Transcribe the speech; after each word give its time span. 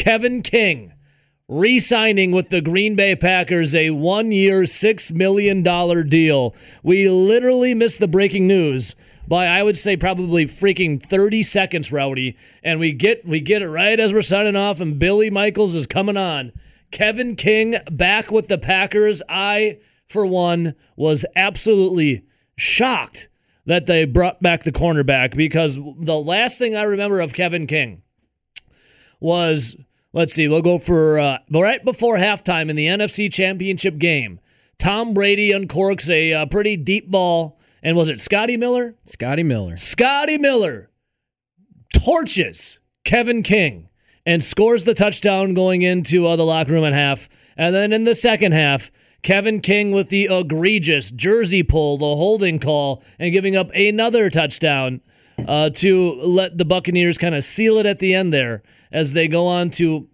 Kevin 0.00 0.40
King 0.40 0.94
re 1.46 1.78
signing 1.78 2.30
with 2.32 2.48
the 2.48 2.62
Green 2.62 2.96
Bay 2.96 3.14
Packers 3.14 3.74
a 3.74 3.90
one 3.90 4.32
year, 4.32 4.62
$6 4.62 5.12
million 5.12 5.62
deal. 6.08 6.54
We 6.82 7.10
literally 7.10 7.74
missed 7.74 8.00
the 8.00 8.08
breaking 8.08 8.46
news 8.46 8.96
by 9.28 9.44
I 9.44 9.62
would 9.62 9.76
say 9.76 9.98
probably 9.98 10.46
freaking 10.46 11.02
30 11.02 11.42
seconds, 11.42 11.92
Rowdy. 11.92 12.38
And 12.62 12.80
we 12.80 12.92
get 12.92 13.26
we 13.26 13.40
get 13.40 13.60
it 13.60 13.68
right 13.68 14.00
as 14.00 14.14
we're 14.14 14.22
signing 14.22 14.56
off, 14.56 14.80
and 14.80 14.98
Billy 14.98 15.28
Michaels 15.28 15.74
is 15.74 15.86
coming 15.86 16.16
on. 16.16 16.52
Kevin 16.90 17.36
King 17.36 17.76
back 17.90 18.32
with 18.32 18.48
the 18.48 18.56
Packers. 18.56 19.20
I, 19.28 19.80
for 20.08 20.24
one, 20.24 20.76
was 20.96 21.26
absolutely 21.36 22.24
shocked 22.56 23.28
that 23.66 23.84
they 23.84 24.06
brought 24.06 24.40
back 24.40 24.64
the 24.64 24.72
cornerback 24.72 25.36
because 25.36 25.76
the 25.76 26.18
last 26.18 26.56
thing 26.56 26.74
I 26.74 26.84
remember 26.84 27.20
of 27.20 27.34
Kevin 27.34 27.66
King 27.66 28.00
was 29.20 29.76
let's 30.12 30.32
see, 30.32 30.48
we'll 30.48 30.62
go 30.62 30.78
for 30.78 31.18
uh, 31.18 31.38
right 31.50 31.84
before 31.84 32.16
halftime 32.16 32.70
in 32.70 32.76
the 32.76 32.86
NFC 32.86 33.32
Championship 33.32 33.98
game. 33.98 34.40
Tom 34.78 35.14
Brady 35.14 35.50
uncorks 35.50 36.08
a 36.08 36.32
uh, 36.32 36.46
pretty 36.46 36.76
deep 36.76 37.10
ball, 37.10 37.58
and 37.82 37.96
was 37.96 38.08
it 38.08 38.20
Scotty 38.20 38.56
Miller? 38.56 38.96
Scotty 39.04 39.42
Miller. 39.42 39.76
Scotty 39.76 40.38
Miller 40.38 40.90
torches 41.94 42.80
Kevin 43.04 43.42
King 43.42 43.88
and 44.24 44.42
scores 44.42 44.84
the 44.84 44.94
touchdown 44.94 45.54
going 45.54 45.82
into 45.82 46.26
uh, 46.26 46.36
the 46.36 46.44
locker 46.44 46.72
room 46.72 46.84
at 46.84 46.92
half. 46.92 47.28
And 47.56 47.74
then 47.74 47.92
in 47.92 48.04
the 48.04 48.14
second 48.14 48.52
half, 48.52 48.90
Kevin 49.22 49.60
King 49.60 49.92
with 49.92 50.08
the 50.08 50.28
egregious 50.30 51.10
jersey 51.10 51.62
pull, 51.62 51.98
the 51.98 52.04
holding 52.04 52.58
call, 52.58 53.02
and 53.18 53.34
giving 53.34 53.56
up 53.56 53.70
another 53.74 54.30
touchdown 54.30 55.00
uh, 55.46 55.70
to 55.70 56.14
let 56.22 56.56
the 56.56 56.64
Buccaneers 56.64 57.18
kind 57.18 57.34
of 57.34 57.44
seal 57.44 57.78
it 57.78 57.86
at 57.86 57.98
the 57.98 58.14
end 58.14 58.32
there 58.32 58.62
as 58.92 59.12
they 59.12 59.28
go 59.28 59.46
on 59.46 59.70
to 59.70 60.08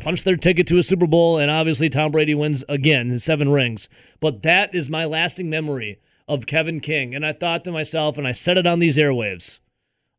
punch 0.00 0.24
their 0.24 0.36
ticket 0.36 0.66
to 0.68 0.78
a 0.78 0.82
Super 0.82 1.06
Bowl. 1.06 1.38
And 1.38 1.50
obviously, 1.50 1.88
Tom 1.88 2.12
Brady 2.12 2.34
wins 2.34 2.64
again, 2.68 3.10
his 3.10 3.24
seven 3.24 3.50
rings. 3.50 3.88
But 4.20 4.42
that 4.42 4.74
is 4.74 4.90
my 4.90 5.04
lasting 5.04 5.50
memory 5.50 6.00
of 6.26 6.46
Kevin 6.46 6.80
King. 6.80 7.14
And 7.14 7.24
I 7.24 7.32
thought 7.32 7.64
to 7.64 7.72
myself, 7.72 8.18
and 8.18 8.26
I 8.26 8.32
said 8.32 8.58
it 8.58 8.66
on 8.66 8.78
these 8.78 8.98
airwaves 8.98 9.60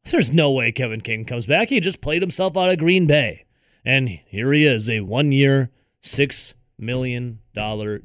there's 0.05 0.33
no 0.33 0.51
way 0.51 0.71
Kevin 0.71 1.01
King 1.01 1.25
comes 1.25 1.45
back. 1.45 1.69
He 1.69 1.79
just 1.79 2.01
played 2.01 2.21
himself 2.21 2.57
out 2.57 2.69
of 2.69 2.79
Green 2.79 3.05
Bay. 3.05 3.45
And 3.85 4.09
here 4.09 4.51
he 4.53 4.65
is, 4.65 4.89
a 4.89 5.01
one 5.01 5.31
year, 5.31 5.71
$6 6.03 6.53
million 6.77 7.39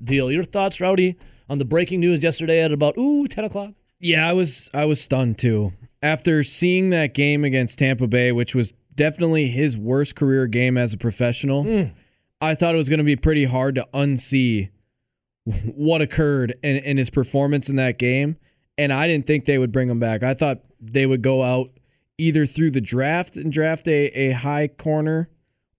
deal. 0.03 0.31
Your 0.31 0.45
thoughts, 0.45 0.81
Rowdy, 0.81 1.17
on 1.49 1.59
the 1.59 1.65
breaking 1.65 2.01
news 2.01 2.23
yesterday 2.23 2.63
at 2.63 2.73
about, 2.73 2.97
ooh, 2.99 3.27
10 3.27 3.45
o'clock? 3.45 3.71
Yeah, 4.01 4.29
I 4.29 4.33
was 4.33 4.69
I 4.75 4.85
was 4.85 5.01
stunned 5.01 5.39
too. 5.39 5.73
After 6.03 6.45
seeing 6.45 6.91
that 6.91 7.15
game 7.15 7.45
against 7.45 7.79
Tampa 7.79 8.07
Bay, 8.07 8.33
which 8.33 8.55
was 8.55 8.73
definitely 8.97 9.49
his 9.49 9.77
worst 9.77 10.15
career 10.15 10.47
game 10.47 10.77
as 10.77 10.93
a 10.93 10.99
professional, 10.99 11.65
mm. 11.65 11.95
I 12.41 12.55
thought 12.55 12.75
it 12.75 12.79
was 12.79 12.89
going 12.89 12.99
to 12.99 13.05
be 13.05 13.17
pretty 13.17 13.45
hard 13.45 13.75
to 13.77 13.89
unsee 13.95 14.71
what 15.75 16.01
occurred 16.01 16.55
in, 16.63 16.77
in 16.77 16.97
his 16.97 17.11
performance 17.11 17.69
in 17.69 17.77
that 17.77 17.99
game. 17.99 18.37
And 18.77 18.93
I 18.93 19.07
didn't 19.07 19.27
think 19.27 19.45
they 19.45 19.59
would 19.59 19.73
bring 19.73 19.89
him 19.89 20.01
back. 20.01 20.23
I 20.23 20.35
thought 20.35 20.61
they 20.81 21.07
would 21.07 21.23
go 21.23 21.43
out 21.43 21.71
either 22.19 22.47
through 22.47 22.71
the 22.71 22.81
draft 22.81 23.37
and 23.37 23.53
draft 23.53 23.87
a, 23.89 24.07
a 24.07 24.33
high 24.33 24.69
corner 24.69 25.29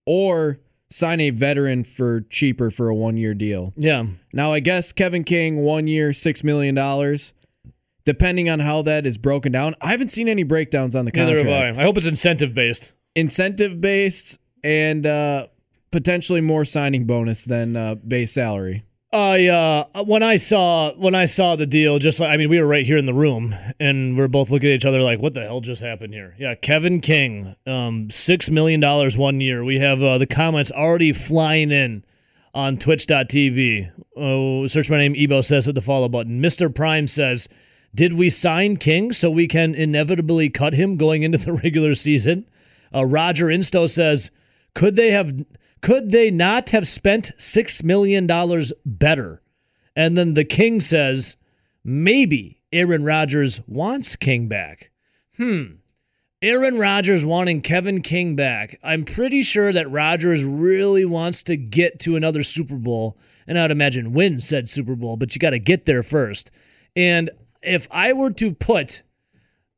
or 0.04 0.58
sign 0.90 1.20
a 1.20 1.30
veteran 1.30 1.84
for 1.84 2.22
cheaper 2.22 2.70
for 2.70 2.88
a 2.88 2.94
one 2.94 3.16
year 3.16 3.34
deal. 3.34 3.74
Yeah. 3.76 4.06
Now, 4.32 4.52
I 4.52 4.60
guess 4.60 4.92
Kevin 4.92 5.24
King, 5.24 5.58
one 5.58 5.86
year, 5.86 6.10
$6 6.10 6.44
million. 6.44 7.18
Depending 8.04 8.48
on 8.48 8.60
how 8.60 8.82
that 8.82 9.04
is 9.04 9.18
broken 9.18 9.50
down, 9.50 9.74
I 9.80 9.90
haven't 9.90 10.12
seen 10.12 10.28
any 10.28 10.44
breakdowns 10.44 10.94
on 10.94 11.04
the 11.06 11.12
contract. 11.12 11.44
Neither 11.44 11.64
have 11.64 11.76
I. 11.76 11.80
I 11.82 11.84
hope 11.84 11.96
it's 11.96 12.06
incentive 12.06 12.54
based. 12.54 12.92
Incentive 13.16 13.80
based 13.80 14.38
and 14.62 15.06
uh, 15.06 15.46
potentially 15.90 16.40
more 16.40 16.64
signing 16.64 17.06
bonus 17.06 17.44
than 17.44 17.74
uh, 17.74 17.94
base 17.96 18.32
salary. 18.32 18.84
I 19.12 19.46
uh, 19.46 20.02
when 20.04 20.22
I 20.22 20.36
saw 20.36 20.92
when 20.94 21.14
I 21.14 21.24
saw 21.24 21.56
the 21.56 21.66
deal, 21.66 21.98
just 21.98 22.20
like 22.20 22.34
I 22.34 22.36
mean, 22.36 22.50
we 22.50 22.60
were 22.60 22.66
right 22.66 22.84
here 22.84 22.98
in 22.98 23.06
the 23.06 23.14
room, 23.14 23.54
and 23.80 24.18
we're 24.18 24.28
both 24.28 24.50
looking 24.50 24.68
at 24.68 24.74
each 24.74 24.84
other 24.84 25.00
like, 25.00 25.20
"What 25.20 25.32
the 25.32 25.42
hell 25.42 25.62
just 25.62 25.80
happened 25.80 26.12
here?" 26.12 26.34
Yeah, 26.38 26.54
Kevin 26.54 27.00
King, 27.00 27.56
um, 27.66 28.10
six 28.10 28.50
million 28.50 28.80
dollars 28.80 29.16
one 29.16 29.40
year. 29.40 29.64
We 29.64 29.78
have 29.78 30.02
uh, 30.02 30.18
the 30.18 30.26
comments 30.26 30.70
already 30.70 31.12
flying 31.12 31.70
in 31.70 32.04
on 32.52 32.76
Twitch.tv. 32.76 33.90
Oh, 34.16 34.66
search 34.66 34.90
my 34.90 34.98
name. 34.98 35.16
Ebo 35.16 35.40
says 35.40 35.64
hit 35.64 35.76
the 35.76 35.80
follow 35.80 36.08
button. 36.08 36.40
Mister 36.42 36.68
Prime 36.68 37.06
says, 37.06 37.48
"Did 37.94 38.12
we 38.12 38.28
sign 38.28 38.76
King 38.76 39.12
so 39.12 39.30
we 39.30 39.46
can 39.46 39.74
inevitably 39.74 40.50
cut 40.50 40.74
him 40.74 40.96
going 40.96 41.22
into 41.22 41.38
the 41.38 41.52
regular 41.64 41.94
season?" 41.94 42.44
Uh, 42.96 43.04
Roger 43.04 43.46
Insto 43.46 43.88
says, 43.88 44.30
"Could 44.74 44.96
they 44.96 45.10
have?" 45.10 45.44
Could 45.82 46.10
they 46.10 46.30
not 46.30 46.70
have 46.70 46.88
spent 46.88 47.30
$6 47.38 47.84
million 47.84 48.26
better? 48.84 49.42
And 49.94 50.16
then 50.16 50.34
the 50.34 50.44
king 50.44 50.80
says, 50.80 51.36
maybe 51.84 52.60
Aaron 52.72 53.04
Rodgers 53.04 53.60
wants 53.66 54.16
King 54.16 54.48
back. 54.48 54.90
Hmm. 55.36 55.76
Aaron 56.42 56.76
Rodgers 56.76 57.24
wanting 57.24 57.62
Kevin 57.62 58.02
King 58.02 58.36
back. 58.36 58.78
I'm 58.82 59.04
pretty 59.04 59.42
sure 59.42 59.72
that 59.72 59.90
Rodgers 59.90 60.44
really 60.44 61.04
wants 61.04 61.42
to 61.44 61.56
get 61.56 62.00
to 62.00 62.16
another 62.16 62.42
Super 62.42 62.76
Bowl, 62.76 63.16
and 63.46 63.58
I'd 63.58 63.70
imagine 63.70 64.12
win 64.12 64.40
said 64.40 64.68
Super 64.68 64.96
Bowl, 64.96 65.16
but 65.16 65.34
you 65.34 65.38
got 65.38 65.50
to 65.50 65.58
get 65.58 65.86
there 65.86 66.02
first. 66.02 66.50
And 66.94 67.30
if 67.62 67.88
I 67.90 68.12
were 68.12 68.32
to 68.32 68.52
put 68.52 69.02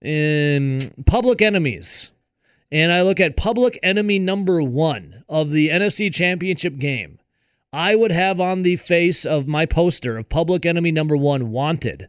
in 0.02 0.80
public 1.06 1.42
enemies, 1.42 2.10
and 2.70 2.92
I 2.92 3.02
look 3.02 3.20
at 3.20 3.36
public 3.36 3.78
enemy 3.82 4.18
number 4.18 4.62
one 4.62 5.24
of 5.28 5.50
the 5.50 5.68
NFC 5.68 6.12
Championship 6.12 6.76
game, 6.76 7.18
I 7.72 7.94
would 7.94 8.12
have 8.12 8.40
on 8.40 8.62
the 8.62 8.76
face 8.76 9.24
of 9.24 9.46
my 9.46 9.66
poster 9.66 10.18
of 10.18 10.28
public 10.28 10.64
enemy 10.64 10.90
number 10.90 11.16
one 11.16 11.50
wanted 11.50 12.08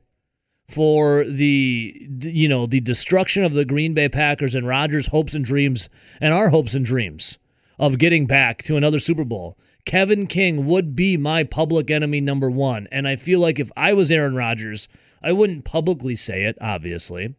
for 0.69 1.25
the 1.25 2.07
you 2.21 2.47
know 2.47 2.65
the 2.65 2.79
destruction 2.79 3.43
of 3.43 3.53
the 3.53 3.65
Green 3.65 3.93
Bay 3.93 4.07
Packers 4.07 4.55
and 4.55 4.67
Rodgers' 4.67 5.07
hopes 5.07 5.33
and 5.33 5.43
dreams 5.43 5.89
and 6.21 6.33
our 6.33 6.49
hopes 6.49 6.73
and 6.75 6.85
dreams 6.85 7.37
of 7.79 7.97
getting 7.97 8.27
back 8.27 8.61
to 8.63 8.77
another 8.77 8.99
Super 8.99 9.23
Bowl. 9.23 9.57
Kevin 9.85 10.27
King 10.27 10.65
would 10.67 10.95
be 10.95 11.17
my 11.17 11.43
public 11.43 11.89
enemy 11.89 12.21
number 12.21 12.49
one. 12.49 12.87
And 12.91 13.07
I 13.07 13.15
feel 13.15 13.39
like 13.39 13.59
if 13.59 13.71
I 13.75 13.93
was 13.93 14.11
Aaron 14.11 14.35
Rodgers, 14.35 14.87
I 15.23 15.31
wouldn't 15.31 15.65
publicly 15.65 16.15
say 16.15 16.43
it, 16.43 16.57
obviously. 16.61 17.33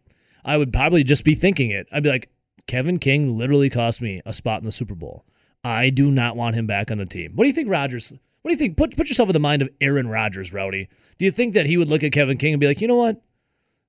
I 0.44 0.56
would 0.56 0.72
probably 0.72 1.04
just 1.04 1.22
be 1.22 1.34
thinking 1.34 1.70
it. 1.70 1.86
I'd 1.92 2.02
be 2.02 2.08
like, 2.08 2.30
Kevin 2.66 2.98
King 2.98 3.36
literally 3.36 3.70
cost 3.70 4.00
me 4.00 4.22
a 4.24 4.32
spot 4.32 4.60
in 4.60 4.66
the 4.66 4.72
Super 4.72 4.94
Bowl. 4.94 5.24
I 5.64 5.90
do 5.90 6.10
not 6.10 6.36
want 6.36 6.56
him 6.56 6.66
back 6.66 6.90
on 6.90 6.98
the 6.98 7.06
team. 7.06 7.32
What 7.34 7.44
do 7.44 7.48
you 7.48 7.54
think, 7.54 7.68
Rodgers? 7.68 8.12
What 8.42 8.48
do 8.48 8.52
you 8.52 8.58
think? 8.58 8.76
Put 8.76 8.96
put 8.96 9.08
yourself 9.08 9.28
in 9.28 9.34
the 9.34 9.40
mind 9.40 9.62
of 9.62 9.68
Aaron 9.80 10.08
Rodgers, 10.08 10.52
Rowdy. 10.52 10.88
Do 11.18 11.24
you 11.24 11.30
think 11.30 11.54
that 11.54 11.66
he 11.66 11.76
would 11.76 11.88
look 11.88 12.02
at 12.02 12.12
Kevin 12.12 12.38
King 12.38 12.54
and 12.54 12.60
be 12.60 12.66
like, 12.66 12.80
you 12.80 12.88
know 12.88 12.96
what? 12.96 13.20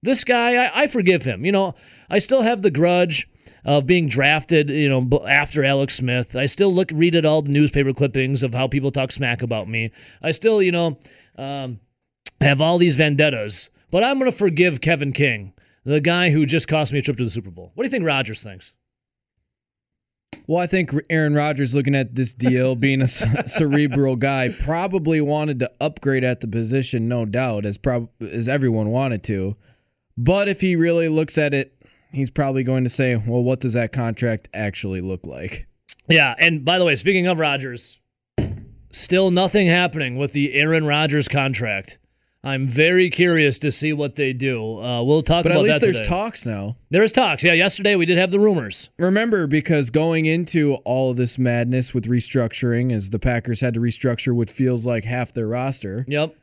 This 0.04 0.24
guy, 0.24 0.66
I, 0.66 0.84
I 0.84 0.88
forgive 0.88 1.24
him. 1.24 1.46
You 1.46 1.52
know, 1.52 1.76
I 2.10 2.20
still 2.20 2.42
have 2.42 2.62
the 2.62 2.72
grudge 2.72 3.30
of 3.64 3.86
being 3.86 4.10
drafted, 4.10 4.70
you 4.70 4.90
know, 4.90 5.24
after 5.28 5.64
Alex 5.64 5.96
Smith. 5.96 6.36
I 6.36 6.48
still 6.48 6.74
look, 6.74 6.90
read 6.92 7.16
at 7.16 7.26
all 7.26 7.44
the 7.44 7.52
newspaper 7.52 7.94
clippings 7.94 8.44
of 8.44 8.54
how 8.54 8.68
people 8.68 8.92
talk 8.92 9.12
smack 9.12 9.42
about 9.42 9.70
me. 9.70 9.92
I 10.22 10.32
still, 10.32 10.62
you 10.62 10.72
know, 10.72 10.98
um, 11.38 11.80
have 12.42 12.62
all 12.62 12.80
these 12.80 12.96
vendettas. 12.96 13.70
But 13.92 14.04
I'm 14.04 14.18
going 14.18 14.32
to 14.32 14.38
forgive 14.38 14.82
Kevin 14.82 15.14
King 15.14 15.54
the 15.84 16.02
guy 16.02 16.30
who 16.30 16.46
just 16.46 16.68
cost 16.68 16.94
me 16.94 17.00
a 17.00 17.02
trip 17.02 17.18
to 17.18 17.24
the 17.24 17.30
Super 17.30 17.52
Bowl. 17.52 17.72
What 17.74 17.84
do 17.84 17.88
you 17.88 17.92
think 17.92 18.06
Rodgers 18.06 18.44
thinks? 18.44 18.74
Well, 20.48 20.60
I 20.62 20.68
think 20.68 20.92
Aaron 21.10 21.34
Rodgers, 21.34 21.76
looking 21.76 21.96
at 21.96 22.16
this 22.16 22.34
deal, 22.34 22.76
being 22.78 23.02
a 23.02 23.08
cerebral 23.08 24.16
guy, 24.16 24.50
probably 24.50 25.22
wanted 25.22 25.60
to 25.60 25.72
upgrade 25.80 26.24
at 26.24 26.40
the 26.40 26.48
position, 26.48 27.08
no 27.08 27.26
doubt, 27.26 27.66
as 27.66 27.78
prob- 27.78 28.10
as 28.22 28.48
everyone 28.48 28.90
wanted 28.90 29.24
to. 29.24 29.56
But 30.18 30.48
if 30.48 30.62
he 30.62 30.76
really 30.76 31.10
looks 31.10 31.38
at 31.38 31.54
it, 31.54 31.74
he's 32.12 32.30
probably 32.30 32.64
going 32.64 32.84
to 32.84 32.90
say, 32.90 33.16
"Well, 33.16 33.44
what 33.44 33.62
does 33.62 33.74
that 33.74 33.92
contract 33.92 34.50
actually 34.54 35.02
look 35.02 35.26
like?" 35.26 35.68
Yeah, 36.08 36.36
and 36.38 36.66
by 36.66 36.78
the 36.80 36.86
way, 36.86 36.96
speaking 36.96 37.28
of 37.28 37.40
Rodgers, 37.40 38.00
still 38.92 39.32
nothing 39.32 39.68
happening 39.68 40.18
with 40.18 40.34
the 40.34 40.54
Aaron 40.54 40.86
Rodgers 40.86 41.28
contract. 41.28 41.98
I'm 42.44 42.66
very 42.66 43.12
curious 43.12 43.60
to 43.60 43.72
see 43.72 43.94
what 43.94 44.16
they 44.16 44.34
do. 44.34 44.82
Uh, 44.82 45.04
we'll 45.04 45.22
talk 45.22 45.44
but 45.44 45.52
about 45.52 45.62
that. 45.64 45.68
But 45.68 45.70
at 45.70 45.74
least 45.74 45.82
there's 45.82 45.98
today. 45.98 46.10
talks 46.10 46.46
now. 46.46 46.76
There's 46.90 47.12
talks. 47.12 47.44
Yeah, 47.44 47.54
yesterday 47.54 47.96
we 47.96 48.08
did 48.08 48.18
have 48.18 48.32
the 48.32 48.40
rumors. 48.40 48.90
Remember, 48.98 49.46
because 49.46 49.92
going 49.92 50.26
into 50.26 50.76
all 50.84 51.12
of 51.12 51.18
this 51.18 51.38
madness 51.38 51.94
with 51.94 52.06
restructuring, 52.06 52.92
as 52.92 53.12
the 53.12 53.20
Packers 53.20 53.62
had 53.62 53.76
to 53.76 53.80
restructure 53.80 54.34
what 54.34 54.50
feels 54.50 54.86
like 54.88 55.04
half 55.04 55.34
their 55.34 55.48
roster. 55.48 56.04
Yep. 56.08 56.36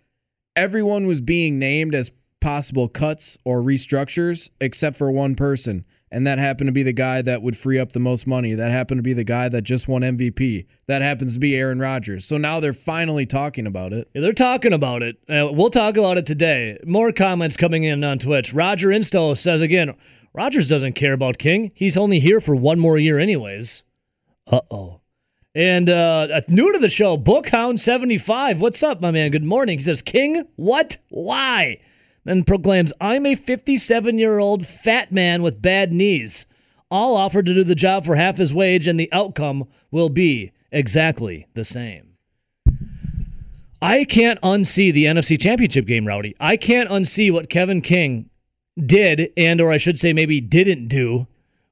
Everyone 0.54 1.06
was 1.06 1.20
being 1.20 1.58
named 1.58 1.96
as 1.96 2.12
possible 2.40 2.88
cuts 2.88 3.36
or 3.44 3.60
restructures, 3.60 4.50
except 4.60 4.96
for 4.96 5.10
one 5.10 5.34
person 5.34 5.84
and 6.10 6.26
that 6.26 6.38
happened 6.38 6.68
to 6.68 6.72
be 6.72 6.82
the 6.82 6.92
guy 6.92 7.22
that 7.22 7.42
would 7.42 7.56
free 7.56 7.78
up 7.78 7.92
the 7.92 8.00
most 8.00 8.26
money. 8.26 8.54
That 8.54 8.70
happened 8.70 8.98
to 8.98 9.02
be 9.02 9.12
the 9.12 9.24
guy 9.24 9.48
that 9.48 9.62
just 9.62 9.88
won 9.88 10.02
MVP. 10.02 10.66
That 10.86 11.02
happens 11.02 11.34
to 11.34 11.40
be 11.40 11.56
Aaron 11.56 11.78
Rodgers. 11.78 12.24
So 12.24 12.38
now 12.38 12.60
they're 12.60 12.72
finally 12.72 13.26
talking 13.26 13.66
about 13.66 13.92
it. 13.92 14.08
Yeah, 14.14 14.22
they're 14.22 14.32
talking 14.32 14.72
about 14.72 15.02
it. 15.02 15.16
Uh, 15.28 15.48
we'll 15.52 15.70
talk 15.70 15.96
about 15.96 16.18
it 16.18 16.26
today. 16.26 16.78
More 16.84 17.12
comments 17.12 17.56
coming 17.56 17.84
in 17.84 18.02
on 18.04 18.18
Twitch. 18.18 18.52
Roger 18.52 18.88
Insto 18.88 19.36
says 19.36 19.60
again, 19.60 19.94
Rodgers 20.32 20.68
doesn't 20.68 20.94
care 20.94 21.12
about 21.12 21.38
King. 21.38 21.72
He's 21.74 21.96
only 21.96 22.20
here 22.20 22.40
for 22.40 22.54
one 22.54 22.78
more 22.78 22.98
year, 22.98 23.18
anyways. 23.18 23.82
Uh 24.46 24.60
oh. 24.70 25.00
And 25.54 25.90
uh, 25.90 26.40
new 26.48 26.72
to 26.72 26.78
the 26.78 26.88
show, 26.88 27.16
Bookhound75. 27.18 28.60
What's 28.60 28.82
up, 28.82 29.00
my 29.00 29.10
man? 29.10 29.30
Good 29.30 29.44
morning. 29.44 29.78
He 29.78 29.84
says, 29.84 30.02
King, 30.02 30.46
what? 30.56 30.98
Why? 31.08 31.80
Then 32.28 32.44
proclaims, 32.44 32.92
I'm 33.00 33.24
a 33.24 33.34
57 33.34 34.18
year 34.18 34.38
old 34.38 34.66
fat 34.66 35.10
man 35.10 35.42
with 35.42 35.62
bad 35.62 35.94
knees. 35.94 36.44
I'll 36.90 37.16
offer 37.16 37.42
to 37.42 37.54
do 37.54 37.64
the 37.64 37.74
job 37.74 38.04
for 38.04 38.16
half 38.16 38.36
his 38.36 38.52
wage, 38.52 38.86
and 38.86 39.00
the 39.00 39.10
outcome 39.14 39.66
will 39.90 40.10
be 40.10 40.52
exactly 40.70 41.46
the 41.54 41.64
same. 41.64 42.16
I 43.80 44.04
can't 44.04 44.38
unsee 44.42 44.92
the 44.92 45.06
NFC 45.06 45.40
Championship 45.40 45.86
game, 45.86 46.06
Rowdy. 46.06 46.36
I 46.38 46.58
can't 46.58 46.90
unsee 46.90 47.32
what 47.32 47.48
Kevin 47.48 47.80
King 47.80 48.28
did, 48.78 49.32
and 49.38 49.58
or 49.58 49.72
I 49.72 49.78
should 49.78 49.98
say 49.98 50.12
maybe 50.12 50.38
didn't 50.38 50.88
do 50.88 51.26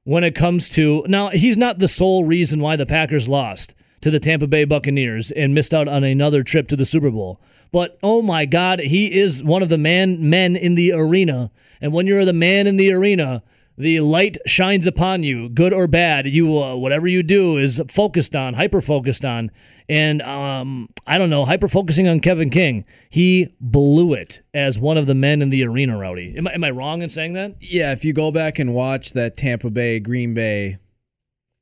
when 0.05 0.23
it 0.23 0.33
comes 0.33 0.69
to 0.69 1.05
now 1.07 1.29
he's 1.29 1.57
not 1.57 1.77
the 1.77 1.87
sole 1.87 2.25
reason 2.25 2.61
why 2.61 2.75
the 2.75 2.87
Packers 2.87 3.29
lost 3.29 3.75
to 4.01 4.09
the 4.09 4.19
Tampa 4.19 4.47
Bay 4.47 4.65
Buccaneers 4.65 5.29
and 5.29 5.53
missed 5.53 5.73
out 5.73 5.87
on 5.87 6.03
another 6.03 6.41
trip 6.41 6.67
to 6.69 6.75
the 6.75 6.85
Super 6.85 7.11
Bowl. 7.11 7.39
But 7.71 7.97
oh 8.01 8.21
my 8.21 8.45
God, 8.45 8.79
he 8.79 9.13
is 9.13 9.43
one 9.43 9.61
of 9.61 9.69
the 9.69 9.77
man 9.77 10.29
men 10.29 10.55
in 10.55 10.75
the 10.75 10.93
arena. 10.93 11.51
And 11.81 11.93
when 11.93 12.07
you're 12.07 12.25
the 12.25 12.33
man 12.33 12.67
in 12.67 12.77
the 12.77 12.91
arena, 12.91 13.43
the 13.77 13.99
light 13.99 14.37
shines 14.47 14.87
upon 14.87 15.21
you, 15.23 15.49
good 15.49 15.71
or 15.71 15.87
bad. 15.87 16.25
You 16.25 16.57
uh, 16.61 16.75
whatever 16.75 17.07
you 17.07 17.21
do 17.21 17.57
is 17.57 17.81
focused 17.87 18.35
on, 18.35 18.55
hyper 18.55 18.81
focused 18.81 19.23
on, 19.23 19.51
and 19.87 20.21
um, 20.23 20.89
I 21.05 21.17
don't 21.17 21.29
know, 21.29 21.45
hyper 21.45 21.67
focusing 21.67 22.07
on 22.07 22.19
Kevin 22.19 22.49
King. 22.49 22.85
He 23.09 23.55
blew 23.61 24.13
it 24.13 24.41
as 24.53 24.79
one 24.79 24.97
of 24.97 25.05
the 25.05 25.13
men 25.13 25.41
in 25.41 25.51
the 25.51 25.63
arena. 25.63 25.97
Rowdy, 25.97 26.35
am 26.37 26.47
I, 26.47 26.53
am 26.53 26.63
I 26.63 26.71
wrong 26.71 27.03
in 27.03 27.09
saying 27.09 27.33
that? 27.33 27.55
Yeah, 27.59 27.91
if 27.91 28.03
you 28.03 28.13
go 28.13 28.31
back 28.31 28.57
and 28.57 28.73
watch 28.73 29.13
that 29.13 29.37
Tampa 29.37 29.69
Bay 29.69 29.99
Green 29.99 30.33
Bay 30.33 30.79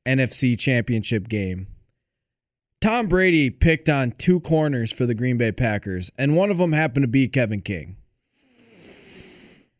NFC 0.06 0.58
Championship 0.58 1.28
game, 1.28 1.66
Tom 2.80 3.08
Brady 3.08 3.50
picked 3.50 3.88
on 3.88 4.12
two 4.12 4.40
corners 4.40 4.92
for 4.92 5.06
the 5.06 5.14
Green 5.14 5.38
Bay 5.38 5.52
Packers, 5.52 6.10
and 6.18 6.36
one 6.36 6.50
of 6.50 6.58
them 6.58 6.72
happened 6.72 7.04
to 7.04 7.08
be 7.08 7.28
Kevin 7.28 7.62
King. 7.62 7.96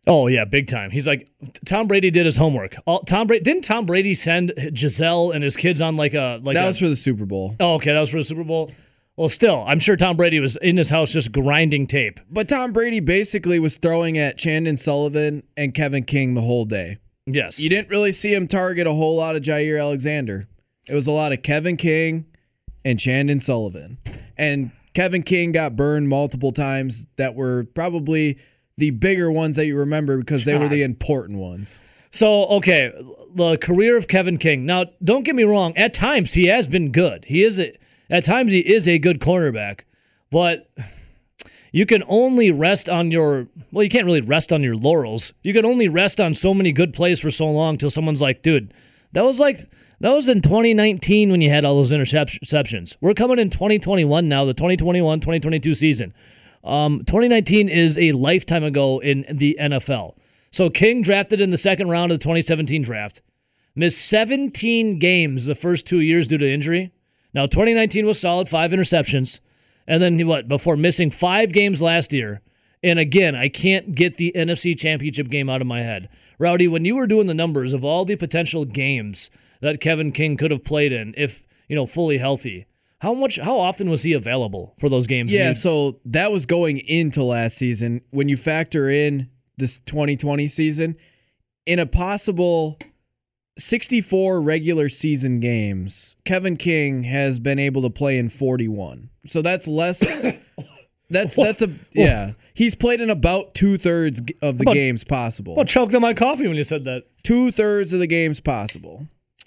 Oh 0.07 0.29
yeah, 0.29 0.45
big 0.45 0.69
time. 0.69 0.91
He's 0.91 1.07
like 1.07 1.29
Tom 1.65 1.89
Brady 1.89 2.11
did 2.11 2.27
his 2.27 2.37
homework. 2.37 2.77
All, 2.87 3.01
Tom 3.01 3.27
Brady 3.27 3.43
didn't 3.43 3.65
Tom 3.65 3.87
Brady 3.87 4.15
send 4.15 4.53
Gisele 4.73 5.33
and 5.33 5.43
his 5.43 5.57
kids 5.57 5.81
on 5.81 5.97
like 5.97 6.15
a 6.15 6.41
like 6.43 6.55
that 6.55 6.65
a, 6.65 6.69
was 6.69 6.79
for 6.79 6.89
the 6.89 6.97
Super 6.97 7.27
Bowl. 7.27 7.57
Oh, 7.59 7.75
okay, 7.75 7.93
that 7.93 8.01
was 8.01 8.11
for 8.11 8.19
the 8.19 8.25
Super 8.25 8.45
Bowl. 8.45 8.71
Well, 9.17 9.29
still, 9.29 9.65
I'm 9.67 9.81
sure 9.81 9.97
Tom 9.97 10.17
Brady 10.17 10.41
was 10.41 10.57
in 10.57 10.77
his 10.77 10.91
house 10.91 11.11
just 11.11 11.33
grinding 11.33 11.87
tape. 11.87 12.21
But 12.31 12.49
Tom 12.49 12.73
Brady 12.73 13.01
basically 13.01 13.59
was 13.59 13.79
throwing 13.79 14.19
at 14.19 14.39
Chandon 14.39 14.77
Sullivan 14.77 15.43
and 15.57 15.75
Kevin 15.75 16.05
King 16.05 16.35
the 16.35 16.43
whole 16.43 16.67
day. 16.67 16.99
Yes, 17.25 17.59
You 17.59 17.69
didn't 17.69 17.89
really 17.89 18.13
see 18.13 18.33
him 18.33 18.47
target 18.47 18.87
a 18.87 18.93
whole 18.93 19.17
lot 19.17 19.35
of 19.35 19.43
Jaire 19.43 19.81
Alexander. 19.81 20.47
It 20.87 20.95
was 20.95 21.09
a 21.09 21.13
lot 21.13 21.33
of 21.33 21.43
Kevin 21.43 21.77
King 21.77 22.27
and 22.87 23.01
Chandon 23.01 23.41
Sullivan. 23.41 23.99
And 24.39 24.71
Kevin 24.95 25.25
King 25.25 25.51
got 25.51 25.75
burned 25.75 26.09
multiple 26.09 26.53
times 26.53 27.09
that 27.17 27.35
were 27.35 27.65
probably 27.75 28.39
the 28.79 28.91
bigger 28.91 29.29
ones 29.29 29.57
that 29.57 29.67
you 29.67 29.77
remember 29.77 30.19
because 30.19 30.45
they 30.45 30.57
were 30.57 30.69
the 30.69 30.85
important 30.85 31.41
ones. 31.41 31.81
So, 32.13 32.47
okay, 32.47 32.93
the 33.35 33.59
career 33.59 33.97
of 33.97 34.07
Kevin 34.07 34.39
King. 34.39 34.65
Now, 34.65 34.85
don't 35.03 35.25
get 35.25 35.35
me 35.35 35.43
wrong. 35.43 35.77
At 35.77 35.95
times, 35.95 36.35
he 36.35 36.47
has 36.47 36.69
been 36.69 36.93
good. 36.93 37.25
He 37.25 37.43
is 37.43 37.59
a, 37.59 37.77
at 38.09 38.25
times 38.25 38.53
he 38.53 38.61
is 38.61 38.87
a 38.87 39.01
good 39.01 39.19
cornerback, 39.19 39.81
but 40.31 40.71
you 41.73 41.87
can 41.87 42.05
only 42.07 42.53
rest 42.53 42.89
on 42.89 43.11
your 43.11 43.49
well, 43.73 43.83
you 43.83 43.91
can't 43.91 44.07
really 44.07 44.21
rest 44.21 44.53
on 44.53 44.63
your 44.63 44.77
laurels. 44.77 45.33
You 45.43 45.53
can 45.53 45.65
only 45.65 45.89
rest 45.89 46.21
on 46.21 46.35
so 46.35 46.55
many 46.55 46.71
good 46.71 46.93
plays 46.93 47.19
for 47.19 47.33
so 47.33 47.51
long 47.51 47.79
till 47.79 47.91
someone's 47.91 48.23
like, 48.23 48.43
dude, 48.43 48.73
that 49.11 49.25
was 49.25 49.41
like 49.41 49.59
that 50.01 50.11
was 50.11 50.29
in 50.29 50.43
2019 50.43 51.31
when 51.31 51.41
you 51.41 51.51
had 51.51 51.65
all 51.65 51.77
those 51.77 51.93
interceptions. 51.93 52.97
We're 53.01 53.15
coming 53.15 53.39
in 53.39 53.51
2021 53.51 54.29
now, 54.29 54.45
the 54.45 54.55
2021-2022 54.55 55.77
season. 55.77 56.15
Um, 56.65 56.99
2019 57.01 57.69
is 57.69 57.97
a 57.99 58.13
lifetime 58.13 58.65
ago 58.65 58.99
in 58.99 59.25
the 59.31 59.57
NFL. 59.61 60.17
So 60.51 60.69
King 60.69 61.03
drafted 61.03 61.41
in 61.41 61.51
the 61.51 61.59
second 61.59 61.89
round 61.89 62.13
of 62.13 62.19
the 62.19 62.25
2017 62.25 62.83
draft, 62.83 63.23
missed 63.75 64.07
17 64.09 64.99
games 64.99 65.47
the 65.47 65.55
first 65.55 65.87
two 65.87 66.01
years 66.01 66.27
due 66.27 66.39
to 66.39 66.53
injury. 66.53 66.93
Now 67.33 67.47
2019 67.47 68.07
was 68.07 68.21
solid, 68.21 68.49
five 68.49 68.73
interceptions, 68.73 69.41
and 69.87 70.03
then 70.03 70.27
what? 70.27 70.49
Before 70.49 70.77
missing 70.77 71.11
five 71.11 71.53
games 71.53 71.81
last 71.81 72.13
year. 72.13 72.41
And 72.83 72.99
again, 72.99 73.35
I 73.35 73.49
can't 73.49 73.95
get 73.95 74.17
the 74.17 74.33
NFC 74.35 74.79
Championship 74.79 75.29
game 75.29 75.49
out 75.49 75.61
of 75.61 75.67
my 75.67 75.83
head. 75.83 76.09
Rowdy, 76.39 76.69
when 76.69 76.85
you 76.85 76.97
were 76.97 77.07
doing 77.07 77.27
the 77.27 77.35
numbers 77.35 77.73
of 77.73 77.85
all 77.85 78.05
the 78.05 78.17
potential 78.17 78.65
games 78.65 79.31
that 79.61 79.81
Kevin 79.81 80.13
King 80.13 80.37
could 80.37 80.51
have 80.51 80.65
played 80.65 80.93
in, 80.93 81.15
if 81.17 81.47
you 81.69 81.77
know 81.77 81.87
fully 81.87 82.19
healthy, 82.19 82.67
how 83.01 83.15
much? 83.15 83.39
How 83.39 83.59
often 83.59 83.91
was 83.91 84.03
he 84.03 84.13
available 84.13 84.75
for 84.79 84.89
those 84.89 85.07
games? 85.07 85.31
Yeah, 85.33 85.53
so 85.53 86.01
that 86.07 86.33
was 86.33 86.47
going 86.47 86.79
into 86.79 87.23
last 87.23 87.57
season. 87.59 88.01
When 88.11 88.29
you 88.29 88.37
factor 88.37 88.89
in 88.89 89.29
this 89.59 89.79
2020 89.81 90.47
season, 90.47 90.97
in 91.67 91.79
a 91.79 91.87
possible 91.87 92.79
64 93.59 94.41
regular 94.41 94.89
season 94.89 95.41
games, 95.41 96.17
Kevin 96.25 96.57
King 96.57 97.05
has 97.05 97.41
been 97.41 97.59
able 97.59 97.83
to 97.83 97.91
play 97.91 98.19
in 98.19 98.29
41. 98.29 99.11
So 99.27 99.43
that's 99.43 99.67
less. 99.69 100.05
That's 101.09 101.37
that's 101.37 101.63
a 101.63 101.71
yeah. 101.93 102.33
He's 102.53 102.75
played 102.75 103.01
in 103.01 103.11
about 103.11 103.55
two 103.55 103.79
thirds 103.79 104.21
of 104.43 104.59
the 104.59 104.65
About- 104.65 104.75
games 104.75 105.05
possible. 105.05 105.55
Well, 105.55 105.65
choked 105.65 105.95
on 105.95 106.03
my 106.03 106.15
coffee 106.15 106.49
when 106.49 106.57
you 106.57 106.65
said 106.65 106.83
that. 106.83 107.05
Two 107.23 107.53
thirds 107.53 107.93
of 107.93 108.01
the 108.01 108.09
games 108.09 108.41
possible. 108.41 109.07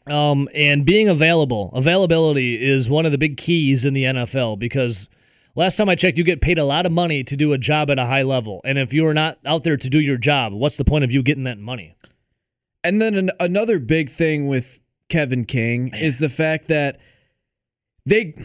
Um, 0.10 0.50
and 0.54 0.86
being 0.86 1.08
available, 1.08 1.72
availability 1.74 2.64
is 2.64 2.90
one 2.90 3.06
of 3.06 3.12
the 3.12 3.18
big 3.18 3.38
keys 3.38 3.86
in 3.86 3.94
the 3.94 4.04
NFL 4.06 4.58
because 4.58 5.08
last 5.56 5.76
time 5.76 5.90
I 5.90 5.96
checked, 5.96 6.18
you 6.18 6.24
get 6.24 6.42
paid 6.42 6.58
a 6.58 6.66
lot 6.66 6.86
of 6.86 6.92
money 6.92 7.24
to 7.24 7.36
do 7.36 7.54
a 7.54 7.58
job 7.58 7.90
at 7.90 8.00
a 8.00 8.06
high 8.06 8.24
level. 8.24 8.62
And 8.64 8.78
if 8.78 8.94
you 8.94 9.06
are 9.08 9.14
not 9.14 9.38
out 9.46 9.64
there 9.64 9.78
to 9.78 9.90
do 9.90 10.00
your 10.00 10.18
job, 10.18 10.54
what's 10.54 10.78
the 10.78 10.86
point 10.86 11.04
of 11.04 11.12
you 11.12 11.22
getting 11.22 11.44
that 11.44 11.60
money? 11.60 11.96
And 12.84 13.02
then 13.02 13.16
an, 13.16 13.32
another 13.40 13.78
big 13.78 14.10
thing 14.10 14.48
with 14.48 14.82
Kevin 15.10 15.46
King 15.46 15.92
is 15.94 16.18
the 16.18 16.30
fact 16.30 16.68
that 16.70 17.00
they 18.06 18.36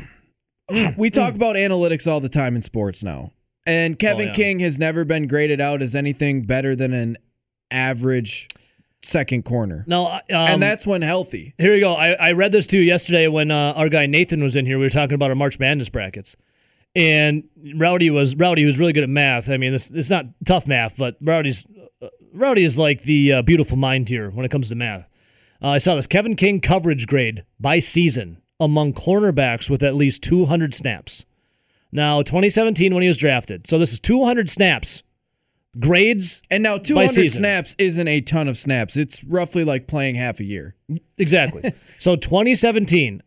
we 0.98 1.10
talk 1.10 1.34
about 1.34 1.56
analytics 1.56 2.10
all 2.10 2.20
the 2.20 2.28
time 2.28 2.56
in 2.56 2.62
sports 2.62 3.02
now. 3.02 3.32
And 3.66 3.98
Kevin 3.98 4.28
yeah. 4.28 4.34
King 4.34 4.58
has 4.60 4.78
never 4.78 5.04
been 5.04 5.26
graded 5.26 5.60
out 5.60 5.80
as 5.80 5.94
anything 5.94 6.42
better 6.42 6.76
than 6.76 6.92
an 6.92 7.16
average 7.70 8.48
second 9.04 9.44
corner. 9.44 9.84
No, 9.86 10.06
um, 10.06 10.20
and 10.28 10.62
that's 10.62 10.86
when 10.86 11.02
healthy. 11.02 11.54
Here 11.58 11.74
you 11.74 11.80
go. 11.80 11.94
I, 11.94 12.12
I 12.12 12.32
read 12.32 12.52
this 12.52 12.66
too 12.66 12.80
yesterday 12.80 13.28
when 13.28 13.50
uh, 13.50 13.72
our 13.76 13.88
guy 13.88 14.06
Nathan 14.06 14.42
was 14.42 14.56
in 14.56 14.66
here. 14.66 14.78
We 14.78 14.84
were 14.84 14.90
talking 14.90 15.14
about 15.14 15.30
our 15.30 15.36
March 15.36 15.58
Madness 15.58 15.88
brackets, 15.88 16.36
and 16.94 17.44
Rowdy 17.74 18.10
was 18.10 18.34
Rowdy 18.36 18.64
was 18.64 18.78
really 18.78 18.92
good 18.92 19.02
at 19.02 19.08
math. 19.08 19.48
I 19.48 19.56
mean, 19.56 19.72
this 19.72 19.90
it's 19.90 20.10
not 20.10 20.26
tough 20.44 20.66
math, 20.66 20.96
but 20.96 21.16
Rowdy's 21.20 21.64
uh, 22.02 22.08
Rowdy 22.32 22.64
is 22.64 22.78
like 22.78 23.02
the 23.02 23.34
uh, 23.34 23.42
beautiful 23.42 23.76
mind 23.76 24.08
here 24.08 24.30
when 24.30 24.44
it 24.44 24.50
comes 24.50 24.68
to 24.68 24.74
math. 24.74 25.08
Uh, 25.62 25.68
I 25.68 25.78
saw 25.78 25.94
this 25.94 26.06
Kevin 26.06 26.36
King 26.36 26.60
coverage 26.60 27.06
grade 27.06 27.44
by 27.58 27.78
season 27.78 28.42
among 28.60 28.92
cornerbacks 28.92 29.68
with 29.68 29.82
at 29.82 29.94
least 29.94 30.22
200 30.22 30.74
snaps. 30.74 31.24
Now, 31.90 32.22
2017 32.22 32.92
when 32.92 33.02
he 33.02 33.08
was 33.08 33.16
drafted. 33.16 33.68
So 33.68 33.78
this 33.78 33.92
is 33.92 34.00
200 34.00 34.50
snaps. 34.50 35.02
Grades 35.78 36.42
And 36.50 36.62
now 36.62 36.78
By 36.78 36.84
200 36.84 37.12
season. 37.12 37.38
snaps 37.40 37.74
isn't 37.78 38.08
a 38.08 38.20
ton 38.20 38.48
of 38.48 38.56
snaps. 38.56 38.96
It's 38.96 39.24
roughly 39.24 39.64
like 39.64 39.86
playing 39.86 40.14
half 40.14 40.40
a 40.40 40.44
year. 40.44 40.74
Exactly. 41.18 41.72
so 41.98 42.16
2017, 42.16 43.22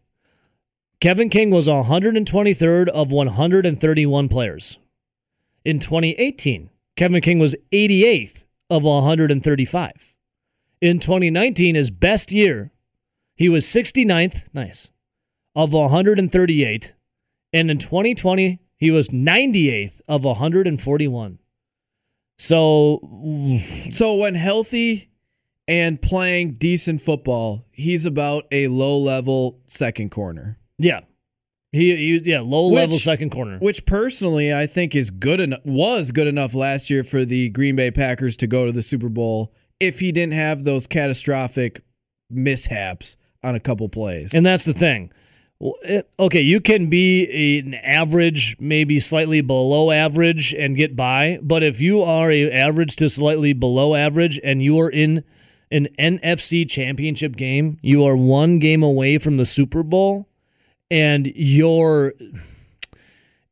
Kevin 0.99 1.29
King 1.29 1.51
was 1.51 1.67
123rd 1.67 2.87
of 2.89 3.11
131 3.11 4.29
players. 4.29 4.79
In 5.63 5.79
2018, 5.79 6.69
Kevin 6.95 7.21
King 7.21 7.39
was 7.39 7.55
88th 7.71 8.45
of 8.69 8.83
135. 8.83 10.13
In 10.81 10.99
2019, 10.99 11.75
his 11.75 11.91
best 11.91 12.31
year, 12.31 12.71
he 13.35 13.49
was 13.49 13.65
69th, 13.65 14.43
nice, 14.53 14.89
of 15.55 15.73
138. 15.73 16.93
And 17.53 17.71
in 17.71 17.77
2020, 17.77 18.59
he 18.77 18.91
was 18.91 19.09
98th 19.09 20.01
of 20.07 20.23
141. 20.23 21.39
So 22.37 22.99
So 23.91 24.15
when 24.15 24.35
healthy 24.35 25.09
and 25.67 26.01
playing 26.01 26.53
decent 26.53 27.01
football, 27.01 27.65
he's 27.71 28.05
about 28.05 28.45
a 28.51 28.67
low 28.67 28.97
level 28.97 29.59
second 29.67 30.11
corner. 30.11 30.57
Yeah. 30.77 31.01
He, 31.73 31.95
he 31.95 32.17
yeah, 32.31 32.39
low 32.39 32.67
level 32.67 32.97
second 32.97 33.31
corner. 33.31 33.59
Which 33.59 33.85
personally 33.85 34.53
I 34.53 34.67
think 34.67 34.95
is 34.95 35.09
good 35.09 35.39
enough 35.39 35.65
was 35.65 36.11
good 36.11 36.27
enough 36.27 36.53
last 36.53 36.89
year 36.89 37.03
for 37.03 37.25
the 37.25 37.49
Green 37.49 37.75
Bay 37.75 37.91
Packers 37.91 38.37
to 38.37 38.47
go 38.47 38.65
to 38.65 38.71
the 38.71 38.81
Super 38.81 39.09
Bowl 39.09 39.53
if 39.79 39.99
he 39.99 40.11
didn't 40.11 40.33
have 40.33 40.63
those 40.63 40.87
catastrophic 40.87 41.81
mishaps 42.29 43.17
on 43.43 43.55
a 43.55 43.59
couple 43.59 43.87
plays. 43.89 44.33
And 44.33 44.45
that's 44.45 44.65
the 44.65 44.73
thing. 44.73 45.11
Well, 45.59 45.75
eh, 45.83 46.03
Okay, 46.19 46.41
you 46.41 46.61
can 46.61 46.87
be 46.87 47.59
an 47.59 47.73
average, 47.75 48.55
maybe 48.59 48.99
slightly 48.99 49.41
below 49.41 49.91
average, 49.91 50.53
and 50.53 50.75
get 50.75 50.95
by. 50.95 51.39
But 51.41 51.63
if 51.63 51.81
you 51.81 52.01
are 52.01 52.31
a 52.31 52.51
average 52.51 52.95
to 52.97 53.09
slightly 53.09 53.53
below 53.53 53.95
average, 53.95 54.39
and 54.43 54.61
you 54.61 54.79
are 54.79 54.89
in 54.89 55.23
an 55.71 55.87
NFC 55.99 56.69
Championship 56.69 57.35
game, 57.35 57.77
you 57.81 58.05
are 58.05 58.15
one 58.15 58.59
game 58.59 58.83
away 58.83 59.17
from 59.17 59.37
the 59.37 59.45
Super 59.45 59.83
Bowl, 59.83 60.27
and 60.91 61.27
your 61.35 62.13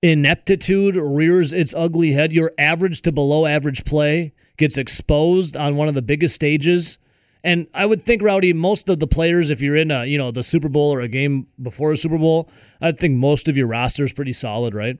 ineptitude 0.01 0.95
rears 0.95 1.51
its 1.51 1.73
ugly 1.75 2.11
head, 2.11 2.31
your 2.31 2.51
average 2.59 3.01
to 3.01 3.11
below 3.11 3.45
average 3.45 3.83
play 3.83 4.31
gets 4.57 4.77
exposed 4.77 5.57
on 5.57 5.75
one 5.75 5.87
of 5.87 5.95
the 5.95 6.01
biggest 6.01 6.35
stages. 6.35 6.97
And 7.45 7.67
I 7.75 7.85
would 7.85 8.01
think, 8.01 8.23
Rowdy, 8.23 8.53
most 8.53 8.89
of 8.89 8.99
the 8.99 9.05
players, 9.05 9.51
if 9.51 9.61
you're 9.61 9.75
in 9.75 9.91
a 9.91 10.03
you 10.05 10.17
know 10.17 10.31
the 10.31 10.41
Super 10.41 10.67
Bowl 10.67 10.91
or 10.91 11.01
a 11.01 11.07
game 11.07 11.45
before 11.61 11.91
a 11.91 11.97
Super 11.97 12.17
Bowl, 12.17 12.49
I 12.81 12.91
think 12.91 13.15
most 13.15 13.47
of 13.47 13.55
your 13.55 13.67
roster 13.67 14.03
is 14.03 14.11
pretty 14.11 14.33
solid, 14.33 14.73
right? 14.73 14.97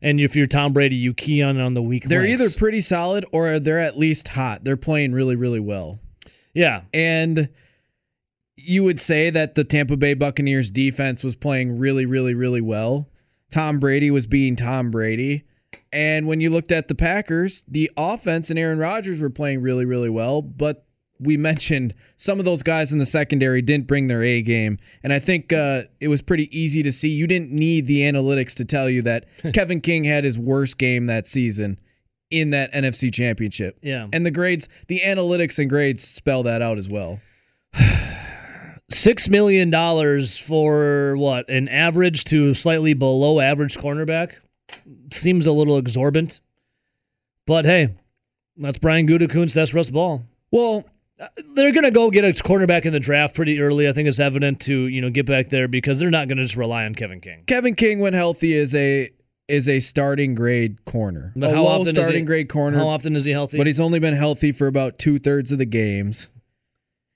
And 0.00 0.20
if 0.20 0.36
you're 0.36 0.46
Tom 0.46 0.72
Brady, 0.72 0.94
you 0.94 1.12
key 1.12 1.42
on 1.42 1.60
on 1.60 1.74
the 1.74 1.82
weak. 1.82 2.04
They're 2.04 2.22
links. 2.22 2.42
either 2.42 2.58
pretty 2.58 2.80
solid 2.80 3.26
or 3.32 3.58
they're 3.58 3.80
at 3.80 3.98
least 3.98 4.28
hot. 4.28 4.62
They're 4.62 4.76
playing 4.76 5.12
really, 5.12 5.34
really 5.34 5.60
well. 5.60 5.98
yeah, 6.54 6.80
And 6.94 7.48
you 8.56 8.84
would 8.84 9.00
say 9.00 9.30
that 9.30 9.54
the 9.56 9.64
Tampa 9.64 9.96
Bay 9.96 10.14
Buccaneers 10.14 10.70
defense 10.70 11.24
was 11.24 11.34
playing 11.34 11.78
really, 11.78 12.06
really, 12.06 12.34
really 12.34 12.60
well. 12.60 13.08
Tom 13.50 13.78
Brady 13.80 14.10
was 14.10 14.26
being 14.26 14.54
Tom 14.54 14.90
Brady. 14.90 15.44
And 15.92 16.26
when 16.26 16.40
you 16.40 16.50
looked 16.50 16.70
at 16.72 16.88
the 16.88 16.94
Packers, 16.94 17.64
the 17.66 17.90
offense 17.96 18.48
and 18.48 18.58
Aaron 18.58 18.78
Rodgers 18.78 19.20
were 19.20 19.30
playing 19.30 19.60
really, 19.60 19.84
really 19.84 20.10
well. 20.10 20.40
But 20.40 20.86
we 21.20 21.36
mentioned 21.36 21.94
some 22.16 22.38
of 22.38 22.44
those 22.44 22.62
guys 22.62 22.92
in 22.92 22.98
the 22.98 23.04
secondary 23.06 23.60
didn't 23.62 23.86
bring 23.86 24.06
their 24.08 24.22
A 24.22 24.42
game. 24.42 24.78
And 25.02 25.12
I 25.12 25.18
think 25.18 25.52
uh, 25.52 25.82
it 26.00 26.08
was 26.08 26.22
pretty 26.22 26.48
easy 26.58 26.82
to 26.82 26.90
see. 26.90 27.10
You 27.10 27.26
didn't 27.26 27.52
need 27.52 27.86
the 27.86 28.00
analytics 28.00 28.54
to 28.56 28.64
tell 28.64 28.88
you 28.88 29.02
that 29.02 29.26
Kevin 29.54 29.80
King 29.80 30.04
had 30.04 30.24
his 30.24 30.38
worst 30.38 30.78
game 30.78 31.06
that 31.06 31.28
season 31.28 31.78
in 32.30 32.50
that 32.50 32.72
NFC 32.72 33.12
championship. 33.12 33.78
yeah. 33.82 34.06
And 34.12 34.24
the 34.24 34.30
grades, 34.30 34.68
the 34.88 35.00
analytics 35.00 35.58
and 35.58 35.68
grades 35.68 36.06
spell 36.06 36.44
that 36.44 36.62
out 36.62 36.78
as 36.78 36.88
well. 36.88 37.20
Six 38.90 39.28
million 39.28 39.70
dollars 39.70 40.36
for 40.36 41.16
what? 41.16 41.48
An 41.48 41.68
average 41.68 42.24
to 42.24 42.54
slightly 42.54 42.92
below 42.92 43.38
average 43.38 43.78
cornerback 43.78 44.32
seems 45.12 45.46
a 45.46 45.52
little 45.52 45.78
exorbitant. 45.78 46.40
But 47.46 47.64
hey, 47.64 47.94
that's 48.56 48.78
Brian 48.78 49.06
Gutekunst. 49.06 49.54
That's 49.54 49.74
Russ 49.74 49.90
Ball. 49.90 50.22
Well, 50.50 50.84
They're 51.54 51.72
gonna 51.72 51.90
go 51.90 52.10
get 52.10 52.24
a 52.24 52.28
cornerback 52.42 52.84
in 52.86 52.92
the 52.92 53.00
draft 53.00 53.34
pretty 53.34 53.60
early. 53.60 53.88
I 53.88 53.92
think 53.92 54.08
it's 54.08 54.20
evident 54.20 54.60
to 54.62 54.86
you 54.86 55.00
know 55.00 55.10
get 55.10 55.26
back 55.26 55.48
there 55.48 55.68
because 55.68 55.98
they're 55.98 56.10
not 56.10 56.28
gonna 56.28 56.42
just 56.42 56.56
rely 56.56 56.84
on 56.84 56.94
Kevin 56.94 57.20
King. 57.20 57.44
Kevin 57.46 57.74
King, 57.74 57.98
when 58.00 58.14
healthy, 58.14 58.54
is 58.54 58.74
a 58.74 59.10
is 59.48 59.68
a 59.68 59.80
starting 59.80 60.34
grade 60.34 60.84
corner. 60.84 61.32
But 61.36 61.50
a 61.52 61.56
how 61.56 61.66
often 61.66 61.88
is 61.88 61.96
he- 61.96 62.02
starting 62.02 62.24
grade 62.24 62.48
corner, 62.48 62.78
How 62.78 62.88
often 62.88 63.16
is 63.16 63.24
he 63.24 63.32
healthy? 63.32 63.58
but 63.58 63.66
he's 63.66 63.80
only 63.80 63.98
been 63.98 64.14
healthy 64.14 64.52
for 64.52 64.66
about 64.66 64.98
two 64.98 65.18
thirds 65.18 65.50
of 65.52 65.58
the 65.58 65.66
games. 65.66 66.30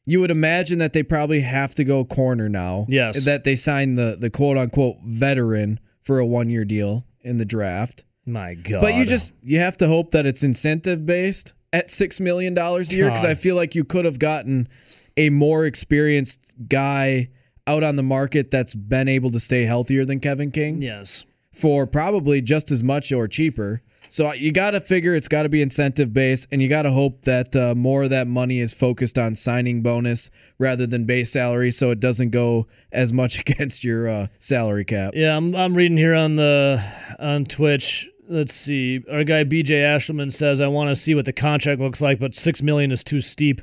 You 0.06 0.20
would 0.20 0.30
imagine 0.30 0.80
that 0.80 0.92
they 0.92 1.02
probably 1.02 1.40
have 1.40 1.74
to 1.76 1.84
go 1.84 2.04
corner 2.04 2.48
now. 2.50 2.84
Yes. 2.90 3.24
That 3.24 3.44
they 3.44 3.56
signed 3.56 3.96
the 3.96 4.16
the 4.20 4.28
quote 4.30 4.58
unquote 4.58 4.96
veteran 5.04 5.80
for 6.02 6.18
a 6.18 6.26
one 6.26 6.50
year 6.50 6.64
deal 6.66 7.06
in 7.22 7.38
the 7.38 7.44
draft. 7.46 8.04
My 8.26 8.54
God. 8.54 8.82
But 8.82 8.96
you 8.96 9.06
just 9.06 9.32
you 9.42 9.60
have 9.60 9.76
to 9.78 9.86
hope 9.86 10.10
that 10.10 10.26
it's 10.26 10.42
incentive 10.42 11.06
based 11.06 11.54
at 11.74 11.90
six 11.90 12.20
million 12.20 12.54
dollars 12.54 12.92
a 12.92 12.94
year 12.94 13.06
because 13.06 13.24
I 13.24 13.34
feel 13.34 13.56
like 13.56 13.74
you 13.74 13.84
could 13.84 14.04
have 14.04 14.20
gotten 14.20 14.68
a 15.16 15.28
more 15.28 15.66
experienced 15.66 16.38
guy 16.68 17.28
out 17.66 17.82
on 17.82 17.96
the 17.96 18.02
market 18.02 18.50
that's 18.50 18.76
been 18.76 19.08
able 19.08 19.32
to 19.32 19.40
stay 19.40 19.64
healthier 19.64 20.04
than 20.04 20.20
Kevin 20.20 20.52
King 20.52 20.80
yes. 20.80 21.24
for 21.52 21.84
probably 21.86 22.40
just 22.40 22.70
as 22.70 22.82
much 22.84 23.10
or 23.10 23.26
cheaper. 23.26 23.82
So 24.08 24.32
you 24.32 24.52
got 24.52 24.72
to 24.72 24.80
figure 24.80 25.16
it's 25.16 25.26
got 25.26 25.42
to 25.42 25.48
be 25.48 25.60
incentive 25.60 26.12
based, 26.12 26.46
and 26.52 26.62
you 26.62 26.68
got 26.68 26.82
to 26.82 26.92
hope 26.92 27.22
that 27.22 27.56
uh, 27.56 27.74
more 27.74 28.04
of 28.04 28.10
that 28.10 28.28
money 28.28 28.60
is 28.60 28.72
focused 28.72 29.18
on 29.18 29.34
signing 29.34 29.82
bonus 29.82 30.30
rather 30.60 30.86
than 30.86 31.04
base 31.04 31.32
salary, 31.32 31.72
so 31.72 31.90
it 31.90 31.98
doesn't 31.98 32.30
go 32.30 32.68
as 32.92 33.12
much 33.12 33.40
against 33.40 33.82
your 33.82 34.06
uh, 34.06 34.26
salary 34.38 34.84
cap. 34.84 35.14
Yeah, 35.16 35.36
I'm 35.36 35.56
I'm 35.56 35.74
reading 35.74 35.96
here 35.96 36.14
on 36.14 36.36
the 36.36 36.84
on 37.18 37.44
Twitch. 37.46 38.08
Let's 38.28 38.54
see. 38.54 39.02
Our 39.10 39.24
guy 39.24 39.44
BJ 39.44 39.82
Ashelman 39.82 40.32
says 40.32 40.60
I 40.60 40.66
want 40.68 40.88
to 40.90 40.96
see 40.96 41.14
what 41.14 41.26
the 41.26 41.32
contract 41.32 41.80
looks 41.80 42.00
like, 42.00 42.18
but 42.18 42.34
six 42.34 42.62
million 42.62 42.90
is 42.90 43.04
too 43.04 43.20
steep. 43.20 43.60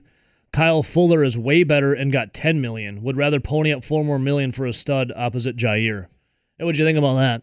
Kyle 0.53 0.83
Fuller 0.83 1.23
is 1.23 1.37
way 1.37 1.63
better 1.63 1.93
and 1.93 2.11
got 2.11 2.33
ten 2.33 2.61
million. 2.61 3.01
Would 3.03 3.17
rather 3.17 3.39
pony 3.39 3.73
up 3.73 3.83
four 3.83 4.03
more 4.03 4.19
million 4.19 4.51
for 4.51 4.65
a 4.65 4.73
stud 4.73 5.11
opposite 5.15 5.55
Jaire. 5.55 6.07
Hey, 6.57 6.65
what'd 6.65 6.77
you 6.77 6.85
think 6.85 6.97
about 6.97 7.15
that? 7.15 7.41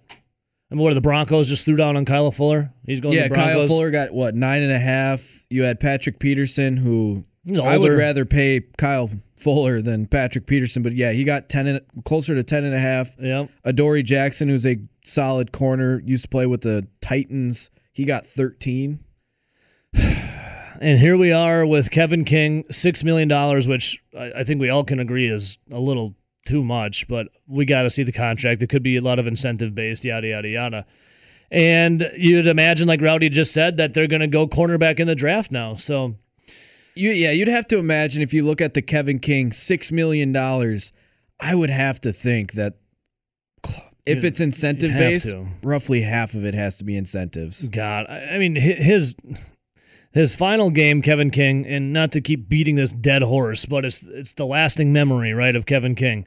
I 0.71 0.75
mean, 0.75 0.85
what 0.85 0.93
the 0.95 1.01
Broncos 1.01 1.49
just 1.49 1.65
threw 1.65 1.77
down 1.77 1.97
on 1.97 2.05
Kyle 2.05 2.31
Fuller? 2.31 2.71
He's 2.85 3.01
going 3.01 3.15
Yeah, 3.15 3.23
to 3.25 3.29
the 3.31 3.35
Broncos. 3.35 3.57
Kyle 3.57 3.67
Fuller 3.69 3.91
got 3.91 4.13
what 4.13 4.35
nine 4.35 4.63
and 4.63 4.73
a 4.73 4.79
half. 4.79 5.27
You 5.49 5.63
had 5.63 5.81
Patrick 5.81 6.19
Peterson, 6.19 6.77
who 6.77 7.25
I 7.63 7.79
would 7.79 7.93
rather 7.93 8.27
pay 8.27 8.61
Kyle 8.77 9.11
Fuller 9.39 9.81
than 9.81 10.07
Patrick 10.07 10.47
Peterson, 10.47 10.83
but 10.83 10.93
yeah, 10.95 11.13
he 11.13 11.25
got 11.25 11.49
ten 11.49 11.67
and, 11.67 11.81
closer 12.05 12.35
to 12.35 12.43
ten 12.43 12.65
and 12.65 12.75
a 12.75 12.79
half. 12.79 13.11
Yeah. 13.21 13.47
Adoree 13.65 14.03
Jackson, 14.03 14.49
who's 14.49 14.67
a 14.67 14.79
solid 15.05 15.53
corner, 15.53 16.03
used 16.05 16.25
to 16.25 16.29
play 16.29 16.47
with 16.47 16.63
the 16.63 16.87
Titans. 17.01 17.71
He 17.93 18.05
got 18.05 18.27
thirteen. 18.27 19.01
And 20.81 20.97
here 20.97 21.17
we 21.17 21.33
are 21.33 21.67
with 21.67 21.91
Kevin 21.91 22.25
King, 22.25 22.65
six 22.71 23.03
million 23.03 23.27
dollars, 23.27 23.67
which 23.67 24.01
I, 24.17 24.31
I 24.39 24.45
think 24.45 24.61
we 24.61 24.69
all 24.69 24.85
can 24.85 25.01
agree 25.01 25.29
is 25.29 25.59
a 25.73 25.81
little 25.81 26.15
too 26.47 26.63
much. 26.63 27.09
But 27.09 27.27
we 27.49 27.65
got 27.65 27.83
to 27.83 27.91
see 27.91 28.05
the 28.05 28.13
contract. 28.13 28.63
It 28.63 28.69
could 28.69 28.85
be 28.85 28.97
a 28.97 29.03
lot 29.03 29.19
of 29.19 29.27
incentive 29.27 29.75
based, 29.75 30.05
yada 30.05 30.29
yada 30.29 30.49
yada. 30.49 30.87
And 31.51 32.09
you'd 32.17 32.47
imagine, 32.47 32.87
like 32.87 33.01
Rowdy 33.01 33.29
just 33.29 33.53
said, 33.53 33.79
that 33.79 33.95
they're 33.95 34.07
going 34.07 34.21
to 34.21 34.29
go 34.29 34.47
cornerback 34.47 35.01
in 35.01 35.09
the 35.09 35.15
draft 35.15 35.51
now. 35.51 35.77
So 35.77 36.15
You, 36.99 37.13
yeah, 37.13 37.31
you'd 37.31 37.49
have 37.49 37.69
to 37.69 37.79
imagine 37.79 38.23
if 38.23 38.35
you 38.35 38.45
look 38.45 38.61
at 38.61 38.75
the 38.75 38.83
Kevin 38.83 39.21
King 39.21 39.53
six 39.53 39.93
million 39.93 40.33
dollars. 40.33 40.93
I 41.41 41.55
would 41.55 41.71
have 41.71 42.01
to 42.01 42.13
think 42.13 42.55
that 42.55 42.75
if 44.05 44.25
it's 44.25 44.41
incentive 44.41 44.93
based, 44.93 45.27
to. 45.27 45.47
roughly 45.63 46.01
half 46.03 46.35
of 46.35 46.45
it 46.45 46.55
has 46.55 46.79
to 46.79 46.85
be 46.85 46.97
incentives. 46.97 47.63
God, 47.69 48.07
I, 48.09 48.35
I 48.35 48.39
mean 48.39 48.57
his 48.57 49.15
his 50.11 50.35
final 50.35 50.71
game, 50.71 51.01
Kevin 51.01 51.31
King, 51.31 51.67
and 51.67 51.93
not 51.93 52.11
to 52.13 52.21
keep 52.21 52.49
beating 52.49 52.75
this 52.75 52.91
dead 52.91 53.23
horse, 53.23 53.65
but 53.65 53.85
it's 53.85 54.03
it's 54.03 54.35
the 54.35 54.47
lasting 54.47 54.93
memory, 54.93 55.33
right, 55.33 55.55
of 55.55 55.67
Kevin 55.67 55.95
King. 55.95 56.27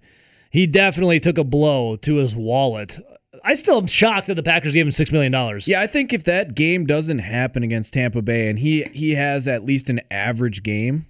He 0.51 0.67
definitely 0.67 1.19
took 1.19 1.37
a 1.37 1.43
blow 1.43 1.97
to 1.97 2.15
his 2.15 2.33
wallet. 2.35 2.97
I 3.43 3.55
still 3.55 3.77
am 3.77 3.87
shocked 3.87 4.27
that 4.27 4.35
the 4.35 4.43
Packers 4.43 4.73
gave 4.73 4.85
him 4.85 4.91
six 4.91 5.11
million 5.11 5.31
dollars. 5.31 5.67
Yeah, 5.67 5.81
I 5.81 5.87
think 5.87 6.13
if 6.13 6.23
that 6.25 6.55
game 6.55 6.85
doesn't 6.85 7.19
happen 7.19 7.63
against 7.63 7.93
Tampa 7.93 8.21
Bay 8.21 8.49
and 8.49 8.59
he 8.59 8.83
he 8.93 9.11
has 9.15 9.47
at 9.47 9.65
least 9.65 9.89
an 9.89 10.01
average 10.11 10.63
game, 10.63 11.05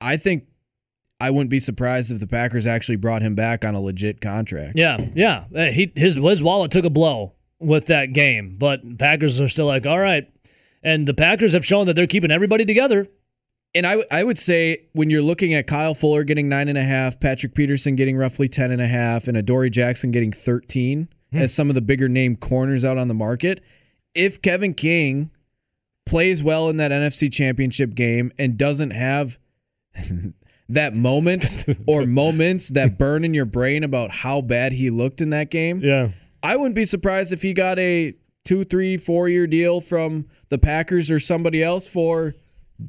I 0.00 0.16
think 0.16 0.46
I 1.20 1.30
wouldn't 1.30 1.50
be 1.50 1.60
surprised 1.60 2.10
if 2.10 2.18
the 2.18 2.26
Packers 2.26 2.66
actually 2.66 2.96
brought 2.96 3.22
him 3.22 3.34
back 3.36 3.64
on 3.64 3.74
a 3.74 3.80
legit 3.80 4.20
contract. 4.20 4.76
Yeah, 4.76 4.98
yeah. 5.14 5.44
He 5.70 5.92
his 5.94 6.14
his 6.16 6.42
wallet 6.42 6.72
took 6.72 6.84
a 6.84 6.90
blow 6.90 7.34
with 7.60 7.86
that 7.86 8.12
game, 8.12 8.56
but 8.58 8.80
Packers 8.98 9.40
are 9.40 9.48
still 9.48 9.66
like, 9.66 9.86
all 9.86 10.00
right. 10.00 10.28
And 10.82 11.06
the 11.06 11.14
Packers 11.14 11.52
have 11.52 11.64
shown 11.64 11.86
that 11.86 11.94
they're 11.94 12.08
keeping 12.08 12.32
everybody 12.32 12.64
together. 12.64 13.06
And 13.72 13.86
I, 13.86 13.90
w- 13.92 14.08
I 14.10 14.24
would 14.24 14.36
say 14.36 14.88
when 14.94 15.10
you're 15.10 15.22
looking 15.22 15.54
at 15.54 15.68
Kyle 15.68 15.94
Fuller 15.94 16.24
getting 16.24 16.48
nine 16.48 16.68
and 16.68 16.76
a 16.76 16.82
half, 16.82 17.20
Patrick 17.20 17.54
Peterson 17.54 17.94
getting 17.94 18.16
roughly 18.16 18.48
ten 18.48 18.72
and 18.72 18.82
a 18.82 18.88
half, 18.88 19.28
and 19.28 19.36
Adoree 19.36 19.70
Jackson 19.70 20.10
getting 20.10 20.32
thirteen 20.32 21.08
Hmm. 21.32 21.38
as 21.38 21.54
some 21.54 21.68
of 21.68 21.74
the 21.74 21.80
bigger 21.82 22.08
name 22.08 22.36
corners 22.36 22.84
out 22.84 22.98
on 22.98 23.08
the 23.08 23.14
market, 23.14 23.62
if 24.14 24.42
Kevin 24.42 24.74
King 24.74 25.30
plays 26.04 26.42
well 26.42 26.68
in 26.68 26.76
that 26.78 26.90
NFC 26.90 27.32
championship 27.32 27.94
game 27.94 28.30
and 28.38 28.58
doesn't 28.58 28.90
have 28.90 29.38
that 30.68 30.94
moment 30.94 31.64
or 31.86 32.06
moments 32.06 32.68
that 32.70 32.98
burn 32.98 33.24
in 33.24 33.34
your 33.34 33.44
brain 33.44 33.84
about 33.84 34.10
how 34.10 34.40
bad 34.40 34.72
he 34.72 34.90
looked 34.90 35.20
in 35.20 35.30
that 35.30 35.50
game, 35.50 35.80
Yeah. 35.82 36.10
I 36.42 36.56
wouldn't 36.56 36.74
be 36.74 36.84
surprised 36.84 37.32
if 37.32 37.40
he 37.42 37.52
got 37.52 37.78
a 37.78 38.14
two, 38.44 38.64
three, 38.64 38.96
four 38.96 39.28
year 39.28 39.46
deal 39.46 39.80
from 39.80 40.26
the 40.48 40.58
Packers 40.58 41.08
or 41.10 41.20
somebody 41.20 41.62
else 41.62 41.86
for 41.86 42.34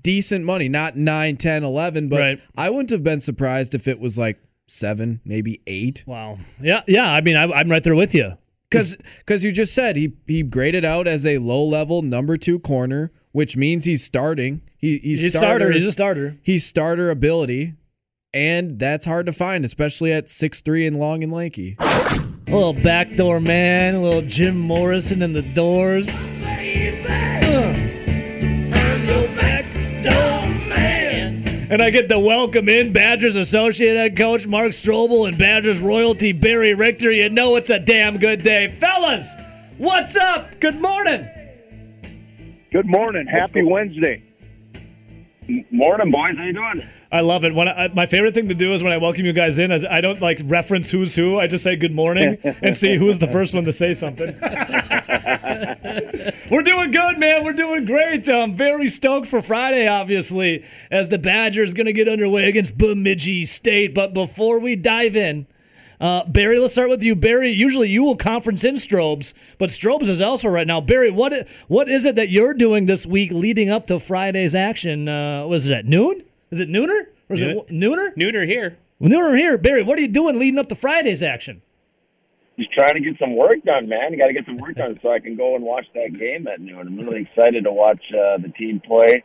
decent 0.01 0.43
money. 0.43 0.67
Not 0.69 0.97
9, 0.97 1.38
10, 1.38 1.63
11, 1.63 2.09
but 2.09 2.19
Right. 2.19 2.39
I 2.57 2.71
wouldn't 2.71 2.89
have 2.89 3.03
been 3.03 3.19
surprised 3.21 3.75
if 3.75 3.88
it 3.88 4.00
was 4.00 4.17
like 4.17 4.39
seven, 4.74 5.22
maybe 5.24 5.62
eight. 5.68 6.03
Wow. 6.08 6.38
Yeah, 6.62 6.82
yeah. 6.88 7.12
I 7.12 7.22
mean, 7.22 7.36
I, 7.38 7.44
I'm 7.44 7.70
right 7.70 7.84
there 7.84 7.96
with 7.96 8.13
you. 8.15 8.38
Because 8.70 8.98
because 9.20 9.44
you 9.44 9.51
just 9.51 9.74
said 9.75 9.96
he, 9.96 10.13
he 10.25 10.42
graded 10.42 10.84
out 10.84 11.08
as 11.08 11.25
a 11.25 11.38
low 11.38 11.63
level 11.63 12.01
number 12.01 12.38
two 12.38 12.58
corner, 12.60 13.12
which 13.32 13.56
means 13.56 13.86
he's 13.86 14.03
starting. 14.03 14.62
He, 14.77 14.98
he's, 14.98 15.22
He's 15.22 15.36
a 15.36 15.38
starter. 15.38 15.65
starter. 15.65 15.72
He's 15.74 15.86
a 15.86 15.92
starter. 15.92 16.38
he's 16.42 16.65
starter 16.65 17.10
ability. 17.12 17.74
And 18.34 18.80
that's 18.80 19.06
hard 19.06 19.27
to 19.27 19.32
find, 19.32 19.63
especially 19.63 20.12
at 20.12 20.27
six 20.27 20.62
three 20.62 20.88
and 20.88 20.98
long 20.98 21.22
and 21.24 21.32
lanky. 21.32 21.77
A 21.80 22.25
little 22.48 22.74
backdoor 22.74 23.39
man, 23.39 23.94
a 23.94 24.01
little 24.01 24.24
Jim 24.24 24.58
Morrison 24.58 25.22
in 25.22 25.34
the 25.34 25.44
doors. 25.53 26.10
And 31.74 31.82
I 31.82 31.89
get 31.89 32.08
to 32.10 32.20
welcome 32.20 32.70
in 32.70 32.94
Badgers 32.94 33.36
Associate 33.36 33.98
Head 33.98 34.15
Coach 34.15 34.46
Mark 34.46 34.74
Strobel 34.74 35.27
and 35.27 35.36
Badgers 35.39 35.80
royalty 35.80 36.32
Barry 36.32 36.75
Richter. 36.75 37.12
You 37.12 37.30
know 37.30 37.56
it's 37.56 37.72
a 37.72 37.80
damn 37.80 38.20
good 38.20 38.44
day. 38.44 38.68
Fellas, 38.68 39.34
what's 39.80 40.15
up? 40.15 40.60
Good 40.60 40.80
morning. 40.80 41.27
Good 42.72 42.86
morning. 42.86 43.25
Happy 43.25 43.63
Wednesday. 43.63 44.22
Morning, 45.71 46.12
boys. 46.12 46.38
How 46.38 46.43
you 46.43 46.53
doing? 46.53 46.83
I 47.12 47.21
love 47.21 47.43
it. 47.43 47.53
When 47.53 47.67
I, 47.67 47.89
my 47.89 48.05
favorite 48.05 48.33
thing 48.33 48.47
to 48.50 48.55
do 48.55 48.73
is 48.73 48.81
when 48.81 48.93
I 48.93 48.97
welcome 48.97 49.25
you 49.25 49.33
guys 49.33 49.59
in, 49.59 49.71
is 49.71 49.85
I 49.85 50.01
don't 50.01 50.21
like 50.21 50.39
reference 50.45 50.89
who's 50.89 51.15
who. 51.15 51.39
I 51.39 51.47
just 51.47 51.63
say 51.63 51.75
good 51.75 51.93
morning 51.93 52.38
and 52.43 52.75
see 52.75 52.95
who's 52.95 53.19
the 53.19 53.27
first 53.27 53.53
one 53.53 53.65
to 53.65 53.71
say 53.71 53.93
something. 53.93 54.27
We're 56.50 56.63
doing 56.63 56.91
good, 56.91 57.19
man. 57.19 57.43
We're 57.43 57.53
doing 57.53 57.85
great. 57.85 58.27
I'm 58.29 58.55
very 58.55 58.89
stoked 58.89 59.27
for 59.27 59.41
Friday, 59.41 59.88
obviously, 59.88 60.63
as 60.89 61.09
the 61.09 61.17
Badgers 61.17 61.73
going 61.73 61.88
to 61.88 61.93
get 61.93 62.07
underway 62.07 62.47
against 62.47 62.77
Bemidji 62.77 63.45
State. 63.45 63.93
But 63.93 64.13
before 64.13 64.59
we 64.59 64.75
dive 64.75 65.15
in, 65.15 65.47
uh, 66.03 66.25
Barry, 66.25 66.60
let's 66.60 66.74
start 66.74 66.89
with 66.89 67.01
you. 67.01 67.15
Barry, 67.15 67.50
usually 67.51 67.89
you 67.89 68.03
will 68.03 68.17
conference 68.17 68.65
in 68.65 68.75
Strobes, 68.75 69.33
but 69.57 69.69
Strobes 69.69 70.10
is 70.10 70.22
also 70.22 70.50
right 70.50 70.67
now. 70.67 70.81
Barry, 70.81 71.10
what 71.10 71.48
what 71.69 71.88
is 71.88 72.03
it 72.03 72.15
that 72.15 72.27
you're 72.27 72.53
doing 72.53 72.88
this 72.88 73.05
week 73.05 73.31
leading 73.31 73.69
up 73.72 73.88
to 73.88 74.00
Friday's 74.00 74.53
action? 74.53 75.07
Uh, 75.07 75.48
was 75.48 75.69
it 75.69 75.74
at 75.74 75.86
noon? 75.86 76.24
Is 76.51 76.60
it 76.60 76.67
nooner? 76.67 77.07
Or 77.29 77.36
is 77.36 77.39
Noon. 77.41 77.57
it 77.57 77.67
nooner? 77.69 78.13
Nooner 78.15 78.45
here. 78.45 78.77
Nooner 79.01 79.38
here. 79.38 79.57
Barry, 79.57 79.81
what 79.81 79.98
are 79.98 80.01
you 80.01 80.10
doing 80.10 80.38
leading 80.38 80.60
up 80.60 80.67
to 80.69 80.75
Friday's 80.75 81.24
action? 81.24 81.62
Just 82.60 82.74
trying 82.74 82.95
to 82.95 83.00
get 83.00 83.17
some 83.17 83.38
work 83.38 83.63
done, 83.63 83.88
man. 83.88 84.12
You 84.12 84.19
got 84.19 84.27
to 84.27 84.33
get 84.33 84.45
some 84.45 84.57
work 84.57 84.75
done 84.75 85.00
so 85.01 85.10
I 85.10 85.19
can 85.19 85.38
go 85.38 85.55
and 85.55 85.63
watch 85.63 85.86
that 85.95 86.13
game 86.19 86.48
at 86.48 86.60
noon. 86.60 86.79
I'm 86.86 86.98
really 86.98 87.22
excited 87.22 87.63
to 87.63 87.72
watch 87.72 88.03
uh, 88.12 88.38
the 88.39 88.50
team 88.50 88.81
play. 88.81 89.24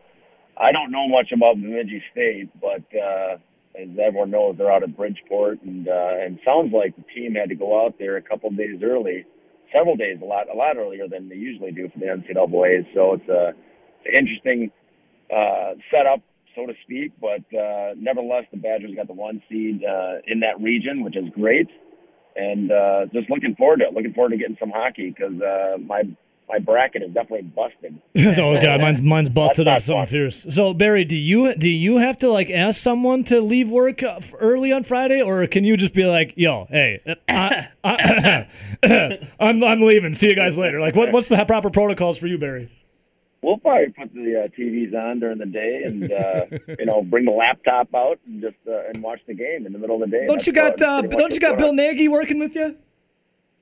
I 0.57 0.71
don't 0.71 0.91
know 0.93 1.09
much 1.09 1.33
about 1.33 1.57
Bemidji 1.61 2.03
State, 2.13 2.49
but 2.61 2.83
uh, 2.97 3.37
as 3.79 3.89
everyone 3.99 4.31
knows, 4.31 4.57
they're 4.59 4.73
out 4.73 4.83
of 4.83 4.97
Bridgeport, 4.97 5.63
and 5.63 5.89
uh, 5.89 6.15
and 6.21 6.39
sounds 6.45 6.73
like 6.73 6.97
the 6.97 7.05
team 7.15 7.35
had 7.35 7.49
to 7.49 7.55
go 7.55 7.85
out 7.85 7.95
there 7.99 8.17
a 8.17 8.23
couple 8.23 8.51
days 8.51 8.81
early, 8.83 9.25
several 9.73 9.97
days, 9.97 10.19
a 10.23 10.25
lot 10.25 10.49
a 10.53 10.57
lot 10.57 10.77
earlier 10.77 11.09
than 11.09 11.29
they 11.29 11.37
usually 11.37 11.71
do 11.71 11.89
for 11.89 11.99
the 11.99 12.07
NCAA. 12.07 12.87
So 12.95 13.15
it's 13.15 13.29
a 13.29 13.55
it's 14.01 14.07
an 14.07 14.27
interesting 14.27 14.71
uh, 15.33 15.75
setup, 15.93 16.21
so 16.57 16.67
to 16.67 16.75
speak. 16.83 17.13
But 17.21 17.47
uh, 17.57 17.95
nevertheless, 17.97 18.45
the 18.51 18.59
Badgers 18.59 18.95
got 18.97 19.07
the 19.07 19.15
one 19.15 19.43
seed 19.49 19.83
uh, 19.85 20.19
in 20.27 20.41
that 20.41 20.61
region, 20.61 21.05
which 21.05 21.17
is 21.17 21.29
great, 21.35 21.69
and 22.37 22.73
uh, 22.73 23.07
just 23.13 23.31
looking 23.31 23.55
forward 23.57 23.79
to 23.81 23.87
it. 23.87 23.95
Looking 23.95 24.15
forward 24.15 24.31
to 24.31 24.39
getting 24.39 24.59
some 24.59 24.71
hockey 24.71 25.15
because 25.17 25.41
uh, 25.41 25.79
my 25.79 26.03
my 26.49 26.59
bracket 26.59 27.03
is 27.03 27.13
definitely 27.13 27.49
busted. 27.49 28.01
oh 28.39 28.61
god, 28.61 28.81
mine's 28.81 29.03
mine's 29.03 29.29
busted 29.29 29.69
up 29.69 29.83
something 29.83 30.05
fun. 30.05 30.07
fierce. 30.07 30.47
So 30.51 30.73
Barry, 30.73 31.05
do 31.05 31.17
you 31.17 31.55
do 31.55 31.69
you 31.69 31.99
have 31.99 32.17
to 32.19 32.31
like 32.31 32.51
ask 32.51 32.81
someone 32.81 33.25
to 33.25 33.41
leave 33.41 33.71
work 33.71 34.03
uh, 34.03 34.21
early 34.39 34.73
on 34.73 34.85
Friday, 34.85 35.21
or 35.21 35.47
can 35.47 35.65
you 35.65 35.77
just 35.77 35.95
be 35.95 36.05
like, 36.05 36.35
"Yo, 36.37 36.67
hey, 36.71 37.01
uh, 37.07 37.15
I, 37.29 38.47
I, 38.83 39.19
I'm 39.41 39.63
I'm 39.63 39.83
leaving. 39.83 40.15
See 40.15 40.29
you 40.29 40.37
guys 40.37 40.57
later." 40.57 40.81
Like, 40.81 40.97
what 40.97 41.13
what's 41.13 41.29
the 41.29 41.45
proper 41.45 41.71
protocols 41.71 42.19
for 42.19 42.27
you, 42.27 42.39
Barry? 42.39 42.71
We'll 43.41 43.59
probably 43.59 43.91
put 43.91 44.13
the 44.13 44.45
uh, 44.45 44.49
TVs 44.49 44.95
on 44.95 45.21
during 45.21 45.39
the 45.39 45.47
day, 45.47 45.83
and 45.85 46.11
uh, 46.11 46.47
you 46.79 46.87
know, 46.87 47.03
bring 47.03 47.25
the 47.25 47.31
laptop 47.31 47.95
out 47.95 48.19
and 48.27 48.41
just 48.43 48.57
uh, 48.67 48.89
and 48.89 49.03
watch 49.03 49.21
the 49.29 49.35
game 49.35 49.65
in 49.65 49.73
the 49.73 49.79
middle 49.79 50.03
of 50.03 50.11
the 50.11 50.17
day. 50.17 50.27
Don't 50.27 50.37
That's 50.39 50.47
you 50.49 50.53
got 50.53 50.83
uh, 50.83 51.03
don't 51.03 51.33
you 51.33 51.39
got 51.41 51.57
Bill 51.57 51.69
on. 51.69 51.77
Nagy 51.77 52.09
working 52.09 52.41
with 52.41 52.57
you? 52.57 52.77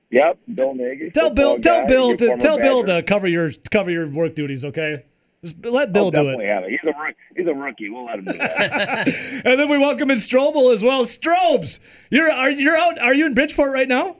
Yep, 0.09 0.39
Bill 0.55 0.73
Nagy. 0.73 1.11
Tell 1.11 1.29
Bill 1.29 1.59
tell 1.59 1.81
guy, 1.81 1.87
Bill 1.87 2.15
to 2.17 2.37
tell 2.37 2.57
Bill 2.57 2.83
Badger. 2.83 3.01
to 3.01 3.07
cover 3.07 3.27
your 3.27 3.51
cover 3.71 3.91
your 3.91 4.07
work 4.09 4.35
duties, 4.35 4.63
okay? 4.63 5.03
Just 5.43 5.63
let 5.65 5.89
I'll 5.89 5.93
Bill 5.93 6.11
do 6.11 6.15
definitely 6.17 6.45
it. 6.45 6.49
have 6.49 6.63
it. 6.63 6.69
He's 6.71 6.79
a 6.83 6.93
he's 7.35 7.47
a 7.47 7.53
rookie. 7.53 7.89
We'll 7.89 8.05
let 8.05 8.19
him 8.19 8.25
do 8.25 8.37
that. 8.37 9.07
And 9.45 9.59
then 9.59 9.69
we 9.69 9.77
welcome 9.77 10.09
in 10.09 10.17
Strobel 10.17 10.73
as 10.73 10.83
well. 10.83 11.05
Strobes, 11.05 11.79
you're 12.09 12.31
are 12.31 12.49
you're 12.49 12.77
out? 12.77 12.99
Are 12.99 13.13
you 13.13 13.25
in 13.25 13.33
Bridgeport 13.33 13.71
right 13.73 13.87
now? 13.87 14.17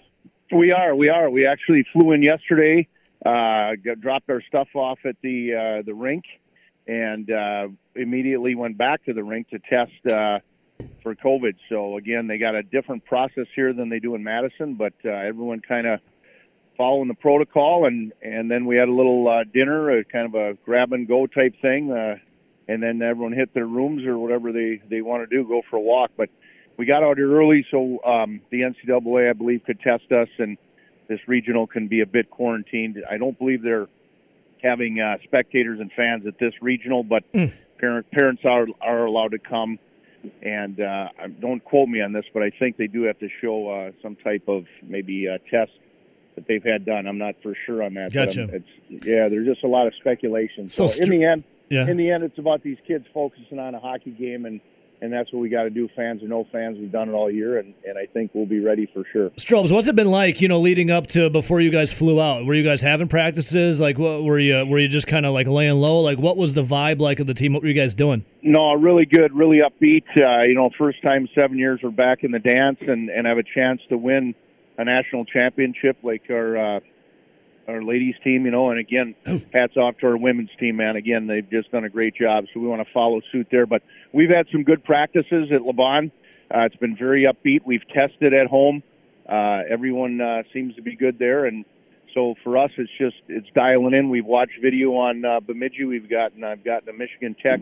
We 0.51 0.71
are. 0.71 0.95
We 0.95 1.09
are. 1.09 1.29
We 1.29 1.45
actually 1.45 1.85
flew 1.93 2.11
in 2.11 2.21
yesterday. 2.21 2.87
Uh, 3.25 3.71
got, 3.83 3.99
dropped 3.99 4.29
our 4.29 4.41
stuff 4.47 4.67
off 4.75 4.99
at 5.05 5.15
the 5.23 5.53
uh, 5.79 5.81
the 5.85 5.93
rink, 5.93 6.23
and 6.85 7.31
uh, 7.31 7.67
immediately 7.95 8.55
went 8.55 8.77
back 8.77 9.03
to 9.05 9.13
the 9.13 9.23
rink 9.23 9.49
to 9.49 9.59
test 9.59 9.91
uh, 10.11 10.39
for 11.03 11.15
COVID. 11.15 11.55
So 11.69 11.97
again, 11.97 12.27
they 12.27 12.37
got 12.37 12.55
a 12.55 12.63
different 12.63 13.05
process 13.05 13.47
here 13.55 13.73
than 13.73 13.89
they 13.89 13.99
do 13.99 14.15
in 14.15 14.23
Madison, 14.23 14.75
but 14.75 14.93
uh, 15.05 15.09
everyone 15.09 15.61
kind 15.61 15.87
of 15.87 15.99
following 16.75 17.07
the 17.07 17.15
protocol, 17.15 17.85
and 17.85 18.13
and 18.21 18.49
then 18.49 18.65
we 18.65 18.77
had 18.77 18.87
a 18.87 18.93
little 18.93 19.27
uh, 19.27 19.43
dinner, 19.51 19.97
a 19.97 20.03
kind 20.03 20.25
of 20.25 20.35
a 20.35 20.53
grab 20.65 20.93
and 20.93 21.07
go 21.07 21.27
type 21.27 21.55
thing, 21.61 21.91
uh, 21.91 22.15
and 22.67 22.81
then 22.83 23.01
everyone 23.01 23.33
hit 23.33 23.53
their 23.53 23.65
rooms 23.65 24.05
or 24.05 24.17
whatever 24.17 24.51
they 24.51 24.81
they 24.89 25.01
want 25.01 25.27
to 25.27 25.35
do, 25.35 25.47
go 25.47 25.61
for 25.69 25.77
a 25.77 25.81
walk, 25.81 26.11
but 26.17 26.29
we 26.77 26.85
got 26.85 27.03
out 27.03 27.17
here 27.17 27.31
early, 27.35 27.65
so 27.71 27.99
um, 28.03 28.39
the 28.51 28.61
NCAA, 28.61 29.31
I 29.31 29.33
believe, 29.33 29.63
could 29.65 29.79
test 29.79 30.11
us, 30.11 30.29
and 30.37 30.57
this 31.07 31.19
regional 31.27 31.65
can 31.65 31.87
be 31.87 32.01
a 32.01 32.05
bit 32.05 32.29
quarantined. 32.29 33.03
I 33.09 33.17
don't 33.17 33.37
believe 33.39 33.63
they're 33.63 33.87
having 34.61 34.99
uh, 34.99 35.17
spectators 35.23 35.79
and 35.79 35.91
fans 35.93 36.27
at 36.27 36.37
this 36.39 36.53
regional, 36.61 37.03
but 37.03 37.23
parent, 37.79 38.09
parents 38.11 38.43
are 38.45 38.67
are 38.81 39.05
allowed 39.05 39.31
to 39.31 39.39
come. 39.39 39.79
And 40.41 40.79
uh, 40.81 41.09
don't 41.39 41.63
quote 41.63 41.89
me 41.89 42.01
on 42.01 42.13
this, 42.13 42.25
but 42.33 42.43
I 42.43 42.49
think 42.49 42.77
they 42.77 42.87
do 42.87 43.03
have 43.03 43.19
to 43.19 43.29
show 43.41 43.69
uh, 43.69 43.91
some 44.01 44.15
type 44.15 44.43
of 44.47 44.65
maybe 44.83 45.27
uh, 45.27 45.37
test 45.49 45.71
that 46.35 46.47
they've 46.47 46.63
had 46.63 46.85
done. 46.85 47.07
I'm 47.07 47.17
not 47.17 47.35
for 47.41 47.53
sure 47.65 47.81
on 47.83 47.93
that. 47.95 48.13
but 48.13 48.27
Gotcha. 48.27 48.43
It's, 48.53 49.05
yeah, 49.05 49.27
there's 49.29 49.47
just 49.47 49.63
a 49.63 49.67
lot 49.67 49.87
of 49.87 49.93
speculation. 49.95 50.69
So 50.69 50.87
So, 50.87 51.03
in 51.03 51.09
the 51.09 51.23
end, 51.25 51.43
Yeah. 51.69 51.89
in 51.89 51.97
the 51.97 52.11
end, 52.11 52.23
it's 52.23 52.37
about 52.37 52.63
these 52.63 52.77
kids 52.87 53.05
focusing 53.13 53.59
on 53.59 53.73
a 53.75 53.79
hockey 53.79 54.11
game, 54.11 54.45
and 54.45 54.61
and 55.01 55.11
that's 55.13 55.31
what 55.31 55.39
we 55.39 55.49
got 55.49 55.63
to 55.63 55.69
do. 55.69 55.87
Fans 55.95 56.23
or 56.23 56.27
no 56.27 56.47
fans, 56.51 56.77
we've 56.79 56.91
done 56.91 57.09
it 57.09 57.13
all 57.13 57.29
year, 57.29 57.59
and 57.59 57.73
and 57.87 57.97
I 57.97 58.05
think 58.05 58.31
we'll 58.33 58.45
be 58.45 58.59
ready 58.59 58.89
for 58.93 59.03
sure. 59.11 59.29
Strobes, 59.31 59.71
what's 59.71 59.87
it 59.87 59.95
been 59.95 60.11
like, 60.11 60.41
you 60.41 60.47
know, 60.47 60.59
leading 60.59 60.91
up 60.91 61.07
to 61.07 61.29
before 61.29 61.61
you 61.61 61.69
guys 61.69 61.91
flew 61.91 62.21
out? 62.21 62.45
Were 62.45 62.53
you 62.53 62.63
guys 62.63 62.81
having 62.81 63.07
practices? 63.07 63.79
Like, 63.79 63.97
what 63.97 64.23
were 64.23 64.39
you 64.39 64.65
were 64.65 64.79
you 64.79 64.87
just 64.87 65.07
kind 65.07 65.25
of 65.25 65.33
like 65.33 65.47
laying 65.47 65.75
low? 65.75 66.01
Like, 66.01 66.17
what 66.19 66.37
was 66.37 66.53
the 66.53 66.63
vibe 66.63 66.99
like 66.99 67.19
of 67.19 67.27
the 67.27 67.33
team? 67.33 67.53
What 67.53 67.61
were 67.61 67.69
you 67.69 67.73
guys 67.73 67.95
doing? 67.95 68.25
No, 68.41 68.73
really 68.73 69.05
good, 69.05 69.33
really 69.33 69.59
upbeat. 69.59 70.05
Uh, 70.17 70.43
you 70.43 70.55
know, 70.55 70.69
first 70.77 71.01
time 71.01 71.27
seven 71.35 71.57
years 71.57 71.79
we're 71.83 71.91
back 71.91 72.23
in 72.23 72.31
the 72.31 72.39
dance, 72.39 72.79
and 72.81 73.09
and 73.09 73.27
have 73.27 73.37
a 73.37 73.43
chance 73.43 73.81
to 73.89 73.97
win 73.97 74.35
a 74.77 74.85
national 74.85 75.25
championship 75.25 75.97
like 76.03 76.23
our 76.29 76.77
uh, 76.77 76.79
our 77.67 77.83
ladies 77.83 78.15
team. 78.23 78.45
You 78.45 78.51
know, 78.51 78.69
and 78.71 78.79
again, 78.79 79.15
hats 79.53 79.77
off 79.77 79.97
to 79.99 80.07
our 80.07 80.17
women's 80.17 80.49
team, 80.59 80.77
man. 80.77 80.95
Again, 80.95 81.27
they've 81.27 81.49
just 81.49 81.71
done 81.71 81.83
a 81.83 81.89
great 81.89 82.15
job, 82.15 82.45
so 82.53 82.59
we 82.59 82.67
want 82.67 82.85
to 82.85 82.93
follow 82.93 83.21
suit 83.31 83.47
there. 83.51 83.65
But 83.65 83.83
we've 84.13 84.31
had 84.31 84.47
some 84.51 84.63
good 84.63 84.83
practices 84.83 85.49
at 85.51 85.61
LaBahn. 85.61 86.11
Uh, 86.53 86.61
it's 86.61 86.75
been 86.77 86.95
very 86.95 87.25
upbeat. 87.25 87.61
We've 87.65 87.87
tested 87.89 88.33
at 88.33 88.47
home. 88.47 88.83
Uh, 89.27 89.61
everyone 89.69 90.21
uh, 90.21 90.43
seems 90.53 90.75
to 90.75 90.81
be 90.81 90.95
good 90.95 91.19
there, 91.19 91.45
and 91.45 91.65
so 92.13 92.35
for 92.43 92.57
us, 92.57 92.71
it's 92.77 92.89
just 92.97 93.17
it's 93.27 93.47
dialing 93.53 93.93
in. 93.93 94.09
We've 94.09 94.25
watched 94.25 94.59
video 94.61 94.95
on 94.95 95.25
uh, 95.25 95.39
Bemidji. 95.41 95.83
We've 95.83 96.09
gotten 96.09 96.43
I've 96.43 96.63
gotten 96.63 96.89
a 96.89 96.93
Michigan 96.93 97.35
Tech 97.43 97.59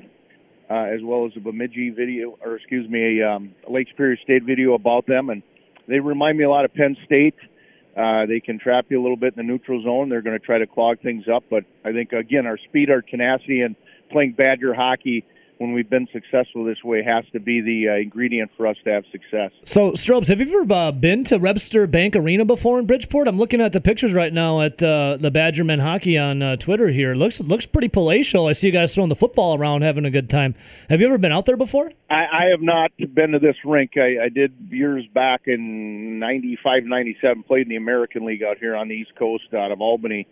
uh, 0.69 0.73
as 0.73 1.01
well 1.03 1.25
as 1.25 1.31
a 1.35 1.39
Bemidji 1.39 1.91
video, 1.91 2.37
or 2.43 2.55
excuse 2.55 2.89
me, 2.89 3.19
a 3.19 3.29
um, 3.29 3.55
Lake 3.69 3.87
Superior 3.89 4.17
State 4.23 4.43
video 4.43 4.73
about 4.73 5.05
them, 5.07 5.29
and 5.29 5.43
they 5.87 5.99
remind 5.99 6.37
me 6.37 6.43
a 6.43 6.49
lot 6.49 6.65
of 6.65 6.73
Penn 6.73 6.95
State. 7.05 7.35
Uh, 7.41 7.47
Uh, 7.95 8.25
they 8.25 8.39
can 8.39 8.59
trap 8.59 8.85
you 8.89 8.99
a 8.99 9.03
little 9.03 9.17
bit 9.17 9.33
in 9.37 9.37
the 9.37 9.51
neutral 9.51 9.81
zone. 9.81 10.09
They're 10.09 10.21
going 10.21 10.37
to 10.37 10.45
try 10.45 10.57
to 10.57 10.67
clog 10.67 10.99
things 11.01 11.25
up, 11.33 11.45
but 11.49 11.63
I 11.85 11.93
think 11.93 12.11
again 12.11 12.45
our 12.45 12.57
speed, 12.57 12.89
our 12.89 13.01
tenacity, 13.01 13.61
and 13.61 13.75
playing 14.11 14.33
Badger 14.33 14.73
hockey 14.73 15.23
when 15.57 15.73
we've 15.73 15.89
been 15.89 16.07
successful 16.11 16.63
this 16.63 16.83
way 16.83 17.03
has 17.03 17.25
to 17.33 17.39
be 17.39 17.61
the 17.61 17.89
uh, 17.89 17.93
ingredient 17.95 18.51
for 18.57 18.67
us 18.67 18.77
to 18.83 18.91
have 18.91 19.03
success. 19.11 19.51
So, 19.63 19.91
Strobes, 19.91 20.27
have 20.27 20.39
you 20.39 20.61
ever 20.61 20.73
uh, 20.73 20.91
been 20.91 21.23
to 21.25 21.37
Webster 21.37 21.87
Bank 21.87 22.15
Arena 22.15 22.45
before 22.45 22.79
in 22.79 22.85
Bridgeport? 22.85 23.27
I'm 23.27 23.37
looking 23.37 23.61
at 23.61 23.71
the 23.71 23.81
pictures 23.81 24.13
right 24.13 24.31
now 24.31 24.61
at 24.61 24.81
uh, 24.81 25.17
the 25.19 25.31
Badgermen 25.31 25.81
hockey 25.81 26.17
on 26.17 26.41
uh, 26.41 26.55
Twitter 26.57 26.87
here. 26.87 27.15
looks 27.15 27.39
looks 27.39 27.65
pretty 27.65 27.87
palatial. 27.87 28.47
I 28.47 28.53
see 28.53 28.67
you 28.67 28.73
guys 28.73 28.93
throwing 28.93 29.09
the 29.09 29.15
football 29.15 29.57
around, 29.57 29.81
having 29.81 30.05
a 30.05 30.11
good 30.11 30.29
time. 30.29 30.55
Have 30.89 31.01
you 31.01 31.07
ever 31.07 31.17
been 31.17 31.31
out 31.31 31.45
there 31.45 31.57
before? 31.57 31.91
I, 32.09 32.25
I 32.31 32.45
have 32.51 32.61
not 32.61 32.91
been 32.97 33.31
to 33.31 33.39
this 33.39 33.55
rink. 33.63 33.91
I, 33.97 34.25
I 34.25 34.29
did 34.29 34.53
years 34.69 35.05
back 35.13 35.41
in 35.47 36.19
'95, 36.19 36.83
'97. 36.83 37.43
Played 37.43 37.63
in 37.63 37.69
the 37.69 37.75
American 37.75 38.25
League 38.25 38.43
out 38.43 38.57
here 38.57 38.75
on 38.75 38.87
the 38.87 38.95
East 38.95 39.15
Coast, 39.17 39.53
out 39.53 39.71
of 39.71 39.81
Albany. 39.81 40.27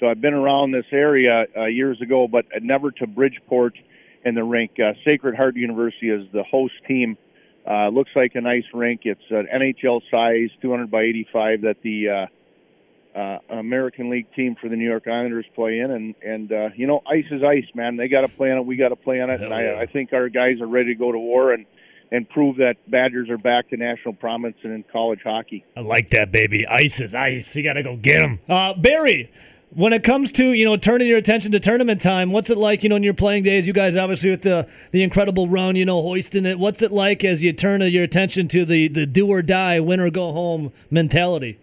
So 0.00 0.06
I've 0.08 0.20
been 0.20 0.34
around 0.34 0.72
this 0.72 0.84
area 0.92 1.46
uh, 1.56 1.64
years 1.64 2.00
ago, 2.02 2.28
but 2.28 2.44
never 2.60 2.90
to 2.90 3.06
Bridgeport 3.06 3.78
and 4.26 4.36
the 4.36 4.42
rink. 4.42 4.72
Uh, 4.78 4.92
Sacred 5.04 5.36
Heart 5.36 5.54
University 5.54 6.10
is 6.10 6.26
the 6.32 6.42
host 6.42 6.74
team. 6.88 7.16
Uh, 7.64 7.88
looks 7.88 8.10
like 8.16 8.34
a 8.34 8.40
nice 8.40 8.64
rink. 8.74 9.02
It's 9.04 9.20
an 9.30 9.46
NHL 9.54 10.02
size, 10.10 10.50
200 10.60 10.90
by 10.90 11.02
85 11.02 11.62
that 11.62 11.76
the 11.82 12.08
uh, 12.08 13.18
uh, 13.18 13.38
American 13.50 14.10
League 14.10 14.26
team 14.34 14.56
for 14.60 14.68
the 14.68 14.76
New 14.76 14.88
York 14.88 15.06
Islanders 15.06 15.46
play 15.54 15.78
in, 15.78 15.90
and 15.90 16.14
and 16.22 16.52
uh, 16.52 16.68
you 16.76 16.86
know, 16.88 17.02
ice 17.06 17.24
is 17.30 17.42
ice, 17.42 17.66
man. 17.74 17.96
They 17.96 18.08
got 18.08 18.22
to 18.22 18.36
play 18.36 18.50
on 18.50 18.58
it. 18.58 18.66
We 18.66 18.76
got 18.76 18.88
to 18.88 18.96
play 18.96 19.20
on 19.20 19.30
it, 19.30 19.40
and 19.40 19.50
yeah. 19.50 19.56
I, 19.56 19.82
I 19.82 19.86
think 19.86 20.12
our 20.12 20.28
guys 20.28 20.60
are 20.60 20.66
ready 20.66 20.92
to 20.92 20.98
go 20.98 21.12
to 21.12 21.18
war 21.18 21.52
and 21.52 21.66
and 22.12 22.28
prove 22.28 22.56
that 22.56 22.76
Badgers 22.88 23.30
are 23.30 23.38
back 23.38 23.70
to 23.70 23.76
national 23.76 24.14
prominence 24.14 24.58
and 24.62 24.72
in 24.72 24.84
college 24.92 25.20
hockey. 25.24 25.64
I 25.76 25.80
like 25.80 26.10
that, 26.10 26.30
baby. 26.30 26.66
Ice 26.66 27.00
is 27.00 27.14
ice. 27.14 27.54
We 27.54 27.62
got 27.62 27.74
to 27.74 27.82
go 27.82 27.96
get 27.96 28.20
them. 28.20 28.38
Uh, 28.48 28.74
Barry, 28.74 29.32
when 29.70 29.92
it 29.92 30.04
comes 30.04 30.32
to 30.32 30.52
you 30.52 30.64
know 30.64 30.76
turning 30.76 31.08
your 31.08 31.18
attention 31.18 31.52
to 31.52 31.60
tournament 31.60 32.00
time, 32.00 32.32
what's 32.32 32.50
it 32.50 32.58
like? 32.58 32.82
You 32.82 32.88
know, 32.88 32.96
in 32.96 33.02
your 33.02 33.14
playing 33.14 33.42
days, 33.42 33.66
you 33.66 33.72
guys 33.72 33.96
obviously 33.96 34.30
with 34.30 34.42
the 34.42 34.68
the 34.90 35.02
incredible 35.02 35.48
run, 35.48 35.76
you 35.76 35.84
know, 35.84 36.02
hoisting 36.02 36.46
it. 36.46 36.58
What's 36.58 36.82
it 36.82 36.92
like 36.92 37.24
as 37.24 37.42
you 37.44 37.52
turn 37.52 37.80
your 37.82 38.04
attention 38.04 38.48
to 38.48 38.64
the 38.64 38.88
the 38.88 39.06
do 39.06 39.28
or 39.28 39.42
die, 39.42 39.80
win 39.80 40.00
or 40.00 40.10
go 40.10 40.32
home 40.32 40.72
mentality? 40.90 41.58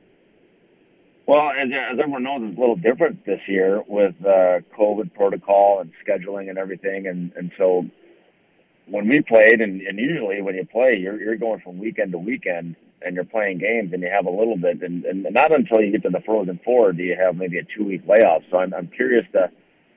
Well, 1.26 1.52
as, 1.52 1.70
as 1.70 2.00
everyone 2.00 2.24
knows, 2.24 2.42
it's 2.44 2.58
a 2.58 2.60
little 2.60 2.76
different 2.76 3.26
this 3.26 3.40
year 3.48 3.82
with 3.88 4.14
uh, 4.26 4.60
COVID 4.78 5.14
protocol 5.14 5.80
and 5.80 5.92
scheduling 6.06 6.50
and 6.50 6.58
everything, 6.58 7.08
and 7.08 7.32
and 7.38 7.52
so 7.58 7.86
when 8.88 9.08
we 9.08 9.22
played, 9.22 9.62
and, 9.62 9.82
and 9.82 9.98
usually 9.98 10.42
when 10.42 10.56
you 10.56 10.66
play, 10.66 10.98
you're 11.00 11.20
you're 11.22 11.38
going 11.38 11.62
from 11.62 11.80
weekend 11.80 12.12
to 12.12 12.18
weekend, 12.18 12.76
and 13.06 13.16
you're 13.16 13.26
playing 13.26 13.60
games, 13.60 13.92
and 13.94 14.02
you 14.02 14.10
have 14.10 14.26
a 14.26 14.30
little 14.30 14.58
bit, 14.58 14.82
and, 14.82 15.06
and 15.06 15.28
not 15.32 15.52
until 15.52 15.82
you 15.82 15.92
get 15.92 16.04
to 16.04 16.10
the 16.10 16.22
Frozen 16.26 16.60
Four 16.64 16.92
do 16.94 17.04
you 17.04 17.16
have 17.20 17.36
maybe 17.36 17.58
a 17.60 17.64
two 17.78 17.86
week 17.86 18.02
layoff. 18.08 18.44
So 18.52 18.58
I'm 18.58 18.74
I'm 18.74 18.88
curious 18.88 19.26
to 19.34 19.50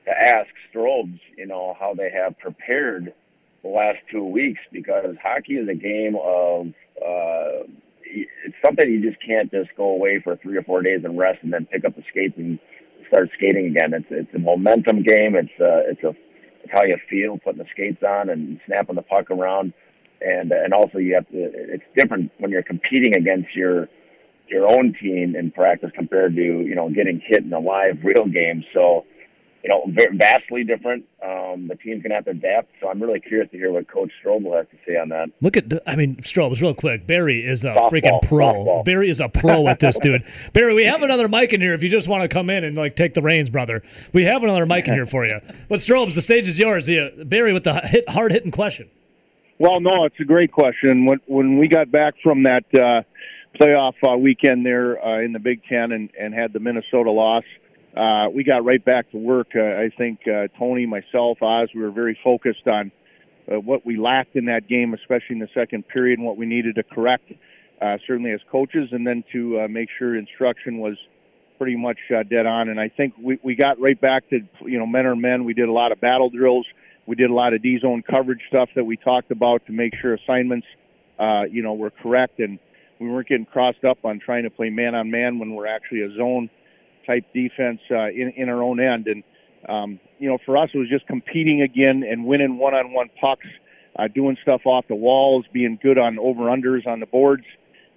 to 0.05 0.11
ask 0.11 0.47
Strobes, 0.73 1.19
you 1.37 1.45
know, 1.45 1.75
how 1.79 1.93
they 1.93 2.09
have 2.11 2.37
prepared 2.39 3.13
the 3.63 3.69
last 3.69 3.97
two 4.11 4.23
weeks 4.23 4.61
because 4.71 5.15
hockey 5.21 5.53
is 5.53 5.67
a 5.67 5.75
game 5.75 6.15
of 6.15 6.67
uh, 6.97 7.67
it's 8.09 8.55
something 8.65 8.89
you 8.89 9.01
just 9.01 9.21
can't 9.25 9.51
just 9.51 9.69
go 9.75 9.89
away 9.89 10.21
for 10.23 10.37
three 10.37 10.57
or 10.57 10.63
four 10.63 10.81
days 10.81 11.01
and 11.03 11.17
rest 11.17 11.39
and 11.43 11.51
then 11.51 11.65
pick 11.65 11.83
up 11.85 11.95
the 11.95 12.03
skates 12.09 12.35
and 12.37 12.59
start 13.09 13.29
skating 13.37 13.67
again. 13.67 13.93
It's 13.93 14.07
it's 14.09 14.33
a 14.35 14.39
momentum 14.39 15.03
game. 15.03 15.35
It's 15.35 15.51
uh, 15.59 15.89
it's 15.89 16.03
a 16.03 16.15
it's 16.63 16.71
how 16.71 16.83
you 16.83 16.97
feel 17.09 17.37
putting 17.37 17.59
the 17.59 17.69
skates 17.71 18.03
on 18.03 18.29
and 18.29 18.59
snapping 18.65 18.95
the 18.95 19.01
puck 19.01 19.31
around, 19.31 19.73
and 20.21 20.51
and 20.51 20.73
also 20.73 20.97
you 20.97 21.15
have 21.15 21.27
to. 21.29 21.37
It's 21.37 21.83
different 21.95 22.31
when 22.39 22.51
you're 22.51 22.63
competing 22.63 23.15
against 23.15 23.55
your 23.55 23.87
your 24.47 24.69
own 24.69 24.95
team 25.01 25.35
in 25.35 25.51
practice 25.51 25.91
compared 25.95 26.35
to 26.35 26.41
you 26.41 26.75
know 26.75 26.89
getting 26.89 27.21
hit 27.25 27.43
in 27.43 27.53
a 27.53 27.59
live 27.59 27.97
real 28.03 28.25
game. 28.25 28.63
So 28.73 29.05
you 29.63 29.69
know, 29.69 30.09
vastly 30.13 30.63
different. 30.63 31.03
Um, 31.21 31.67
the 31.67 31.75
team's 31.75 32.01
going 32.01 32.11
to 32.11 32.15
have 32.15 32.25
to 32.25 32.31
adapt. 32.31 32.69
So 32.79 32.89
I'm 32.89 33.01
really 33.01 33.19
curious 33.19 33.49
to 33.51 33.57
hear 33.57 33.71
what 33.71 33.91
Coach 33.91 34.11
Strobel 34.23 34.55
has 34.55 34.67
to 34.71 34.77
say 34.87 34.97
on 34.97 35.09
that. 35.09 35.29
Look 35.41 35.57
at, 35.57 35.65
I 35.85 35.95
mean, 35.95 36.15
Strobel, 36.17 36.59
real 36.61 36.73
quick. 36.73 37.07
Barry 37.07 37.45
is 37.45 37.65
a 37.65 37.69
softball, 37.69 37.91
freaking 37.91 38.21
pro. 38.23 38.53
Softball. 38.53 38.85
Barry 38.85 39.09
is 39.09 39.19
a 39.19 39.27
pro 39.27 39.67
at 39.67 39.79
this, 39.79 39.97
dude. 39.99 40.23
Barry, 40.53 40.73
we 40.73 40.85
have 40.85 41.01
another 41.01 41.27
mic 41.27 41.53
in 41.53 41.61
here 41.61 41.73
if 41.73 41.83
you 41.83 41.89
just 41.89 42.07
want 42.07 42.21
to 42.21 42.27
come 42.27 42.49
in 42.49 42.63
and 42.63 42.77
like 42.77 42.95
take 42.95 43.13
the 43.13 43.21
reins, 43.21 43.49
brother. 43.49 43.83
We 44.13 44.23
have 44.23 44.43
another 44.43 44.65
mic 44.65 44.87
in 44.87 44.93
here 44.93 45.05
for 45.05 45.25
you. 45.25 45.39
But 45.67 45.79
Strobes, 45.79 46.15
the 46.15 46.21
stage 46.21 46.47
is 46.47 46.57
yours. 46.57 46.87
Yeah, 46.87 47.09
Barry 47.25 47.51
with 47.51 47.63
the 47.63 47.81
hit, 47.81 48.07
hard 48.09 48.31
hitting 48.31 48.51
question. 48.51 48.89
Well, 49.59 49.79
no, 49.79 50.05
it's 50.05 50.19
a 50.19 50.25
great 50.25 50.51
question. 50.51 51.05
When 51.05 51.19
when 51.25 51.57
we 51.57 51.67
got 51.67 51.91
back 51.91 52.13
from 52.21 52.43
that 52.43 52.65
uh, 52.75 53.01
playoff 53.59 53.93
uh, 54.07 54.17
weekend 54.17 54.65
there 54.65 55.03
uh, 55.03 55.19
in 55.21 55.33
the 55.33 55.39
Big 55.39 55.61
Ten 55.67 55.91
and, 55.91 56.09
and 56.19 56.33
had 56.33 56.53
the 56.53 56.59
Minnesota 56.59 57.11
loss 57.11 57.43
uh, 57.97 58.29
we 58.29 58.43
got 58.43 58.63
right 58.63 58.83
back 58.83 59.09
to 59.11 59.17
work. 59.17 59.47
Uh, 59.55 59.61
I 59.61 59.89
think 59.97 60.19
uh, 60.27 60.47
Tony, 60.59 60.85
myself, 60.85 61.41
Oz, 61.41 61.69
we 61.73 61.81
were 61.81 61.91
very 61.91 62.17
focused 62.23 62.67
on 62.67 62.91
uh, 63.51 63.59
what 63.59 63.85
we 63.85 63.97
lacked 63.97 64.35
in 64.35 64.45
that 64.45 64.67
game, 64.67 64.93
especially 64.93 65.37
in 65.37 65.39
the 65.39 65.49
second 65.53 65.87
period, 65.87 66.19
and 66.19 66.27
what 66.27 66.37
we 66.37 66.45
needed 66.45 66.75
to 66.75 66.83
correct, 66.83 67.31
uh, 67.81 67.97
certainly 68.05 68.31
as 68.31 68.41
coaches, 68.51 68.89
and 68.91 69.07
then 69.07 69.23
to 69.31 69.61
uh, 69.61 69.67
make 69.67 69.89
sure 69.97 70.15
instruction 70.15 70.77
was 70.77 70.95
pretty 71.57 71.75
much 71.75 71.97
uh, 72.15 72.21
dead 72.23 72.45
on. 72.45 72.69
And 72.69 72.79
I 72.79 72.89
think 72.89 73.15
we, 73.19 73.39
we 73.41 73.55
got 73.55 73.79
right 73.79 73.99
back 73.99 74.29
to, 74.29 74.41
you 74.61 74.77
know, 74.77 74.85
men 74.85 75.07
on 75.07 75.19
men. 75.19 75.43
We 75.43 75.55
did 75.55 75.67
a 75.67 75.71
lot 75.71 75.91
of 75.91 75.99
battle 75.99 76.29
drills. 76.29 76.67
We 77.07 77.15
did 77.15 77.31
a 77.31 77.33
lot 77.33 77.53
of 77.53 77.63
D 77.63 77.79
zone 77.79 78.03
coverage 78.03 78.41
stuff 78.49 78.69
that 78.75 78.83
we 78.83 78.97
talked 78.97 79.31
about 79.31 79.65
to 79.65 79.71
make 79.71 79.95
sure 79.95 80.13
assignments, 80.13 80.67
uh, 81.17 81.43
you 81.49 81.63
know, 81.63 81.73
were 81.73 81.89
correct. 81.89 82.39
And 82.39 82.59
we 82.99 83.09
weren't 83.09 83.27
getting 83.27 83.45
crossed 83.45 83.83
up 83.83 83.99
on 84.03 84.19
trying 84.19 84.43
to 84.43 84.49
play 84.49 84.69
man 84.69 84.93
on 84.93 85.09
man 85.09 85.39
when 85.39 85.55
we're 85.55 85.67
actually 85.67 86.01
a 86.01 86.13
zone 86.15 86.49
type 87.07 87.23
defense 87.33 87.79
uh, 87.89 88.09
in 88.09 88.33
in 88.35 88.49
our 88.49 88.61
own 88.61 88.79
end. 88.79 89.07
And 89.07 89.23
um, 89.67 89.99
you 90.19 90.29
know, 90.29 90.37
for 90.45 90.57
us, 90.57 90.69
it 90.73 90.77
was 90.77 90.89
just 90.89 91.07
competing 91.07 91.61
again 91.61 92.03
and 92.03 92.25
winning 92.25 92.57
one-on-one 92.57 93.09
pucks, 93.19 93.47
uh, 93.97 94.07
doing 94.07 94.37
stuff 94.41 94.61
off 94.65 94.85
the 94.87 94.95
walls, 94.95 95.45
being 95.51 95.79
good 95.81 95.97
on 95.97 96.19
over/unders 96.19 96.85
on 96.85 96.99
the 96.99 97.05
boards, 97.05 97.45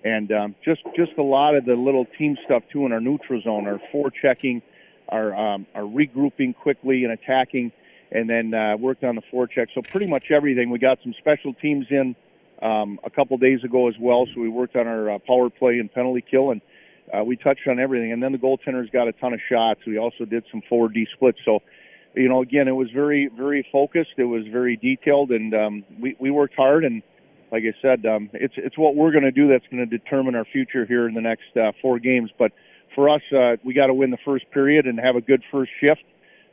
and 0.05 0.31
um, 0.33 0.55
just 0.65 0.83
just 0.97 1.13
a 1.19 1.23
lot 1.23 1.55
of 1.55 1.65
the 1.65 1.75
little 1.75 2.07
team 2.19 2.37
stuff 2.45 2.63
too 2.73 2.87
in 2.87 2.93
our 2.93 3.01
neutral 3.01 3.41
zone, 3.43 3.67
our 3.67 3.81
forechecking, 3.93 4.63
our 5.09 5.35
um, 5.35 5.67
our 5.75 5.83
regrouping 5.83 6.55
quickly 6.57 7.05
and 7.05 7.13
attacking, 7.13 7.73
and 8.13 8.29
then 8.29 8.55
uh, 8.55 8.77
worked 8.77 9.05
on 9.05 9.15
the 9.15 9.23
forecheck. 9.33 9.69
So 9.75 9.83
pretty 9.83 10.07
much 10.07 10.25
everything. 10.31 10.71
We 10.71 10.79
got 10.79 10.99
some 11.03 11.15
special 11.19 11.55
teams 11.55 11.87
in. 11.91 12.17
Um, 12.63 13.01
a 13.05 13.09
couple 13.09 13.39
days 13.39 13.65
ago 13.65 13.89
as 13.89 13.95
well, 13.99 14.27
so 14.35 14.39
we 14.39 14.51
worked 14.51 14.77
on 14.77 14.87
our 14.87 15.13
uh, 15.13 15.19
power 15.27 15.49
play 15.49 15.79
and 15.79 15.91
penalty 15.91 16.23
kill, 16.31 16.51
and 16.51 16.61
uh, 17.13 17.25
we 17.25 17.37
touched 17.37 17.67
on 17.67 17.79
everything, 17.81 18.13
and 18.13 18.23
then 18.23 18.33
the 18.33 18.39
goaltenders 18.39 18.93
got 18.93 19.09
a 19.09 19.13
ton 19.13 19.33
of 19.33 19.41
shots. 19.49 19.81
We 19.87 19.99
also 19.99 20.25
did 20.25 20.45
some 20.51 20.63
forward 20.69 20.95
D 20.95 21.07
splits. 21.15 21.39
So, 21.45 21.61
you 22.15 22.29
know, 22.29 22.43
again, 22.43 22.69
it 22.69 22.73
was 22.73 22.89
very, 22.91 23.29
very 23.35 23.67
focused. 23.73 24.11
It 24.17 24.25
was 24.25 24.47
very 24.51 24.77
detailed, 24.77 25.31
and 25.31 25.55
um, 25.55 25.85
we 25.99 26.17
we 26.21 26.31
worked 26.31 26.55
hard. 26.55 26.85
And 26.85 27.03
like 27.51 27.63
I 27.65 27.75
said, 27.81 28.07
um, 28.07 28.31
it's 28.35 28.55
it's 28.57 28.79
what 28.79 28.95
we're 28.95 29.13
going 29.13 29.25
to 29.25 29.33
do 29.33 29.49
that's 29.49 29.67
going 29.71 29.89
to 29.89 29.99
determine 29.99 30.35
our 30.35 30.45
future 30.45 30.85
here 30.87 31.09
in 31.09 31.15
the 31.15 31.21
next 31.21 31.57
uh, 31.57 31.73
four 31.81 31.99
games. 31.99 32.31
But 32.39 32.53
for 32.95 33.09
us, 33.09 33.23
uh, 33.33 33.57
we 33.65 33.75
got 33.75 33.87
to 33.87 33.95
win 33.95 34.11
the 34.11 34.19
first 34.25 34.51
period 34.51 34.87
and 34.87 34.99
have 35.01 35.17
a 35.17 35.21
good 35.21 35.43
first 35.51 35.71
shift 35.81 36.05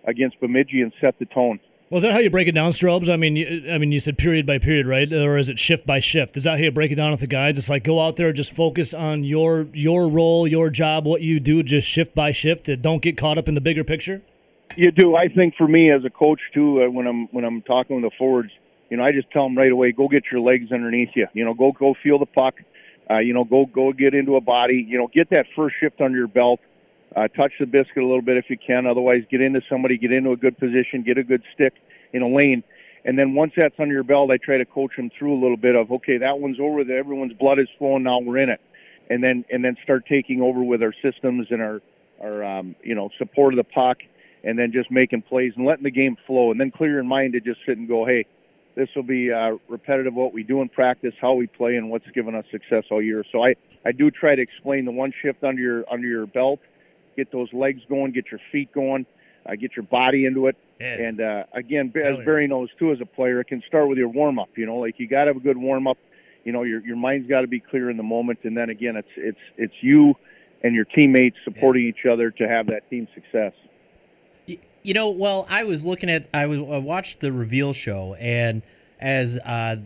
against 0.07 0.39
Bemidji 0.39 0.81
and 0.81 0.91
set 0.99 1.19
the 1.19 1.25
tone. 1.25 1.59
Well, 1.89 1.97
is 1.97 2.03
that 2.03 2.11
how 2.11 2.19
you 2.19 2.29
break 2.29 2.49
it 2.49 2.51
down, 2.51 2.71
Strobes? 2.71 3.09
I 3.09 3.15
mean, 3.15 3.37
you, 3.37 3.71
I 3.71 3.77
mean, 3.77 3.93
you 3.93 4.01
said 4.01 4.17
period 4.17 4.45
by 4.45 4.57
period, 4.57 4.85
right? 4.85 5.11
Or 5.13 5.37
is 5.37 5.47
it 5.47 5.57
shift 5.57 5.85
by 5.85 5.99
shift? 5.99 6.35
Is 6.35 6.43
that 6.43 6.57
how 6.57 6.63
you 6.63 6.71
break 6.71 6.91
it 6.91 6.95
down 6.95 7.11
with 7.11 7.21
the 7.21 7.27
guys? 7.27 7.57
It's 7.57 7.69
like 7.69 7.85
go 7.85 8.01
out 8.01 8.17
there, 8.17 8.33
just 8.33 8.51
focus 8.51 8.93
on 8.93 9.23
your 9.23 9.67
your 9.71 10.09
role, 10.09 10.45
your 10.45 10.69
job, 10.69 11.05
what 11.05 11.21
you 11.21 11.39
do, 11.39 11.63
just 11.63 11.87
shift 11.87 12.13
by 12.13 12.33
shift. 12.33 12.69
Don't 12.81 13.01
get 13.01 13.17
caught 13.17 13.37
up 13.37 13.47
in 13.47 13.53
the 13.53 13.61
bigger 13.61 13.85
picture. 13.85 14.21
You 14.75 14.91
do. 14.91 15.15
I 15.15 15.29
think 15.29 15.55
for 15.55 15.65
me 15.65 15.89
as 15.89 16.03
a 16.03 16.09
coach 16.09 16.41
too, 16.53 16.83
uh, 16.83 16.89
when 16.89 17.07
I'm 17.07 17.27
when 17.27 17.45
I'm 17.45 17.61
talking 17.61 18.01
with 18.01 18.11
the 18.11 18.15
forwards, 18.17 18.51
you 18.89 18.97
know, 18.97 19.03
I 19.03 19.13
just 19.13 19.31
tell 19.31 19.43
them 19.43 19.57
right 19.57 19.71
away, 19.71 19.93
go 19.93 20.09
get 20.09 20.23
your 20.29 20.41
legs 20.41 20.73
underneath 20.73 21.11
you. 21.15 21.27
You 21.33 21.45
know, 21.45 21.53
go 21.53 21.71
go 21.71 21.95
feel 22.03 22.19
the 22.19 22.25
puck. 22.25 22.55
Uh, 23.09 23.19
you 23.19 23.33
know, 23.33 23.45
go 23.45 23.65
go 23.65 23.93
get 23.93 24.13
into 24.13 24.35
a 24.35 24.41
body. 24.41 24.85
You 24.85 24.97
know, 24.97 25.07
get 25.07 25.29
that 25.29 25.45
first 25.55 25.75
shift 25.79 26.01
under 26.01 26.17
your 26.17 26.27
belt. 26.27 26.59
Uh, 27.17 27.27
touch 27.29 27.51
the 27.59 27.65
biscuit 27.65 28.03
a 28.03 28.05
little 28.05 28.21
bit 28.21 28.37
if 28.37 28.45
you 28.47 28.57
can. 28.57 28.85
Otherwise, 28.85 29.23
get 29.31 29.41
into 29.41 29.59
somebody, 29.67 29.97
get 29.97 30.11
into 30.11 30.31
a 30.31 30.37
good 30.37 30.55
position, 30.59 31.01
get 31.03 31.17
a 31.17 31.23
good 31.23 31.41
stick 31.51 31.73
in 32.13 32.21
a 32.21 32.27
lane. 32.27 32.63
And 33.05 33.17
then 33.17 33.33
once 33.33 33.53
that's 33.57 33.73
under 33.79 33.93
your 33.93 34.03
belt, 34.03 34.29
I 34.29 34.37
try 34.37 34.57
to 34.59 34.65
coach 34.65 34.91
them 34.97 35.09
through 35.17 35.33
a 35.33 35.39
little 35.41 35.57
bit 35.57 35.75
of 35.75 35.91
okay, 35.91 36.19
that 36.19 36.37
one's 36.37 36.59
over. 36.59 36.83
There, 36.83 36.99
everyone's 36.99 37.33
blood 37.33 37.57
is 37.57 37.67
flowing. 37.79 38.03
Now 38.03 38.19
we're 38.19 38.37
in 38.37 38.49
it, 38.49 38.61
and 39.09 39.23
then 39.23 39.45
and 39.49 39.65
then 39.65 39.77
start 39.83 40.05
taking 40.07 40.41
over 40.41 40.61
with 40.61 40.83
our 40.83 40.93
systems 41.01 41.47
and 41.49 41.59
our 41.59 41.81
our 42.21 42.43
um, 42.43 42.75
you 42.83 42.93
know 42.93 43.09
support 43.17 43.53
of 43.53 43.57
the 43.57 43.63
puck, 43.63 43.97
and 44.43 44.59
then 44.59 44.71
just 44.71 44.91
making 44.91 45.23
plays 45.23 45.53
and 45.55 45.65
letting 45.65 45.85
the 45.85 45.91
game 45.91 46.17
flow. 46.27 46.51
And 46.51 46.59
then 46.59 46.69
clear 46.69 46.91
your 46.91 47.03
mind 47.03 47.33
to 47.33 47.39
just 47.39 47.61
sit 47.65 47.79
and 47.79 47.87
go, 47.87 48.05
hey, 48.05 48.27
this 48.75 48.89
will 48.95 49.01
be 49.01 49.31
uh, 49.31 49.57
repetitive 49.67 50.13
what 50.13 50.33
we 50.33 50.43
do 50.43 50.61
in 50.61 50.69
practice, 50.69 51.13
how 51.19 51.33
we 51.33 51.47
play, 51.47 51.77
and 51.77 51.89
what's 51.89 52.07
given 52.11 52.35
us 52.35 52.45
success 52.51 52.83
all 52.91 53.01
year. 53.01 53.23
So 53.31 53.43
I 53.43 53.55
I 53.85 53.91
do 53.91 54.11
try 54.11 54.35
to 54.35 54.41
explain 54.41 54.85
the 54.85 54.91
one 54.91 55.13
shift 55.19 55.43
under 55.43 55.61
your 55.61 55.83
under 55.91 56.07
your 56.07 56.27
belt, 56.27 56.59
get 57.17 57.31
those 57.31 57.51
legs 57.51 57.81
going, 57.89 58.13
get 58.13 58.31
your 58.31 58.39
feet 58.51 58.71
going, 58.71 59.05
uh, 59.45 59.55
get 59.55 59.75
your 59.75 59.83
body 59.83 60.25
into 60.25 60.47
it. 60.47 60.55
Yeah. 60.79 60.93
And 60.93 61.19
uh, 61.19 61.43
again, 61.53 61.91
as 61.95 62.17
Barry 62.23 62.47
knows 62.47 62.69
too, 62.79 62.91
as 62.91 63.01
a 63.01 63.05
player, 63.05 63.41
it 63.41 63.47
can 63.47 63.61
start 63.67 63.89
with 63.89 63.97
your 63.97 64.09
warm 64.09 64.39
up. 64.39 64.49
You 64.55 64.65
know, 64.65 64.77
like 64.77 64.99
you 64.99 65.07
got 65.07 65.25
to 65.25 65.31
have 65.31 65.37
a 65.37 65.41
good 65.41 65.57
warm 65.57 65.87
up. 65.87 65.97
You 66.45 66.53
know, 66.53 66.63
your 66.63 66.85
your 66.85 66.95
mind's 66.95 67.27
got 67.27 67.41
to 67.41 67.47
be 67.47 67.59
clear 67.59 67.89
in 67.89 67.97
the 67.97 68.03
moment, 68.03 68.39
and 68.43 68.55
then 68.55 68.69
again, 68.69 68.95
it's 68.95 69.09
it's 69.17 69.39
it's 69.57 69.73
you 69.81 70.15
and 70.63 70.73
your 70.73 70.85
teammates 70.85 71.37
supporting 71.43 71.83
yeah. 71.83 71.89
each 71.89 72.05
other 72.09 72.31
to 72.31 72.47
have 72.47 72.67
that 72.67 72.89
team 72.89 73.07
success. 73.13 73.53
You 74.83 74.93
know, 74.93 75.09
well, 75.09 75.45
I 75.49 75.65
was 75.65 75.85
looking 75.85 76.09
at 76.09 76.29
I 76.33 76.45
was 76.45 76.59
I 76.59 76.77
watched 76.77 77.19
the 77.19 77.31
reveal 77.33 77.73
show, 77.73 78.13
and 78.13 78.61
as 78.99 79.37
uh, 79.43 79.77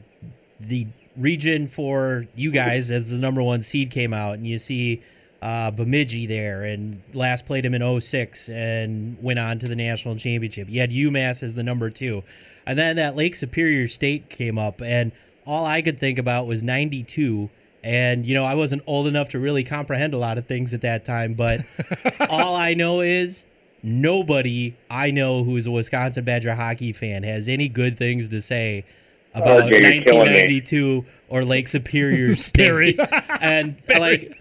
the 0.60 0.88
region 1.18 1.68
for 1.68 2.28
you 2.36 2.52
guys 2.52 2.92
as 2.92 3.10
the 3.10 3.18
number 3.18 3.42
one 3.42 3.62
seed 3.62 3.92
came 3.92 4.14
out, 4.14 4.36
and 4.36 4.46
you 4.46 4.58
see 4.58 5.02
uh, 5.42 5.72
Bemidji 5.72 6.28
there 6.28 6.64
and 6.64 7.02
last 7.14 7.46
played 7.46 7.66
him 7.66 7.74
in 7.74 8.02
06 8.02 8.50
and 8.50 9.18
went 9.22 9.40
on 9.40 9.60
to 9.60 9.68
the 9.68 9.76
national 9.76 10.16
championship. 10.16 10.70
You 10.70 10.80
had 10.80 10.92
UMass 10.92 11.42
as 11.44 11.56
the 11.56 11.64
number 11.64 11.90
two. 11.90 12.24
And 12.68 12.78
then 12.78 12.96
that 12.98 13.16
Lake 13.16 13.34
Superior 13.34 13.88
State 13.88 14.30
came 14.30 14.60
up, 14.60 14.82
and 14.82 15.12
all 15.48 15.66
I 15.66 15.82
could 15.82 15.98
think 16.00 16.20
about 16.20 16.46
was 16.46 16.62
92. 16.62 17.50
And, 17.84 18.26
you 18.28 18.36
know, 18.36 18.46
I 18.46 18.54
wasn't 18.54 18.84
old 18.86 19.08
enough 19.08 19.30
to 19.30 19.40
really 19.40 19.64
comprehend 19.64 20.14
a 20.14 20.18
lot 20.20 20.38
of 20.38 20.46
things 20.46 20.74
at 20.76 20.82
that 20.82 21.04
time, 21.04 21.34
but 21.34 21.66
all 22.30 22.56
I 22.56 22.76
know 22.76 23.02
is 23.02 23.46
nobody 23.84 24.76
I 24.92 25.10
know 25.10 25.44
who 25.44 25.58
is 25.58 25.66
a 25.66 25.72
Wisconsin 25.72 26.24
Badger 26.24 26.54
hockey 26.54 26.94
fan 26.94 27.24
has 27.24 27.48
any 27.48 27.68
good 27.68 27.98
things 27.98 28.30
to 28.30 28.40
say 28.40 28.86
about 29.34 29.64
1992 29.64 31.06
or 31.30 31.44
Lake 31.44 31.68
Superior 31.68 32.36
State. 32.36 33.00
and 33.40 33.76
like 34.00 34.38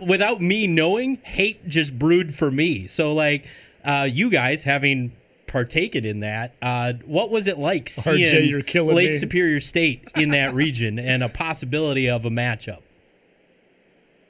without 0.00 0.40
me 0.40 0.66
knowing, 0.66 1.16
hate 1.22 1.68
just 1.68 1.98
brewed 1.98 2.34
for 2.34 2.50
me. 2.50 2.86
So 2.86 3.14
like 3.14 3.48
uh, 3.84 4.08
you 4.10 4.30
guys 4.30 4.62
having 4.62 5.12
partaken 5.46 6.04
in 6.04 6.20
that, 6.20 6.54
uh, 6.62 6.94
what 7.04 7.30
was 7.30 7.46
it 7.46 7.58
like 7.58 7.88
seeing 7.88 8.26
RJ, 8.26 8.94
Lake 8.94 9.08
me. 9.08 9.12
Superior 9.12 9.60
State 9.60 10.08
in 10.16 10.30
that 10.30 10.54
region 10.54 10.98
and 10.98 11.22
a 11.22 11.28
possibility 11.28 12.08
of 12.08 12.24
a 12.24 12.30
matchup? 12.30 12.80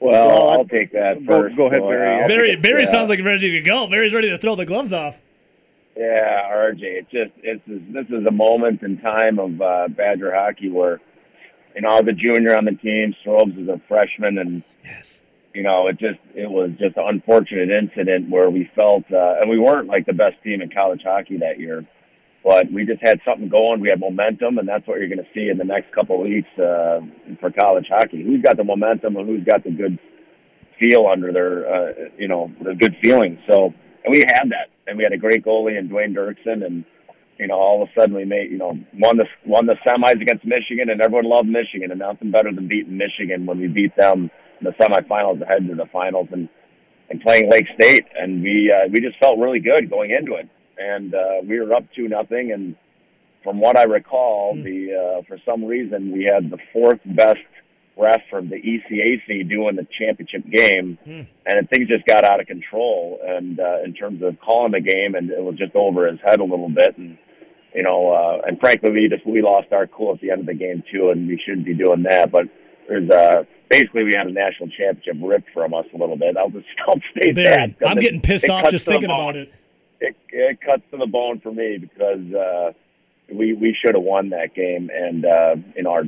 Well, 0.00 0.50
I'll 0.50 0.66
take 0.66 0.92
that 0.92 1.16
first. 1.26 1.56
Go, 1.56 1.68
go 1.70 1.74
ahead, 1.74 1.80
Barry. 1.80 2.26
Barry, 2.26 2.56
Barry 2.56 2.80
yeah. 2.82 2.90
sounds 2.90 3.08
like 3.08 3.24
ready 3.24 3.52
to 3.52 3.60
go. 3.60 3.86
Barry's 3.86 4.12
ready 4.12 4.28
to 4.28 4.36
throw 4.36 4.54
the 4.54 4.66
gloves 4.66 4.92
off. 4.92 5.18
Yeah, 5.96 6.50
RJ, 6.52 6.82
it's 6.82 7.10
just 7.10 7.30
it's 7.42 7.62
this 7.66 8.06
is 8.08 8.26
a 8.26 8.30
moment 8.30 8.82
in 8.82 8.98
time 8.98 9.38
of 9.38 9.60
uh, 9.60 9.88
Badger 9.88 10.34
hockey 10.34 10.68
where 10.68 11.00
you 11.74 11.82
know 11.82 12.02
the 12.02 12.12
junior 12.12 12.56
on 12.56 12.64
the 12.64 12.72
team, 12.72 13.14
Strobes 13.24 13.60
is 13.60 13.68
a 13.68 13.80
freshman, 13.88 14.38
and 14.38 14.62
yes, 14.84 15.22
you 15.54 15.62
know 15.62 15.86
it 15.86 15.98
just 15.98 16.18
it 16.34 16.50
was 16.50 16.70
just 16.78 16.96
an 16.96 17.04
unfortunate 17.06 17.70
incident 17.70 18.28
where 18.28 18.50
we 18.50 18.70
felt 18.74 19.04
uh, 19.12 19.40
and 19.40 19.48
we 19.48 19.58
weren't 19.58 19.88
like 19.88 20.04
the 20.04 20.12
best 20.12 20.34
team 20.42 20.60
in 20.60 20.68
college 20.68 21.02
hockey 21.04 21.38
that 21.38 21.58
year, 21.58 21.86
but 22.44 22.70
we 22.70 22.84
just 22.84 23.00
had 23.02 23.20
something 23.24 23.48
going. 23.48 23.80
We 23.80 23.88
had 23.88 24.00
momentum, 24.00 24.58
and 24.58 24.68
that's 24.68 24.86
what 24.86 24.98
you're 24.98 25.08
going 25.08 25.24
to 25.24 25.30
see 25.32 25.48
in 25.48 25.56
the 25.56 25.64
next 25.64 25.94
couple 25.94 26.20
of 26.20 26.28
weeks 26.28 26.48
uh, 26.58 27.00
for 27.40 27.50
college 27.50 27.86
hockey. 27.88 28.22
Who's 28.22 28.42
got 28.42 28.56
the 28.56 28.64
momentum 28.64 29.16
and 29.16 29.26
who's 29.26 29.44
got 29.44 29.64
the 29.64 29.70
good 29.70 29.98
feel 30.80 31.06
under 31.10 31.32
their, 31.32 31.72
uh, 31.72 31.92
you 32.18 32.28
know, 32.28 32.52
the 32.62 32.74
good 32.74 32.96
feeling. 33.02 33.38
So, 33.48 33.72
and 34.04 34.10
we 34.10 34.18
had 34.18 34.50
that, 34.50 34.68
and 34.86 34.98
we 34.98 35.04
had 35.04 35.12
a 35.12 35.16
great 35.16 35.44
goalie 35.44 35.78
in 35.78 35.88
Duane 35.88 36.14
Derksen, 36.14 36.66
and 36.66 36.84
you 37.38 37.46
know, 37.46 37.54
all 37.54 37.82
of 37.82 37.88
a 37.88 38.00
sudden 38.00 38.14
we 38.14 38.24
made, 38.24 38.50
you 38.50 38.58
know, 38.58 38.78
won 38.98 39.16
the 39.16 39.26
won 39.46 39.66
the 39.66 39.76
semis 39.86 40.20
against 40.20 40.44
Michigan, 40.44 40.90
and 40.90 41.00
everyone 41.00 41.24
loved 41.24 41.48
Michigan, 41.48 41.90
and 41.90 42.00
nothing 42.00 42.30
better 42.30 42.52
than 42.52 42.68
beating 42.68 42.96
Michigan 42.96 43.46
when 43.46 43.58
we 43.60 43.68
beat 43.68 43.96
them 43.96 44.30
the 44.64 44.72
semifinals 44.72 45.40
ahead 45.42 45.66
to 45.68 45.74
the 45.74 45.86
finals, 45.92 46.28
and 46.32 46.48
and 47.10 47.20
playing 47.20 47.50
Lake 47.50 47.66
State, 47.74 48.06
and 48.18 48.42
we 48.42 48.72
uh, 48.74 48.88
we 48.90 49.00
just 49.00 49.18
felt 49.18 49.38
really 49.38 49.60
good 49.60 49.90
going 49.90 50.10
into 50.10 50.34
it 50.34 50.48
and 50.78 51.14
uh, 51.14 51.40
we 51.46 51.60
were 51.60 51.74
up 51.74 51.84
two 51.94 52.08
nothing. 52.08 52.52
And 52.52 52.76
from 53.42 53.60
what 53.60 53.78
I 53.78 53.84
recall, 53.84 54.54
mm. 54.54 54.64
the 54.64 54.94
uh, 54.94 55.22
for 55.26 55.38
some 55.44 55.64
reason 55.64 56.12
we 56.12 56.28
had 56.30 56.50
the 56.50 56.58
fourth 56.72 57.00
best 57.04 57.38
ref 57.96 58.20
from 58.28 58.48
the 58.48 58.56
ECAC 58.56 59.48
doing 59.48 59.76
the 59.76 59.86
championship 59.98 60.42
game, 60.50 60.98
mm. 61.06 61.26
and 61.46 61.70
things 61.70 61.88
just 61.88 62.06
got 62.06 62.24
out 62.24 62.40
of 62.40 62.46
control. 62.46 63.20
And 63.24 63.60
uh, 63.60 63.82
in 63.84 63.94
terms 63.94 64.22
of 64.22 64.38
calling 64.40 64.72
the 64.72 64.80
game, 64.80 65.14
and 65.14 65.30
it 65.30 65.42
was 65.42 65.56
just 65.56 65.74
over 65.74 66.06
his 66.08 66.18
head 66.24 66.40
a 66.40 66.44
little 66.44 66.68
bit, 66.68 66.96
and 66.98 67.18
you 67.74 67.82
know, 67.82 68.10
uh, 68.12 68.46
and 68.46 68.58
frankly, 68.60 68.90
we 68.92 69.08
just 69.08 69.26
we 69.26 69.42
lost 69.42 69.72
our 69.72 69.86
cool 69.86 70.14
at 70.14 70.20
the 70.20 70.30
end 70.30 70.40
of 70.40 70.46
the 70.46 70.54
game 70.54 70.82
too, 70.92 71.10
and 71.10 71.26
we 71.26 71.40
shouldn't 71.44 71.66
be 71.66 71.74
doing 71.74 72.04
that. 72.08 72.30
But 72.30 72.44
there's 72.88 73.08
uh 73.10 73.44
basically 73.70 74.04
we 74.04 74.12
had 74.16 74.26
a 74.26 74.32
national 74.32 74.68
championship 74.70 75.16
ripped 75.20 75.50
from 75.52 75.74
us 75.74 75.86
a 75.94 75.96
little 75.96 76.16
bit. 76.16 76.36
I'll 76.36 76.50
just 76.50 76.66
I'll 76.88 77.00
state 77.16 77.34
Barry, 77.34 77.76
that. 77.78 77.88
I'm 77.88 77.98
getting 77.98 78.20
pissed 78.20 78.48
off 78.48 78.70
just 78.70 78.86
thinking 78.86 79.10
about 79.10 79.36
it 79.36 79.52
it, 80.04 80.16
it 80.30 80.60
cuts 80.60 80.82
to 80.90 80.96
the 80.96 81.06
bone 81.06 81.40
for 81.40 81.52
me 81.52 81.78
because 81.78 82.32
uh, 82.34 82.72
we 83.32 83.54
we 83.54 83.76
should 83.80 83.94
have 83.94 84.04
won 84.04 84.30
that 84.30 84.54
game, 84.54 84.90
and 84.92 85.24
uh, 85.24 85.56
you 85.76 85.82
know 85.82 85.90
our 85.90 86.04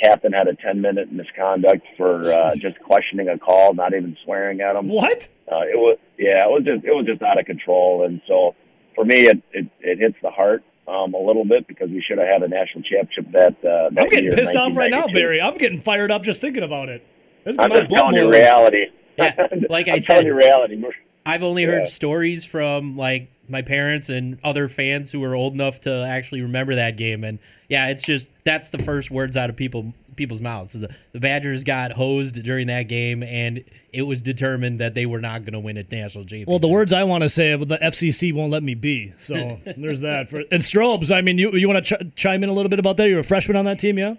captain 0.00 0.32
had 0.32 0.48
a 0.48 0.54
ten 0.54 0.80
minute 0.80 1.12
misconduct 1.12 1.86
for 1.96 2.22
uh, 2.32 2.54
just 2.56 2.80
questioning 2.80 3.28
a 3.28 3.38
call, 3.38 3.74
not 3.74 3.94
even 3.94 4.16
swearing 4.24 4.60
at 4.60 4.76
him. 4.76 4.88
What? 4.88 5.28
Uh, 5.50 5.60
it 5.62 5.76
was 5.76 5.98
yeah, 6.18 6.44
it 6.44 6.50
was 6.50 6.62
just 6.64 6.84
it 6.84 6.92
was 6.92 7.06
just 7.06 7.22
out 7.22 7.38
of 7.38 7.46
control, 7.46 8.04
and 8.04 8.20
so 8.26 8.54
for 8.94 9.04
me 9.04 9.26
it 9.26 9.42
it, 9.52 9.68
it 9.80 9.98
hits 9.98 10.16
the 10.22 10.30
heart. 10.30 10.62
Um, 10.88 11.14
a 11.14 11.18
little 11.18 11.44
bit 11.44 11.66
because 11.66 11.90
we 11.90 12.00
should 12.00 12.18
have 12.18 12.28
had 12.28 12.42
a 12.44 12.48
national 12.48 12.84
championship 12.84 13.32
that. 13.32 13.56
Uh, 13.58 13.90
that 13.90 14.04
I'm 14.04 14.08
getting 14.08 14.26
year, 14.26 14.32
pissed 14.32 14.54
off 14.54 14.76
right 14.76 14.90
now, 14.90 15.06
Barry. 15.08 15.40
I'm 15.40 15.56
getting 15.56 15.80
fired 15.80 16.12
up 16.12 16.22
just 16.22 16.40
thinking 16.40 16.62
about 16.62 16.88
it. 16.88 17.04
This 17.44 17.56
I'm 17.58 17.70
just 17.70 17.90
telling 17.90 18.14
you 18.14 18.30
reality. 18.30 18.86
Yeah, 19.16 19.48
like 19.68 19.88
I 19.88 19.98
said, 19.98 20.24
reality. 20.26 20.80
I've 21.24 21.42
only 21.42 21.64
heard 21.64 21.80
yeah. 21.80 21.84
stories 21.86 22.44
from 22.44 22.96
like 22.96 23.30
my 23.48 23.62
parents 23.62 24.08
and 24.10 24.38
other 24.44 24.68
fans 24.68 25.10
who 25.10 25.22
are 25.24 25.34
old 25.34 25.54
enough 25.54 25.80
to 25.82 26.04
actually 26.04 26.42
remember 26.42 26.76
that 26.76 26.96
game, 26.96 27.24
and 27.24 27.40
yeah, 27.68 27.88
it's 27.88 28.02
just 28.02 28.28
that's 28.44 28.70
the 28.70 28.78
first 28.78 29.10
words 29.10 29.36
out 29.36 29.50
of 29.50 29.56
people 29.56 29.92
people's 30.16 30.40
mouths. 30.40 30.72
The, 30.72 30.94
the 31.12 31.20
Badgers 31.20 31.64
got 31.64 31.92
hosed 31.92 32.42
during 32.42 32.66
that 32.68 32.84
game, 32.84 33.22
and 33.22 33.64
it 33.92 34.02
was 34.02 34.20
determined 34.22 34.80
that 34.80 34.94
they 34.94 35.06
were 35.06 35.20
not 35.20 35.42
going 35.42 35.52
to 35.52 35.60
win 35.60 35.76
a 35.76 35.82
national 35.82 36.24
championship. 36.24 36.48
Well, 36.48 36.58
the 36.58 36.68
words 36.68 36.92
I 36.92 37.04
want 37.04 37.22
to 37.22 37.28
say, 37.28 37.54
but 37.54 37.68
the 37.68 37.78
FCC 37.78 38.34
won't 38.34 38.50
let 38.50 38.62
me 38.62 38.74
be. 38.74 39.12
So 39.18 39.58
there's 39.76 40.00
that. 40.00 40.28
For, 40.28 40.38
and 40.50 40.62
Strobes, 40.62 41.14
I 41.14 41.20
mean, 41.20 41.38
you 41.38 41.52
you 41.52 41.68
want 41.68 41.84
to 41.84 41.96
ch- 41.96 42.16
chime 42.16 42.42
in 42.42 42.50
a 42.50 42.52
little 42.52 42.70
bit 42.70 42.78
about 42.78 42.96
that? 42.96 43.08
You're 43.08 43.20
a 43.20 43.24
freshman 43.24 43.56
on 43.56 43.64
that 43.66 43.78
team, 43.78 43.98
yeah? 43.98 44.14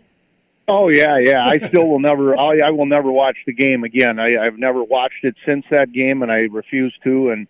Oh 0.69 0.89
yeah, 0.89 1.17
yeah. 1.17 1.45
I 1.45 1.57
still 1.69 1.87
will 1.87 1.99
never. 1.99 2.37
I, 2.37 2.59
I 2.65 2.69
will 2.71 2.85
never 2.85 3.11
watch 3.11 3.37
the 3.45 3.53
game 3.53 3.83
again. 3.83 4.19
I, 4.19 4.27
I've 4.45 4.57
never 4.57 4.83
watched 4.83 5.23
it 5.23 5.35
since 5.45 5.65
that 5.71 5.93
game, 5.93 6.21
and 6.23 6.31
I 6.31 6.41
refuse 6.51 6.93
to. 7.05 7.29
And 7.29 7.47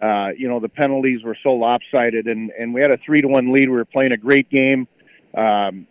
uh, 0.00 0.32
you 0.36 0.48
know, 0.48 0.60
the 0.60 0.70
penalties 0.70 1.22
were 1.22 1.36
so 1.42 1.50
lopsided, 1.50 2.26
and 2.26 2.50
and 2.50 2.72
we 2.72 2.80
had 2.80 2.90
a 2.90 2.96
three 3.04 3.20
to 3.20 3.28
one 3.28 3.52
lead. 3.52 3.68
We 3.68 3.76
were 3.76 3.84
playing 3.84 4.12
a 4.12 4.16
great 4.16 4.48
game. 4.48 4.88
Um, 5.36 5.86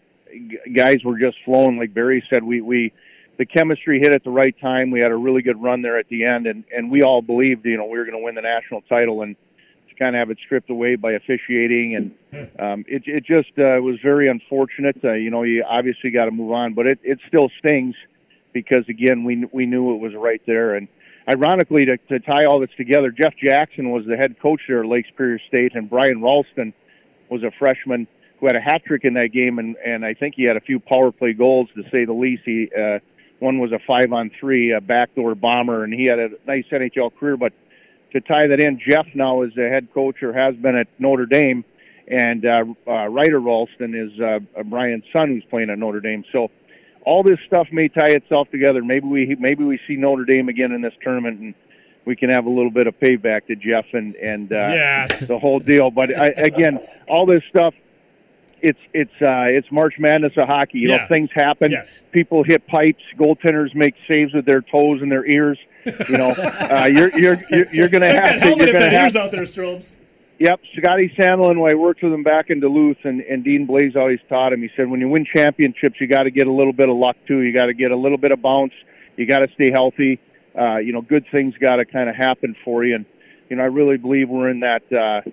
guys 0.76 1.04
were 1.04 1.20
just 1.20 1.38
flowing, 1.46 1.78
like 1.78 1.94
Barry 1.94 2.24
said. 2.34 2.44
We 2.44 2.62
we 2.62 2.94
the 3.38 3.46
chemistry 3.46 4.00
hit 4.00 4.14
at 4.14 4.24
the 4.24 4.30
right 4.30 4.56
time. 4.62 4.92
We 4.92 5.00
had 5.00 5.12
a 5.12 5.16
really 5.16 5.42
good 5.42 5.62
run 5.62 5.82
there 5.82 5.98
at 5.98 6.08
the 6.10 6.26
end, 6.26 6.48
and 6.48 6.64
and 6.76 6.92
we 6.92 7.04
all 7.04 7.22
believed, 7.22 7.66
you 7.66 7.78
know, 7.78 7.86
we 7.86 7.98
were 7.98 8.06
going 8.06 8.18
to 8.18 8.24
win 8.24 8.36
the 8.36 8.42
national 8.42 8.82
title. 8.82 9.22
And 9.22 9.36
to 9.94 10.04
kind 10.04 10.16
of 10.16 10.20
have 10.20 10.30
it 10.30 10.38
stripped 10.46 10.70
away 10.70 10.96
by 10.96 11.14
officiating, 11.14 11.96
and 11.96 12.52
um, 12.60 12.86
it 12.88 13.04
it 13.06 13.26
just 13.26 13.58
uh, 13.58 13.80
was 13.82 13.98
very 14.04 14.28
unfortunate. 14.28 14.98
Uh, 15.04 15.14
you 15.14 15.30
know, 15.30 15.44
you 15.44 15.64
obviously 15.68 16.12
got 16.12 16.26
to 16.26 16.32
move 16.32 16.52
on, 16.52 16.74
but 16.74 16.88
it 16.88 17.00
it 17.04 17.20
still 17.28 17.50
stings 17.60 17.96
because 18.54 18.86
again, 18.90 19.24
we 19.24 19.46
we 19.52 19.66
knew 19.66 19.96
it 19.96 20.00
was 20.00 20.14
right 20.16 20.42
there. 20.46 20.76
And 20.76 20.88
ironically, 21.32 21.86
to 21.86 21.98
to 21.98 22.20
tie 22.20 22.46
all 22.46 22.60
this 22.60 22.70
together, 22.78 23.12
Jeff 23.12 23.34
Jackson 23.42 23.92
was 23.92 24.06
the 24.06 24.18
head 24.18 24.36
coach 24.42 24.62
there 24.68 24.84
at 24.84 24.90
Lake 24.90 25.06
Superior 25.10 25.40
State, 25.48 25.76
and 25.76 25.90
Brian 25.90 26.22
Rolston 26.22 26.74
was 27.30 27.44
a 27.44 27.52
freshman 27.58 28.08
who 28.44 28.48
had 28.48 28.58
a 28.58 28.62
hat 28.62 28.84
trick 28.86 29.06
in 29.06 29.14
that 29.14 29.30
game, 29.32 29.58
and 29.58 29.78
and 29.78 30.04
I 30.04 30.14
think 30.14 30.36
he 30.36 30.44
had 30.44 30.58
a 30.58 30.62
few 30.62 30.78
power 30.78 31.14
play 31.14 31.32
goals 31.32 31.70
to 31.76 31.84
say 31.90 32.04
the 32.04 32.12
least. 32.12 32.44
He 32.44 32.70
uh, 32.78 33.00
one 33.40 33.58
was 33.58 33.72
a 33.72 33.80
five 33.88 34.12
on 34.12 34.32
three, 34.38 34.74
a 34.74 34.82
backdoor 34.82 35.36
bomber, 35.36 35.86
and 35.86 35.94
he 35.94 36.06
had 36.06 36.20
a 36.20 36.30
nice 36.46 36.66
NHL 36.70 37.16
career, 37.18 37.38
but 37.38 37.54
to 38.12 38.20
tie 38.20 38.46
that 38.48 38.60
in, 38.60 38.82
Jeff 38.86 39.08
now 39.16 39.44
is 39.44 39.52
the 39.56 39.70
head 39.70 39.88
coach 39.94 40.22
or 40.22 40.34
has 40.34 40.56
been 40.58 40.76
at 40.76 40.88
Notre 41.00 41.26
Dame, 41.26 41.64
and 42.08 42.46
uh, 42.46 42.66
uh, 42.86 43.08
Ryder 43.08 43.40
Rolston 43.40 43.96
is 43.96 44.12
uh, 44.20 44.64
Brian's 44.64 45.06
son 45.14 45.30
who's 45.30 45.46
playing 45.50 45.70
at 45.70 45.80
Notre 45.80 46.02
Dame. 46.02 46.26
So 46.34 46.52
all 47.06 47.24
this 47.24 47.40
stuff 47.48 47.68
may 47.72 47.88
tie 47.88 48.12
itself 48.12 48.52
together. 48.52 48.84
Maybe 48.84 49.08
we 49.08 49.38
maybe 49.40 49.64
we 49.64 49.80
see 49.88 49.96
Notre 49.96 50.26
Dame 50.26 50.50
again 50.50 50.74
in 50.74 50.82
this 50.82 50.94
tournament, 51.02 51.40
and 51.40 51.54
we 52.06 52.18
can 52.18 52.30
have 52.30 52.46
a 52.46 52.50
little 52.50 52.72
bit 52.72 52.88
of 52.88 53.00
payback 53.00 53.48
to 53.48 53.56
Jeff 53.56 53.86
and 53.94 54.16
and 54.16 54.52
uh, 54.52 54.68
yes. 54.68 55.30
the 55.30 55.40
whole 55.40 55.60
deal. 55.60 55.92
But 55.92 56.14
I, 56.20 56.28
again, 56.28 56.80
all 57.08 57.26
this 57.26 57.42
stuff 57.50 57.74
it's 58.64 58.80
it's 58.94 59.22
uh, 59.22 59.44
it's 59.44 59.70
March 59.72 59.96
Madness 60.00 60.32
of 60.38 60.48
hockey. 60.48 60.80
You 60.80 60.90
yeah. 60.90 60.98
know, 60.98 61.08
things 61.10 61.30
happen. 61.36 61.72
Yes. 61.72 62.02
People 62.14 62.44
hit 62.44 62.66
pipes. 62.66 63.04
Goaltenders 63.20 63.76
make 63.76 63.94
saves 64.08 64.34
with 64.34 64.46
their 64.46 64.62
toes 64.62 65.02
and 65.02 65.12
their 65.12 65.26
ears. 65.26 65.60
You 66.10 66.18
know, 66.18 66.30
uh, 66.32 66.86
you're 66.86 67.16
you're 67.20 67.42
you're, 67.50 67.74
you're 67.74 67.90
going 67.90 68.04
to 68.04 68.10
have 68.10 68.42
to. 68.42 68.48
You're 68.48 68.72
going 68.72 68.90
to 68.90 68.98
have 68.98 69.16
out 69.18 69.32
there, 69.32 69.42
Strobes. 69.42 69.92
Yep, 70.40 70.62
Scotty 70.78 71.14
Sandelin. 71.18 71.60
When 71.60 71.72
I 71.72 71.76
worked 71.76 72.02
with 72.02 72.14
him 72.14 72.24
back 72.24 72.50
in 72.50 72.60
Duluth, 72.60 72.98
and, 73.04 73.22
and 73.22 73.44
Dean 73.44 73.68
Blais 73.68 73.96
always 73.96 74.20
taught 74.30 74.52
him. 74.52 74.62
He 74.62 74.70
said, 74.76 74.90
when 74.90 75.00
you 75.00 75.08
win 75.08 75.26
championships, 75.26 76.02
you 76.02 76.08
got 76.08 76.24
to 76.24 76.32
get 76.32 76.48
a 76.48 76.52
little 76.52 76.74
bit 76.74 76.90
of 76.90 76.96
luck 76.96 77.16
too. 77.28 77.42
You 77.42 77.54
got 77.54 77.68
to 77.68 77.74
get 77.74 77.92
a 77.92 77.96
little 77.96 78.18
bit 78.18 78.32
of 78.32 78.42
bounce. 78.42 78.74
You 79.16 79.28
got 79.28 79.40
to 79.40 79.48
stay 79.54 79.72
healthy. 79.72 80.20
Uh, 80.58 80.78
you 80.78 80.92
know, 80.92 81.02
good 81.02 81.26
things 81.32 81.54
got 81.60 81.76
to 81.76 81.86
kind 81.86 82.10
of 82.10 82.16
happen 82.16 82.56
for 82.66 82.84
you. 82.84 82.96
And 82.96 83.06
you 83.50 83.58
know, 83.58 83.64
I 83.64 83.68
really 83.68 83.98
believe 83.98 84.30
we're 84.30 84.50
in 84.50 84.62
that. 84.62 84.82
Uh, 84.92 85.30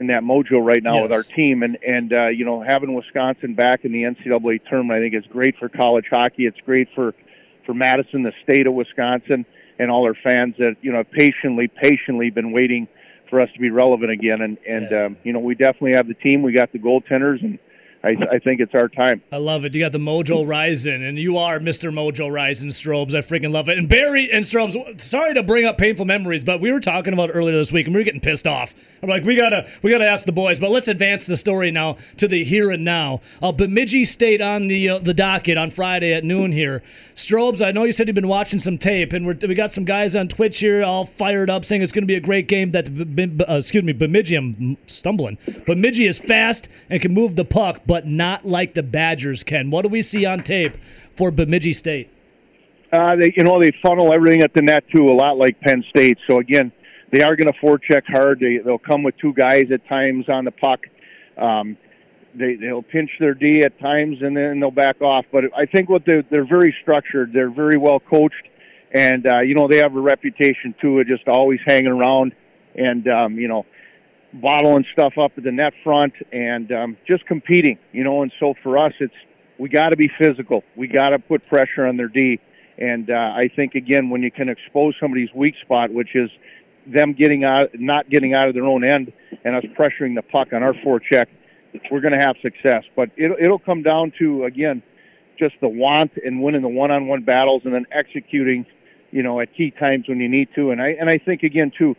in 0.00 0.06
that 0.06 0.22
mojo 0.22 0.64
right 0.64 0.82
now 0.82 0.94
yes. 0.94 1.02
with 1.02 1.12
our 1.12 1.22
team. 1.22 1.62
And 1.62 1.78
and 1.86 2.12
uh, 2.12 2.28
you 2.28 2.44
know, 2.44 2.62
having 2.62 2.94
Wisconsin 2.94 3.54
back 3.54 3.84
in 3.84 3.92
the 3.92 4.02
NCAA 4.02 4.64
tournament, 4.68 4.98
I 4.98 5.00
think 5.00 5.14
is 5.14 5.30
great 5.30 5.56
for 5.58 5.68
college 5.68 6.06
hockey. 6.10 6.46
It's 6.46 6.60
great 6.64 6.88
for 6.94 7.14
for 7.66 7.74
Madison, 7.74 8.22
the 8.22 8.32
state 8.42 8.66
of 8.66 8.74
Wisconsin, 8.74 9.44
and 9.78 9.90
all 9.90 10.04
our 10.04 10.14
fans 10.14 10.54
that 10.58 10.76
you 10.80 10.90
know 10.90 11.04
patiently, 11.04 11.68
patiently 11.68 12.30
been 12.30 12.52
waiting 12.52 12.88
for 13.28 13.40
us 13.40 13.48
to 13.52 13.60
be 13.60 13.70
relevant 13.70 14.10
again. 14.10 14.40
And 14.40 14.58
and 14.66 14.88
yeah. 14.90 15.04
um, 15.04 15.16
you 15.22 15.32
know, 15.32 15.40
we 15.40 15.54
definitely 15.54 15.94
have 15.94 16.08
the 16.08 16.14
team. 16.14 16.42
We 16.42 16.52
got 16.52 16.72
the 16.72 16.78
goaltenders 16.78 17.42
and 17.44 17.58
I, 18.02 18.16
I, 18.32 18.38
think 18.38 18.60
it's 18.60 18.74
our 18.74 18.88
time. 18.88 19.22
I 19.30 19.36
love 19.36 19.66
it. 19.66 19.74
You 19.74 19.80
got 19.80 19.92
the 19.92 19.98
Mojo 19.98 20.48
Rising, 20.48 21.04
and 21.04 21.18
you 21.18 21.36
are 21.36 21.58
Mr. 21.58 21.92
Mojo 21.92 22.32
Rising, 22.32 22.70
Strobes. 22.70 23.14
I 23.14 23.18
freaking 23.18 23.52
love 23.52 23.68
it. 23.68 23.76
And 23.76 23.90
Barry 23.90 24.30
and 24.32 24.42
Strobes, 24.42 25.00
sorry 25.00 25.34
to 25.34 25.42
bring 25.42 25.66
up 25.66 25.76
painful 25.76 26.06
memories, 26.06 26.42
but 26.42 26.62
we 26.62 26.72
were 26.72 26.80
talking 26.80 27.12
about 27.12 27.28
earlier 27.34 27.56
this 27.56 27.72
week, 27.72 27.86
and 27.86 27.94
we 27.94 28.00
were 28.00 28.04
getting 28.04 28.20
pissed 28.20 28.46
off. 28.46 28.74
I'm 29.02 29.10
like, 29.10 29.24
we 29.24 29.36
gotta, 29.36 29.70
we 29.82 29.90
gotta 29.90 30.06
ask 30.06 30.24
the 30.24 30.32
boys. 30.32 30.58
But 30.58 30.70
let's 30.70 30.88
advance 30.88 31.26
the 31.26 31.36
story 31.36 31.70
now 31.70 31.98
to 32.16 32.26
the 32.26 32.42
here 32.42 32.70
and 32.70 32.84
now. 32.84 33.20
Uh, 33.42 33.52
Bemidji 33.52 34.06
State 34.06 34.40
on 34.40 34.66
the 34.66 34.88
uh, 34.88 34.98
the 34.98 35.12
docket 35.12 35.58
on 35.58 35.70
Friday 35.70 36.14
at 36.14 36.24
noon 36.24 36.52
here. 36.52 36.82
Strobes, 37.16 37.64
I 37.64 37.70
know 37.70 37.84
you 37.84 37.92
said 37.92 38.08
you've 38.08 38.14
been 38.14 38.28
watching 38.28 38.60
some 38.60 38.78
tape, 38.78 39.12
and 39.12 39.26
we 39.26 39.54
got 39.54 39.72
some 39.72 39.84
guys 39.84 40.16
on 40.16 40.28
Twitch 40.28 40.58
here 40.58 40.82
all 40.84 41.04
fired 41.04 41.50
up, 41.50 41.66
saying 41.66 41.82
it's 41.82 41.92
going 41.92 42.04
to 42.04 42.06
be 42.06 42.14
a 42.14 42.20
great 42.20 42.48
game. 42.48 42.70
That 42.70 42.88
uh, 43.46 43.56
excuse 43.56 43.84
me, 43.84 43.92
Bemidji, 43.92 44.36
I'm 44.36 44.78
stumbling. 44.86 45.36
Bemidji 45.66 46.06
is 46.06 46.18
fast 46.18 46.70
and 46.88 47.02
can 47.02 47.12
move 47.12 47.36
the 47.36 47.44
puck 47.44 47.82
but 47.90 48.06
not 48.06 48.46
like 48.46 48.72
the 48.72 48.84
Badgers 48.84 49.42
can. 49.42 49.68
What 49.68 49.82
do 49.82 49.88
we 49.88 50.00
see 50.00 50.24
on 50.24 50.44
tape 50.44 50.76
for 51.16 51.32
Bemidji 51.32 51.72
State? 51.72 52.08
Uh, 52.92 53.16
they, 53.16 53.32
you 53.36 53.42
know, 53.42 53.58
they 53.60 53.72
funnel 53.82 54.14
everything 54.14 54.42
at 54.42 54.54
the 54.54 54.62
net 54.62 54.84
too, 54.94 55.06
a 55.06 55.12
lot 55.12 55.36
like 55.36 55.60
Penn 55.60 55.82
State. 55.90 56.16
So 56.28 56.38
again, 56.38 56.70
they 57.10 57.20
are 57.22 57.34
going 57.34 57.52
to 57.52 57.58
forecheck 57.60 58.02
hard. 58.06 58.38
They, 58.38 58.58
they'll 58.58 58.78
come 58.78 59.02
with 59.02 59.16
two 59.18 59.34
guys 59.34 59.64
at 59.72 59.84
times 59.88 60.26
on 60.28 60.44
the 60.44 60.52
puck. 60.52 60.78
Um, 61.36 61.76
they 62.32 62.54
they'll 62.54 62.84
pinch 62.84 63.10
their 63.18 63.34
D 63.34 63.62
at 63.64 63.76
times 63.80 64.18
and 64.20 64.36
then 64.36 64.60
they'll 64.60 64.70
back 64.70 65.02
off. 65.02 65.24
But 65.32 65.46
I 65.56 65.66
think 65.66 65.88
what 65.88 66.02
they're 66.06 66.22
they're 66.30 66.46
very 66.46 66.72
structured. 66.82 67.32
They're 67.32 67.50
very 67.50 67.76
well 67.76 67.98
coached, 67.98 68.46
and 68.94 69.26
uh, 69.26 69.40
you 69.40 69.56
know 69.56 69.66
they 69.66 69.78
have 69.78 69.96
a 69.96 70.00
reputation 70.00 70.76
too 70.80 71.00
of 71.00 71.08
just 71.08 71.26
always 71.26 71.58
hanging 71.66 71.88
around 71.88 72.36
and 72.76 73.08
um, 73.08 73.34
you 73.34 73.48
know 73.48 73.66
bottling 74.32 74.84
stuff 74.92 75.14
up 75.18 75.32
at 75.36 75.44
the 75.44 75.52
net 75.52 75.72
front 75.82 76.14
and 76.32 76.70
um, 76.72 76.96
just 77.06 77.26
competing, 77.26 77.78
you 77.92 78.04
know. 78.04 78.22
And 78.22 78.32
so 78.38 78.54
for 78.62 78.78
us, 78.78 78.92
it's 79.00 79.14
we 79.58 79.68
got 79.68 79.90
to 79.90 79.96
be 79.96 80.10
physical. 80.18 80.62
We 80.76 80.88
got 80.88 81.10
to 81.10 81.18
put 81.18 81.46
pressure 81.46 81.86
on 81.86 81.96
their 81.96 82.08
D. 82.08 82.40
And 82.78 83.10
uh, 83.10 83.14
I 83.14 83.50
think 83.54 83.74
again, 83.74 84.08
when 84.08 84.22
you 84.22 84.30
can 84.30 84.48
expose 84.48 84.94
somebody's 84.98 85.28
weak 85.34 85.54
spot, 85.62 85.92
which 85.92 86.14
is 86.14 86.30
them 86.86 87.12
getting 87.12 87.44
out, 87.44 87.68
not 87.74 88.08
getting 88.08 88.32
out 88.34 88.48
of 88.48 88.54
their 88.54 88.64
own 88.64 88.84
end, 88.84 89.12
and 89.44 89.54
us 89.54 89.64
pressuring 89.78 90.14
the 90.14 90.22
puck 90.22 90.48
on 90.52 90.62
our 90.62 90.72
forecheck, 90.84 91.26
we're 91.90 92.00
going 92.00 92.18
to 92.18 92.24
have 92.24 92.36
success. 92.40 92.84
But 92.96 93.10
it, 93.16 93.30
it'll 93.38 93.58
come 93.58 93.82
down 93.82 94.12
to 94.18 94.44
again 94.44 94.82
just 95.38 95.54
the 95.60 95.68
want 95.68 96.12
and 96.24 96.42
winning 96.42 96.62
the 96.62 96.68
one-on-one 96.68 97.22
battles, 97.22 97.62
and 97.64 97.74
then 97.74 97.86
executing, 97.92 98.66
you 99.10 99.22
know, 99.22 99.40
at 99.40 99.54
key 99.54 99.70
times 99.70 100.04
when 100.08 100.20
you 100.20 100.28
need 100.28 100.48
to. 100.54 100.70
And 100.70 100.80
I 100.80 100.90
and 100.98 101.10
I 101.10 101.18
think 101.18 101.42
again 101.42 101.72
too, 101.76 101.96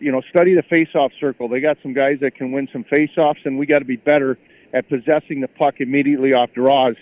you 0.00 0.12
know, 0.12 0.22
study 0.30 0.54
the 0.54 0.62
face-off 0.62 1.12
circle. 1.20 1.48
They 1.48 1.60
got 1.60 1.78
some 1.82 1.92
guys 1.92 2.18
that 2.20 2.34
can 2.34 2.52
win 2.52 2.68
some 2.72 2.84
face-offs, 2.84 3.40
and 3.44 3.58
we 3.58 3.66
got 3.66 3.80
to 3.80 3.84
be 3.84 3.96
better 3.96 4.38
at 4.72 4.88
possessing 4.88 5.40
the 5.40 5.48
puck 5.48 5.80
immediately 5.80 6.32
off 6.32 6.52
draws, 6.52 6.96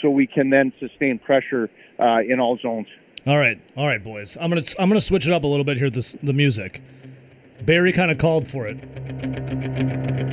so 0.00 0.10
we 0.10 0.26
can 0.26 0.50
then 0.50 0.72
sustain 0.80 1.18
pressure 1.18 1.68
uh, 1.98 2.20
in 2.26 2.40
all 2.40 2.58
zones. 2.58 2.86
All 3.26 3.38
right, 3.38 3.60
all 3.76 3.86
right, 3.86 4.02
boys. 4.02 4.38
I'm 4.40 4.48
gonna 4.48 4.64
I'm 4.78 4.88
gonna 4.88 5.00
switch 5.00 5.26
it 5.26 5.32
up 5.32 5.44
a 5.44 5.46
little 5.46 5.64
bit 5.64 5.76
here. 5.76 5.90
This 5.90 6.16
the 6.22 6.32
music. 6.32 6.80
Barry 7.66 7.92
kind 7.92 8.10
of 8.10 8.16
called 8.16 8.48
for 8.48 8.66
it. 8.66 8.78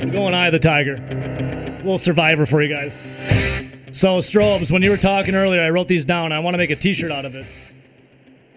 We're 0.02 0.12
going 0.12 0.32
Eye 0.32 0.46
of 0.46 0.52
the 0.52 0.58
Tiger. 0.58 0.94
A 0.94 1.76
little 1.78 1.98
survivor 1.98 2.46
for 2.46 2.62
you 2.62 2.74
guys. 2.74 2.94
So, 3.92 4.18
Strobes, 4.18 4.70
when 4.70 4.82
you 4.82 4.90
were 4.90 4.96
talking 4.96 5.34
earlier, 5.34 5.62
I 5.62 5.70
wrote 5.70 5.88
these 5.88 6.06
down. 6.06 6.32
I 6.32 6.38
want 6.38 6.54
to 6.54 6.58
make 6.58 6.70
a 6.70 6.76
t 6.76 6.94
shirt 6.94 7.10
out 7.10 7.26
of 7.26 7.34
it. 7.34 7.46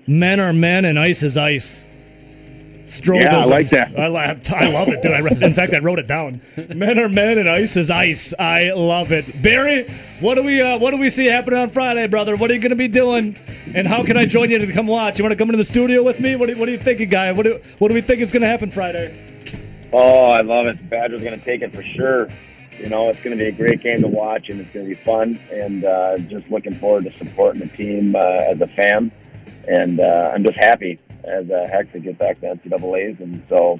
Men 0.07 0.39
are 0.39 0.53
men 0.53 0.85
and 0.85 0.97
ice 0.97 1.23
is 1.23 1.37
ice. 1.37 1.81
Strobes. 2.91 3.21
Yeah, 3.21 3.37
I 3.37 3.45
like 3.45 3.69
that. 3.69 3.97
I, 3.97 4.07
la- 4.07 4.35
I 4.53 4.65
love 4.65 4.89
it, 4.89 5.01
dude. 5.01 5.13
I 5.13 5.19
in 5.45 5.53
fact, 5.53 5.73
I 5.73 5.79
wrote 5.79 5.97
it 5.97 6.07
down. 6.07 6.41
Men 6.75 6.99
are 6.99 7.07
men 7.07 7.37
and 7.37 7.47
ice 7.47 7.77
is 7.77 7.89
ice. 7.89 8.33
I 8.37 8.73
love 8.73 9.13
it. 9.13 9.41
Barry, 9.41 9.85
what 10.19 10.35
do 10.35 10.43
we 10.43 10.61
uh, 10.61 10.77
what 10.77 10.91
do 10.91 10.97
we 10.97 11.09
see 11.09 11.25
happening 11.25 11.57
on 11.57 11.69
Friday, 11.69 12.05
brother? 12.07 12.35
What 12.35 12.51
are 12.51 12.53
you 12.53 12.59
going 12.59 12.71
to 12.71 12.75
be 12.75 12.89
doing? 12.89 13.37
And 13.73 13.87
how 13.87 14.03
can 14.03 14.17
I 14.17 14.25
join 14.25 14.49
you 14.49 14.57
to 14.57 14.73
come 14.73 14.87
watch? 14.87 15.17
You 15.17 15.23
want 15.23 15.31
to 15.31 15.37
come 15.37 15.47
into 15.47 15.57
the 15.57 15.63
studio 15.63 16.03
with 16.03 16.19
me? 16.19 16.35
What 16.35 16.47
do, 16.47 16.57
what 16.57 16.67
are 16.67 16.71
you 16.73 16.77
thinking, 16.77 17.07
guy? 17.07 17.31
What 17.31 17.43
do, 17.43 17.61
what 17.79 17.87
do 17.87 17.93
we 17.93 18.01
think 18.01 18.19
is 18.19 18.29
going 18.29 18.41
to 18.41 18.49
happen 18.49 18.69
Friday? 18.69 19.17
Oh, 19.93 20.25
I 20.25 20.41
love 20.41 20.65
it. 20.65 20.77
The 20.77 20.83
Badgers 20.83 21.21
are 21.21 21.25
going 21.25 21.39
to 21.39 21.45
take 21.45 21.61
it 21.61 21.73
for 21.73 21.83
sure. 21.83 22.27
You 22.77 22.89
know, 22.89 23.07
it's 23.07 23.21
going 23.23 23.37
to 23.37 23.41
be 23.41 23.47
a 23.47 23.53
great 23.53 23.81
game 23.81 24.01
to 24.01 24.07
watch, 24.09 24.49
and 24.49 24.59
it's 24.59 24.71
going 24.71 24.89
to 24.89 24.93
be 24.93 25.01
fun. 25.01 25.39
And 25.49 25.85
uh, 25.85 26.17
just 26.17 26.51
looking 26.51 26.75
forward 26.75 27.05
to 27.05 27.13
supporting 27.13 27.61
the 27.61 27.69
team 27.69 28.17
uh, 28.17 28.19
as 28.19 28.59
a 28.59 28.67
fan. 28.67 29.13
And 29.69 30.01
uh, 30.01 30.31
I'm 30.33 30.43
just 30.43 30.57
happy 30.57 30.99
as 31.25 31.49
a 31.49 31.67
heck 31.67 31.91
to 31.93 31.99
get 31.99 32.17
back 32.17 32.39
to 32.41 32.55
NCAA's, 32.55 33.19
and 33.19 33.43
so 33.49 33.79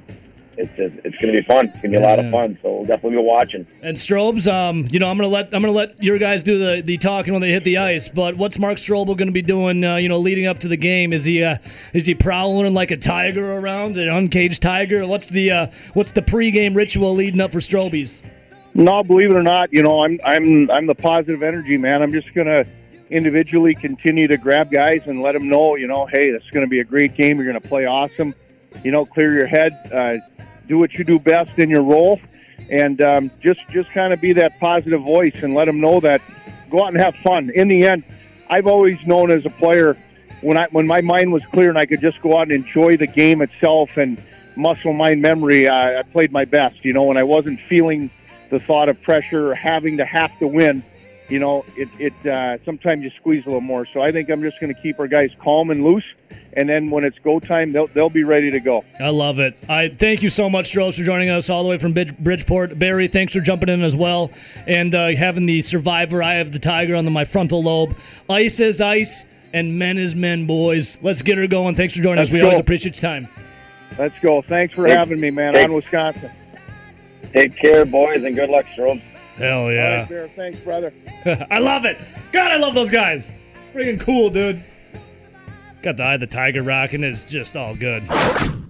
it's 0.56 0.70
just, 0.76 0.94
it's 1.04 1.16
going 1.16 1.34
to 1.34 1.40
be 1.40 1.46
fun. 1.46 1.66
It's 1.66 1.80
going 1.80 1.92
to 1.92 1.98
be 1.98 2.04
a 2.04 2.06
lot 2.06 2.18
of 2.18 2.30
fun. 2.30 2.58
So 2.62 2.76
we'll 2.76 2.84
definitely 2.84 3.18
be 3.18 3.22
watching. 3.22 3.66
And 3.82 3.96
Strobes, 3.96 4.52
um, 4.52 4.86
you 4.90 4.98
know, 4.98 5.08
I'm 5.08 5.16
gonna 5.16 5.28
let 5.28 5.54
I'm 5.54 5.62
gonna 5.62 5.72
let 5.72 6.02
your 6.02 6.18
guys 6.18 6.44
do 6.44 6.58
the, 6.58 6.82
the 6.82 6.98
talking 6.98 7.32
when 7.32 7.40
they 7.40 7.50
hit 7.50 7.64
the 7.64 7.78
ice. 7.78 8.08
But 8.08 8.36
what's 8.36 8.58
Mark 8.58 8.76
Strobel 8.76 9.16
gonna 9.16 9.32
be 9.32 9.42
doing? 9.42 9.82
Uh, 9.84 9.96
you 9.96 10.08
know, 10.08 10.18
leading 10.18 10.46
up 10.46 10.58
to 10.60 10.68
the 10.68 10.76
game, 10.76 11.12
is 11.12 11.24
he 11.24 11.42
uh, 11.42 11.56
is 11.94 12.06
he 12.06 12.14
prowling 12.14 12.74
like 12.74 12.90
a 12.90 12.96
tiger 12.96 13.54
around, 13.54 13.96
an 13.96 14.08
uncaged 14.08 14.60
tiger? 14.60 15.06
What's 15.06 15.28
the 15.28 15.50
uh, 15.50 15.66
what's 15.94 16.10
the 16.10 16.22
pregame 16.22 16.76
ritual 16.76 17.14
leading 17.14 17.40
up 17.40 17.52
for 17.52 17.58
Strobies? 17.58 18.20
No, 18.74 19.02
believe 19.02 19.30
it 19.30 19.36
or 19.36 19.42
not, 19.42 19.72
you 19.72 19.82
know, 19.82 20.04
I'm 20.04 20.20
I'm 20.24 20.70
I'm 20.70 20.86
the 20.86 20.94
positive 20.94 21.42
energy 21.42 21.76
man. 21.76 22.02
I'm 22.02 22.12
just 22.12 22.32
gonna 22.34 22.64
individually 23.12 23.74
continue 23.74 24.26
to 24.26 24.36
grab 24.36 24.70
guys 24.70 25.02
and 25.06 25.22
let 25.22 25.32
them 25.32 25.48
know, 25.48 25.76
you 25.76 25.86
know, 25.86 26.06
hey, 26.06 26.30
this 26.30 26.42
is 26.42 26.50
going 26.50 26.64
to 26.64 26.70
be 26.70 26.80
a 26.80 26.84
great 26.84 27.14
game. 27.14 27.36
You're 27.36 27.50
going 27.50 27.60
to 27.60 27.68
play 27.68 27.84
awesome. 27.84 28.34
You 28.82 28.90
know, 28.90 29.04
clear 29.04 29.34
your 29.34 29.46
head, 29.46 29.72
uh, 29.92 30.16
do 30.66 30.78
what 30.78 30.94
you 30.94 31.04
do 31.04 31.18
best 31.18 31.58
in 31.58 31.68
your 31.68 31.82
role, 31.82 32.18
and 32.70 33.02
um, 33.02 33.30
just 33.40 33.60
just 33.68 33.90
kind 33.90 34.14
of 34.14 34.20
be 34.20 34.32
that 34.32 34.58
positive 34.58 35.02
voice 35.02 35.42
and 35.42 35.54
let 35.54 35.66
them 35.66 35.78
know 35.80 36.00
that 36.00 36.22
go 36.70 36.82
out 36.82 36.88
and 36.88 37.00
have 37.00 37.14
fun. 37.16 37.50
In 37.50 37.68
the 37.68 37.86
end, 37.86 38.02
I've 38.48 38.66
always 38.66 38.98
known 39.06 39.30
as 39.30 39.44
a 39.44 39.50
player 39.50 39.96
when 40.40 40.56
I 40.56 40.68
when 40.70 40.86
my 40.86 41.02
mind 41.02 41.32
was 41.32 41.44
clear 41.46 41.68
and 41.68 41.78
I 41.78 41.84
could 41.84 42.00
just 42.00 42.22
go 42.22 42.38
out 42.38 42.50
and 42.50 42.52
enjoy 42.52 42.96
the 42.96 43.06
game 43.06 43.42
itself 43.42 43.98
and 43.98 44.20
muscle 44.56 44.94
mind 44.94 45.20
memory. 45.20 45.68
I, 45.68 45.98
I 45.98 46.02
played 46.02 46.32
my 46.32 46.46
best. 46.46 46.82
You 46.84 46.94
know, 46.94 47.04
when 47.04 47.18
I 47.18 47.24
wasn't 47.24 47.60
feeling 47.68 48.10
the 48.48 48.58
thought 48.58 48.88
of 48.88 49.00
pressure 49.02 49.50
or 49.50 49.54
having 49.54 49.98
to 49.98 50.04
have 50.04 50.36
to 50.38 50.46
win, 50.46 50.82
you 51.32 51.38
know, 51.38 51.64
it, 51.76 51.88
it 51.98 52.26
uh, 52.26 52.58
sometimes 52.64 53.02
you 53.02 53.10
squeeze 53.18 53.42
a 53.44 53.48
little 53.48 53.60
more. 53.62 53.86
So 53.92 54.02
I 54.02 54.12
think 54.12 54.28
I'm 54.28 54.42
just 54.42 54.60
going 54.60 54.72
to 54.74 54.80
keep 54.80 55.00
our 55.00 55.08
guys 55.08 55.30
calm 55.42 55.70
and 55.70 55.82
loose, 55.82 56.04
and 56.52 56.68
then 56.68 56.90
when 56.90 57.04
it's 57.04 57.18
go 57.20 57.40
time, 57.40 57.72
they'll 57.72 57.86
they'll 57.88 58.10
be 58.10 58.24
ready 58.24 58.50
to 58.50 58.60
go. 58.60 58.84
I 59.00 59.08
love 59.08 59.38
it. 59.38 59.56
I 59.68 59.88
thank 59.88 60.22
you 60.22 60.28
so 60.28 60.50
much, 60.50 60.66
Strobes, 60.72 60.96
for 60.96 61.02
joining 61.04 61.30
us 61.30 61.48
all 61.50 61.62
the 61.62 61.70
way 61.70 61.78
from 61.78 61.92
Bridgeport. 61.94 62.78
Barry, 62.78 63.08
thanks 63.08 63.32
for 63.32 63.40
jumping 63.40 63.70
in 63.70 63.82
as 63.82 63.96
well 63.96 64.30
and 64.66 64.94
uh, 64.94 65.08
having 65.16 65.46
the 65.46 65.62
survivor 65.62 66.22
eye 66.22 66.34
of 66.34 66.52
the 66.52 66.58
tiger 66.58 66.94
on 66.94 67.04
the, 67.06 67.10
my 67.10 67.24
frontal 67.24 67.62
lobe. 67.62 67.96
Ice 68.28 68.60
is 68.60 68.80
ice. 68.80 69.24
And 69.54 69.78
men 69.78 69.98
is 69.98 70.14
men, 70.14 70.46
boys. 70.46 70.96
Let's 71.02 71.20
get 71.20 71.36
her 71.36 71.46
going. 71.46 71.74
Thanks 71.74 71.94
for 71.94 72.02
joining 72.02 72.16
Let's 72.16 72.30
us. 72.30 72.32
We 72.32 72.38
go. 72.38 72.46
always 72.46 72.58
appreciate 72.58 72.94
your 72.94 73.02
time. 73.02 73.28
Let's 73.98 74.18
go. 74.20 74.40
Thanks 74.40 74.74
for 74.74 74.86
Hey, 74.86 74.94
having 74.94 75.20
me, 75.20 75.30
man. 75.30 75.52
hey. 75.52 75.64
On 75.64 75.74
Wisconsin. 75.74 76.30
Take 77.34 77.54
care, 77.56 77.84
boys, 77.84 78.24
and 78.24 78.34
good 78.34 78.48
luck, 78.48 78.64
Strom. 78.72 79.02
Hell 79.42 79.72
yeah. 79.72 80.00
right, 80.00 80.08
Bear. 80.08 80.28
Thanks, 80.28 80.60
brother. 80.60 80.92
I 81.50 81.58
love 81.58 81.84
it. 81.84 81.98
God, 82.30 82.52
I 82.52 82.56
love 82.56 82.74
those 82.74 82.90
guys. 82.90 83.32
Freaking 83.74 84.00
cool, 84.00 84.30
dude. 84.30 84.62
Got 85.82 85.96
the 85.96 86.04
eye 86.04 86.14
of 86.14 86.20
the 86.20 86.28
tiger 86.28 86.62
rocking. 86.62 87.02
It's 87.02 87.24
just 87.26 87.56
all 87.56 87.74
good. 87.74 88.04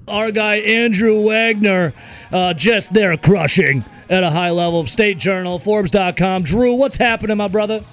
Our 0.08 0.30
guy 0.30 0.56
Andrew 0.56 1.20
Wagner, 1.26 1.92
uh, 2.32 2.54
just 2.54 2.94
there 2.94 3.16
crushing 3.18 3.84
at 4.08 4.24
a 4.24 4.30
high 4.30 4.50
level. 4.50 4.80
of 4.80 4.88
State 4.88 5.18
Journal, 5.18 5.58
Forbes.com. 5.58 6.42
Drew, 6.42 6.74
what's 6.74 6.96
happening, 6.96 7.36
my 7.36 7.48
brother? 7.48 7.84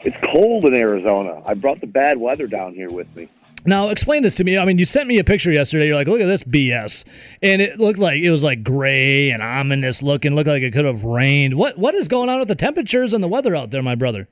It's 0.00 0.16
cold 0.32 0.64
in 0.64 0.74
Arizona. 0.74 1.42
I 1.44 1.54
brought 1.54 1.80
the 1.80 1.86
bad 1.86 2.16
weather 2.16 2.46
down 2.46 2.72
here 2.72 2.90
with 2.90 3.14
me. 3.14 3.28
Now, 3.68 3.90
explain 3.90 4.22
this 4.22 4.34
to 4.36 4.44
me. 4.44 4.56
I 4.56 4.64
mean, 4.64 4.78
you 4.78 4.86
sent 4.86 5.06
me 5.06 5.18
a 5.18 5.24
picture 5.24 5.52
yesterday. 5.52 5.88
You're 5.88 5.94
like, 5.94 6.08
look 6.08 6.22
at 6.22 6.26
this 6.26 6.42
BS, 6.42 7.04
and 7.42 7.60
it 7.60 7.78
looked 7.78 7.98
like 7.98 8.22
it 8.22 8.30
was 8.30 8.42
like 8.42 8.64
gray 8.64 9.30
and 9.30 9.42
ominous 9.42 10.02
looking. 10.02 10.34
Looked 10.34 10.48
like 10.48 10.62
it 10.62 10.72
could 10.72 10.86
have 10.86 11.04
rained. 11.04 11.54
What 11.54 11.76
What 11.76 11.94
is 11.94 12.08
going 12.08 12.30
on 12.30 12.38
with 12.38 12.48
the 12.48 12.54
temperatures 12.54 13.12
and 13.12 13.22
the 13.22 13.28
weather 13.28 13.54
out 13.54 13.70
there, 13.70 13.82
my 13.82 13.94
brother? 13.94 14.26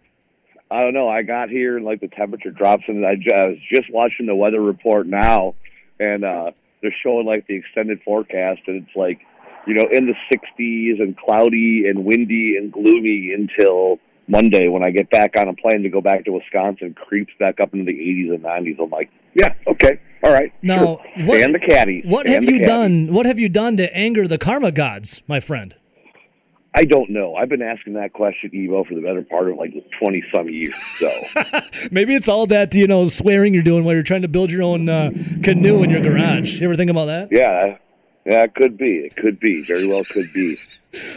I 0.70 0.80
don't 0.80 0.94
know. 0.94 1.06
I 1.06 1.22
got 1.22 1.50
here 1.50 1.76
and 1.76 1.84
like 1.84 2.00
the 2.00 2.08
temperature 2.08 2.50
drops, 2.50 2.84
and 2.88 3.04
I, 3.04 3.10
I 3.10 3.48
was 3.48 3.58
just 3.70 3.92
watching 3.92 4.24
the 4.24 4.34
weather 4.34 4.60
report 4.60 5.06
now, 5.06 5.54
and 6.00 6.24
uh, 6.24 6.52
they're 6.80 6.96
showing 7.02 7.26
like 7.26 7.46
the 7.46 7.56
extended 7.56 8.00
forecast, 8.04 8.62
and 8.66 8.82
it's 8.82 8.96
like, 8.96 9.20
you 9.66 9.74
know, 9.74 9.84
in 9.92 10.06
the 10.06 10.14
60s 10.34 11.02
and 11.02 11.14
cloudy 11.14 11.84
and 11.86 12.06
windy 12.06 12.56
and 12.56 12.72
gloomy 12.72 13.32
until 13.34 13.98
Monday 14.28 14.66
when 14.68 14.84
I 14.84 14.90
get 14.90 15.10
back 15.10 15.34
on 15.36 15.48
a 15.48 15.54
plane 15.54 15.82
to 15.82 15.90
go 15.90 16.00
back 16.00 16.24
to 16.24 16.32
Wisconsin. 16.32 16.94
Creeps 16.94 17.32
back 17.38 17.60
up 17.60 17.74
into 17.74 17.84
the 17.84 17.92
80s 17.92 18.34
and 18.34 18.42
90s. 18.42 18.82
I'm 18.82 18.90
like, 18.90 19.10
yeah, 19.36 19.54
okay, 19.68 20.00
all 20.24 20.32
right. 20.32 20.52
Now, 20.62 20.82
sure. 20.82 21.26
what- 21.26 21.40
and 21.40 21.54
the 21.54 21.58
caddies. 21.60 22.04
What 22.06 22.26
have 22.26 22.42
you 22.42 22.58
caddies. 22.58 22.66
done? 22.66 23.12
What 23.12 23.26
have 23.26 23.38
you 23.38 23.48
done 23.48 23.76
to 23.76 23.94
anger 23.96 24.26
the 24.26 24.38
karma 24.38 24.72
gods, 24.72 25.22
my 25.28 25.40
friend? 25.40 25.74
I 26.78 26.84
don't 26.84 27.08
know. 27.08 27.34
I've 27.34 27.48
been 27.48 27.62
asking 27.62 27.94
that 27.94 28.12
question, 28.12 28.50
Evo, 28.50 28.86
for 28.86 28.94
the 28.94 29.00
better 29.00 29.22
part 29.22 29.50
of 29.50 29.56
like 29.56 29.72
20 29.98 30.22
some 30.34 30.46
years. 30.50 30.74
So. 30.98 31.10
Maybe 31.90 32.14
it's 32.14 32.28
all 32.28 32.46
that 32.48 32.74
you 32.74 32.86
know 32.86 33.08
swearing 33.08 33.54
you're 33.54 33.62
doing 33.62 33.84
while 33.84 33.94
you're 33.94 34.02
trying 34.02 34.22
to 34.22 34.28
build 34.28 34.50
your 34.50 34.62
own 34.62 34.86
uh, 34.88 35.10
canoe 35.42 35.82
in 35.82 35.88
your 35.88 36.02
garage. 36.02 36.60
You 36.60 36.66
ever 36.66 36.76
think 36.76 36.90
about 36.90 37.06
that? 37.06 37.28
Yeah, 37.30 37.78
yeah, 38.26 38.42
it 38.42 38.54
could 38.54 38.76
be. 38.76 38.98
It 39.06 39.16
could 39.16 39.38
be. 39.40 39.62
Very 39.62 39.86
well, 39.86 40.02
could 40.04 40.32
be. 40.34 40.58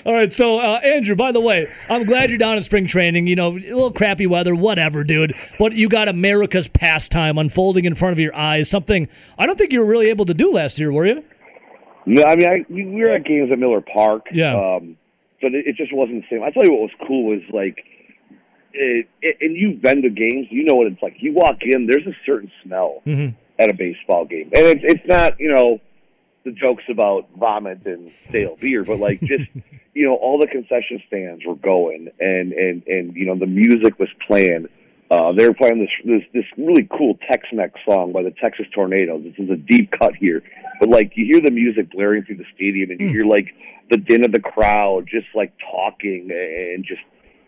All 0.06 0.14
right, 0.14 0.32
so 0.32 0.60
uh, 0.60 0.80
Andrew, 0.84 1.16
by 1.16 1.32
the 1.32 1.40
way, 1.40 1.72
I'm 1.90 2.06
glad 2.06 2.30
you're 2.30 2.38
down 2.38 2.58
in 2.58 2.64
spring 2.64 2.86
training. 2.86 3.28
You 3.28 3.36
know, 3.36 3.52
a 3.52 3.60
little 3.60 3.92
crappy 3.92 4.28
weather, 4.28 4.54
whatever, 4.54 5.04
dude. 5.04 5.34
But 5.58 5.74
you 5.74 5.88
got 5.90 6.08
America's 6.08 6.68
pastime 6.68 7.38
unfolding 7.38 7.86
in 7.86 7.96
front 7.96 8.12
of 8.14 8.20
your 8.20 8.36
eyes. 8.36 8.70
Something 8.70 9.08
I 9.38 9.46
don't 9.46 9.58
think 9.58 9.72
you 9.72 9.80
were 9.80 9.86
really 9.90 10.10
able 10.10 10.26
to 10.26 10.34
do 10.34 10.52
last 10.54 10.78
year, 10.80 10.92
were 10.92 11.06
you? 11.08 11.24
No, 12.06 12.24
I 12.24 12.36
mean, 12.36 12.50
I, 12.50 12.66
we 12.70 12.86
we 12.86 13.02
were 13.02 13.10
at 13.12 13.24
games 13.26 13.52
at 13.52 13.60
Miller 13.60 13.82
Park. 13.82 14.28
Yeah. 14.32 14.56
Um, 14.76 14.98
but 15.42 15.54
it, 15.54 15.68
it 15.68 15.76
just 15.78 15.94
wasn't 15.94 16.24
the 16.24 16.36
same. 16.36 16.44
I 16.44 16.52
tell 16.52 16.64
you 16.66 16.72
what 16.72 16.82
was 16.82 16.92
cool 17.08 17.26
was 17.30 17.42
like, 17.54 17.84
it, 18.74 19.08
it, 19.22 19.38
and 19.42 19.56
you've 19.56 19.82
been 19.82 20.02
to 20.02 20.10
games, 20.10 20.48
you 20.50 20.64
know 20.66 20.76
what 20.76 20.88
it's 20.88 21.02
like. 21.02 21.16
You 21.20 21.34
walk 21.34 21.58
in, 21.62 21.88
there's 21.88 22.06
a 22.06 22.16
certain 22.26 22.52
smell 22.64 23.02
Mhm. 23.08 23.36
at 23.58 23.70
a 23.70 23.74
baseball 23.74 24.26
game, 24.26 24.50
and 24.54 24.66
it's 24.68 24.82
it's 24.84 25.08
not 25.08 25.40
you 25.40 25.52
know 25.54 25.80
the 26.50 26.56
jokes 26.56 26.84
about 26.90 27.28
vomit 27.38 27.86
and 27.86 28.10
stale 28.10 28.58
beer, 28.62 28.84
but 28.84 29.00
like 29.00 29.22
just 29.22 29.50
you 29.94 30.06
know 30.06 30.16
all 30.16 30.40
the 30.40 30.48
concession 30.48 31.02
stands 31.08 31.46
were 31.46 31.56
going, 31.56 32.10
and 32.20 32.54
and 32.54 32.84
and 32.88 33.16
you 33.16 33.26
know 33.26 33.38
the 33.38 33.48
music 33.48 34.00
was 34.00 34.10
playing. 34.28 34.68
Uh, 35.12 35.32
they 35.32 35.48
were 35.48 35.56
playing 35.56 35.80
this, 35.80 35.90
this 36.06 36.24
this 36.34 36.46
really 36.58 36.88
cool 36.96 37.18
Tex-Mex 37.28 37.80
song 37.84 38.12
by 38.12 38.22
the 38.22 38.32
Texas 38.32 38.68
Tornados. 38.76 39.24
This 39.24 39.44
is 39.44 39.50
a 39.50 39.56
deep 39.56 39.92
cut 39.92 40.16
here, 40.16 40.44
but 40.80 40.90
like 40.90 41.14
you 41.16 41.26
hear 41.26 41.42
the 41.42 41.52
music 41.52 41.92
blaring 41.92 42.24
through 42.24 42.38
the 42.38 42.46
stadium, 42.56 42.92
and 42.92 43.00
you 43.00 43.10
hear 43.10 43.26
like 43.26 43.56
the 43.90 43.98
din 43.98 44.24
of 44.24 44.32
the 44.32 44.40
crowd, 44.40 45.08
just 45.08 45.28
like 45.36 45.54
talking 45.72 46.30
and 46.32 46.84
just. 46.84 47.02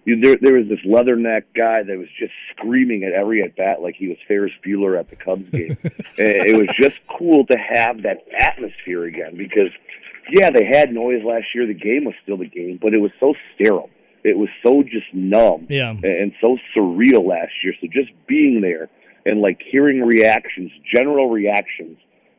You, 0.05 0.19
there, 0.19 0.35
there 0.41 0.53
was 0.55 0.67
this 0.67 0.79
leatherneck 0.85 1.43
guy 1.55 1.83
that 1.83 1.97
was 1.97 2.07
just 2.19 2.33
screaming 2.55 3.03
at 3.03 3.13
every 3.13 3.43
at 3.43 3.55
bat 3.55 3.81
like 3.83 3.95
he 3.95 4.07
was 4.07 4.17
Ferris 4.27 4.51
Bueller 4.65 4.99
at 4.99 5.09
the 5.09 5.15
Cubs 5.15 5.49
game. 5.51 5.77
It 6.17 6.57
was 6.57 6.75
just 6.75 6.99
cool 7.17 7.45
to 7.47 7.55
have 7.57 8.01
that 8.03 8.25
atmosphere 8.37 9.05
again 9.05 9.37
because, 9.37 9.69
yeah, 10.31 10.49
they 10.49 10.65
had 10.65 10.91
noise 10.91 11.23
last 11.23 11.45
year. 11.53 11.65
The 11.67 11.73
game 11.73 12.05
was 12.05 12.15
still 12.23 12.37
the 12.37 12.47
game, 12.47 12.79
but 12.81 12.93
it 12.93 12.99
was 13.01 13.11
so 13.19 13.33
sterile. 13.55 13.89
It 14.23 14.37
was 14.37 14.49
so 14.63 14.83
just 14.83 15.05
numb 15.13 15.67
Yeah. 15.69 15.91
and 16.03 16.31
so 16.41 16.57
surreal 16.75 17.25
last 17.25 17.53
year. 17.63 17.73
So 17.81 17.87
just 17.91 18.09
being 18.27 18.61
there 18.61 18.89
and 19.25 19.39
like 19.41 19.61
hearing 19.63 20.01
reactions, 20.01 20.71
general 20.93 21.29
reactions 21.29 21.97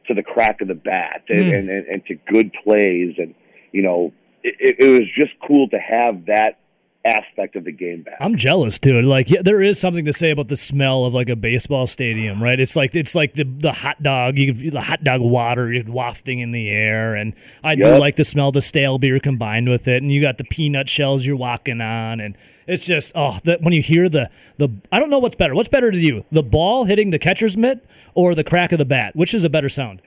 to 0.08 0.14
the 0.14 0.22
crack 0.22 0.60
of 0.60 0.68
the 0.68 0.74
bat 0.74 1.22
and, 1.28 1.44
Mm. 1.44 1.58
and, 1.58 1.68
and, 1.70 1.86
and 1.86 2.06
to 2.06 2.14
good 2.26 2.52
plays 2.64 3.14
and, 3.18 3.34
you 3.72 3.82
know, 3.82 4.12
it, 4.44 4.76
it 4.80 4.88
was 4.88 5.08
just 5.16 5.30
cool 5.46 5.68
to 5.68 5.78
have 5.78 6.26
that 6.26 6.58
aspect 7.04 7.56
of 7.56 7.64
the 7.64 7.72
game 7.72 8.02
back. 8.02 8.16
I'm 8.20 8.36
jealous, 8.36 8.78
dude. 8.78 9.04
Like, 9.04 9.30
yeah, 9.30 9.42
there 9.42 9.62
is 9.62 9.78
something 9.78 10.04
to 10.04 10.12
say 10.12 10.30
about 10.30 10.48
the 10.48 10.56
smell 10.56 11.04
of 11.04 11.14
like 11.14 11.28
a 11.28 11.36
baseball 11.36 11.86
stadium, 11.86 12.42
right? 12.42 12.58
It's 12.58 12.76
like 12.76 12.94
it's 12.94 13.14
like 13.14 13.34
the 13.34 13.44
the 13.44 13.72
hot 13.72 14.02
dog, 14.02 14.38
you 14.38 14.52
the 14.52 14.80
hot 14.80 15.02
dog 15.02 15.20
water 15.20 15.72
wafting 15.86 16.38
in 16.38 16.52
the 16.52 16.70
air, 16.70 17.14
and 17.14 17.34
I 17.64 17.74
do 17.74 17.96
like 17.96 18.16
the 18.16 18.24
smell 18.24 18.48
of 18.48 18.54
the 18.54 18.62
stale 18.62 18.98
beer 18.98 19.18
combined 19.18 19.68
with 19.68 19.88
it, 19.88 20.02
and 20.02 20.12
you 20.12 20.22
got 20.22 20.38
the 20.38 20.44
peanut 20.44 20.88
shells 20.88 21.26
you're 21.26 21.36
walking 21.36 21.80
on, 21.80 22.20
and 22.20 22.36
it's 22.66 22.84
just 22.84 23.12
oh, 23.14 23.38
that 23.44 23.62
when 23.62 23.72
you 23.72 23.82
hear 23.82 24.08
the 24.08 24.30
the 24.58 24.68
I 24.90 24.98
don't 24.98 25.10
know 25.10 25.18
what's 25.18 25.34
better. 25.34 25.54
What's 25.54 25.68
better 25.68 25.90
to 25.90 25.98
you, 25.98 26.24
the 26.30 26.42
ball 26.42 26.84
hitting 26.84 27.10
the 27.10 27.18
catcher's 27.18 27.56
mitt 27.56 27.84
or 28.14 28.34
the 28.34 28.44
crack 28.44 28.72
of 28.72 28.78
the 28.78 28.84
bat? 28.84 29.16
Which 29.16 29.34
is 29.34 29.44
a 29.44 29.50
better 29.50 29.68
sound? 29.68 30.02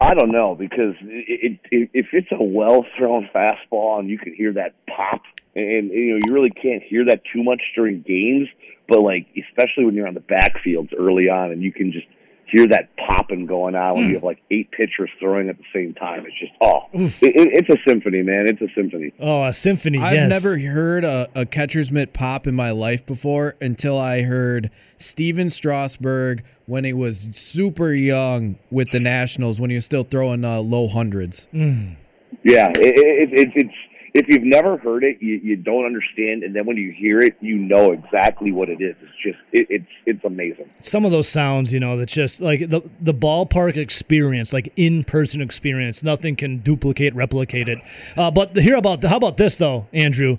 I 0.00 0.14
don't 0.14 0.32
know 0.32 0.54
because 0.54 0.94
it, 1.02 1.58
it, 1.70 1.90
if 1.92 2.06
it's 2.12 2.28
a 2.30 2.42
well 2.42 2.84
thrown 2.96 3.28
fastball 3.34 3.98
and 3.98 4.08
you 4.08 4.18
can 4.18 4.34
hear 4.34 4.52
that 4.54 4.74
pop, 4.86 5.22
and 5.54 5.90
you 5.90 6.12
know 6.12 6.18
you 6.26 6.32
really 6.32 6.50
can't 6.50 6.82
hear 6.82 7.04
that 7.06 7.22
too 7.32 7.42
much 7.42 7.60
during 7.74 8.02
games, 8.02 8.48
but 8.88 9.00
like 9.00 9.26
especially 9.36 9.84
when 9.84 9.94
you're 9.94 10.06
on 10.06 10.14
the 10.14 10.20
backfields 10.20 10.92
early 10.98 11.28
on 11.28 11.50
and 11.50 11.62
you 11.62 11.72
can 11.72 11.92
just 11.92 12.06
hear 12.50 12.66
that 12.68 12.88
popping 12.96 13.46
going 13.46 13.74
on 13.74 13.96
when 13.96 14.08
you 14.08 14.14
have 14.14 14.22
like 14.22 14.42
eight 14.50 14.70
pitchers 14.70 15.10
throwing 15.18 15.48
at 15.48 15.56
the 15.58 15.64
same 15.74 15.94
time. 15.94 16.24
It's 16.26 16.38
just 16.38 16.52
oh, 16.60 16.82
it, 16.92 17.36
it, 17.36 17.48
it's 17.52 17.68
a 17.68 17.76
symphony, 17.88 18.22
man. 18.22 18.46
It's 18.46 18.60
a 18.60 18.72
symphony. 18.74 19.12
Oh, 19.18 19.44
a 19.44 19.52
symphony. 19.52 19.98
I've 19.98 20.14
yes. 20.14 20.28
never 20.28 20.58
heard 20.58 21.04
a, 21.04 21.28
a 21.34 21.46
catcher's 21.46 21.90
mitt 21.90 22.12
pop 22.12 22.46
in 22.46 22.54
my 22.54 22.70
life 22.70 23.04
before 23.04 23.56
until 23.60 23.98
I 23.98 24.22
heard 24.22 24.70
Stephen 24.96 25.50
Strasburg 25.50 26.44
when 26.66 26.84
he 26.84 26.92
was 26.92 27.28
super 27.32 27.92
young 27.92 28.58
with 28.70 28.90
the 28.90 29.00
Nationals 29.00 29.60
when 29.60 29.70
he 29.70 29.76
was 29.76 29.84
still 29.84 30.04
throwing 30.04 30.44
uh, 30.44 30.60
low 30.60 30.88
hundreds. 30.88 31.48
Yeah, 31.52 32.68
it, 32.76 32.76
it, 32.76 33.38
it, 33.38 33.52
it's 33.54 33.74
if 34.16 34.28
you've 34.28 34.44
never 34.44 34.78
heard 34.78 35.04
it, 35.04 35.18
you, 35.20 35.34
you 35.34 35.56
don't 35.56 35.84
understand, 35.84 36.42
and 36.42 36.56
then 36.56 36.64
when 36.64 36.76
you 36.76 36.90
hear 36.90 37.20
it, 37.20 37.36
you 37.40 37.56
know 37.56 37.92
exactly 37.92 38.50
what 38.50 38.70
it 38.70 38.80
is. 38.80 38.96
It's 39.02 39.22
just 39.22 39.38
it, 39.52 39.66
it's 39.68 39.86
it's 40.06 40.24
amazing. 40.24 40.70
some 40.80 41.04
of 41.04 41.10
those 41.10 41.28
sounds, 41.28 41.72
you 41.72 41.80
know, 41.80 41.98
that's 41.98 42.14
just 42.14 42.40
like 42.40 42.60
the 42.68 42.80
the 43.00 43.12
ballpark 43.12 43.76
experience, 43.76 44.52
like 44.52 44.72
in 44.76 45.04
person 45.04 45.42
experience. 45.42 46.02
Nothing 46.02 46.34
can 46.34 46.58
duplicate, 46.58 47.14
replicate 47.14 47.68
it. 47.68 47.78
Uh, 48.16 48.30
but 48.30 48.56
hear 48.56 48.76
about 48.76 49.04
how 49.04 49.18
about 49.18 49.36
this 49.36 49.58
though, 49.58 49.86
Andrew? 49.92 50.38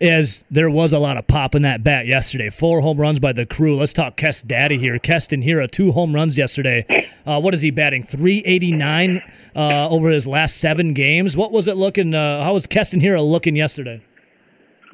Is 0.00 0.44
there 0.50 0.68
was 0.68 0.92
a 0.92 0.98
lot 0.98 1.16
of 1.16 1.26
pop 1.26 1.54
in 1.54 1.62
that 1.62 1.84
bat 1.84 2.06
yesterday. 2.06 2.50
Four 2.50 2.80
home 2.80 3.00
runs 3.00 3.20
by 3.20 3.32
the 3.32 3.46
crew. 3.46 3.76
Let's 3.76 3.92
talk 3.92 4.16
Kest 4.16 4.48
Daddy 4.48 4.76
here. 4.76 4.98
Keston 4.98 5.40
Hiura, 5.40 5.70
two 5.70 5.92
home 5.92 6.14
runs 6.14 6.36
yesterday. 6.36 7.08
Uh, 7.26 7.40
what 7.40 7.54
is 7.54 7.62
he 7.62 7.70
batting? 7.70 8.02
389 8.02 9.22
uh, 9.54 9.88
over 9.88 10.10
his 10.10 10.26
last 10.26 10.58
seven 10.58 10.92
games. 10.92 11.36
What 11.36 11.52
was 11.52 11.68
it 11.68 11.76
looking? 11.76 12.12
Uh, 12.12 12.42
how 12.42 12.54
was 12.54 12.66
Keston 12.66 13.00
Hiura 13.00 13.26
looking 13.26 13.56
yesterday? 13.56 14.02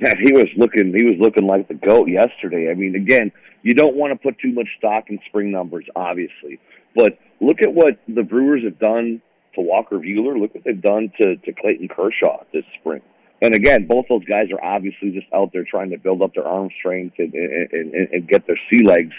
Man, 0.00 0.14
he 0.18 0.32
was 0.32 0.46
looking 0.56 0.94
he 0.96 1.04
was 1.04 1.16
looking 1.18 1.46
like 1.46 1.68
the 1.68 1.74
goat 1.74 2.08
yesterday. 2.08 2.70
I 2.70 2.74
mean, 2.74 2.94
again, 2.94 3.32
you 3.62 3.74
don't 3.74 3.96
want 3.96 4.12
to 4.12 4.16
put 4.16 4.38
too 4.38 4.52
much 4.52 4.68
stock 4.78 5.04
in 5.08 5.18
spring 5.26 5.50
numbers, 5.50 5.84
obviously, 5.94 6.58
but 6.94 7.18
look 7.40 7.60
at 7.62 7.72
what 7.72 7.98
the 8.08 8.22
Brewers 8.22 8.64
have 8.64 8.78
done 8.78 9.20
to 9.54 9.60
Walker 9.60 9.98
Buehler. 9.98 10.40
Look 10.40 10.54
what 10.54 10.64
they've 10.64 10.80
done 10.80 11.12
to 11.20 11.36
to 11.36 11.52
Clayton 11.52 11.88
Kershaw 11.88 12.44
this 12.52 12.64
spring. 12.80 13.02
And 13.42 13.54
again, 13.54 13.86
both 13.86 14.06
those 14.08 14.24
guys 14.24 14.48
are 14.52 14.62
obviously 14.62 15.10
just 15.12 15.26
out 15.34 15.50
there 15.52 15.64
trying 15.64 15.90
to 15.90 15.98
build 15.98 16.22
up 16.22 16.34
their 16.34 16.46
arm 16.46 16.68
strength 16.78 17.16
and 17.18 17.32
and, 17.32 17.72
and, 17.72 18.08
and 18.12 18.28
get 18.28 18.46
their 18.46 18.58
sea 18.70 18.82
legs, 18.82 19.14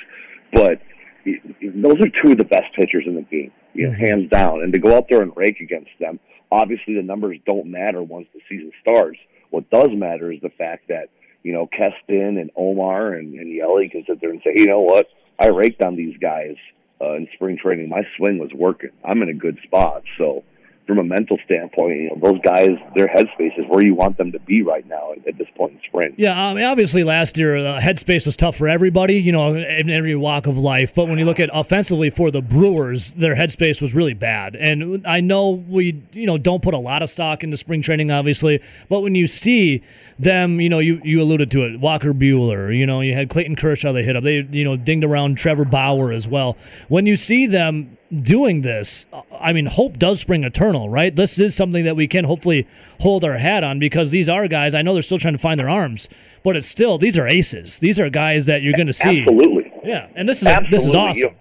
but 0.53 0.81
those 1.25 1.99
are 2.01 2.09
two 2.23 2.31
of 2.31 2.37
the 2.37 2.45
best 2.45 2.73
pitchers 2.75 3.03
in 3.05 3.15
the 3.15 3.21
game, 3.21 3.51
you 3.73 3.87
know, 3.87 3.93
hands 3.93 4.29
down. 4.29 4.61
And 4.61 4.73
to 4.73 4.79
go 4.79 4.95
out 4.95 5.05
there 5.09 5.21
and 5.21 5.31
rake 5.35 5.59
against 5.59 5.91
them, 5.99 6.19
obviously 6.51 6.95
the 6.95 7.03
numbers 7.03 7.37
don't 7.45 7.67
matter 7.67 8.01
once 8.01 8.27
the 8.33 8.41
season 8.49 8.71
starts. 8.81 9.19
What 9.49 9.69
does 9.69 9.89
matter 9.91 10.31
is 10.31 10.39
the 10.41 10.49
fact 10.49 10.87
that 10.89 11.09
you 11.43 11.53
know 11.53 11.67
Keston 11.67 12.37
and 12.37 12.51
Omar 12.55 13.13
and, 13.13 13.33
and 13.33 13.47
Yeli 13.47 13.89
can 13.91 14.03
sit 14.07 14.21
there 14.21 14.31
and 14.31 14.41
say, 14.43 14.53
you 14.55 14.67
know 14.67 14.81
what, 14.81 15.07
I 15.39 15.47
raked 15.47 15.81
on 15.81 15.95
these 15.95 16.17
guys 16.17 16.55
uh, 17.01 17.13
in 17.13 17.27
spring 17.33 17.57
training. 17.57 17.89
My 17.89 18.03
swing 18.17 18.37
was 18.37 18.51
working. 18.53 18.91
I'm 19.03 19.21
in 19.23 19.29
a 19.29 19.33
good 19.33 19.57
spot. 19.63 20.03
So 20.17 20.43
from 20.87 20.99
a 20.99 21.03
mental 21.03 21.37
standpoint, 21.45 21.97
you 21.97 22.09
know 22.09 22.19
those 22.21 22.39
guys, 22.43 22.69
their 22.95 23.07
headspace 23.07 23.57
is 23.57 23.65
where 23.67 23.83
you 23.83 23.95
want 23.95 24.17
them 24.17 24.31
to 24.31 24.39
be 24.39 24.61
right 24.61 24.85
now 24.87 25.13
at, 25.13 25.37
this 25.37 25.47
point 25.55 25.73
in 25.73 25.79
spring. 25.87 26.13
Yeah, 26.17 26.39
I 26.39 26.53
mean, 26.53 26.65
obviously 26.65 27.03
last 27.03 27.37
year 27.37 27.57
uh, 27.57 27.79
headspace 27.79 28.25
was 28.25 28.35
tough 28.35 28.57
for 28.57 28.67
everybody, 28.67 29.15
you 29.15 29.31
know, 29.31 29.55
in 29.55 29.89
every 29.89 30.15
walk 30.15 30.47
of 30.47 30.57
life. 30.57 30.93
But 30.93 31.07
when 31.07 31.17
you 31.17 31.25
look 31.25 31.39
at 31.39 31.49
offensively 31.53 32.09
for 32.09 32.31
the 32.31 32.41
Brewers, 32.41 33.13
their 33.13 33.35
headspace 33.35 33.81
was 33.81 33.95
really 33.95 34.13
bad. 34.13 34.55
And 34.55 35.07
I 35.07 35.21
know 35.21 35.51
we, 35.51 36.03
you 36.11 36.25
know, 36.25 36.37
don't 36.37 36.61
put 36.61 36.73
a 36.73 36.79
lot 36.79 37.01
of 37.01 37.09
stock 37.09 37.43
into 37.43 37.57
spring 37.57 37.81
training, 37.81 38.11
obviously. 38.11 38.61
But 38.89 39.01
when 39.01 39.15
you 39.15 39.27
see 39.27 39.83
them, 40.19 40.59
you 40.59 40.69
know, 40.69 40.79
you, 40.79 40.99
you 41.03 41.21
alluded 41.21 41.51
to 41.51 41.63
it, 41.63 41.79
Walker 41.79 42.13
Buehler, 42.13 42.75
you 42.77 42.85
know, 42.85 43.01
you 43.01 43.13
had 43.13 43.29
Clayton 43.29 43.55
Kershaw 43.55 43.93
they 43.93 44.03
hit 44.03 44.15
up. 44.15 44.23
They, 44.23 44.41
you 44.51 44.63
know, 44.63 44.75
dinged 44.75 45.05
around 45.05 45.37
Trevor 45.37 45.65
Bauer 45.65 46.11
as 46.11 46.27
well. 46.27 46.57
When 46.89 47.05
you 47.05 47.15
see 47.15 47.47
them 47.47 47.97
doing 48.11 48.61
this, 48.61 49.05
I 49.39 49.53
mean, 49.53 49.65
hope 49.65 49.97
does 49.97 50.19
spring 50.19 50.43
eternal, 50.43 50.89
right? 50.89 51.15
This 51.15 51.39
is 51.39 51.55
something 51.55 51.85
that 51.85 51.95
we 51.95 52.07
can 52.07 52.25
hopefully 52.25 52.67
hold 52.99 53.23
our 53.23 53.37
hat 53.37 53.63
on 53.63 53.79
because 53.79 54.11
these 54.11 54.27
are 54.27 54.47
guys. 54.47 54.75
I 54.75 54.81
know 54.81 54.93
they're 54.93 55.01
still 55.01 55.17
trying 55.17 55.33
to 55.33 55.39
find 55.39 55.59
their 55.59 55.69
arms, 55.69 56.09
but 56.43 56.57
it's 56.57 56.67
still 56.67 56.97
these 56.97 57.17
are 57.17 57.27
aces. 57.27 57.79
These 57.79 57.99
are 57.99 58.09
guys 58.09 58.45
that 58.47 58.61
you're 58.61 58.73
going 58.73 58.87
to 58.87 58.93
see. 58.93 59.21
Absolutely. 59.21 59.71
Yeah, 59.83 60.09
and 60.15 60.27
this 60.27 60.41
is 60.41 60.47
a, 60.47 60.61
this 60.69 60.85
is 60.85 60.95
Absolutely. 60.95 60.99
awesome. 60.99 61.17
You 61.17 61.25
know, 61.25 61.35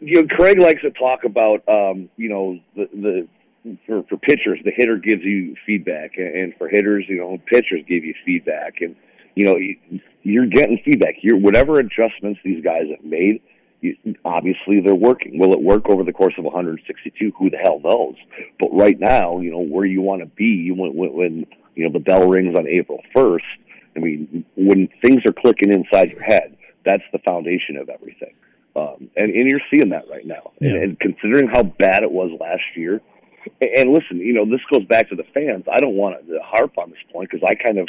you 0.00 0.22
know, 0.22 0.36
Craig 0.36 0.58
likes 0.60 0.82
to 0.82 0.90
talk 0.90 1.24
about, 1.24 1.66
um, 1.68 2.10
you 2.16 2.28
know, 2.28 2.58
the, 2.74 2.88
the 2.92 3.28
for, 3.86 4.02
for 4.08 4.16
pitchers, 4.16 4.60
the 4.64 4.72
hitter 4.76 4.96
gives 4.96 5.22
you 5.22 5.56
feedback, 5.64 6.12
and 6.16 6.54
for 6.56 6.68
hitters, 6.68 7.04
you 7.08 7.16
know, 7.16 7.38
pitchers 7.46 7.82
give 7.88 8.04
you 8.04 8.14
feedback, 8.24 8.80
and 8.80 8.94
you 9.34 9.44
know, 9.44 9.56
you, 9.56 10.00
you're 10.22 10.46
getting 10.46 10.78
feedback. 10.84 11.16
You're 11.22 11.38
whatever 11.38 11.78
adjustments 11.78 12.40
these 12.44 12.62
guys 12.64 12.84
have 12.90 13.04
made. 13.04 13.40
You, 13.80 13.96
obviously, 14.24 14.80
they're 14.80 14.94
working. 14.94 15.38
Will 15.38 15.52
it 15.52 15.60
work 15.60 15.88
over 15.88 16.02
the 16.02 16.12
course 16.12 16.34
of 16.38 16.44
162? 16.44 17.32
Who 17.38 17.50
the 17.50 17.58
hell 17.58 17.80
knows? 17.84 18.14
But 18.58 18.70
right 18.72 18.98
now, 18.98 19.40
you 19.40 19.50
know, 19.50 19.60
where 19.60 19.84
you 19.84 20.00
want 20.00 20.22
to 20.22 20.26
be 20.26 20.70
when, 20.72 20.94
when, 20.94 21.12
when 21.12 21.46
you 21.74 21.84
know 21.86 21.92
the 21.92 21.98
bell 22.00 22.26
rings 22.28 22.56
on 22.58 22.66
April 22.66 23.00
1st. 23.14 23.40
I 23.96 23.98
mean, 24.00 24.44
when 24.56 24.88
things 25.02 25.22
are 25.26 25.32
clicking 25.32 25.72
inside 25.72 26.10
your 26.10 26.22
head, 26.22 26.56
that's 26.84 27.02
the 27.12 27.18
foundation 27.20 27.76
of 27.76 27.88
everything. 27.88 28.34
Um, 28.76 29.10
and, 29.16 29.30
and 29.34 29.48
you're 29.48 29.60
seeing 29.72 29.88
that 29.90 30.04
right 30.10 30.26
now. 30.26 30.52
And, 30.60 30.72
Yeah. 30.72 30.82
and 30.82 31.00
considering 31.00 31.48
how 31.48 31.62
bad 31.62 32.02
it 32.02 32.10
was 32.10 32.30
last 32.40 32.62
year, 32.76 33.00
and, 33.60 33.70
and 33.78 33.92
listen, 33.92 34.18
you 34.18 34.32
know, 34.34 34.44
this 34.44 34.60
goes 34.70 34.84
back 34.86 35.08
to 35.10 35.16
the 35.16 35.24
fans. 35.34 35.64
I 35.72 35.80
don't 35.80 35.94
want 35.94 36.26
to 36.28 36.38
harp 36.44 36.76
on 36.78 36.90
this 36.90 36.98
point 37.12 37.30
because 37.30 37.46
I 37.48 37.54
kind 37.54 37.78
of 37.78 37.88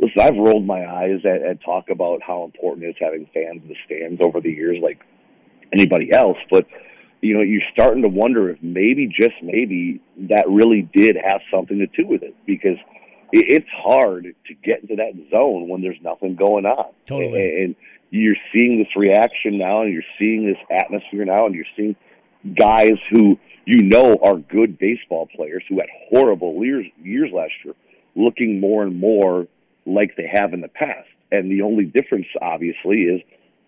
listen. 0.00 0.20
I've 0.20 0.36
rolled 0.36 0.64
my 0.66 0.86
eyes 0.86 1.20
at, 1.24 1.42
at 1.42 1.62
talk 1.62 1.90
about 1.90 2.22
how 2.22 2.44
important 2.44 2.84
it 2.86 2.90
is 2.90 2.96
having 3.00 3.26
fans 3.34 3.62
in 3.62 3.68
the 3.68 3.76
stands 3.84 4.20
over 4.22 4.40
the 4.40 4.50
years, 4.50 4.78
like 4.82 5.00
anybody 5.72 6.12
else. 6.12 6.38
But 6.50 6.66
you 7.20 7.34
know, 7.34 7.42
you're 7.42 7.62
starting 7.72 8.02
to 8.02 8.08
wonder 8.08 8.50
if 8.50 8.62
maybe, 8.62 9.06
just 9.06 9.34
maybe, 9.42 10.00
that 10.30 10.44
really 10.48 10.82
did 10.82 11.16
have 11.16 11.40
something 11.50 11.78
to 11.78 11.86
do 11.86 12.06
with 12.06 12.22
it 12.22 12.34
because 12.46 12.76
it, 13.32 13.44
it's 13.48 13.68
hard 13.70 14.34
to 14.46 14.54
get 14.54 14.82
into 14.82 14.96
that 14.96 15.12
zone 15.30 15.68
when 15.68 15.82
there's 15.82 16.00
nothing 16.00 16.36
going 16.36 16.64
on. 16.64 16.92
Totally. 17.06 17.42
And, 17.42 17.64
and 17.64 17.76
you're 18.10 18.36
seeing 18.52 18.78
this 18.78 18.94
reaction 18.96 19.58
now, 19.58 19.82
and 19.82 19.92
you're 19.92 20.02
seeing 20.18 20.46
this 20.46 20.58
atmosphere 20.70 21.24
now, 21.24 21.46
and 21.46 21.54
you're 21.54 21.64
seeing 21.76 21.96
guys 22.56 22.98
who 23.10 23.38
you 23.64 23.82
know 23.82 24.16
are 24.22 24.36
good 24.36 24.78
baseball 24.78 25.28
players 25.34 25.62
who 25.68 25.80
had 25.80 25.88
horrible 26.08 26.64
years, 26.64 26.86
years 27.02 27.30
last 27.32 27.52
year 27.64 27.74
looking 28.14 28.60
more 28.60 28.82
and 28.82 28.98
more 28.98 29.46
like 29.86 30.16
they 30.16 30.30
have 30.32 30.52
in 30.52 30.60
the 30.60 30.68
past. 30.68 31.08
And 31.30 31.50
the 31.50 31.62
only 31.62 31.84
difference, 31.84 32.26
obviously, 32.40 33.02
is 33.02 33.20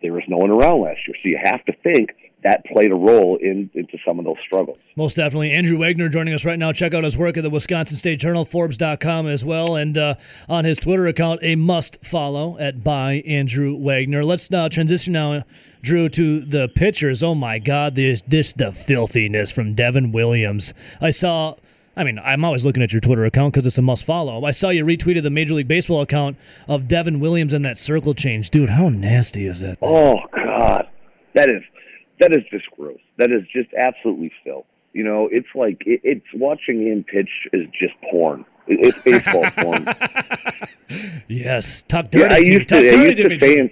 there 0.03 0.13
was 0.13 0.23
no 0.29 0.39
one 0.39 0.51
around 0.51 0.81
last 0.81 1.01
year. 1.07 1.17
So 1.23 1.29
you 1.29 1.39
have 1.43 1.65
to 1.67 1.73
think 1.83 2.11
that 2.43 2.65
played 2.65 2.91
a 2.91 2.95
role 2.95 3.37
in 3.37 3.71
into 3.75 3.99
some 4.05 4.19
of 4.19 4.25
those 4.25 4.37
struggles. 4.47 4.79
Most 4.97 5.17
definitely. 5.17 5.53
Andrew 5.53 5.79
Wagner 5.79 6.09
joining 6.09 6.35
us 6.35 6.45
right 6.45 6.59
now. 6.59 6.73
Check 6.73 6.95
out 6.95 7.05
his 7.05 7.17
work 7.17 7.37
at 7.37 7.43
the 7.43 7.51
Wisconsin 7.51 7.97
State 7.97 8.19
Journal, 8.19 8.45
Forbes.com 8.45 9.27
as 9.27 9.45
well, 9.45 9.77
and 9.77 9.97
uh, 9.99 10.15
on 10.49 10.65
his 10.65 10.79
Twitter 10.79 11.07
account, 11.07 11.41
a 11.43 11.55
must 11.55 12.05
follow 12.05 12.59
at 12.59 12.83
by 12.83 13.23
Andrew 13.27 13.77
Wagner. 13.77 14.25
Let's 14.25 14.51
now 14.51 14.69
transition 14.69 15.13
now, 15.13 15.45
Drew, 15.83 16.09
to 16.11 16.41
the 16.41 16.69
pitchers. 16.69 17.23
Oh 17.23 17.35
my 17.35 17.59
God, 17.59 17.95
this 17.95 18.23
this 18.27 18.53
the 18.55 18.73
filthiness 18.73 19.53
from 19.53 19.75
Devin 19.75 20.13
Williams. 20.13 20.73
I 21.01 21.11
saw. 21.11 21.57
I 21.97 22.05
mean, 22.05 22.19
I'm 22.19 22.45
always 22.45 22.65
looking 22.65 22.83
at 22.83 22.93
your 22.93 23.01
Twitter 23.01 23.25
account 23.25 23.53
because 23.53 23.67
it's 23.67 23.79
a 23.79 23.83
must 23.83 24.05
follow. 24.05 24.45
I 24.45 24.53
saw 24.53 24.71
you 24.71 24.85
retweeted 24.85 25.23
the 25.23 25.31
Major 25.31 25.55
League 25.55 25.69
Baseball 25.69 26.03
account 26.03 26.37
of 26.69 26.87
Devin 26.89 27.21
Williams 27.21 27.53
and 27.53 27.65
that 27.65 27.77
circle 27.77 28.15
change. 28.15 28.51
Dude, 28.51 28.71
how 28.71 28.89
nasty 28.89 29.47
is 29.47 29.61
that? 29.61 29.81
thing? 29.81 29.89
Oh 29.89 30.19
God, 30.33 30.89
that 31.35 31.49
is 31.49 31.63
that 32.21 32.33
is 32.33 32.45
just 32.51 32.67
gross. 32.77 32.99
That 33.19 33.33
is 33.33 33.43
just 33.53 33.69
absolutely 33.75 34.31
filth. 34.45 34.67
You 34.93 35.05
know, 35.05 35.29
it's 35.31 35.49
like 35.55 35.83
it, 35.87 36.01
it's 36.05 36.27
watching 36.35 36.87
him 36.87 37.05
pitch 37.05 37.31
is 37.53 37.67
just 37.79 37.95
porn. 38.11 38.45
It, 38.67 38.95
it's 38.95 39.03
baseball 39.03 39.51
porn. 39.59 39.87
Yes, 41.29 41.83
talk 41.83 42.07
Yeah, 42.13 42.29
I 42.31 42.39
used 42.39 42.69
to. 42.71 42.77
I 42.77 42.81
used 42.81 43.17
to 43.19 43.25
to 43.25 43.29
me, 43.31 43.39
say 43.39 43.57
Drew. 43.57 43.65
in, 43.65 43.71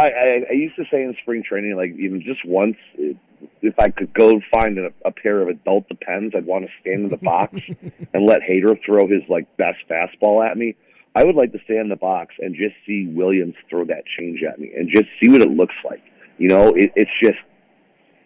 I, 0.00 0.08
I, 0.08 0.40
I 0.50 0.52
used 0.52 0.76
to 0.76 0.84
say 0.90 1.02
in 1.02 1.14
spring 1.22 1.42
training, 1.46 1.76
like 1.76 1.92
even 1.98 2.22
just 2.22 2.44
once, 2.44 2.76
if 2.96 3.78
I 3.78 3.90
could 3.90 4.14
go 4.14 4.40
find 4.50 4.78
a, 4.78 4.90
a 5.04 5.10
pair 5.10 5.42
of 5.42 5.48
adult 5.48 5.88
depends, 5.88 6.34
I'd 6.34 6.46
want 6.46 6.64
to 6.64 6.70
stand 6.80 7.04
in 7.04 7.08
the 7.08 7.18
box 7.18 7.60
and 8.14 8.26
let 8.26 8.40
Hader 8.40 8.78
throw 8.84 9.06
his 9.06 9.22
like 9.28 9.56
best 9.56 9.78
fastball 9.88 10.48
at 10.48 10.56
me. 10.56 10.76
I 11.14 11.24
would 11.24 11.34
like 11.34 11.52
to 11.52 11.58
stand 11.64 11.80
in 11.80 11.88
the 11.88 11.96
box 11.96 12.34
and 12.38 12.54
just 12.54 12.74
see 12.86 13.06
Williams 13.12 13.56
throw 13.68 13.84
that 13.86 14.04
change 14.18 14.42
at 14.42 14.58
me 14.58 14.72
and 14.76 14.88
just 14.88 15.06
see 15.22 15.30
what 15.30 15.42
it 15.42 15.50
looks 15.50 15.74
like. 15.84 16.02
You 16.38 16.48
know, 16.48 16.68
it, 16.68 16.92
it's 16.96 17.10
just 17.22 17.38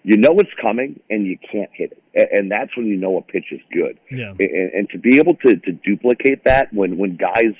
you 0.03 0.19
know 0.19 0.39
it's 0.39 0.51
coming 0.61 1.01
and 1.11 1.27
you 1.27 1.39
can't 1.51 1.71
hit 1.73 1.93
it, 1.93 2.03
and, 2.15 2.39
and 2.39 2.53
that's 2.53 2.77
when 2.77 2.87
you 2.87 2.97
know 2.97 3.17
a 3.17 3.23
pitch 3.23 3.47
is 3.51 3.61
good. 3.73 3.99
Yeah. 4.11 4.35
And, 4.39 4.73
and 4.73 4.91
to 4.91 4.99
be 4.99 5.19
able 5.19 5.35
to 5.37 5.57
to 5.57 5.73
duplicate 5.73 6.45
that 6.45 6.73
when 6.73 6.99
when 6.99 7.17
guys 7.17 7.55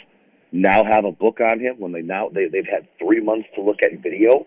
now 0.55 0.85
have 0.85 1.05
a 1.05 1.13
book 1.13 1.41
on 1.41 1.59
him, 1.59 1.77
when 1.79 1.93
they 1.93 2.03
now 2.03 2.29
they 2.29 2.47
they've 2.47 2.67
had 2.67 2.87
three 2.99 3.21
months 3.21 3.49
to 3.57 3.63
look 3.63 3.79
at 3.85 4.01
video, 4.03 4.47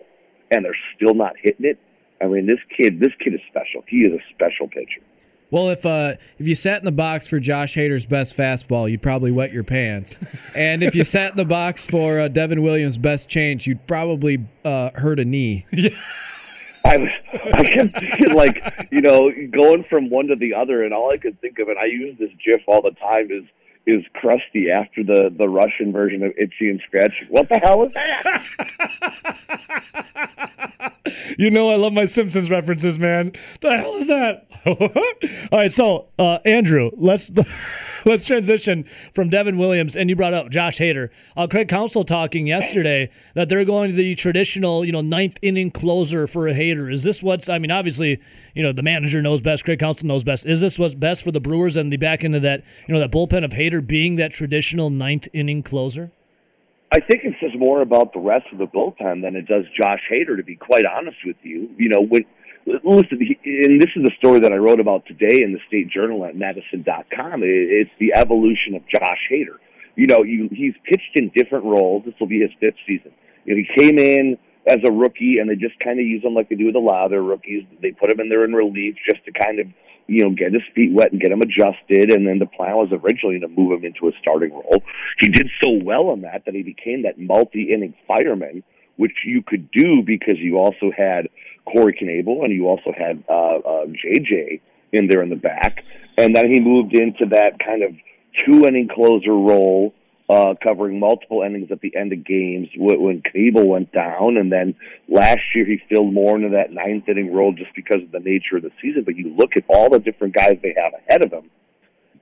and 0.50 0.64
they're 0.64 0.76
still 0.96 1.14
not 1.14 1.34
hitting 1.40 1.66
it. 1.66 1.78
I 2.20 2.26
mean, 2.26 2.46
this 2.46 2.58
kid, 2.76 2.98
this 2.98 3.12
kid 3.22 3.34
is 3.34 3.40
special. 3.48 3.84
He 3.86 3.98
is 3.98 4.08
a 4.08 4.34
special 4.34 4.68
pitcher. 4.68 5.00
Well, 5.50 5.70
if 5.70 5.86
uh, 5.86 6.14
if 6.38 6.46
you 6.46 6.54
sat 6.54 6.78
in 6.78 6.84
the 6.84 6.92
box 6.92 7.26
for 7.26 7.38
Josh 7.38 7.74
Hader's 7.74 8.06
best 8.06 8.36
fastball, 8.36 8.90
you'd 8.90 9.02
probably 9.02 9.32
wet 9.32 9.52
your 9.52 9.64
pants. 9.64 10.18
and 10.54 10.82
if 10.82 10.94
you 10.94 11.04
sat 11.04 11.30
in 11.30 11.36
the 11.36 11.44
box 11.44 11.84
for 11.84 12.20
uh, 12.20 12.28
Devin 12.28 12.62
Williams' 12.62 12.98
best 12.98 13.28
change, 13.28 13.66
you'd 13.66 13.86
probably 13.86 14.46
uh, 14.64 14.90
hurt 14.94 15.20
a 15.20 15.24
knee. 15.24 15.66
I 16.84 16.96
was, 16.96 17.08
I 17.32 17.64
kept 17.64 17.98
thinking 17.98 18.34
like, 18.34 18.88
you 18.90 19.00
know, 19.00 19.30
going 19.50 19.84
from 19.90 20.08
one 20.10 20.26
to 20.28 20.36
the 20.36 20.54
other, 20.54 20.84
and 20.84 20.94
all 20.94 21.12
I 21.12 21.18
could 21.18 21.40
think 21.40 21.58
of, 21.58 21.68
and 21.68 21.78
I 21.78 21.86
use 21.86 22.16
this 22.18 22.30
GIF 22.44 22.62
all 22.66 22.82
the 22.82 22.92
time, 22.92 23.30
is 23.30 23.44
is 23.88 24.04
Krusty 24.14 24.70
after 24.70 25.02
the 25.02 25.34
the 25.36 25.48
Russian 25.48 25.92
version 25.92 26.22
of 26.22 26.32
Itchy 26.36 26.68
and 26.68 26.80
Scratchy. 26.86 27.24
What 27.30 27.48
the 27.48 27.58
hell 27.58 27.84
is 27.84 27.92
that? 27.94 28.44
you 31.38 31.50
know 31.50 31.70
I 31.70 31.76
love 31.76 31.94
my 31.94 32.04
Simpsons 32.04 32.50
references, 32.50 32.98
man. 32.98 33.32
The 33.62 33.78
hell 33.78 33.94
is 33.94 34.06
that? 34.08 34.46
All 35.52 35.58
right, 35.58 35.72
so 35.72 36.08
uh, 36.18 36.38
Andrew, 36.44 36.90
let's 36.96 37.30
let's 38.06 38.24
transition 38.26 38.84
from 39.14 39.30
Devin 39.30 39.56
Williams, 39.56 39.96
and 39.96 40.10
you 40.10 40.16
brought 40.16 40.34
up 40.34 40.50
Josh 40.50 40.78
Hader. 40.78 41.08
Uh, 41.36 41.46
Craig 41.46 41.68
Counsell 41.68 42.04
talking 42.04 42.46
yesterday 42.46 43.10
that 43.34 43.48
they're 43.48 43.64
going 43.64 43.90
to 43.90 43.96
the 43.96 44.14
traditional, 44.14 44.84
you 44.84 44.92
know, 44.92 45.00
ninth 45.00 45.38
inning 45.40 45.70
closer 45.70 46.26
for 46.26 46.46
a 46.46 46.52
Hader. 46.52 46.92
Is 46.92 47.04
this 47.04 47.22
what's? 47.22 47.48
I 47.48 47.58
mean, 47.58 47.70
obviously, 47.70 48.20
you 48.54 48.62
know, 48.62 48.72
the 48.72 48.82
manager 48.82 49.22
knows 49.22 49.40
best. 49.40 49.64
Craig 49.64 49.78
Counsell 49.78 50.06
knows 50.06 50.24
best. 50.24 50.44
Is 50.44 50.60
this 50.60 50.78
what's 50.78 50.94
best 50.94 51.22
for 51.22 51.32
the 51.32 51.40
Brewers 51.40 51.76
and 51.76 51.90
the 51.90 51.96
back 51.96 52.24
end 52.24 52.34
of 52.34 52.42
that, 52.42 52.64
you 52.86 52.94
know, 52.94 53.00
that 53.00 53.10
bullpen 53.10 53.44
of 53.44 53.52
Hader 53.52 53.77
being 53.80 54.16
that 54.16 54.32
traditional 54.32 54.90
ninth 54.90 55.28
inning 55.32 55.62
closer? 55.62 56.10
I 56.90 57.00
think 57.00 57.22
it's 57.24 57.38
just 57.40 57.56
more 57.58 57.82
about 57.82 58.14
the 58.14 58.20
rest 58.20 58.46
of 58.50 58.58
the 58.58 58.66
bullpen 58.66 59.22
than 59.22 59.36
it 59.36 59.46
does 59.46 59.64
Josh 59.76 60.00
Hader. 60.10 60.36
To 60.36 60.42
be 60.42 60.56
quite 60.56 60.84
honest 60.86 61.18
with 61.24 61.36
you, 61.42 61.70
you 61.76 61.88
know, 61.88 62.00
when 62.00 62.24
listen, 62.66 63.18
and 63.44 63.80
this 63.80 63.90
is 63.96 64.02
the 64.02 64.12
story 64.18 64.40
that 64.40 64.52
I 64.52 64.56
wrote 64.56 64.80
about 64.80 65.06
today 65.06 65.42
in 65.42 65.52
the 65.52 65.60
State 65.68 65.90
Journal 65.90 66.24
at 66.24 66.36
Madison.com. 66.36 67.42
It's 67.44 67.90
the 67.98 68.14
evolution 68.14 68.74
of 68.74 68.82
Josh 68.88 69.28
Hader. 69.30 69.56
You 69.96 70.06
know, 70.06 70.22
he's 70.22 70.74
pitched 70.84 71.16
in 71.16 71.30
different 71.34 71.64
roles. 71.64 72.04
This 72.04 72.14
will 72.20 72.28
be 72.28 72.40
his 72.40 72.50
fifth 72.60 72.76
season. 72.86 73.12
You 73.44 73.54
know, 73.54 73.62
he 73.62 73.80
came 73.82 73.98
in 73.98 74.38
as 74.66 74.78
a 74.84 74.92
rookie, 74.92 75.38
and 75.38 75.50
they 75.50 75.56
just 75.56 75.78
kind 75.80 75.98
of 75.98 76.06
use 76.06 76.22
him 76.22 76.34
like 76.34 76.48
they 76.48 76.54
do 76.54 76.66
with 76.66 76.76
a 76.76 76.80
lot 76.80 77.04
of 77.04 77.10
their 77.10 77.22
rookies. 77.22 77.64
They 77.82 77.90
put 77.92 78.10
him 78.10 78.20
in 78.20 78.28
there 78.28 78.44
in 78.44 78.52
relief 78.52 78.94
just 79.08 79.24
to 79.24 79.32
kind 79.32 79.58
of 79.58 79.66
you 80.08 80.24
know, 80.24 80.30
get 80.30 80.52
his 80.52 80.62
feet 80.74 80.92
wet 80.92 81.12
and 81.12 81.20
get 81.20 81.30
him 81.30 81.42
adjusted. 81.42 82.10
And 82.10 82.26
then 82.26 82.38
the 82.38 82.46
plan 82.46 82.74
was 82.74 82.88
originally 82.90 83.38
to 83.40 83.48
move 83.48 83.78
him 83.78 83.84
into 83.84 84.08
a 84.08 84.12
starting 84.20 84.52
role. 84.52 84.82
He 85.20 85.28
did 85.28 85.48
so 85.62 85.70
well 85.70 86.08
on 86.08 86.22
that 86.22 86.44
that 86.46 86.54
he 86.54 86.62
became 86.62 87.02
that 87.02 87.18
multi-inning 87.18 87.94
fireman, 88.06 88.64
which 88.96 89.12
you 89.24 89.42
could 89.42 89.70
do 89.70 90.02
because 90.04 90.38
you 90.38 90.56
also 90.58 90.90
had 90.96 91.28
Corey 91.66 91.96
Knebel 92.00 92.42
and 92.42 92.52
you 92.52 92.66
also 92.66 92.92
had 92.96 93.22
uh, 93.28 93.58
uh, 93.58 93.86
JJ 93.86 94.60
in 94.92 95.08
there 95.08 95.22
in 95.22 95.28
the 95.28 95.36
back. 95.36 95.84
And 96.16 96.34
then 96.34 96.50
he 96.50 96.58
moved 96.58 96.94
into 96.94 97.26
that 97.26 97.58
kind 97.64 97.82
of 97.82 97.92
two-inning 98.46 98.88
closer 98.88 99.32
role 99.32 99.92
uh, 100.28 100.54
covering 100.62 101.00
multiple 101.00 101.42
innings 101.42 101.70
at 101.70 101.80
the 101.80 101.94
end 101.96 102.12
of 102.12 102.24
games 102.24 102.68
when 102.76 103.22
Knebel 103.22 103.66
went 103.66 103.92
down, 103.92 104.36
and 104.36 104.52
then 104.52 104.74
last 105.08 105.40
year 105.54 105.64
he 105.64 105.80
filled 105.88 106.12
more 106.12 106.36
into 106.36 106.50
that 106.50 106.70
ninth 106.70 107.08
inning 107.08 107.32
role 107.32 107.52
just 107.52 107.74
because 107.74 108.02
of 108.02 108.12
the 108.12 108.20
nature 108.20 108.56
of 108.56 108.62
the 108.62 108.72
season. 108.82 109.04
But 109.04 109.16
you 109.16 109.34
look 109.34 109.56
at 109.56 109.64
all 109.68 109.88
the 109.88 109.98
different 109.98 110.34
guys 110.34 110.58
they 110.62 110.74
have 110.76 110.92
ahead 110.94 111.24
of 111.24 111.32
him: 111.32 111.50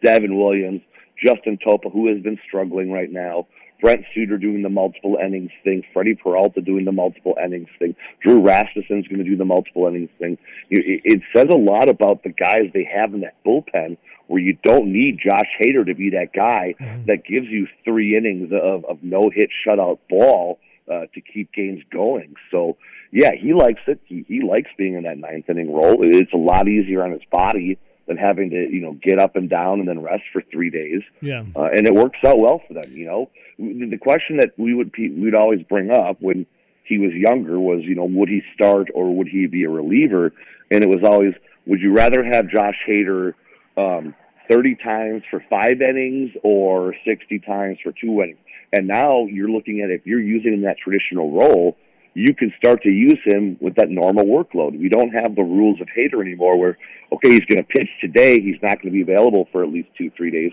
Devin 0.03 0.39
Williams, 0.39 0.83
Justin 1.25 1.59
Topa, 1.67 1.93
who 1.93 2.09
has 2.15 2.23
been 2.23 2.39
struggling 2.47 2.93
right 2.93 3.11
now. 3.11 3.47
Brent 3.81 4.07
Suter 4.15 4.39
doing 4.39 4.63
the 4.63 4.71
multiple 4.71 5.19
innings 5.23 5.51
thing, 5.63 5.83
Freddie 5.93 6.15
Peralta 6.15 6.63
doing 6.63 6.87
the 6.87 6.93
multiple 6.93 7.37
innings 7.45 7.69
thing, 7.79 7.95
Drew 8.23 8.41
Rasmussen's 8.41 9.07
going 9.07 9.19
to 9.19 9.25
do 9.25 9.37
the 9.37 9.45
multiple 9.45 9.87
innings 9.87 10.09
thing. 10.19 10.39
It 10.71 11.21
says 11.35 11.47
a 11.53 11.59
lot 11.59 11.91
about 11.91 12.23
the 12.23 12.31
guys 12.31 12.71
they 12.73 12.89
have 12.91 13.13
in 13.13 13.21
that 13.21 13.35
bullpen 13.45 13.99
where 14.27 14.41
you 14.41 14.59
don't 14.63 14.93
need 14.93 15.19
Josh 15.25 15.49
Hader 15.61 15.87
to 15.87 15.95
be 15.95 16.11
that 16.11 16.33
guy 16.35 16.75
mm-hmm. 16.81 17.07
that 17.07 17.25
gives 17.25 17.47
you 17.47 17.67
three 17.85 18.17
innings 18.17 18.53
of, 18.53 18.85
of 18.85 19.03
no 19.03 19.31
hit 19.33 19.51
shutout 19.67 19.99
ball 20.09 20.59
uh, 20.91 21.07
to 21.15 21.21
keep 21.21 21.53
games 21.53 21.83
going. 21.91 22.35
So 22.51 22.77
yeah, 23.13 23.33
he 23.39 23.55
likes 23.55 23.81
it. 23.87 24.01
He, 24.05 24.25
he 24.29 24.43
likes 24.43 24.71
being 24.77 24.95
in 24.95 25.05
that 25.05 25.19
ninth 25.19 25.49
inning 25.49 25.73
role. 25.73 25.97
It's 26.01 26.33
a 26.33 26.39
lot 26.39 26.69
easier 26.69 27.05
on 27.05 27.13
his 27.13 27.23
body 27.31 27.79
than 28.07 28.17
having 28.17 28.51
to 28.51 28.57
you 28.57 28.81
know 28.81 28.97
get 29.03 29.19
up 29.19 29.37
and 29.37 29.51
down 29.51 29.81
and 29.81 29.89
then 29.89 30.03
rest 30.03 30.25
for 30.33 30.43
three 30.53 30.71
days. 30.71 31.03
Yeah, 31.21 31.45
uh, 31.55 31.69
and 31.75 31.87
it 31.87 31.95
works 31.95 32.19
out 32.25 32.39
well 32.39 32.63
for 32.67 32.75
them. 32.75 32.91
You 32.91 33.07
know, 33.07 33.31
the 33.59 33.99
question 34.01 34.39
that 34.39 34.53
we 34.57 34.75
would 34.75 34.93
we'd 34.97 35.35
always 35.35 35.63
bring 35.63 35.91
up 35.91 36.21
when 36.21 36.47
he 36.85 36.99
was 36.99 37.13
younger 37.13 37.59
was 37.59 37.83
you 37.83 37.95
know 37.95 38.05
would 38.05 38.29
he 38.29 38.43
start 38.55 38.89
or 38.95 39.15
would 39.15 39.29
he 39.29 39.47
be 39.47 39.65
a 39.65 39.71
reliever? 39.71 40.33
And 40.71 40.83
it 40.83 40.89
was 40.89 41.03
always 41.05 41.35
would 41.67 41.81
you 41.81 41.93
rather 41.93 42.25
have 42.25 42.49
Josh 42.49 42.79
Hader 42.89 43.35
um, 43.77 44.15
30 44.51 44.77
times 44.77 45.23
for 45.31 45.45
five 45.51 45.81
innings 45.81 46.31
or 46.43 46.95
60 47.05 47.39
times 47.41 47.79
for 47.83 47.93
two 47.93 48.21
innings. 48.23 48.39
And 48.73 48.87
now 48.87 49.27
you're 49.27 49.51
looking 49.51 49.81
at 49.81 49.91
if 49.91 50.07
you're 50.07 50.21
using 50.21 50.63
that 50.63 50.77
traditional 50.79 51.33
role, 51.33 51.77
you 52.15 52.35
can 52.35 52.53
start 52.57 52.83
to 52.83 52.89
use 52.89 53.19
him 53.25 53.57
with 53.61 53.75
that 53.77 53.91
normal 53.91 54.25
workload. 54.25 54.79
We 54.79 54.89
don't 54.89 55.11
have 55.11 55.37
the 55.37 55.43
rules 55.43 55.81
of 55.81 55.89
Hader 55.89 56.21
anymore 56.21 56.59
where, 56.59 56.79
okay, 57.13 57.31
he's 57.31 57.45
going 57.45 57.59
to 57.59 57.65
pitch 57.65 57.89
today, 58.01 58.41
he's 58.41 58.57
not 58.63 58.81
going 58.81 58.87
to 58.87 58.91
be 58.91 59.03
available 59.03 59.49
for 59.53 59.63
at 59.63 59.71
least 59.71 59.89
two, 59.99 60.11
three 60.17 60.31
days. 60.31 60.53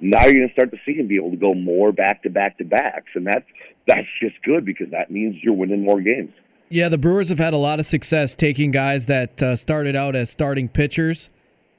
Now 0.00 0.24
you're 0.24 0.34
going 0.34 0.48
to 0.48 0.54
start 0.54 0.70
to 0.70 0.78
see 0.86 0.94
him 0.94 1.08
be 1.08 1.16
able 1.16 1.30
to 1.30 1.36
go 1.36 1.54
more 1.54 1.92
back 1.92 2.22
to 2.22 2.30
back 2.30 2.58
to 2.58 2.64
backs. 2.64 3.10
And 3.14 3.26
that's, 3.26 3.44
that's 3.86 4.06
just 4.20 4.40
good 4.44 4.64
because 4.64 4.90
that 4.90 5.10
means 5.10 5.36
you're 5.42 5.54
winning 5.54 5.84
more 5.84 6.00
games. 6.00 6.32
Yeah, 6.68 6.88
the 6.88 6.98
Brewers 6.98 7.28
have 7.28 7.38
had 7.38 7.52
a 7.52 7.58
lot 7.58 7.80
of 7.80 7.86
success 7.86 8.34
taking 8.34 8.70
guys 8.70 9.06
that 9.06 9.42
uh, 9.42 9.56
started 9.56 9.94
out 9.94 10.16
as 10.16 10.30
starting 10.30 10.68
pitchers 10.68 11.28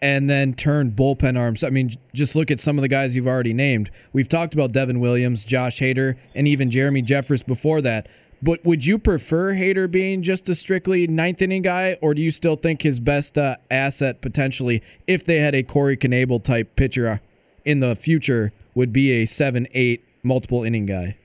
and 0.03 0.29
then 0.29 0.53
turn 0.53 0.91
bullpen 0.91 1.39
arms. 1.39 1.63
I 1.63 1.69
mean, 1.69 1.95
just 2.13 2.35
look 2.35 2.51
at 2.51 2.59
some 2.59 2.77
of 2.77 2.81
the 2.81 2.89
guys 2.89 3.15
you've 3.15 3.25
already 3.25 3.53
named. 3.53 3.89
We've 4.11 4.27
talked 4.27 4.53
about 4.53 4.73
Devin 4.73 4.99
Williams, 4.99 5.45
Josh 5.45 5.79
Hader, 5.79 6.17
and 6.35 6.45
even 6.45 6.69
Jeremy 6.69 7.01
Jeffress 7.01 7.43
before 7.43 7.81
that. 7.83 8.09
But 8.41 8.61
would 8.65 8.85
you 8.85 8.99
prefer 8.99 9.53
Hader 9.53 9.89
being 9.89 10.21
just 10.21 10.49
a 10.49 10.55
strictly 10.55 11.07
ninth 11.07 11.41
inning 11.41 11.61
guy, 11.61 11.97
or 12.01 12.13
do 12.13 12.21
you 12.21 12.31
still 12.31 12.57
think 12.57 12.81
his 12.81 12.99
best 12.99 13.37
uh, 13.37 13.55
asset 13.71 14.19
potentially, 14.19 14.83
if 15.07 15.23
they 15.23 15.37
had 15.37 15.55
a 15.55 15.63
Corey 15.63 15.95
Knebel 15.95 16.43
type 16.43 16.75
pitcher 16.75 17.07
uh, 17.07 17.17
in 17.63 17.79
the 17.79 17.95
future, 17.95 18.51
would 18.75 18.91
be 18.91 19.21
a 19.21 19.25
seven, 19.25 19.69
eight, 19.71 20.03
multiple 20.21 20.65
inning 20.65 20.85
guy? 20.85 21.15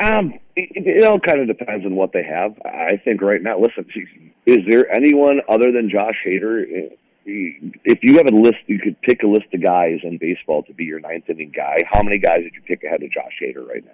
Um, 0.00 0.34
it, 0.56 0.68
it 0.74 1.04
all 1.06 1.20
kind 1.20 1.40
of 1.40 1.46
depends 1.46 1.86
on 1.86 1.96
what 1.96 2.12
they 2.12 2.22
have. 2.22 2.54
I 2.66 3.00
think 3.02 3.22
right 3.22 3.42
now, 3.42 3.58
listen, 3.58 3.86
is 4.44 4.58
there 4.68 4.92
anyone 4.94 5.40
other 5.48 5.72
than 5.72 5.88
Josh 5.88 6.16
Hader 6.26 6.90
if 7.28 7.98
you 8.02 8.16
have 8.16 8.26
a 8.26 8.34
list, 8.34 8.58
you 8.66 8.78
could 8.78 9.00
pick 9.02 9.22
a 9.22 9.26
list 9.26 9.46
of 9.52 9.62
guys 9.62 10.00
in 10.02 10.18
baseball 10.18 10.62
to 10.64 10.72
be 10.72 10.84
your 10.84 11.00
ninth 11.00 11.28
inning 11.28 11.52
guy. 11.54 11.78
How 11.90 12.02
many 12.02 12.18
guys 12.18 12.38
did 12.42 12.54
you 12.54 12.62
pick 12.62 12.82
ahead 12.84 13.02
of 13.02 13.10
Josh 13.10 13.32
Hader 13.42 13.66
right 13.66 13.84
now? 13.84 13.90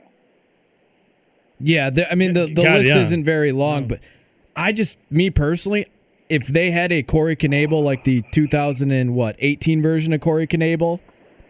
Yeah, 1.59 1.91
the, 1.91 2.11
I 2.11 2.15
mean 2.15 2.33
the, 2.33 2.47
the 2.47 2.63
God, 2.63 2.77
list 2.77 2.89
yeah. 2.89 2.99
isn't 2.99 3.25
very 3.25 3.53
long, 3.53 3.83
no. 3.83 3.89
but 3.89 4.01
I 4.55 4.73
just 4.73 4.99
me 5.11 5.31
personally, 5.31 5.87
if 6.29 6.47
they 6.47 6.71
had 6.71 6.93
a 6.93 7.03
Corey 7.03 7.37
Knebel 7.37 7.83
like 7.83 8.05
the 8.05 8.23
2000 8.33 8.91
and 8.91 9.15
what 9.15 9.37
18 9.39 9.83
version 9.83 10.13
of 10.13 10.21
Corey 10.21 10.47
Knebel, 10.47 11.01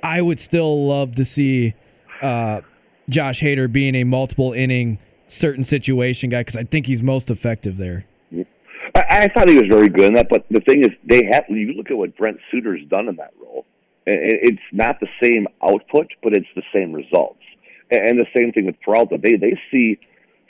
I 0.03 0.21
would 0.21 0.41
still 0.41 0.87
love 0.87 1.17
to 1.17 1.25
see 1.25 1.75
uh, 2.23 2.63
Josh 3.09 3.41
Hader 3.41 3.71
being 3.71 3.95
a 3.95 4.05
multiple 4.05 4.53
inning 4.53 4.99
certain 5.27 5.65
situation 5.65 6.31
guy 6.31 6.41
because 6.41 6.57
I 6.57 6.65
think 6.65 6.87
he's 6.87 7.03
most 7.03 7.31
effective 7.31 7.77
there. 7.77 8.07
I, 8.95 9.03
I 9.09 9.29
thought 9.29 9.49
he 9.49 9.57
was 9.57 9.69
very 9.69 9.89
good 9.89 10.07
in 10.07 10.15
that, 10.15 10.29
but 10.29 10.47
the 10.51 10.61
thing 10.61 10.85
is, 10.85 10.91
they 11.05 11.23
have. 11.31 11.45
You 11.49 11.73
look 11.75 11.91
at 11.91 11.97
what 11.97 12.17
Brent 12.17 12.39
Suter's 12.51 12.81
done 12.89 13.09
in 13.09 13.17
that 13.17 13.33
role. 13.41 13.67
It's 14.07 14.63
not 14.71 15.01
the 15.01 15.09
same 15.23 15.47
output, 15.63 16.09
but 16.23 16.35
it's 16.35 16.47
the 16.55 16.63
same 16.73 16.93
results. 16.93 17.41
And 17.91 18.19
the 18.19 18.27
same 18.37 18.53
thing 18.53 18.67
with 18.67 18.81
Peralta. 18.83 19.19
They 19.23 19.37
they 19.37 19.59
see 19.71 19.99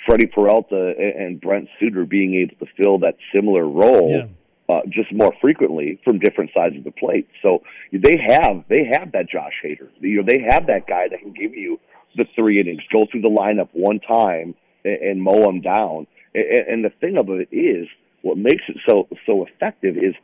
Freddie 0.07 0.27
Peralta 0.27 0.95
and 0.99 1.41
Brent 1.41 1.69
Suter 1.79 2.05
being 2.05 2.35
able 2.35 2.57
to 2.57 2.73
fill 2.77 2.99
that 2.99 3.17
similar 3.35 3.67
role. 3.67 4.11
Yeah. 4.11 4.27
Uh, 4.67 4.81
just 4.89 5.13
more 5.13 5.31
frequently 5.43 6.01
from 6.05 6.19
different 6.19 6.51
sides 6.55 6.75
of 6.75 6.85
the 6.85 6.91
plate. 6.91 7.29
So 7.43 7.63
they 7.93 8.17
have 8.17 8.65
they 8.69 8.89
have 8.93 9.13
that 9.13 9.29
Josh 9.29 9.53
Hader. 9.63 9.89
You 10.01 10.23
know 10.23 10.27
they 10.27 10.43
have 10.49 10.67
that 10.69 10.87
guy 10.87 11.07
that 11.09 11.21
can 11.21 11.35
give 11.35 11.53
you 11.55 11.79
the 12.17 12.25
three 12.35 12.61
innings, 12.61 12.81
go 12.91 13.07
through 13.11 13.21
the 13.21 13.29
lineup 13.29 13.69
one 13.73 14.01
time 14.01 14.55
and, 14.85 15.03
and 15.03 15.23
mow 15.23 15.43
them 15.43 15.61
down 15.61 16.07
And, 16.35 16.67
and 16.69 16.85
the 16.85 16.91
thing 17.01 17.17
of 17.17 17.29
it 17.31 17.49
is, 17.53 17.89
what 18.25 18.39
makes 18.39 18.65
it 18.69 18.77
so 18.89 19.07
so 19.27 19.47
effective 19.47 19.97
is 19.97 20.15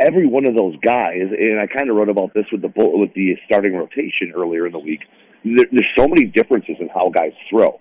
every 0.00 0.26
one 0.26 0.48
of 0.48 0.56
those 0.56 0.74
guys. 0.82 1.20
And 1.30 1.60
I 1.60 1.66
kind 1.66 1.90
of 1.90 1.96
wrote 1.96 2.08
about 2.08 2.34
this 2.34 2.46
with 2.50 2.62
the 2.62 2.68
bull- 2.68 2.98
with 2.98 3.12
the 3.14 3.36
starting 3.46 3.76
rotation 3.76 4.32
earlier 4.34 4.66
in 4.66 4.72
the 4.72 4.78
week. 4.78 5.00
There, 5.44 5.66
there's 5.70 5.92
so 5.96 6.08
many 6.08 6.24
differences 6.24 6.76
in 6.80 6.88
how 6.88 7.10
guys 7.10 7.32
throw. 7.50 7.80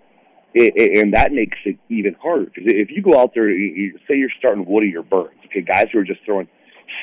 It, 0.54 0.74
it, 0.76 0.98
and 1.00 1.14
that 1.14 1.32
makes 1.32 1.58
it 1.66 1.78
even 1.90 2.14
harder 2.22 2.46
because 2.46 2.66
if 2.68 2.92
you 2.92 3.02
go 3.02 3.18
out 3.20 3.34
there, 3.34 3.50
you, 3.50 3.74
you, 3.74 4.00
say 4.08 4.16
you're 4.18 4.30
starting 4.38 4.66
Woody 4.66 4.96
or 4.96 5.02
Burnes, 5.02 5.40
okay, 5.46 5.62
guys 5.62 5.88
who 5.92 5.98
are 6.00 6.04
just 6.04 6.20
throwing 6.26 6.48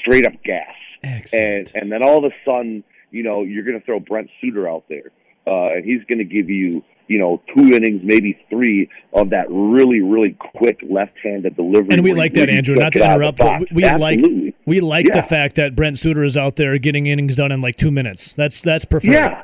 straight 0.00 0.24
up 0.24 0.34
gas, 0.44 0.68
Excellent. 1.02 1.44
and 1.44 1.72
and 1.74 1.92
then 1.92 2.02
all 2.04 2.24
of 2.24 2.30
a 2.30 2.34
sudden, 2.44 2.84
you 3.10 3.24
know, 3.24 3.42
you're 3.42 3.64
going 3.64 3.78
to 3.78 3.84
throw 3.84 3.98
Brent 3.98 4.30
Suter 4.40 4.68
out 4.68 4.84
there, 4.88 5.10
uh, 5.48 5.74
and 5.74 5.84
he's 5.84 6.04
going 6.04 6.18
to 6.18 6.24
give 6.24 6.48
you, 6.48 6.84
you 7.10 7.18
know, 7.18 7.42
two 7.52 7.74
innings, 7.74 8.00
maybe 8.04 8.38
three 8.48 8.88
of 9.14 9.30
that 9.30 9.46
really, 9.50 10.00
really 10.00 10.36
quick 10.54 10.78
left-handed 10.88 11.56
delivery. 11.56 11.88
And 11.90 12.04
we 12.04 12.14
like 12.14 12.32
that, 12.34 12.48
Andrew. 12.48 12.76
Not 12.76 12.92
to 12.92 13.00
it 13.00 13.02
out 13.02 13.20
of 13.20 13.34
interrupt, 13.34 13.38
but 13.38 13.72
we, 13.72 13.82
we 13.82 13.90
like 13.96 14.20
we 14.64 14.80
like 14.80 15.06
Yeah. 15.08 15.16
the 15.16 15.22
fact 15.22 15.56
that 15.56 15.74
Brent 15.74 15.98
Suter 15.98 16.22
is 16.22 16.36
out 16.36 16.54
there 16.54 16.78
getting 16.78 17.06
innings 17.06 17.34
done 17.34 17.50
in 17.50 17.60
like 17.60 17.74
two 17.74 17.90
minutes. 17.90 18.32
That's 18.34 18.62
that's 18.62 18.84
perfect. 18.84 19.12
Yeah. 19.12 19.42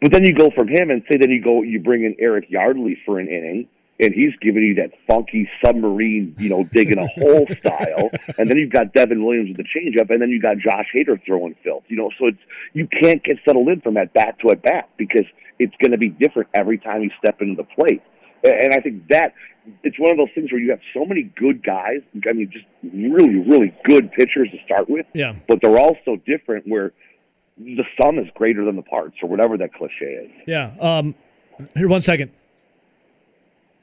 But 0.00 0.10
then 0.10 0.24
you 0.24 0.32
go 0.32 0.50
from 0.50 0.68
him 0.68 0.90
and 0.90 1.02
say 1.10 1.18
then 1.18 1.28
you 1.30 1.42
go 1.42 1.60
you 1.62 1.80
bring 1.80 2.04
in 2.04 2.16
Eric 2.18 2.46
Yardley 2.48 2.96
for 3.04 3.18
an 3.20 3.28
inning 3.28 3.68
and 3.98 4.12
he's 4.14 4.32
giving 4.42 4.62
you 4.62 4.74
that 4.74 4.90
funky 5.08 5.48
submarine, 5.64 6.34
you 6.38 6.48
know, 6.50 6.64
digging 6.64 6.98
a 6.98 7.06
hole 7.14 7.46
style. 7.58 8.10
And 8.38 8.50
then 8.50 8.56
you've 8.58 8.72
got 8.72 8.92
Devin 8.92 9.24
Williams 9.24 9.48
with 9.48 9.56
the 9.58 9.64
changeup 9.64 10.10
and 10.10 10.20
then 10.20 10.28
you've 10.30 10.42
got 10.42 10.58
Josh 10.58 10.86
Hader 10.94 11.18
throwing 11.24 11.54
filth. 11.64 11.84
You 11.88 11.96
know, 11.96 12.10
so 12.18 12.26
it's 12.26 12.38
you 12.74 12.86
can't 13.02 13.22
get 13.24 13.38
settled 13.46 13.68
in 13.68 13.80
from 13.80 13.94
that 13.94 14.12
bat 14.12 14.36
to 14.42 14.50
at 14.50 14.62
bat 14.62 14.90
because 14.98 15.24
it's 15.58 15.74
gonna 15.82 15.96
be 15.98 16.10
different 16.10 16.48
every 16.54 16.78
time 16.78 17.02
you 17.02 17.10
step 17.18 17.40
into 17.40 17.54
the 17.56 17.64
plate. 17.64 18.02
And 18.44 18.72
I 18.74 18.80
think 18.80 19.08
that 19.08 19.32
it's 19.82 19.98
one 19.98 20.10
of 20.12 20.16
those 20.18 20.28
things 20.34 20.52
where 20.52 20.60
you 20.60 20.70
have 20.70 20.80
so 20.94 21.04
many 21.04 21.24
good 21.34 21.64
guys, 21.64 22.00
I 22.28 22.32
mean 22.34 22.50
just 22.52 22.66
really, 22.94 23.36
really 23.36 23.74
good 23.84 24.12
pitchers 24.12 24.48
to 24.52 24.58
start 24.64 24.88
with 24.88 25.06
Yeah. 25.14 25.34
but 25.48 25.60
they're 25.62 25.78
all 25.78 25.96
so 26.04 26.16
different 26.26 26.66
where 26.68 26.92
the 27.58 27.82
sum 28.00 28.18
is 28.18 28.26
greater 28.34 28.64
than 28.66 28.76
the 28.76 28.82
parts 28.82 29.16
or 29.22 29.28
whatever 29.30 29.56
that 29.56 29.72
cliche 29.72 30.04
is. 30.26 30.30
Yeah. 30.46 30.72
Um, 30.78 31.14
here, 31.74 31.88
one 31.88 32.02
second. 32.02 32.30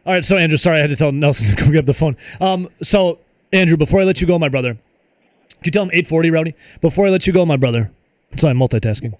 All 0.06 0.14
right. 0.14 0.26
So, 0.26 0.38
Andrew, 0.38 0.58
sorry, 0.58 0.78
I 0.78 0.82
had 0.82 0.90
to 0.90 0.96
tell 0.96 1.12
Nelson 1.12 1.48
to 1.56 1.56
go 1.56 1.72
get 1.72 1.86
the 1.86 1.94
phone. 1.94 2.18
Um, 2.42 2.70
so, 2.82 3.20
Andrew, 3.52 3.78
before 3.78 4.02
I 4.02 4.04
let 4.04 4.22
you 4.22 4.28
go, 4.28 4.38
my 4.38 4.50
brother, 4.50 4.74
can 4.74 5.66
you 5.66 5.72
tell 5.72 5.84
him 5.84 5.92
840, 5.94 6.32
Rowdy? 6.32 6.56
Before 6.82 7.08
I 7.08 7.10
let 7.10 7.26
you 7.26 7.34
go, 7.34 7.46
my 7.46 7.58
brother, 7.58 7.92
sorry, 8.36 8.52
I'm 8.52 8.60
multitasking. 8.60 9.14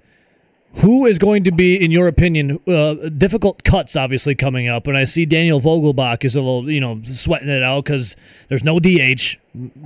Who 0.78 1.06
is 1.06 1.20
going 1.20 1.44
to 1.44 1.52
be, 1.52 1.76
in 1.82 1.92
your 1.92 2.08
opinion, 2.08 2.60
uh, 2.68 2.96
difficult 3.10 3.64
cuts 3.64 3.96
obviously 3.96 4.34
coming 4.34 4.68
up? 4.68 4.88
And 4.88 4.98
I 4.98 5.04
see 5.04 5.24
Daniel 5.24 5.62
Vogelbach 5.62 6.26
is 6.26 6.36
a 6.36 6.42
little, 6.42 6.70
you 6.70 6.82
know, 6.82 7.00
sweating 7.04 7.48
it 7.48 7.62
out 7.62 7.86
because 7.86 8.16
there's 8.50 8.64
no 8.64 8.80
DH. 8.80 9.38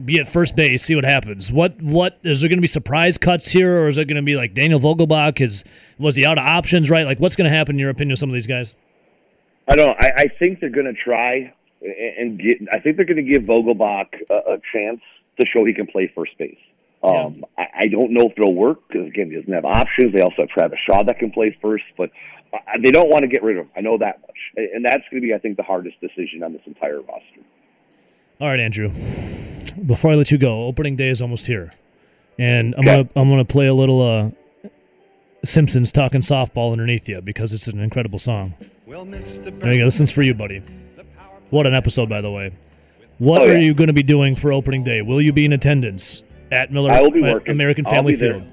Be 0.06 0.18
at 0.18 0.30
first 0.30 0.56
base, 0.56 0.84
see 0.84 0.96
what 0.96 1.04
happens. 1.04 1.52
What, 1.52 1.80
what 1.82 2.18
is 2.24 2.40
there 2.40 2.48
going 2.48 2.58
to 2.58 2.62
be 2.62 2.68
surprise 2.68 3.18
cuts 3.18 3.50
here, 3.50 3.82
or 3.82 3.90
is 3.90 3.98
it 3.98 4.06
going 4.06 4.16
to 4.16 4.22
be 4.22 4.38
like 4.38 4.54
Daniel 4.54 4.80
Vogelbach? 4.80 5.42
Is 5.42 5.66
was 6.00 6.16
he 6.16 6.26
out 6.26 6.38
of 6.38 6.46
options? 6.46 6.90
Right? 6.90 7.06
Like, 7.06 7.20
what's 7.20 7.36
going 7.36 7.50
to 7.50 7.56
happen 7.56 7.76
in 7.76 7.80
your 7.80 7.90
opinion 7.90 8.12
with 8.12 8.20
some 8.20 8.30
of 8.30 8.34
these 8.34 8.48
guys? 8.48 8.74
I 9.68 9.76
don't. 9.76 9.88
know. 9.88 9.96
I, 10.00 10.12
I 10.18 10.26
think 10.40 10.60
they're 10.60 10.70
going 10.70 10.86
to 10.86 10.94
try 10.94 11.54
and- 11.82 12.40
get. 12.40 12.58
I 12.72 12.80
think 12.80 12.96
they're 12.98 13.06
going 13.06 13.24
to 13.24 13.30
give 13.32 13.44
Vogelbach 13.44 14.08
a, 14.30 14.54
a 14.54 14.58
chance 14.74 15.02
to 15.40 15.46
show 15.54 15.66
he 15.66 15.74
can 15.74 15.88
play 15.88 16.12
first 16.16 16.38
base. 16.38 16.58
Um, 17.04 17.46
I, 17.58 17.66
I 17.82 17.88
don't 17.88 18.12
know 18.12 18.24
if 18.24 18.34
it'll 18.38 18.56
work 18.56 18.80
because 18.88 19.08
again, 19.08 19.30
he 19.30 19.36
doesn't 19.36 19.54
have 19.54 19.66
options. 19.66 20.14
They 20.14 20.22
also 20.22 20.36
have 20.40 20.50
Travis 20.50 20.80
Shaw 20.90 21.04
that 21.04 21.20
can 21.20 21.32
play 21.32 21.56
first, 21.62 21.84
but 21.98 22.10
uh, 22.54 22.58
they 22.84 22.90
don't 22.92 23.10
want 23.10 23.22
to 23.22 23.28
get 23.28 23.44
rid 23.44 23.58
of 23.58 23.66
him. 23.66 23.72
I 23.78 23.82
know 23.82 23.98
that 24.00 24.20
much, 24.22 24.38
and 24.74 24.84
that's 24.84 25.04
going 25.12 25.22
to 25.22 25.28
be, 25.28 25.34
I 25.34 25.38
think, 25.38 25.58
the 25.58 25.64
hardest 25.64 26.00
decision 26.02 26.42
on 26.44 26.54
this 26.54 26.62
entire 26.66 27.00
roster. 27.02 27.42
All 28.42 28.48
right, 28.50 28.60
Andrew. 28.60 28.90
Before 29.86 30.12
I 30.12 30.16
let 30.16 30.32
you 30.32 30.38
go, 30.40 30.66
opening 30.66 30.96
day 30.96 31.10
is 31.10 31.22
almost 31.22 31.46
here, 31.46 31.72
and 32.40 32.74
I'm 32.76 32.88
Okay. 32.88 32.98
gonna 33.04 33.10
I'm 33.16 33.30
gonna 33.30 33.46
play 33.46 33.68
a 33.68 33.74
little 33.74 34.02
uh, 34.02 34.30
Simpsons 35.44 35.92
talking 35.92 36.22
softball 36.22 36.72
underneath 36.72 37.08
you 37.08 37.22
because 37.22 37.54
it's 37.54 37.68
an 37.68 37.80
incredible 37.80 38.20
song. 38.20 38.54
There 38.88 39.74
you 39.74 39.80
go. 39.80 39.86
This 39.86 40.00
one's 40.00 40.12
for 40.12 40.22
you, 40.24 40.34
buddy. 40.34 40.62
What 41.50 41.66
an 41.66 41.74
episode, 41.74 42.10
by 42.10 42.22
the 42.22 42.32
way. 42.32 42.52
What 43.20 43.42
Oh, 43.42 43.50
are 43.50 43.58
you 43.60 43.74
going 43.74 43.88
to 43.88 43.94
be 43.94 44.04
doing 44.04 44.36
for 44.36 44.52
opening 44.52 44.84
day? 44.84 45.02
Will 45.02 45.22
you 45.22 45.32
be 45.32 45.46
in 45.46 45.54
attendance 45.54 46.24
at 46.52 46.72
Miller 46.72 46.92
I 46.92 47.02
will 47.02 47.12
be 47.12 47.22
working. 47.22 47.52
American 47.52 47.86
Family. 47.86 48.16
Field? 48.16 48.44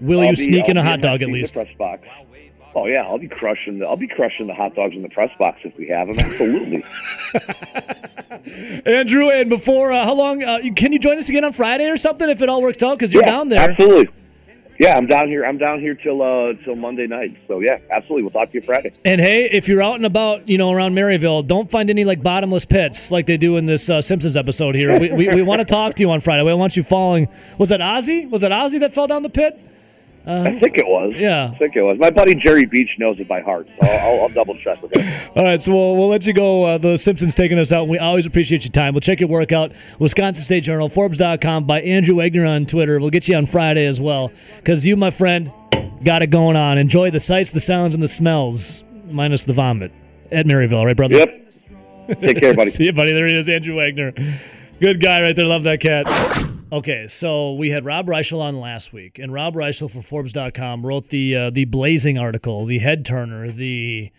Will 0.00 0.20
I'll 0.20 0.26
you 0.26 0.30
be- 0.36 0.36
sneak 0.44 0.64
I'll 0.64 0.70
in 0.72 0.76
a 0.76 0.84
hot 0.84 1.00
dog 1.00 1.22
at 1.22 1.28
least? 1.28 1.54
Press 1.54 1.68
box. 1.78 2.06
Oh 2.74 2.86
yeah, 2.86 3.02
I'll 3.02 3.18
be 3.18 3.26
crushing. 3.28 3.78
The, 3.80 3.86
I'll 3.86 3.96
be 3.96 4.06
crushing 4.06 4.46
the 4.46 4.54
hot 4.54 4.74
dogs 4.74 4.94
in 4.94 5.02
the 5.02 5.08
press 5.08 5.30
box 5.38 5.60
if 5.64 5.76
we 5.76 5.88
have 5.88 6.06
them. 6.08 6.18
Absolutely. 6.20 6.84
Andrew, 8.86 9.30
and 9.30 9.48
before 9.50 9.90
uh, 9.90 10.04
how 10.04 10.14
long 10.14 10.42
uh, 10.42 10.60
can 10.76 10.92
you 10.92 10.98
join 10.98 11.18
us 11.18 11.28
again 11.28 11.44
on 11.44 11.52
Friday 11.52 11.86
or 11.88 11.96
something 11.96 12.28
if 12.28 12.40
it 12.42 12.48
all 12.48 12.62
works 12.62 12.82
out? 12.82 12.98
Because 12.98 13.12
you're 13.12 13.24
yeah, 13.24 13.30
down 13.30 13.48
there. 13.48 13.70
Absolutely. 13.70 14.14
Yeah, 14.78 14.96
I'm 14.96 15.06
down 15.06 15.26
here. 15.28 15.44
I'm 15.44 15.58
down 15.58 15.80
here 15.80 15.94
till 15.94 16.22
uh 16.22 16.54
till 16.64 16.76
Monday 16.76 17.06
night. 17.06 17.36
So 17.48 17.60
yeah, 17.60 17.78
absolutely. 17.90 18.22
We'll 18.22 18.30
talk 18.30 18.48
to 18.48 18.54
you 18.54 18.62
Friday. 18.62 18.92
And 19.04 19.20
hey, 19.20 19.46
if 19.50 19.66
you're 19.66 19.82
out 19.82 19.96
and 19.96 20.06
about, 20.06 20.48
you 20.48 20.56
know, 20.56 20.70
around 20.70 20.94
Maryvale, 20.94 21.42
don't 21.42 21.68
find 21.68 21.90
any 21.90 22.04
like 22.04 22.22
bottomless 22.22 22.64
pits 22.64 23.10
like 23.10 23.26
they 23.26 23.36
do 23.36 23.56
in 23.56 23.66
this 23.66 23.90
uh, 23.90 24.00
Simpsons 24.00 24.36
episode 24.36 24.76
here. 24.76 24.98
We, 24.98 25.10
we, 25.10 25.28
we 25.28 25.42
want 25.42 25.58
to 25.60 25.64
talk 25.64 25.96
to 25.96 26.02
you 26.02 26.10
on 26.10 26.20
Friday. 26.20 26.44
We 26.44 26.54
want 26.54 26.76
you 26.76 26.84
falling. 26.84 27.28
Was 27.58 27.70
that 27.70 27.80
Ozzie? 27.80 28.26
Was 28.26 28.42
that 28.42 28.52
Ozzie 28.52 28.78
that 28.78 28.94
fell 28.94 29.08
down 29.08 29.24
the 29.24 29.30
pit? 29.30 29.58
I 30.26 30.58
think 30.58 30.76
it 30.76 30.86
was. 30.86 31.14
yeah. 31.16 31.50
I 31.54 31.58
think 31.58 31.74
it 31.74 31.82
was. 31.82 31.98
My 31.98 32.10
buddy 32.10 32.34
Jerry 32.34 32.66
Beach 32.66 32.90
knows 32.98 33.18
it 33.18 33.26
by 33.26 33.40
heart. 33.40 33.66
So 33.68 33.74
I'll, 33.82 33.98
I'll, 33.98 34.20
I'll 34.22 34.28
double 34.28 34.56
check 34.58 34.82
with 34.82 34.94
him. 34.94 35.30
All 35.34 35.44
right, 35.44 35.60
so 35.60 35.72
we'll, 35.72 35.96
we'll 35.96 36.08
let 36.08 36.26
you 36.26 36.34
go. 36.34 36.64
Uh, 36.64 36.78
the 36.78 36.96
Simpsons 36.98 37.34
taking 37.34 37.58
us 37.58 37.72
out. 37.72 37.88
We 37.88 37.98
always 37.98 38.26
appreciate 38.26 38.64
your 38.64 38.72
time. 38.72 38.92
We'll 38.92 39.00
check 39.00 39.20
your 39.20 39.28
workout. 39.30 39.72
Wisconsin 39.98 40.42
State 40.42 40.64
Journal, 40.64 40.88
Forbes.com, 40.88 41.64
by 41.64 41.80
Andrew 41.80 42.16
Wagner 42.16 42.44
on 42.44 42.66
Twitter. 42.66 43.00
We'll 43.00 43.10
get 43.10 43.26
you 43.26 43.36
on 43.36 43.46
Friday 43.46 43.86
as 43.86 43.98
well 44.00 44.30
because 44.56 44.86
you, 44.86 44.96
my 44.96 45.10
friend, 45.10 45.50
got 46.04 46.20
it 46.22 46.30
going 46.30 46.56
on. 46.56 46.76
Enjoy 46.76 47.10
the 47.10 47.20
sights, 47.20 47.50
the 47.52 47.60
sounds, 47.60 47.94
and 47.94 48.02
the 48.02 48.08
smells, 48.08 48.82
minus 49.10 49.44
the 49.44 49.54
vomit 49.54 49.92
at 50.30 50.46
Maryvale, 50.46 50.84
right, 50.84 50.96
brother? 50.96 51.16
Yep. 51.16 51.44
Take 52.20 52.40
care, 52.40 52.54
buddy. 52.54 52.70
See 52.72 52.84
you, 52.84 52.92
buddy. 52.92 53.12
There 53.12 53.26
he 53.26 53.34
is, 53.36 53.48
Andrew 53.48 53.76
Wagner. 53.76 54.12
Good 54.80 55.00
guy 55.00 55.22
right 55.22 55.34
there. 55.34 55.46
Love 55.46 55.64
that 55.64 55.80
cat. 55.80 56.06
Okay, 56.70 57.06
so 57.08 57.54
we 57.54 57.70
had 57.70 57.86
Rob 57.86 58.08
Reischel 58.08 58.42
on 58.42 58.60
last 58.60 58.92
week, 58.92 59.18
and 59.18 59.32
Rob 59.32 59.54
Reischel 59.54 59.90
for 59.90 60.02
Forbes.com 60.02 60.84
wrote 60.84 61.08
the 61.08 61.34
uh, 61.34 61.50
the 61.50 61.64
blazing 61.64 62.18
article, 62.18 62.66
the 62.66 62.78
head 62.78 63.06
turner, 63.06 63.48
the 63.50 64.10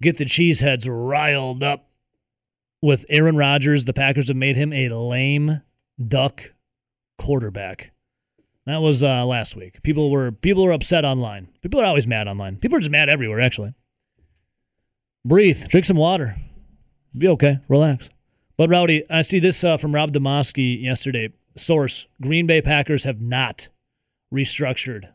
get 0.00 0.16
the 0.18 0.24
cheeseheads 0.24 0.88
riled 0.88 1.62
up 1.62 1.88
with 2.80 3.06
Aaron 3.08 3.36
Rodgers. 3.36 3.84
The 3.84 3.92
Packers 3.92 4.26
have 4.26 4.36
made 4.36 4.56
him 4.56 4.72
a 4.72 4.88
lame 4.88 5.62
duck 6.04 6.54
quarterback. 7.18 7.92
That 8.66 8.82
was 8.82 9.04
uh, 9.04 9.24
last 9.24 9.54
week. 9.54 9.80
People 9.84 10.10
were 10.10 10.32
people 10.32 10.64
were 10.64 10.72
upset 10.72 11.04
online. 11.04 11.50
People 11.62 11.80
are 11.80 11.86
always 11.86 12.08
mad 12.08 12.26
online. 12.26 12.56
People 12.56 12.78
are 12.78 12.80
just 12.80 12.90
mad 12.90 13.08
everywhere. 13.10 13.40
Actually, 13.40 13.74
breathe, 15.24 15.68
drink 15.68 15.86
some 15.86 15.98
water, 15.98 16.34
be 17.16 17.28
okay, 17.28 17.60
relax. 17.68 18.10
But 18.56 18.70
Rowdy, 18.70 19.04
I 19.08 19.22
see 19.22 19.38
this 19.38 19.62
uh, 19.62 19.76
from 19.76 19.94
Rob 19.94 20.12
Demovsky 20.12 20.82
yesterday. 20.82 21.32
Source: 21.56 22.06
Green 22.20 22.46
Bay 22.46 22.62
Packers 22.62 23.04
have 23.04 23.20
not 23.20 23.68
restructured 24.32 25.08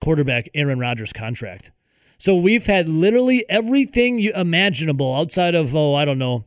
quarterback 0.00 0.48
Aaron 0.54 0.78
Rodgers' 0.78 1.12
contract. 1.12 1.70
So 2.18 2.34
we've 2.36 2.66
had 2.66 2.88
literally 2.88 3.44
everything 3.48 4.20
imaginable 4.20 5.14
outside 5.14 5.54
of 5.54 5.74
oh 5.76 5.94
I 5.94 6.04
don't 6.04 6.18
know, 6.18 6.44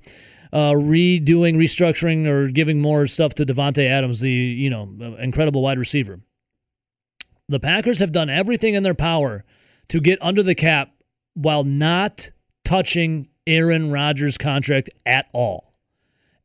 uh, 0.51 0.71
redoing, 0.71 1.55
restructuring, 1.55 2.25
or 2.25 2.47
giving 2.47 2.81
more 2.81 3.07
stuff 3.07 3.35
to 3.35 3.45
Davante 3.45 3.87
Adams, 3.87 4.19
the 4.19 4.31
you 4.31 4.69
know 4.69 4.89
incredible 5.19 5.61
wide 5.61 5.77
receiver. 5.77 6.19
The 7.47 7.59
Packers 7.59 7.99
have 7.99 8.11
done 8.11 8.29
everything 8.29 8.75
in 8.75 8.83
their 8.83 8.93
power 8.93 9.43
to 9.89 9.99
get 9.99 10.19
under 10.21 10.43
the 10.43 10.55
cap 10.55 10.91
while 11.33 11.63
not 11.63 12.29
touching 12.63 13.27
Aaron 13.47 13.91
Rodgers' 13.91 14.37
contract 14.37 14.89
at 15.05 15.27
all. 15.33 15.68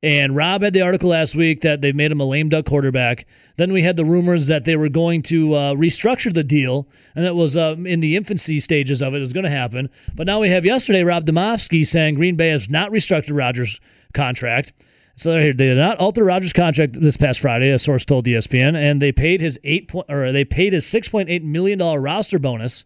And 0.04 0.36
Rob 0.36 0.60
had 0.60 0.74
the 0.74 0.82
article 0.82 1.08
last 1.08 1.34
week 1.34 1.62
that 1.62 1.80
they've 1.80 1.96
made 1.96 2.12
him 2.12 2.20
a 2.20 2.26
lame 2.26 2.50
duck 2.50 2.66
quarterback. 2.66 3.26
Then 3.56 3.72
we 3.72 3.82
had 3.82 3.96
the 3.96 4.04
rumors 4.04 4.48
that 4.48 4.66
they 4.66 4.76
were 4.76 4.90
going 4.90 5.22
to 5.22 5.54
uh, 5.54 5.72
restructure 5.72 6.30
the 6.30 6.44
deal, 6.44 6.86
and 7.14 7.24
that 7.24 7.34
was 7.34 7.56
uh, 7.56 7.74
in 7.86 8.00
the 8.00 8.14
infancy 8.14 8.60
stages 8.60 9.00
of 9.00 9.14
it. 9.14 9.16
It 9.16 9.20
was 9.20 9.32
going 9.32 9.44
to 9.44 9.50
happen. 9.50 9.88
But 10.14 10.26
now 10.26 10.40
we 10.40 10.50
have 10.50 10.66
yesterday 10.66 11.04
Rob 11.04 11.24
Demovsky 11.24 11.86
saying 11.86 12.16
Green 12.16 12.36
Bay 12.36 12.50
has 12.50 12.68
not 12.68 12.90
restructured 12.90 13.34
Rodgers' 13.34 13.80
contract. 14.12 14.74
So 15.16 15.32
they 15.32 15.52
did 15.52 15.78
not 15.78 15.96
alter 15.96 16.22
Rodgers' 16.22 16.52
contract 16.52 17.00
this 17.00 17.16
past 17.16 17.40
Friday, 17.40 17.70
a 17.70 17.78
source 17.78 18.04
told 18.04 18.26
ESPN, 18.26 18.76
and 18.76 19.00
they 19.00 19.10
paid 19.10 19.40
his 19.40 19.58
eight 19.64 19.88
point 19.88 20.10
or 20.10 20.32
they 20.32 20.44
paid 20.44 20.74
his 20.74 20.86
six 20.86 21.08
point 21.08 21.30
eight 21.30 21.42
million 21.42 21.78
dollar 21.78 21.98
roster 21.98 22.38
bonus, 22.38 22.84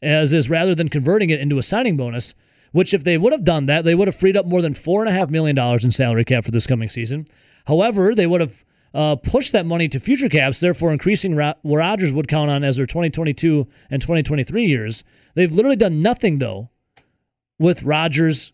as 0.00 0.32
is 0.32 0.48
rather 0.48 0.74
than 0.74 0.88
converting 0.88 1.28
it 1.28 1.40
into 1.40 1.58
a 1.58 1.62
signing 1.62 1.98
bonus. 1.98 2.34
Which, 2.74 2.92
if 2.92 3.04
they 3.04 3.16
would 3.16 3.32
have 3.32 3.44
done 3.44 3.66
that, 3.66 3.84
they 3.84 3.94
would 3.94 4.08
have 4.08 4.16
freed 4.16 4.36
up 4.36 4.46
more 4.46 4.60
than 4.60 4.74
four 4.74 5.00
and 5.00 5.08
a 5.08 5.12
half 5.12 5.30
million 5.30 5.54
dollars 5.54 5.84
in 5.84 5.92
salary 5.92 6.24
cap 6.24 6.42
for 6.42 6.50
this 6.50 6.66
coming 6.66 6.88
season. 6.88 7.24
However, 7.66 8.16
they 8.16 8.26
would 8.26 8.40
have 8.40 8.64
uh, 8.92 9.14
pushed 9.14 9.52
that 9.52 9.64
money 9.64 9.88
to 9.88 10.00
future 10.00 10.28
caps, 10.28 10.58
therefore 10.58 10.92
increasing 10.92 11.36
what 11.36 11.60
Rodgers 11.62 12.12
would 12.12 12.26
count 12.26 12.50
on 12.50 12.64
as 12.64 12.76
their 12.76 12.86
2022 12.86 13.68
and 13.90 14.02
2023 14.02 14.66
years. 14.66 15.04
They've 15.36 15.52
literally 15.52 15.76
done 15.76 16.02
nothing 16.02 16.38
though 16.38 16.68
with 17.60 17.84
Rodgers' 17.84 18.52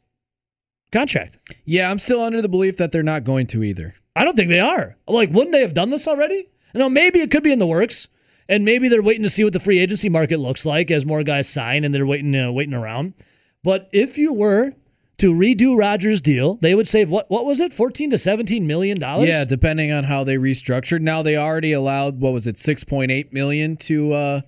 contract. 0.92 1.38
Yeah, 1.64 1.90
I'm 1.90 1.98
still 1.98 2.20
under 2.20 2.42
the 2.42 2.48
belief 2.50 2.76
that 2.76 2.92
they're 2.92 3.02
not 3.02 3.24
going 3.24 3.46
to 3.48 3.64
either. 3.64 3.94
I 4.14 4.24
don't 4.24 4.36
think 4.36 4.50
they 4.50 4.60
are. 4.60 4.96
Like, 5.08 5.30
wouldn't 5.30 5.52
they 5.52 5.62
have 5.62 5.72
done 5.72 5.88
this 5.88 6.06
already? 6.06 6.46
You 6.74 6.80
know, 6.80 6.90
maybe 6.90 7.20
it 7.20 7.30
could 7.30 7.42
be 7.42 7.52
in 7.52 7.58
the 7.58 7.66
works, 7.66 8.06
and 8.50 8.66
maybe 8.66 8.88
they're 8.88 9.02
waiting 9.02 9.22
to 9.22 9.30
see 9.30 9.44
what 9.44 9.54
the 9.54 9.60
free 9.60 9.78
agency 9.78 10.10
market 10.10 10.40
looks 10.40 10.66
like 10.66 10.90
as 10.90 11.06
more 11.06 11.22
guys 11.22 11.48
sign, 11.48 11.84
and 11.84 11.94
they're 11.94 12.06
waiting, 12.06 12.34
uh, 12.36 12.52
waiting 12.52 12.74
around. 12.74 13.14
But 13.62 13.88
if 13.92 14.16
you 14.18 14.32
were 14.32 14.72
to 15.18 15.32
redo 15.34 15.76
Rodgers' 15.78 16.20
deal, 16.20 16.56
they 16.62 16.74
would 16.74 16.88
save 16.88 17.10
what? 17.10 17.30
What 17.30 17.44
was 17.44 17.60
it? 17.60 17.72
Fourteen 17.72 18.10
to 18.10 18.18
seventeen 18.18 18.66
million 18.66 18.98
dollars. 18.98 19.28
Yeah, 19.28 19.44
depending 19.44 19.92
on 19.92 20.04
how 20.04 20.24
they 20.24 20.36
restructured. 20.36 21.00
Now 21.00 21.22
they 21.22 21.36
already 21.36 21.72
allowed 21.72 22.20
what 22.20 22.32
was 22.32 22.46
it, 22.46 22.56
six 22.56 22.84
point 22.84 23.10
eight 23.10 23.32
million 23.32 23.76
to 23.78 24.12
uh 24.12 24.40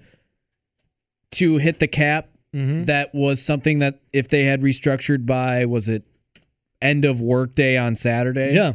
to 1.33 1.59
hit 1.59 1.79
the 1.79 1.89
cap. 1.89 2.29
Mm-hmm. 2.55 2.81
That 2.81 3.15
was 3.15 3.43
something 3.43 3.79
that 3.79 4.01
if 4.13 4.29
they 4.29 4.45
had 4.45 4.61
restructured 4.63 5.27
by 5.27 5.65
was 5.67 5.89
it 5.89 6.05
end 6.81 7.05
of 7.05 7.21
workday 7.21 7.77
on 7.77 7.97
Saturday? 7.97 8.53
yeah. 8.55 8.73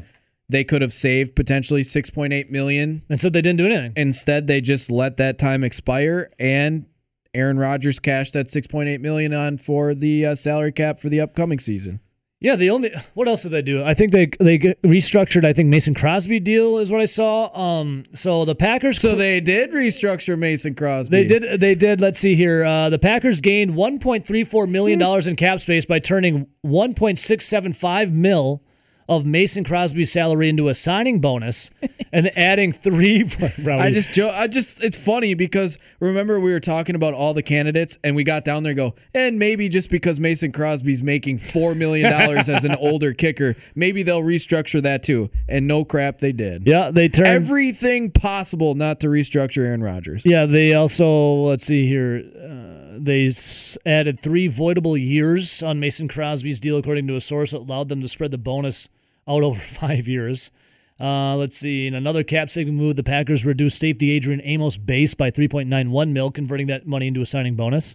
they 0.50 0.64
could 0.64 0.82
have 0.82 0.94
saved 0.94 1.36
potentially 1.36 1.84
six 1.84 2.10
point 2.10 2.34
eight 2.34 2.52
million. 2.52 3.04
And 3.10 3.20
so 3.20 3.30
they 3.30 3.42
didn't 3.42 3.58
do 3.58 3.66
anything. 3.66 3.94
Instead, 3.96 4.48
they 4.48 4.62
just 4.62 4.90
let 4.90 5.18
that 5.18 5.38
time 5.38 5.64
expire, 5.64 6.32
and 6.40 6.86
Aaron 7.34 7.58
Rodgers 7.58 8.00
cashed 8.00 8.34
that 8.34 8.50
six 8.50 8.68
point 8.68 8.90
eight 8.90 9.02
million 9.02 9.34
on 9.34 9.58
for 9.58 9.94
the 9.94 10.26
uh, 10.28 10.36
salary 10.36 10.72
cap 10.72 11.00
for 11.00 11.10
the 11.10 11.20
upcoming 11.20 11.60
season. 11.60 12.00
Yeah, 12.40 12.56
the 12.56 12.70
only 12.70 12.92
what 13.16 13.28
else 13.28 13.42
did 13.42 13.50
they 13.52 13.64
do? 13.64 13.84
I 13.84 13.96
think 13.96 14.12
they 14.12 14.28
they 14.40 14.60
restructured. 14.60 15.44
I 15.44 15.54
think 15.54 15.70
Mason 15.70 15.96
Crosby 15.96 16.40
deal 16.40 16.78
is 16.78 16.92
what 16.92 17.02
I 17.02 17.06
saw. 17.06 17.52
Um, 17.58 18.04
so 18.14 18.46
the 18.46 18.54
Packers. 18.54 19.02
So 19.02 19.16
they 19.16 19.42
did 19.42 19.72
restructure 19.72 20.38
Mason 20.38 20.76
Crosby. 20.76 21.24
They 21.24 21.40
did. 21.40 21.60
They 21.60 21.74
did. 21.74 22.00
Let's 22.00 22.20
see 22.20 22.36
here. 22.36 22.64
Uh, 22.64 22.92
the 22.92 23.00
Packers 23.00 23.42
gained 23.42 23.72
1.34 23.72 24.70
million 24.70 25.00
dollars 25.00 25.26
in 25.26 25.36
cap 25.36 25.62
space 25.62 25.88
by 25.88 25.98
turning 25.98 26.46
1.675 26.64 28.12
mil 28.12 28.64
of 29.10 29.26
Mason 29.26 29.64
Crosby's 29.64 30.12
salary 30.12 30.50
into 30.50 30.68
a 30.68 30.74
signing 30.74 31.20
bonus 31.22 31.70
and 32.12 32.30
adding 32.38 32.72
three. 32.74 33.24
I 33.68 33.90
just 33.92 34.12
jo- 34.14 34.30
I 34.30 34.48
just 34.48 34.84
it's 34.84 34.98
funny 34.98 35.34
because 35.34 35.78
remember 36.00 36.40
we 36.40 36.52
were 36.52 36.60
talking 36.60 36.96
about 36.96 37.14
all 37.14 37.34
the 37.34 37.42
candidates 37.44 37.98
and 38.04 38.16
we 38.16 38.24
got 38.24 38.44
down 38.44 38.64
there 38.64 38.72
and 38.72 38.78
go 38.78 38.96
and 39.14 39.40
maybe 39.40 39.70
just 39.70 39.90
because 39.90 40.20
Mason 40.20 40.52
Crosby's 40.52 41.02
making 41.02 41.38
four 41.38 41.74
million 41.74 42.12
dollars 42.12 42.50
as 42.50 42.66
an 42.66 42.76
older 42.80 43.14
kicker, 43.14 43.56
maybe 43.76 44.04
they'll 44.04 44.22
restructure 44.24 44.82
that 44.82 45.04
too. 45.04 45.30
And 45.48 45.68
no 45.68 45.86
crap, 45.86 46.20
they 46.20 46.32
did. 46.34 46.68
yeah 46.68 46.92
they 46.92 47.08
turned 47.08 47.28
Everything 47.28 48.12
possible 48.12 48.76
not 48.76 49.00
to 49.02 49.08
restructure 49.08 49.64
Aaron 49.66 49.82
Rodgers. 49.84 50.24
Yeah, 50.26 50.46
they 50.46 50.74
also 50.74 51.08
let's 51.48 51.66
see 51.66 51.88
here. 51.88 52.24
Uh, 52.36 52.98
they 53.00 53.28
s- 53.28 53.78
added 53.86 54.22
three 54.22 54.50
voidable 54.50 55.00
years 55.00 55.62
on 55.64 55.80
Mason 55.80 56.08
Crosby's 56.08 56.60
deal, 56.60 56.78
according 56.78 57.08
to 57.08 57.16
a 57.16 57.22
source 57.22 57.52
that 57.52 57.60
allowed 57.60 57.90
them 57.90 58.02
to 58.02 58.08
spread 58.08 58.32
the 58.32 58.38
bonus 58.38 58.90
out 59.28 59.44
over 59.44 59.60
five 59.60 60.08
years. 60.08 60.52
Uh, 61.00 61.36
let's 61.36 61.58
see. 61.58 61.86
In 61.86 61.94
another 61.94 62.24
cap 62.24 62.50
saving 62.50 62.76
move, 62.76 62.96
the 62.96 63.04
Packers 63.04 63.46
reduced 63.46 63.80
safety 63.80 64.12
Adrian 64.12 64.42
Amos' 64.44 64.78
base 64.78 65.14
by 65.14 65.30
3.91 65.30 66.12
mil, 66.12 66.32
converting 66.32 66.68
that 66.68 66.88
money 66.88 67.08
into 67.08 67.22
a 67.22 67.26
signing 67.26 67.56
bonus. 67.56 67.94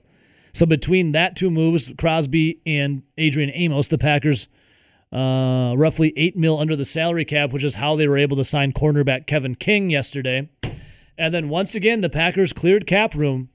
So 0.53 0.67
between 0.67 1.13
that 1.13 1.35
two 1.35 1.51
moves, 1.51 1.93
Crosby 1.99 2.61
and 2.67 3.03
Adrian 3.19 3.51
Amos, 3.55 3.89
the 3.89 3.99
Packers 3.99 4.49
uh, 5.13 5.75
roughly 5.77 6.13
eight 6.17 6.37
mil 6.37 6.59
under 6.59 6.77
the 6.77 6.85
salary 6.85 7.25
cap, 7.25 7.53
which 7.53 7.65
is 7.65 7.77
how 7.77 7.97
they 7.97 8.07
were 8.07 8.19
able 8.19 8.37
to 8.37 8.45
sign 8.45 8.73
cornerback 8.73 9.27
Kevin 9.27 9.55
King 9.55 9.91
yesterday. 9.91 10.49
And 11.19 11.35
then 11.35 11.49
once 11.49 11.75
again, 11.75 12.01
the 12.01 12.11
Packers 12.11 12.53
cleared 12.53 12.87
cap 12.87 13.15
room 13.15 13.51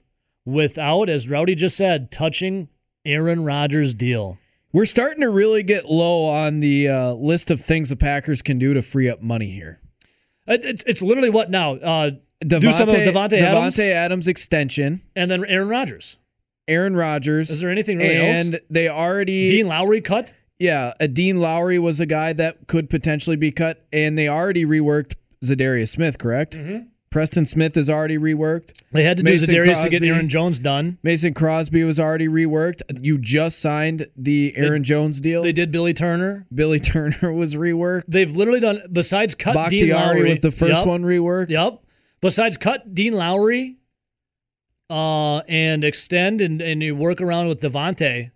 without, 0.45 1.09
as 1.09 1.27
Rowdy 1.27 1.55
just 1.55 1.77
said, 1.77 2.11
touching 2.11 2.69
Aaron 3.05 3.43
Rodgers' 3.43 3.95
deal. 3.95 4.37
We're 4.77 4.85
starting 4.85 5.21
to 5.21 5.29
really 5.31 5.63
get 5.63 5.85
low 5.85 6.29
on 6.29 6.59
the 6.59 6.87
uh, 6.89 7.13
list 7.13 7.49
of 7.49 7.59
things 7.59 7.89
the 7.89 7.95
Packers 7.95 8.43
can 8.43 8.59
do 8.59 8.75
to 8.75 8.83
free 8.83 9.09
up 9.09 9.23
money 9.23 9.49
here. 9.49 9.81
It, 10.45 10.63
it's, 10.63 10.83
it's 10.85 11.01
literally 11.01 11.31
what 11.31 11.49
now? 11.49 11.77
Uh, 11.77 12.11
Davante, 12.45 12.61
do 12.61 12.71
some 12.71 12.87
of 12.87 12.93
Davante 12.93 13.41
Adams 13.41 13.75
Davante 13.75 13.91
Adams 13.91 14.27
extension, 14.27 15.01
and 15.15 15.31
then 15.31 15.43
Aaron 15.45 15.67
Rodgers. 15.67 16.17
Aaron 16.67 16.95
Rodgers. 16.95 17.49
Is 17.49 17.59
there 17.59 17.71
anything 17.71 17.97
really 17.97 18.17
and 18.17 18.53
else? 18.53 18.63
they 18.69 18.87
already 18.87 19.49
Dean 19.49 19.67
Lowry 19.67 19.99
cut. 19.99 20.31
Yeah, 20.59 20.93
a 20.99 21.07
Dean 21.07 21.41
Lowry 21.41 21.79
was 21.79 21.99
a 21.99 22.05
guy 22.05 22.33
that 22.33 22.67
could 22.67 22.87
potentially 22.87 23.35
be 23.35 23.51
cut, 23.51 23.83
and 23.91 24.15
they 24.15 24.29
already 24.29 24.63
reworked 24.63 25.15
Za'Darius 25.43 25.89
Smith, 25.89 26.19
correct? 26.19 26.55
Mm-hmm. 26.55 26.85
Preston 27.17 27.47
Smith 27.47 27.75
is 27.77 27.89
already 27.89 28.19
reworked. 28.19 28.79
They 28.91 29.01
had 29.01 29.17
to 29.17 29.23
Mason 29.23 29.51
do 29.51 29.59
Za'Darius 29.59 29.81
to 29.85 29.89
get 29.89 30.03
Aaron 30.03 30.29
Jones 30.29 30.59
done. 30.59 30.99
Mason 31.01 31.33
Crosby 31.33 31.83
was 31.83 31.99
already 31.99 32.27
reworked. 32.27 32.83
You 33.01 33.17
just 33.17 33.59
signed 33.59 34.05
the 34.15 34.53
Aaron 34.55 34.83
Jones 34.83 35.19
deal. 35.19 35.41
They 35.41 35.51
did 35.51 35.71
Billy 35.71 35.95
Turner. 35.95 36.45
Billy 36.53 36.79
Turner 36.79 37.33
was 37.33 37.55
reworked. 37.55 38.03
They've 38.07 38.35
literally 38.35 38.59
done 38.59 38.83
besides 38.93 39.33
cut 39.33 39.53
Dean 39.53 39.79
Bakhtiari 39.79 40.19
Lowry 40.19 40.29
was 40.29 40.41
the 40.41 40.51
first 40.51 40.75
Yup. 40.75 40.85
one 40.85 41.01
reworked. 41.01 41.49
Yep. 41.49 41.79
Besides 42.21 42.55
cut 42.57 42.93
Dean 42.93 43.13
Lowry, 43.13 43.77
uh, 44.91 45.37
and 45.37 45.83
extend 45.83 46.39
and, 46.41 46.61
and 46.61 46.83
you 46.83 46.95
work 46.95 47.19
around 47.19 47.47
with 47.47 47.61
Davante. 47.61 48.29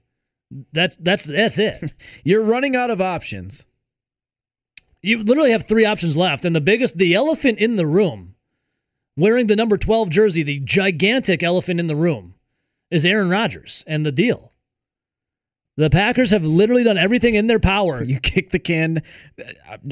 That's 0.73 0.95
that's 0.95 1.25
that's 1.25 1.59
it. 1.59 1.93
You're 2.23 2.41
running 2.41 2.75
out 2.75 2.89
of 2.89 2.99
options. 2.99 3.67
you 5.03 5.21
literally 5.21 5.51
have 5.51 5.67
three 5.67 5.85
options 5.85 6.17
left, 6.17 6.45
and 6.45 6.55
the 6.55 6.61
biggest, 6.61 6.97
the 6.97 7.13
elephant 7.13 7.59
in 7.59 7.75
the 7.75 7.85
room, 7.85 8.33
wearing 9.21 9.47
the 9.47 9.55
number 9.55 9.77
twelve 9.77 10.09
jersey, 10.09 10.43
the 10.43 10.59
gigantic 10.59 11.43
elephant 11.43 11.79
in 11.79 11.87
the 11.87 11.95
room, 11.95 12.33
is 12.89 13.05
Aaron 13.05 13.29
Rodgers 13.29 13.83
and 13.87 14.05
the 14.05 14.11
deal. 14.11 14.51
The 15.77 15.89
Packers 15.89 16.31
have 16.31 16.43
literally 16.43 16.83
done 16.83 16.97
everything 16.97 17.35
in 17.35 17.47
their 17.47 17.59
power. 17.59 18.03
You 18.03 18.19
kick 18.19 18.49
the 18.49 18.59
can. 18.59 19.01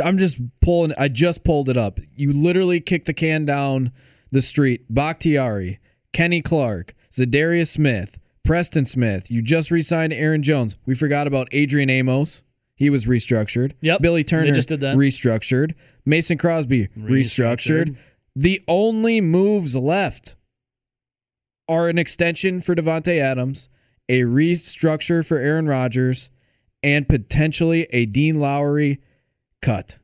I'm 0.03 0.17
just 0.17 0.39
pulling. 0.61 0.93
I 0.97 1.07
just 1.07 1.43
pulled 1.45 1.69
it 1.69 1.77
up. 1.77 1.99
You 2.13 2.33
literally 2.33 2.81
kick 2.81 3.05
the 3.05 3.13
can 3.13 3.45
down 3.45 3.93
the 4.31 4.41
street. 4.41 4.85
Bakhtiari, 4.89 5.79
Kenny 6.11 6.41
Clark, 6.41 6.93
Za'Darius 7.11 7.69
Smith, 7.69 8.19
Preston 8.43 8.83
Smith. 8.83 9.31
You 9.31 9.41
just 9.41 9.71
re-signed 9.71 10.11
Aaron 10.11 10.43
Jones. 10.43 10.75
We 10.85 10.95
forgot 10.95 11.27
about 11.27 11.47
Adrian 11.53 11.89
Amos. 11.89 12.43
He 12.75 12.89
was 12.89 13.05
restructured. 13.05 13.71
Yep, 13.81 14.01
Billy 14.01 14.21
they 14.21 14.25
Turner 14.25 14.53
just 14.53 14.67
did 14.67 14.81
that. 14.81 14.97
restructured. 14.97 15.75
Mason 16.05 16.37
Crosby 16.37 16.87
restructured. 16.97 17.09
Restructured. 17.09 17.97
The 18.35 18.61
only 18.67 19.21
moves 19.21 19.75
left 19.75 20.35
are 21.67 21.87
an 21.87 21.97
extension 21.97 22.61
for 22.61 22.75
Davante 22.75 23.19
Adams, 23.19 23.69
a 24.07 24.21
restructure 24.21 25.25
for 25.25 25.37
Aaron 25.37 25.67
Rodgers, 25.67 26.29
and 26.81 27.07
potentially 27.07 27.87
a 27.91 28.05
Dean 28.05 28.39
Lowry 28.39 28.99
cut. 29.61 29.97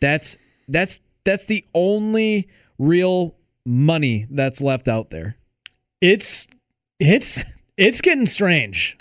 That's 0.00 0.36
that's 0.68 1.00
that's 1.24 1.46
the 1.46 1.64
only 1.74 2.48
real 2.78 3.36
money 3.64 4.26
that's 4.30 4.60
left 4.60 4.88
out 4.88 5.10
there. 5.10 5.36
It's 6.00 6.48
it's 6.98 7.44
it's 7.76 8.00
getting 8.00 8.26
strange. 8.26 8.96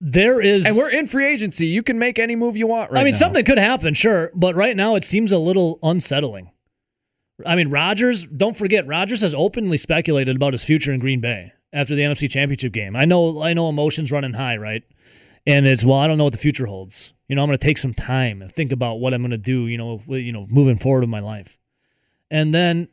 There 0.00 0.40
is 0.40 0.66
And 0.66 0.76
we're 0.76 0.90
in 0.90 1.06
free 1.06 1.26
agency. 1.26 1.66
You 1.66 1.82
can 1.82 1.98
make 1.98 2.18
any 2.18 2.36
move 2.36 2.56
you 2.56 2.66
want 2.66 2.90
right 2.90 2.96
now. 2.96 3.00
I 3.00 3.04
mean, 3.04 3.12
now. 3.12 3.18
something 3.18 3.44
could 3.44 3.58
happen, 3.58 3.94
sure, 3.94 4.30
but 4.34 4.54
right 4.54 4.76
now 4.76 4.96
it 4.96 5.04
seems 5.04 5.32
a 5.32 5.38
little 5.38 5.78
unsettling. 5.82 6.50
I 7.44 7.54
mean, 7.56 7.68
Rodgers, 7.70 8.26
don't 8.26 8.56
forget, 8.56 8.86
Rodgers 8.86 9.20
has 9.22 9.34
openly 9.34 9.76
speculated 9.78 10.36
about 10.36 10.52
his 10.52 10.64
future 10.64 10.92
in 10.92 11.00
Green 11.00 11.20
Bay 11.20 11.52
after 11.72 11.94
the 11.94 12.02
NFC 12.02 12.30
Championship 12.30 12.72
game. 12.72 12.94
I 12.96 13.04
know 13.04 13.42
I 13.42 13.52
know 13.54 13.68
emotions 13.68 14.12
running 14.12 14.34
high, 14.34 14.56
right? 14.56 14.82
And 15.46 15.66
it's 15.66 15.84
well, 15.84 15.98
I 15.98 16.06
don't 16.06 16.16
know 16.18 16.24
what 16.24 16.32
the 16.32 16.38
future 16.38 16.66
holds. 16.66 17.12
You 17.28 17.36
know, 17.36 17.42
I'm 17.42 17.48
going 17.48 17.58
to 17.58 17.66
take 17.66 17.78
some 17.78 17.92
time 17.94 18.40
and 18.42 18.52
think 18.52 18.70
about 18.72 18.96
what 18.96 19.14
I'm 19.14 19.22
going 19.22 19.30
to 19.32 19.38
do, 19.38 19.66
you 19.66 19.78
know, 19.78 20.02
you 20.08 20.30
know, 20.32 20.46
moving 20.48 20.76
forward 20.78 21.04
in 21.04 21.10
my 21.10 21.20
life. 21.20 21.58
And 22.30 22.54
then 22.54 22.88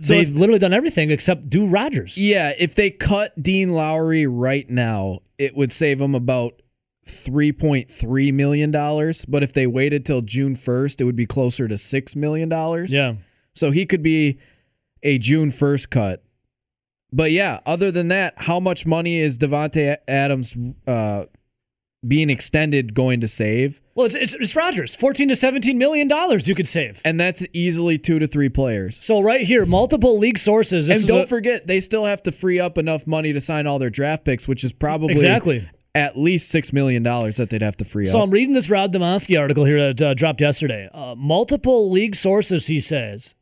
So 0.00 0.12
they've 0.14 0.28
if- 0.30 0.34
literally 0.36 0.58
done 0.58 0.74
everything 0.74 1.10
except 1.10 1.48
do 1.48 1.66
Rodgers. 1.66 2.16
Yeah, 2.18 2.52
if 2.58 2.74
they 2.74 2.90
cut 2.90 3.40
Dean 3.42 3.72
Lowry 3.72 4.26
right 4.26 4.68
now, 4.68 5.20
it 5.38 5.56
would 5.56 5.72
save 5.72 5.98
them 5.98 6.14
about 6.14 6.60
three 7.06 7.52
point 7.52 7.90
three 7.90 8.32
million 8.32 8.70
dollars. 8.70 9.24
But 9.24 9.42
if 9.42 9.52
they 9.52 9.66
waited 9.66 10.04
till 10.04 10.22
June 10.22 10.56
first, 10.56 11.00
it 11.00 11.04
would 11.04 11.16
be 11.16 11.26
closer 11.26 11.66
to 11.68 11.78
six 11.78 12.14
million 12.16 12.48
dollars. 12.48 12.92
Yeah. 12.92 13.14
So 13.56 13.70
he 13.70 13.86
could 13.86 14.02
be 14.02 14.38
a 15.02 15.18
June 15.18 15.50
first 15.50 15.90
cut. 15.90 16.22
But 17.12 17.30
yeah, 17.32 17.60
other 17.64 17.90
than 17.90 18.08
that, 18.08 18.34
how 18.36 18.60
much 18.60 18.84
money 18.84 19.18
is 19.20 19.38
Davante 19.38 19.96
Adams 20.06 20.56
uh, 20.86 21.24
being 22.06 22.28
extended 22.30 22.94
going 22.94 23.20
to 23.20 23.28
save? 23.28 23.80
Well, 23.94 24.06
it's 24.06 24.14
it's, 24.14 24.34
it's 24.34 24.54
Rodgers, 24.54 24.94
14 24.94 25.28
to 25.28 25.36
17 25.36 25.78
million 25.78 26.08
dollars 26.08 26.46
you 26.48 26.54
could 26.54 26.68
save. 26.68 27.00
And 27.04 27.18
that's 27.18 27.46
easily 27.54 27.96
two 27.96 28.18
to 28.18 28.26
three 28.26 28.48
players. 28.50 29.02
So 29.02 29.20
right 29.20 29.40
here, 29.40 29.64
multiple 29.64 30.18
league 30.18 30.38
sources. 30.38 30.88
And 30.90 31.06
don't 31.06 31.22
a- 31.22 31.26
forget, 31.26 31.66
they 31.66 31.80
still 31.80 32.04
have 32.04 32.22
to 32.24 32.32
free 32.32 32.60
up 32.60 32.76
enough 32.76 33.06
money 33.06 33.32
to 33.32 33.40
sign 33.40 33.66
all 33.66 33.78
their 33.78 33.88
draft 33.90 34.24
picks, 34.24 34.46
which 34.46 34.62
is 34.64 34.72
probably 34.72 35.12
Exactly. 35.14 35.66
at 35.94 36.18
least 36.18 36.50
six 36.50 36.72
million 36.74 37.02
dollars 37.02 37.36
that 37.38 37.48
they'd 37.48 37.62
have 37.62 37.76
to 37.78 37.84
free 37.86 38.06
up. 38.06 38.12
So. 38.12 38.20
I'm 38.20 38.30
reading 38.30 38.52
this 38.52 38.68
Rob 38.68 38.92
Demovsky 38.92 39.40
article 39.40 39.64
here 39.64 39.92
that 39.94 40.02
uh, 40.02 40.12
dropped 40.12 40.42
yesterday. 40.42 40.90
Uh, 40.92 41.14
multiple 41.16 41.90
league 41.90 42.16
sources, 42.16 42.66
he 42.66 42.80
says, 42.80 43.34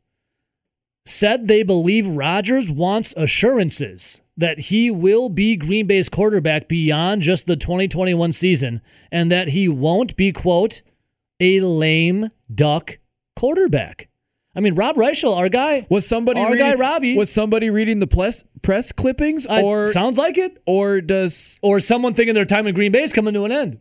said 1.05 1.47
they 1.47 1.63
believe 1.63 2.07
Rodgers 2.07 2.69
wants 2.71 3.13
assurances 3.15 4.21
that 4.37 4.59
he 4.59 4.91
will 4.91 5.29
be 5.29 5.55
Green 5.55 5.87
Bay's 5.87 6.09
quarterback 6.09 6.67
beyond 6.67 7.21
just 7.21 7.47
the 7.47 7.55
2021 7.55 8.33
season 8.33 8.81
and 9.11 9.31
that 9.31 9.49
he 9.49 9.67
won't 9.67 10.15
be, 10.17 10.31
quote, 10.31 10.81
a 11.39 11.59
lame 11.61 12.29
duck 12.53 12.97
quarterback. 13.35 14.09
I 14.55 14.61
mean, 14.61 14.75
Rob 14.75 14.95
Reischel, 14.95 15.35
our 15.35 15.49
guy, 15.49 15.85
Was 15.89 16.07
somebody 16.07 16.39
Our 16.39 16.51
reading, 16.51 16.65
guy, 16.65 16.75
Robbie. 16.75 17.17
Was 17.17 17.29
somebody 17.31 17.69
reading 17.69 17.99
the 17.99 18.07
press 18.07 18.43
press 18.61 18.91
clippings, 18.93 19.45
or 19.45 19.91
sounds 19.91 20.17
like 20.17 20.37
it, 20.37 20.61
or 20.65 21.01
does 21.01 21.59
or 21.61 21.81
someone 21.81 22.13
thinking 22.13 22.33
their 22.35 22.45
time 22.45 22.65
in 22.65 22.73
Green 22.73 22.91
Bay 22.93 23.03
is 23.03 23.11
coming 23.11 23.33
to 23.33 23.43
an 23.43 23.51
end. 23.51 23.79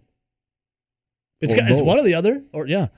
It's, 1.41 1.55
got- 1.55 1.70
it's 1.70 1.81
one 1.81 1.99
or 1.99 2.03
the 2.03 2.14
other, 2.14 2.43
or 2.53 2.66
yeah. 2.66 2.89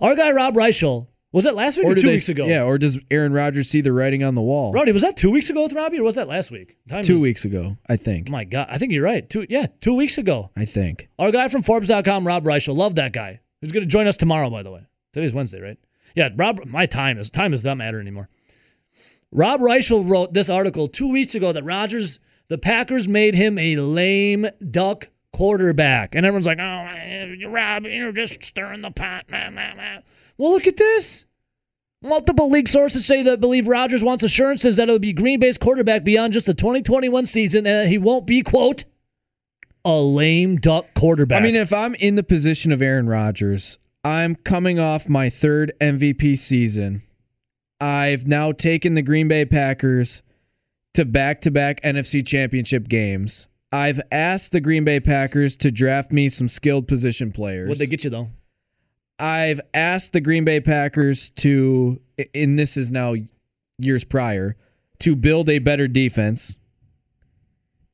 Our 0.00 0.16
guy 0.16 0.32
Rob 0.32 0.54
Reischel 0.54 1.06
was 1.34 1.44
that 1.44 1.56
last 1.56 1.76
week 1.76 1.86
or, 1.86 1.90
or 1.90 1.94
two 1.96 2.06
they, 2.06 2.12
weeks 2.12 2.28
ago? 2.28 2.46
Yeah, 2.46 2.62
or 2.62 2.78
does 2.78 3.00
Aaron 3.10 3.32
Rodgers 3.32 3.68
see 3.68 3.80
the 3.80 3.92
writing 3.92 4.22
on 4.22 4.36
the 4.36 4.40
wall? 4.40 4.72
Rowdy, 4.72 4.92
was 4.92 5.02
that 5.02 5.16
two 5.16 5.32
weeks 5.32 5.50
ago 5.50 5.64
with 5.64 5.72
Robbie, 5.72 5.98
or 5.98 6.04
was 6.04 6.14
that 6.14 6.28
last 6.28 6.52
week? 6.52 6.76
Time 6.88 7.02
Two 7.02 7.16
is- 7.16 7.20
weeks 7.20 7.44
ago, 7.44 7.76
I 7.88 7.96
think. 7.96 8.28
Oh 8.28 8.32
my 8.32 8.44
God, 8.44 8.68
I 8.70 8.78
think 8.78 8.92
you're 8.92 9.02
right. 9.02 9.28
Two, 9.28 9.44
yeah, 9.48 9.66
two 9.80 9.94
weeks 9.94 10.16
ago. 10.16 10.50
I 10.56 10.64
think. 10.64 11.08
Our 11.18 11.32
guy 11.32 11.48
from 11.48 11.62
Forbes.com, 11.62 12.24
Rob 12.24 12.44
Reischel, 12.44 12.76
love 12.76 12.94
that 12.94 13.12
guy. 13.12 13.40
He's 13.60 13.72
going 13.72 13.82
to 13.82 13.90
join 13.90 14.06
us 14.06 14.16
tomorrow, 14.16 14.48
by 14.48 14.62
the 14.62 14.70
way. 14.70 14.86
Today's 15.12 15.34
Wednesday, 15.34 15.60
right? 15.60 15.78
Yeah, 16.14 16.28
Rob. 16.36 16.64
My 16.66 16.86
time 16.86 17.18
is 17.18 17.30
time 17.30 17.50
does 17.50 17.64
not 17.64 17.78
matter 17.78 18.00
anymore. 18.00 18.28
Rob 19.32 19.60
Reischel 19.60 20.08
wrote 20.08 20.32
this 20.32 20.48
article 20.48 20.86
two 20.86 21.08
weeks 21.08 21.34
ago 21.34 21.52
that 21.52 21.64
Rodgers, 21.64 22.20
the 22.46 22.58
Packers 22.58 23.08
made 23.08 23.34
him 23.34 23.58
a 23.58 23.74
lame 23.76 24.46
duck 24.70 25.08
quarterback, 25.32 26.14
and 26.14 26.24
everyone's 26.24 26.46
like, 26.46 26.60
"Oh, 26.60 27.48
Rob, 27.48 27.86
you're 27.86 28.12
just 28.12 28.44
stirring 28.44 28.82
the 28.82 28.92
pot." 28.92 29.24
Nah, 29.28 29.50
nah, 29.50 29.74
nah. 29.74 29.98
Well, 30.38 30.52
look 30.52 30.66
at 30.66 30.76
this. 30.76 31.24
Multiple 32.02 32.50
league 32.50 32.68
sources 32.68 33.06
say 33.06 33.22
that 33.22 33.40
believe 33.40 33.66
Rodgers 33.66 34.04
wants 34.04 34.24
assurances 34.24 34.76
that 34.76 34.84
it'll 34.84 34.98
be 34.98 35.12
Green 35.14 35.40
Bay's 35.40 35.56
quarterback 35.56 36.04
beyond 36.04 36.34
just 36.34 36.46
the 36.46 36.54
2021 36.54 37.24
season, 37.26 37.66
and 37.66 37.86
that 37.86 37.88
he 37.88 37.96
won't 37.98 38.26
be 38.26 38.42
quote 38.42 38.84
a 39.84 40.00
lame 40.00 40.56
duck 40.56 40.86
quarterback. 40.94 41.40
I 41.40 41.42
mean, 41.42 41.54
if 41.54 41.72
I'm 41.72 41.94
in 41.94 42.14
the 42.14 42.22
position 42.22 42.72
of 42.72 42.82
Aaron 42.82 43.06
Rodgers, 43.06 43.78
I'm 44.02 44.34
coming 44.34 44.78
off 44.78 45.08
my 45.08 45.30
third 45.30 45.72
MVP 45.80 46.38
season. 46.38 47.02
I've 47.80 48.26
now 48.26 48.52
taken 48.52 48.94
the 48.94 49.02
Green 49.02 49.28
Bay 49.28 49.44
Packers 49.44 50.22
to 50.94 51.04
back 51.04 51.42
to 51.42 51.50
back 51.50 51.82
NFC 51.82 52.26
championship 52.26 52.88
games. 52.88 53.48
I've 53.72 54.00
asked 54.12 54.52
the 54.52 54.60
Green 54.60 54.84
Bay 54.84 55.00
Packers 55.00 55.56
to 55.58 55.70
draft 55.70 56.12
me 56.12 56.28
some 56.28 56.48
skilled 56.48 56.86
position 56.86 57.32
players. 57.32 57.68
What'd 57.68 57.80
they 57.80 57.86
get 57.86 58.04
you 58.04 58.10
though? 58.10 58.28
I've 59.18 59.60
asked 59.72 60.12
the 60.12 60.20
Green 60.20 60.44
Bay 60.44 60.60
Packers 60.60 61.30
to, 61.36 62.00
and 62.34 62.58
this 62.58 62.76
is 62.76 62.90
now 62.90 63.14
years 63.78 64.04
prior, 64.04 64.56
to 65.00 65.16
build 65.16 65.48
a 65.48 65.58
better 65.58 65.88
defense. 65.88 66.54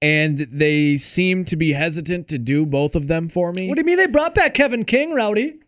And 0.03 0.39
they 0.39 0.97
seem 0.97 1.45
to 1.47 1.57
be 1.57 1.73
hesitant 1.73 2.29
to 2.29 2.39
do 2.39 2.65
both 2.65 2.97
of 2.97 3.07
them 3.07 3.29
for 3.29 3.53
me. 3.53 3.69
What 3.69 3.75
do 3.75 3.81
you 3.81 3.85
mean 3.85 3.99
they 3.99 4.07
brought 4.07 4.35
back 4.35 4.55
Kevin 4.55 4.85
King, 4.85 5.13
Rowdy? 5.13 5.61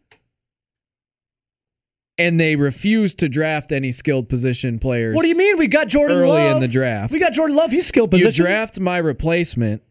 and 2.18 2.38
they 2.38 2.57
refuse 2.57 3.14
to 3.16 3.28
draft 3.28 3.72
any 3.72 3.90
skilled 3.90 4.28
position 4.28 4.78
players. 4.78 5.16
What 5.16 5.22
do 5.22 5.28
you 5.28 5.36
mean 5.36 5.59
we 5.59 5.66
got 5.66 5.88
Jordan 5.88 6.18
Early 6.18 6.28
Love 6.28 6.57
in 6.57 6.61
the 6.61 6.68
draft. 6.68 7.12
We 7.12 7.18
got 7.18 7.32
Jordan 7.32 7.57
Love. 7.57 7.70
He's 7.70 7.86
skilled 7.86 8.11
position. 8.11 8.44
You 8.44 8.48
draft 8.48 8.78
my 8.78 8.98
replacement 8.98 9.82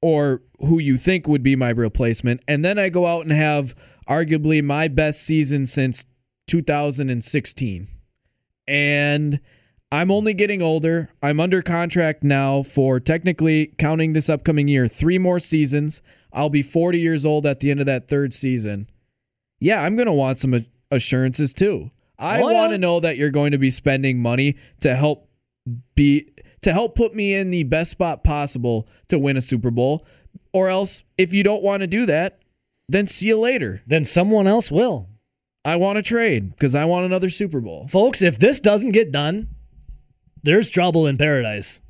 or 0.00 0.42
who 0.60 0.78
you 0.78 0.96
think 0.96 1.26
would 1.26 1.42
be 1.42 1.56
my 1.56 1.70
replacement, 1.70 2.40
and 2.46 2.64
then 2.64 2.78
I 2.78 2.88
go 2.88 3.04
out 3.06 3.22
and 3.24 3.32
have 3.32 3.74
arguably 4.08 4.62
my 4.62 4.88
best 4.88 5.22
season 5.22 5.66
since 5.66 6.04
2016. 6.46 7.88
And 8.66 9.40
I'm 9.90 10.10
only 10.10 10.34
getting 10.34 10.60
older. 10.60 11.10
I'm 11.22 11.40
under 11.40 11.62
contract 11.62 12.22
now 12.22 12.62
for 12.62 13.00
technically 13.00 13.74
counting 13.78 14.12
this 14.12 14.28
upcoming 14.28 14.68
year, 14.68 14.86
three 14.88 15.18
more 15.18 15.38
seasons. 15.38 16.02
I'll 16.32 16.50
be 16.50 16.62
40 16.62 16.98
years 16.98 17.24
old 17.24 17.46
at 17.46 17.60
the 17.60 17.70
end 17.70 17.80
of 17.80 17.86
that 17.86 18.08
third 18.08 18.34
season. 18.34 18.88
Yeah, 19.60 19.82
I'm 19.82 19.96
going 19.96 20.06
to 20.06 20.12
want 20.12 20.38
some 20.38 20.66
assurances 20.90 21.54
too. 21.54 21.90
I 22.18 22.40
want 22.40 22.72
to 22.72 22.78
know 22.78 23.00
that 23.00 23.16
you're 23.16 23.30
going 23.30 23.52
to 23.52 23.58
be 23.58 23.70
spending 23.70 24.20
money 24.20 24.56
to 24.80 24.94
help 24.94 25.28
be 25.94 26.28
to 26.62 26.72
help 26.72 26.96
put 26.96 27.14
me 27.14 27.34
in 27.34 27.50
the 27.50 27.62
best 27.62 27.92
spot 27.92 28.24
possible 28.24 28.88
to 29.08 29.18
win 29.18 29.36
a 29.36 29.40
Super 29.40 29.70
Bowl. 29.70 30.04
Or 30.52 30.68
else 30.68 31.04
if 31.16 31.32
you 31.32 31.42
don't 31.42 31.62
want 31.62 31.82
to 31.82 31.86
do 31.86 32.06
that, 32.06 32.40
then 32.88 33.06
see 33.06 33.28
you 33.28 33.38
later. 33.38 33.82
then 33.86 34.04
someone 34.04 34.46
else 34.46 34.70
will. 34.70 35.08
I 35.64 35.76
want 35.76 35.96
to 35.96 36.02
trade 36.02 36.50
because 36.50 36.74
I 36.74 36.86
want 36.86 37.04
another 37.04 37.28
Super 37.28 37.60
Bowl. 37.60 37.86
Folks, 37.88 38.22
if 38.22 38.38
this 38.38 38.58
doesn't 38.60 38.92
get 38.92 39.12
done, 39.12 39.48
there's 40.42 40.70
trouble 40.70 41.06
in 41.06 41.18
paradise. 41.18 41.82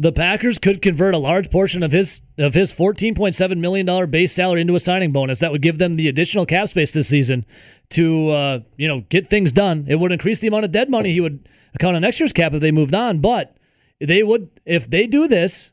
The 0.00 0.12
Packers 0.12 0.58
could 0.58 0.80
convert 0.80 1.14
a 1.14 1.18
large 1.18 1.50
portion 1.50 1.82
of 1.82 1.92
his 1.92 2.22
of 2.38 2.54
his 2.54 2.72
$14.7 2.72 3.58
million 3.58 4.10
base 4.10 4.32
salary 4.32 4.60
into 4.60 4.76
a 4.76 4.80
signing 4.80 5.12
bonus. 5.12 5.40
That 5.40 5.50
would 5.50 5.62
give 5.62 5.78
them 5.78 5.96
the 5.96 6.08
additional 6.08 6.46
cap 6.46 6.68
space 6.68 6.92
this 6.92 7.08
season 7.08 7.44
to 7.90 8.30
uh, 8.30 8.60
you 8.76 8.86
know 8.86 9.04
get 9.08 9.28
things 9.28 9.52
done. 9.52 9.86
It 9.88 9.96
would 9.96 10.12
increase 10.12 10.40
the 10.40 10.48
amount 10.48 10.64
of 10.64 10.72
dead 10.72 10.88
money 10.88 11.12
he 11.12 11.20
would 11.20 11.48
account 11.74 11.96
on 11.96 12.02
next 12.02 12.20
year's 12.20 12.32
cap 12.32 12.54
if 12.54 12.60
they 12.60 12.70
moved 12.70 12.94
on. 12.94 13.18
But 13.18 13.56
they 14.00 14.22
would 14.22 14.50
if 14.64 14.88
they 14.88 15.06
do 15.08 15.26
this, 15.26 15.72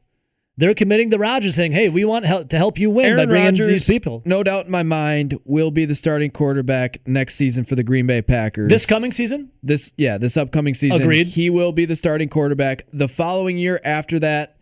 they're 0.58 0.74
committing 0.74 1.12
to 1.12 1.18
Rodgers 1.18 1.56
saying, 1.56 1.74
"Hey, 1.74 1.90
we 1.90 2.06
want 2.06 2.26
help 2.26 2.50
to 2.50 2.58
help 2.58 2.80
you 2.80 2.90
win 2.90 3.06
by 3.06 3.10
Aaron 3.10 3.30
bringing 3.30 3.46
Rodgers, 3.48 3.68
these 3.68 3.86
people." 3.86 4.22
no 4.26 4.44
doubt 4.44 4.66
in 4.66 4.72
my 4.72 4.84
mind, 4.84 5.38
will 5.44 5.72
be 5.72 5.86
the 5.86 5.96
starting 5.96 6.32
quarterback 6.32 7.00
next 7.06 7.36
season 7.36 7.66
for 7.66 7.76
the 7.76 7.84
Green 7.84 8.08
Bay 8.08 8.22
Packers. 8.22 8.70
This 8.70 8.86
coming 8.86 9.12
season, 9.12 9.52
this 9.62 9.94
yeah, 9.98 10.18
this 10.18 10.38
upcoming 10.38 10.74
season. 10.74 11.02
Agreed. 11.02 11.28
He 11.28 11.50
will 11.50 11.72
be 11.72 11.86
the 11.86 11.96
starting 11.96 12.30
quarterback. 12.30 12.86
The 12.94 13.08
following 13.08 13.58
year 13.58 13.82
after 13.84 14.20
that, 14.20 14.58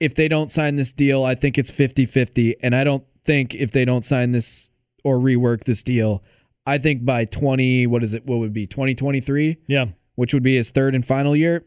if 0.00 0.14
they 0.14 0.28
don't 0.28 0.50
sign 0.50 0.76
this 0.76 0.92
deal, 0.92 1.24
I 1.24 1.34
think 1.34 1.58
it's 1.58 1.70
50-50 1.70 2.54
and 2.62 2.74
I 2.74 2.84
don't 2.84 3.04
think 3.24 3.54
if 3.54 3.70
they 3.70 3.84
don't 3.84 4.04
sign 4.04 4.32
this 4.32 4.70
or 5.04 5.18
rework 5.18 5.64
this 5.64 5.82
deal, 5.82 6.22
I 6.66 6.78
think 6.78 7.04
by 7.04 7.24
20 7.24 7.86
what 7.86 8.02
is 8.02 8.14
it? 8.14 8.26
What 8.26 8.38
would 8.38 8.50
it 8.50 8.52
be 8.52 8.66
2023, 8.66 9.58
yeah. 9.66 9.86
which 10.14 10.34
would 10.34 10.42
be 10.42 10.56
his 10.56 10.70
third 10.70 10.94
and 10.94 11.04
final 11.04 11.34
year, 11.34 11.64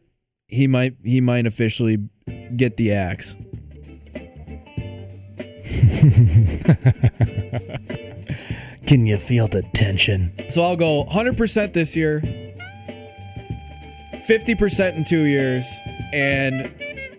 he 0.50 0.68
might 0.68 0.95
he 1.04 1.22
might 1.22 1.45
officially 1.45 2.00
get 2.56 2.78
the 2.78 2.91
axe. 2.91 3.36
Can 8.88 9.06
you 9.06 9.18
feel 9.18 9.45
the 9.45 9.62
tension? 9.74 10.34
So 10.50 10.64
I'll 10.64 10.76
go 10.76 11.06
100% 11.06 11.74
this 11.74 11.95
year, 11.95 12.22
50% 14.14 14.95
in 14.95 15.04
2 15.04 15.18
years 15.20 15.70
and 16.12 16.74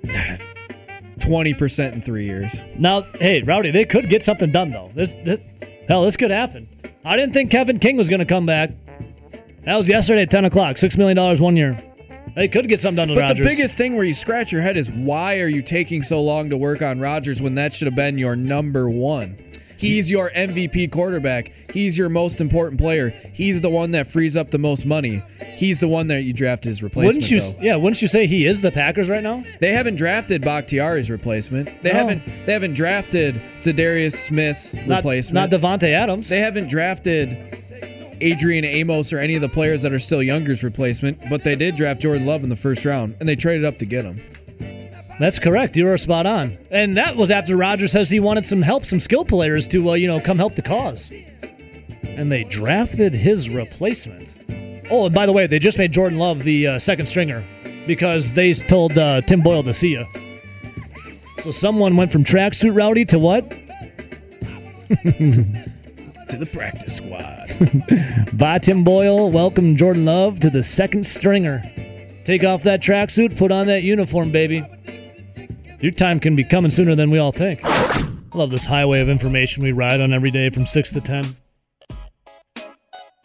20% 1.19 1.93
in 1.93 2.03
3 2.03 2.25
years. 2.25 2.65
Now, 2.77 3.03
hey, 3.03 3.43
Rowdy, 3.43 3.71
they 3.71 3.85
could 3.85 4.09
get 4.09 4.23
something 4.23 4.51
done 4.51 4.73
though. 4.73 4.91
This, 4.95 5.13
this 5.25 5.39
hell, 5.87 6.03
this 6.03 6.17
could 6.17 6.33
happen. 6.33 6.69
I 7.05 7.17
didn't 7.17 7.35
think 7.35 7.51
Kevin 7.51 7.79
King 7.79 7.97
was 7.97 8.09
going 8.09 8.21
to 8.21 8.27
come 8.27 8.47
back. 8.47 8.71
That 9.65 9.77
was 9.77 9.89
yesterday 9.89 10.23
at 10.23 10.31
ten 10.31 10.45
o'clock. 10.45 10.79
Six 10.79 10.97
million 10.97 11.17
dollars 11.17 11.41
one 11.41 11.57
year. 11.57 11.79
They 12.35 12.49
could 12.49 12.69
get 12.69 12.81
something 12.81 12.97
done 12.97 13.09
with 13.11 13.17
But 13.19 13.23
Rodgers. 13.31 13.39
the 13.39 13.45
biggest 13.51 13.77
thing 13.77 13.97
where 13.97 14.05
you 14.05 14.15
scratch 14.15 14.53
your 14.53 14.63
head 14.63 14.77
is 14.77 14.91
why 14.91 15.41
are 15.41 15.49
you 15.49 15.63
taking 15.63 16.03
so 16.03 16.23
long 16.23 16.51
to 16.51 16.57
work 16.57 16.83
on 16.83 17.01
Rodgers 17.01 17.41
when 17.43 17.57
that 17.57 17.75
should 17.75 17.87
have 17.87 17.97
been 17.97 18.19
your 18.19 18.37
number 18.37 18.89
one? 18.89 19.37
He's 19.77 20.11
your 20.11 20.31
MVP 20.31 20.91
quarterback. 20.93 21.53
He's 21.73 21.97
your 21.97 22.11
most 22.11 22.43
important 22.43 22.79
player. 22.79 23.09
He's 23.33 23.63
the 23.63 23.71
one 23.71 23.93
that 23.93 24.07
frees 24.07 24.37
up 24.37 24.51
the 24.51 24.59
most 24.59 24.85
money. 24.85 25.23
He's 25.57 25.79
the 25.79 25.89
one 25.89 26.09
that 26.09 26.23
you 26.25 26.35
draft 26.35 26.65
his 26.65 26.83
replacement. 26.83 27.17
wouldn't 27.17 27.31
you? 27.31 27.41
though. 27.41 27.63
Yeah, 27.65 27.77
wouldn't 27.77 28.03
you 28.03 28.09
say 28.09 28.27
he 28.27 28.45
is 28.45 28.61
the 28.61 28.71
Packers 28.71 29.09
right 29.09 29.23
now? 29.23 29.43
They 29.61 29.73
haven't 29.73 29.97
drafted 29.97 30.43
Bakhtiari's 30.43 31.09
replacement. 31.11 31.83
They 31.83 31.93
No. 31.93 31.99
haven't. 31.99 32.23
They 32.45 32.53
haven't 32.53 32.75
drafted 32.75 33.37
Za'Darius 33.59 34.17
Smith's 34.17 34.75
Not, 34.87 34.97
replacement. 34.97 35.51
not 35.51 35.61
Davante 35.61 35.95
Adams. 35.95 36.29
They 36.29 36.41
haven't 36.41 36.69
drafted 36.69 37.39
Adrian 38.21 38.65
Amos 38.65 39.13
or 39.13 39.19
any 39.19 39.35
of 39.35 39.43
the 39.43 39.49
players 39.49 39.83
that 39.83 39.93
are 39.93 39.99
still 39.99 40.23
younger's 40.23 40.63
replacement, 40.63 41.19
but 41.29 41.45
they 41.45 41.55
did 41.55 41.77
draft 41.77 42.01
Jordan 42.01 42.27
Love 42.27 42.43
in 42.45 42.51
the 42.51 42.57
first 42.57 42.85
round, 42.85 43.17
and 43.21 43.29
they 43.29 43.37
traded 43.37 43.65
up 43.65 43.79
to 43.79 43.85
get 43.85 44.05
him. 44.05 44.21
That's 45.19 45.39
correct. 45.39 45.77
You 45.77 45.85
were 45.85 45.99
spot 45.99 46.25
on. 46.25 46.57
And 46.71 46.97
that 46.97 47.17
was 47.17 47.31
after 47.31 47.55
Rodgers 47.55 47.93
says 47.93 48.09
he 48.09 48.21
wanted 48.21 48.45
some 48.47 48.63
help, 48.63 48.87
some 48.87 48.99
skill 48.99 49.25
players 49.25 49.69
to, 49.69 49.91
uh, 49.91 49.93
you 49.93 50.07
know, 50.07 50.19
come 50.19 50.39
help 50.39 50.55
the 50.55 50.63
cause. 50.63 51.13
And 52.05 52.33
they 52.33 52.45
drafted 52.45 53.13
his 53.13 53.51
replacement. 53.51 54.35
Oh, 54.91 55.05
and 55.05 55.15
by 55.15 55.27
the 55.27 55.33
way, 55.33 55.47
they 55.47 55.59
just 55.59 55.77
made 55.77 55.93
Jordan 55.93 56.19
Love 56.19 56.45
the 56.45 56.67
uh, 56.67 56.79
second 56.79 57.07
stringer 57.07 57.45
because 57.87 58.33
they 58.33 58.55
told 58.55 58.97
uh, 58.97 59.21
Tim 59.21 59.43
Boyle 59.43 59.63
to 59.63 59.75
see 59.75 59.93
you. 59.93 60.07
So 61.43 61.51
someone 61.51 61.97
went 61.97 62.11
from 62.13 62.25
tracksuit 62.25 62.75
rowdy 62.75 63.05
to 63.07 63.19
what? 63.19 63.45
To 66.31 66.39
the 66.39 66.47
practice 66.47 66.97
squad. 66.97 67.49
Bye, 68.39 68.59
Tim 68.59 68.85
Boyle. 68.85 69.31
Welcome 69.31 69.75
Jordan 69.77 70.05
Love 70.05 70.39
to 70.41 70.51
the 70.51 70.63
second 70.63 71.05
stringer. 71.05 71.61
Take 72.25 72.45
off 72.45 72.63
that 72.63 72.81
tracksuit, 72.81 73.37
put 73.37 73.51
on 73.51 73.67
that 73.67 73.83
uniform, 73.83 74.31
baby. 74.31 74.63
Your 75.81 75.91
time 75.91 76.21
can 76.21 76.37
be 76.37 76.45
coming 76.45 76.71
sooner 76.71 76.95
than 76.95 77.11
we 77.11 77.19
all 77.19 77.33
think. 77.33 77.61
Love 78.33 78.53
this 78.53 78.65
highway 78.65 79.01
of 79.01 79.09
information 79.09 79.65
we 79.65 79.73
ride 79.73 80.01
on 80.01 80.13
every 80.13 80.31
day 80.31 80.51
from 80.51 80.67
6 80.67 80.93
to 80.93 81.01
10. 81.01 81.37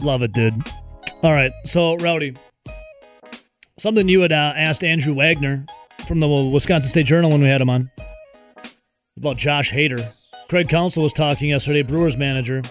Love 0.02 0.24
it, 0.24 0.34
dude. 0.34 0.56
All 1.22 1.32
right, 1.32 1.52
so, 1.64 1.98
Rowdy, 1.98 2.36
something 3.78 4.10
you 4.10 4.22
had 4.22 4.32
uh, 4.32 4.54
asked 4.56 4.84
Andrew 4.84 5.14
Wagner 5.14 5.66
from 6.08 6.20
the 6.20 6.28
Wisconsin 6.28 6.90
State 6.90 7.06
Journal 7.06 7.30
when 7.30 7.42
we 7.42 7.50
had 7.50 7.62
him 7.62 7.70
on 7.70 7.92
about 9.16 9.38
Josh 9.38 9.72
Hader. 9.72 10.12
Craig 10.50 10.70
Counsell 10.70 11.04
was 11.04 11.14
talking 11.14 11.50
yesterday, 11.50 11.84
Brewers 11.84 12.18
manager, 12.18 12.62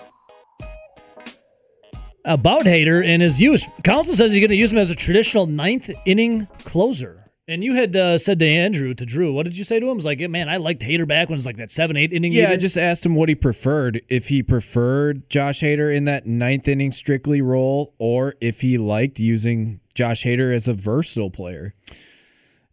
about 2.24 2.62
Hader 2.62 3.04
and 3.04 3.20
his 3.22 3.40
use. 3.40 3.66
Counsell 3.82 4.14
says 4.14 4.32
he's 4.32 4.40
going 4.40 4.50
to 4.50 4.56
use 4.56 4.72
him 4.72 4.78
as 4.78 4.90
a 4.90 4.94
traditional 4.94 5.46
ninth 5.46 5.90
inning 6.06 6.46
closer. 6.64 7.20
And 7.46 7.62
you 7.62 7.74
had 7.74 7.94
uh, 7.94 8.16
said 8.16 8.38
to 8.38 8.48
Andrew, 8.48 8.94
to 8.94 9.04
Drew, 9.04 9.30
what 9.30 9.44
did 9.44 9.54
you 9.58 9.64
say 9.64 9.78
to 9.78 9.84
him? 9.84 9.92
It 9.92 9.96
was 9.96 10.04
like, 10.06 10.18
man, 10.30 10.48
I 10.48 10.56
liked 10.56 10.80
Hader 10.80 11.06
back 11.06 11.28
when 11.28 11.36
it's 11.36 11.44
like 11.44 11.58
that 11.58 11.70
seven, 11.70 11.94
eight 11.94 12.10
inning. 12.10 12.32
Yeah, 12.32 12.48
I 12.50 12.56
just 12.56 12.78
asked 12.78 13.04
him 13.04 13.14
what 13.14 13.28
he 13.28 13.34
preferred. 13.34 14.00
If 14.08 14.28
he 14.28 14.42
preferred 14.42 15.28
Josh 15.28 15.60
Hader 15.60 15.94
in 15.94 16.06
that 16.06 16.24
ninth 16.26 16.66
inning 16.68 16.90
strictly 16.90 17.42
role, 17.42 17.92
or 17.98 18.34
if 18.40 18.62
he 18.62 18.78
liked 18.78 19.18
using 19.20 19.80
Josh 19.94 20.24
Hader 20.24 20.54
as 20.54 20.66
a 20.66 20.72
versatile 20.72 21.30
player. 21.30 21.74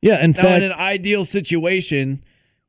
yeah. 0.01 0.23
In 0.23 0.31
Now, 0.31 0.41
fact, 0.41 0.63
in 0.63 0.71
an 0.71 0.79
ideal 0.79 1.25
situation, 1.25 2.23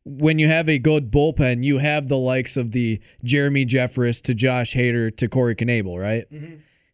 when 0.05 0.41
you 0.41 0.49
have 0.49 0.68
a 0.68 0.80
good 0.80 1.12
bullpen, 1.12 1.62
you 1.62 1.78
have 1.78 2.09
the 2.09 2.18
likes 2.18 2.57
of 2.57 2.72
the 2.72 3.01
Jeremy 3.22 3.64
Jeffress 3.64 4.20
to 4.22 4.35
Josh 4.35 4.74
Hader 4.74 5.16
to 5.18 5.28
Corey 5.28 5.55
Knebel, 5.55 5.97
right? 6.01 6.24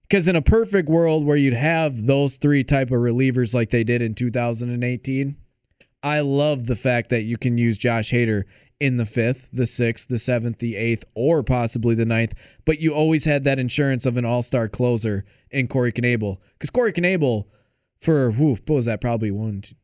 Because 0.09 0.28
in 0.28 0.36
a 0.36 0.42
perfect 0.42 0.88
world 0.88 1.24
where 1.24 1.36
you'd 1.36 1.52
have 1.52 2.06
those 2.06 2.36
three 2.36 2.64
type 2.64 2.88
of 2.88 3.00
relievers 3.00 3.54
like 3.54 3.70
they 3.70 3.84
did 3.84 4.00
in 4.00 4.14
2018, 4.14 5.36
I 6.02 6.20
love 6.20 6.66
the 6.66 6.76
fact 6.76 7.11
that 7.11 7.22
you 7.22 7.36
can 7.36 7.59
use 7.59 7.76
Josh 7.76 8.11
Hader 8.11 8.44
in 8.80 8.96
the 8.96 9.04
fifth, 9.04 9.48
the 9.52 9.66
sixth, 9.66 10.09
the 10.09 10.18
seventh, 10.18 10.59
the 10.59 10.76
eighth, 10.76 11.04
or 11.14 11.42
possibly 11.42 11.94
the 11.94 12.06
ninth. 12.06 12.34
But 12.64 12.80
you 12.80 12.94
always 12.94 13.24
had 13.24 13.44
that 13.44 13.59
insurance 13.59 14.06
of 14.06 14.16
an 14.16 14.24
all-star 14.24 14.68
closer 14.68 15.24
in 15.50 15.68
Corey 15.68 15.92
Knebel. 15.92 16.38
Because 16.52 16.70
Corey 16.70 16.92
Knebel, 16.92 17.44
for 18.00 18.30
whew, 18.30 18.50
what 18.50 18.70
was 18.70 18.86
that? 18.86 19.00
Probably 19.00 19.30
one, 19.30 19.62
two, 19.62 19.74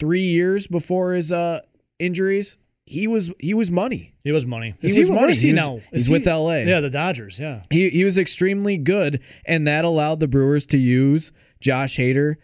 three 0.00 0.24
years 0.24 0.66
before 0.66 1.12
his 1.12 1.32
uh 1.32 1.60
injuries, 1.98 2.58
he 2.88 3.06
was 3.06 3.30
he 3.38 3.54
was 3.54 3.70
money. 3.70 4.14
he 4.24 4.32
was 4.32 4.44
money. 4.46 4.74
He 4.80 4.88
Is 4.88 4.96
was 4.96 5.10
money. 5.10 5.34
he 5.34 5.40
He 5.48 5.52
was- 5.52 5.62
now? 5.62 5.76
Is 5.76 5.82
he's 5.92 6.06
he- 6.06 6.12
with 6.12 6.26
LA. 6.26 6.58
Yeah, 6.64 6.80
the 6.80 6.90
Dodgers. 6.90 7.38
Yeah. 7.38 7.62
He 7.70 7.88
he 7.90 8.04
was 8.04 8.18
extremely 8.18 8.76
good, 8.76 9.20
and 9.46 9.66
that 9.66 9.84
allowed 9.84 10.20
the 10.20 10.28
Brewers 10.28 10.66
to 10.66 10.78
use 10.78 11.32
Josh 11.60 11.96
Hader 11.96 12.36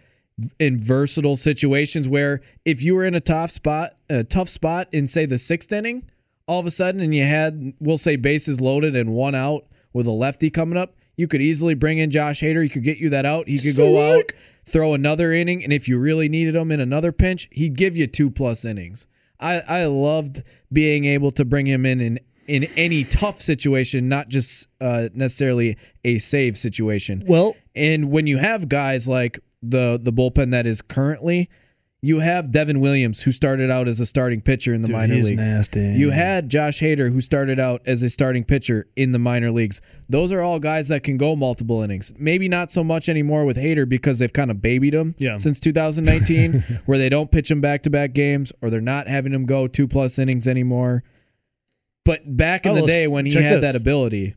in 0.59 0.78
versatile 0.80 1.36
situations 1.36 2.09
where 2.09 2.40
if 2.64 2.82
you 2.82 2.95
were 2.95 3.05
in 3.05 3.14
a 3.14 3.20
tough 3.20 3.51
spot, 3.51 3.92
a 4.11 4.24
tough 4.24 4.49
spot 4.49 4.88
in 4.92 5.07
say 5.07 5.26
the 5.26 5.38
sixth 5.38 5.70
inning, 5.72 6.03
all 6.49 6.59
of 6.61 6.66
a 6.66 6.70
sudden, 6.70 7.01
and 7.01 7.14
you 7.14 7.22
had 7.24 7.72
we'll 7.80 7.99
say 7.99 8.16
bases 8.16 8.61
loaded 8.61 8.97
and 8.97 9.11
one 9.14 9.34
out 9.34 9.66
with 9.92 10.07
a 10.07 10.11
lefty 10.12 10.51
coming 10.51 10.76
up, 10.76 10.97
you 11.16 11.28
could 11.28 11.40
easily 11.40 11.74
bring 11.74 11.99
in 11.99 12.11
Josh 12.11 12.40
Hader. 12.42 12.62
He 12.64 12.68
could 12.68 12.82
get 12.82 12.99
you 12.99 13.11
that 13.11 13.24
out. 13.24 13.47
He 13.49 13.59
could 13.61 13.76
go 13.76 14.12
out, 14.16 14.32
throw 14.66 14.95
another 14.95 15.32
inning, 15.32 15.62
and 15.62 15.72
if 15.72 15.86
you 15.88 15.99
really 15.99 16.28
needed 16.28 16.57
him 16.57 16.72
in 16.72 16.80
another 16.80 17.12
pinch, 17.12 17.49
he'd 17.53 17.76
give 17.76 17.97
you 17.97 18.09
two 18.09 18.28
plus 18.30 18.64
innings. 18.64 19.07
I, 19.41 19.61
I 19.61 19.85
loved 19.87 20.43
being 20.72 21.05
able 21.05 21.30
to 21.32 21.45
bring 21.45 21.66
him 21.66 21.87
in 21.87 22.01
in, 22.01 22.20
in 22.47 22.64
any 22.76 23.05
tough 23.05 23.41
situation, 23.41 24.09
not 24.09 24.28
just 24.28 24.68
uh, 24.80 25.09
necessarily 25.14 25.76
a 26.05 26.18
save 26.18 26.59
situation. 26.59 27.24
Well, 27.26 27.57
And 27.74 28.11
when 28.11 28.26
you 28.26 28.39
have 28.39 28.68
guys 28.68 29.09
like 29.09 29.39
the 29.62 29.99
the 30.03 30.12
bullpen 30.12 30.51
that 30.51 30.66
is 30.66 30.82
currently, 30.82 31.49
you 32.05 32.18
have 32.18 32.52
Devin 32.52 32.80
Williams 32.80 33.22
who 33.22 33.32
started 33.32 33.70
out 33.70 33.88
as 33.88 33.98
a 33.98 34.05
starting 34.05 34.42
pitcher 34.42 34.74
in 34.74 34.82
the 34.82 34.88
Dude, 34.88 34.96
minor 34.96 35.14
he's 35.14 35.30
leagues. 35.30 35.40
nasty. 35.40 35.80
You 35.80 36.11
had 36.11 36.50
Josh 36.50 36.78
Hader 36.80 37.11
who 37.11 37.22
started 37.22 37.59
out 37.59 37.80
as 37.86 38.02
a 38.02 38.11
starting 38.11 38.44
pitcher 38.44 38.86
in 38.94 39.12
the 39.12 39.18
minor 39.18 39.50
leagues. 39.50 39.80
Those 40.11 40.30
are 40.30 40.42
all 40.42 40.59
guys 40.59 40.88
that 40.88 41.02
can 41.02 41.16
go 41.16 41.34
multiple 41.34 41.80
innings. 41.80 42.12
Maybe 42.18 42.46
not 42.46 42.70
so 42.70 42.84
much 42.84 43.09
anymore 43.09 43.46
with 43.46 43.57
Hader 43.57 43.88
because 43.88 44.18
they've 44.18 44.30
kind 44.32 44.50
of 44.50 44.61
babied 44.61 44.92
him 44.92 45.14
Yeah. 45.16 45.38
since 45.38 45.59
2019, 45.61 46.61
where 46.86 46.98
they 46.98 47.09
don't 47.09 47.30
pitch 47.30 47.50
him 47.50 47.62
back 47.62 47.84
to 47.84 47.90
back 47.90 48.12
games 48.12 48.52
or 48.61 48.68
they're 48.68 48.82
not 48.82 49.09
having 49.09 49.32
him 49.32 49.46
go 49.46 49.66
two 49.66 49.88
plus 49.88 50.18
innings 50.18 50.46
anymore. 50.46 51.05
But 52.05 52.36
back 52.36 52.66
in 52.66 52.72
Oh, 52.72 52.74
the 52.74 52.86
day 52.86 53.07
when 53.09 53.24
he 53.24 53.32
had 53.32 53.57
this. 53.57 53.62
that 53.62 53.76
ability, 53.76 54.34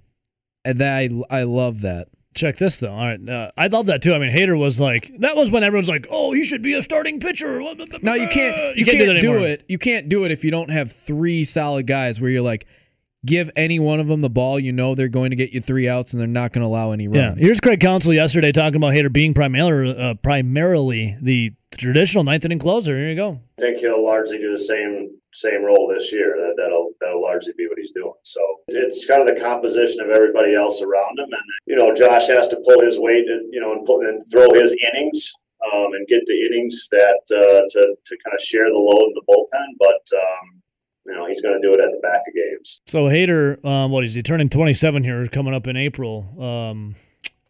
and 0.63 0.79
that 0.79 0.97
I 0.97 1.09
I 1.29 1.43
love 1.43 1.81
that. 1.81 2.07
Check 2.37 2.57
this 2.57 2.79
though. 2.79 2.91
All 2.91 2.97
right, 2.97 3.29
uh, 3.29 3.51
I 3.57 3.67
love 3.67 3.87
that 3.87 4.01
too. 4.01 4.13
I 4.13 4.19
mean, 4.19 4.31
Hader 4.31 4.57
was 4.57 4.79
like 4.79 5.11
that 5.19 5.35
was 5.35 5.51
when 5.51 5.63
everyone's 5.63 5.89
like, 5.89 6.07
"Oh, 6.09 6.33
he 6.33 6.45
should 6.45 6.61
be 6.61 6.73
a 6.73 6.81
starting 6.81 7.19
pitcher." 7.19 7.59
Now 8.01 8.13
you 8.13 8.27
can't 8.27 8.77
you, 8.77 8.85
can't, 8.85 8.97
can't, 8.97 9.21
do, 9.21 9.39
do, 9.39 9.43
it. 9.43 9.65
You 9.67 9.77
can't 9.77 10.07
do 10.07 10.23
it 10.23 10.31
if 10.31 10.45
you 10.45 10.51
don't 10.51 10.69
have 10.69 10.91
three 10.91 11.43
solid 11.43 11.87
guys 11.87 12.21
where 12.21 12.29
you're 12.29 12.41
like, 12.41 12.67
give 13.25 13.49
any 13.55 13.79
one 13.79 13.99
of 13.99 14.07
them 14.07 14.21
the 14.21 14.29
ball. 14.29 14.59
You 14.59 14.71
know 14.71 14.95
they're 14.95 15.07
going 15.07 15.31
to 15.31 15.35
get 15.35 15.51
you 15.51 15.61
three 15.61 15.89
outs 15.89 16.13
and 16.13 16.21
they're 16.21 16.27
not 16.27 16.53
going 16.53 16.61
to 16.61 16.67
allow 16.67 16.91
any 16.91 17.05
Yeah, 17.05 17.29
runs. 17.29 17.41
here's 17.41 17.59
Craig 17.59 17.79
Counsell 17.79 18.13
yesterday 18.13 18.51
talking 18.51 18.75
about 18.77 18.93
Hader 18.93 19.11
being 19.11 19.33
primarily 19.33 19.97
uh, 19.97 20.13
primarily 20.15 21.17
the 21.21 21.53
traditional 21.77 22.23
ninth 22.23 22.45
inning 22.45 22.59
closer. 22.59 22.97
Here 22.97 23.09
you 23.09 23.15
go. 23.15 23.39
I 23.59 23.61
think 23.61 23.77
he'll 23.77 24.03
largely 24.03 24.39
do 24.39 24.49
the 24.51 24.57
same 24.57 25.11
same 25.33 25.63
role 25.63 25.87
this 25.87 26.11
year. 26.11 26.35
That, 26.37 26.55
that'll 26.57 26.91
that'll 26.99 27.21
largely 27.21 27.53
be 27.57 27.67
what 27.67 27.77
he's 27.77 27.91
doing. 27.91 28.13
So 28.23 28.41
it's 28.69 29.05
kind 29.05 29.21
of 29.21 29.33
the 29.33 29.41
composition 29.41 30.03
of 30.03 30.09
everybody 30.09 30.55
else 30.55 30.81
around 30.81 31.19
him, 31.19 31.29
and 31.31 31.41
you 31.65 31.75
know 31.75 31.93
Josh 31.93 32.27
has 32.27 32.47
to 32.49 32.61
pull 32.65 32.81
his 32.81 32.99
weight, 32.99 33.27
and 33.27 33.53
you 33.53 33.61
know, 33.61 33.73
and, 33.73 33.85
pull, 33.85 34.01
and 34.01 34.21
throw 34.31 34.53
his 34.53 34.75
innings. 34.93 35.33
Um, 35.73 35.91
and 35.93 36.07
get 36.07 36.21
the 36.27 36.35
innings 36.35 36.87
that 36.91 37.21
uh, 37.31 37.61
to 37.67 37.95
to 38.05 38.17
kind 38.23 38.33
of 38.35 38.39
share 38.39 38.67
the 38.67 38.77
load 38.77 39.07
in 39.07 39.13
the 39.15 39.23
bullpen, 39.27 39.65
but 39.79 40.17
um, 40.17 40.61
you 41.07 41.15
know 41.15 41.25
he's 41.25 41.41
going 41.41 41.59
to 41.59 41.67
do 41.67 41.73
it 41.73 41.83
at 41.83 41.89
the 41.89 41.99
back 42.03 42.21
of 42.27 42.33
games. 42.35 42.79
So 42.85 43.05
Hader, 43.05 43.65
um, 43.65 43.89
what 43.89 44.03
is 44.03 44.13
he 44.13 44.21
turning 44.21 44.49
27 44.49 45.03
here, 45.03 45.27
coming 45.27 45.55
up 45.55 45.65
in 45.65 45.75
April? 45.75 46.29
Um, 46.39 46.95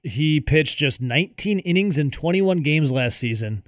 he 0.03 0.39
pitched 0.39 0.78
just 0.78 1.01
19 1.01 1.59
innings 1.59 1.97
in 1.97 2.11
21 2.11 2.59
games 2.59 2.91
last 2.91 3.17
season. 3.17 3.63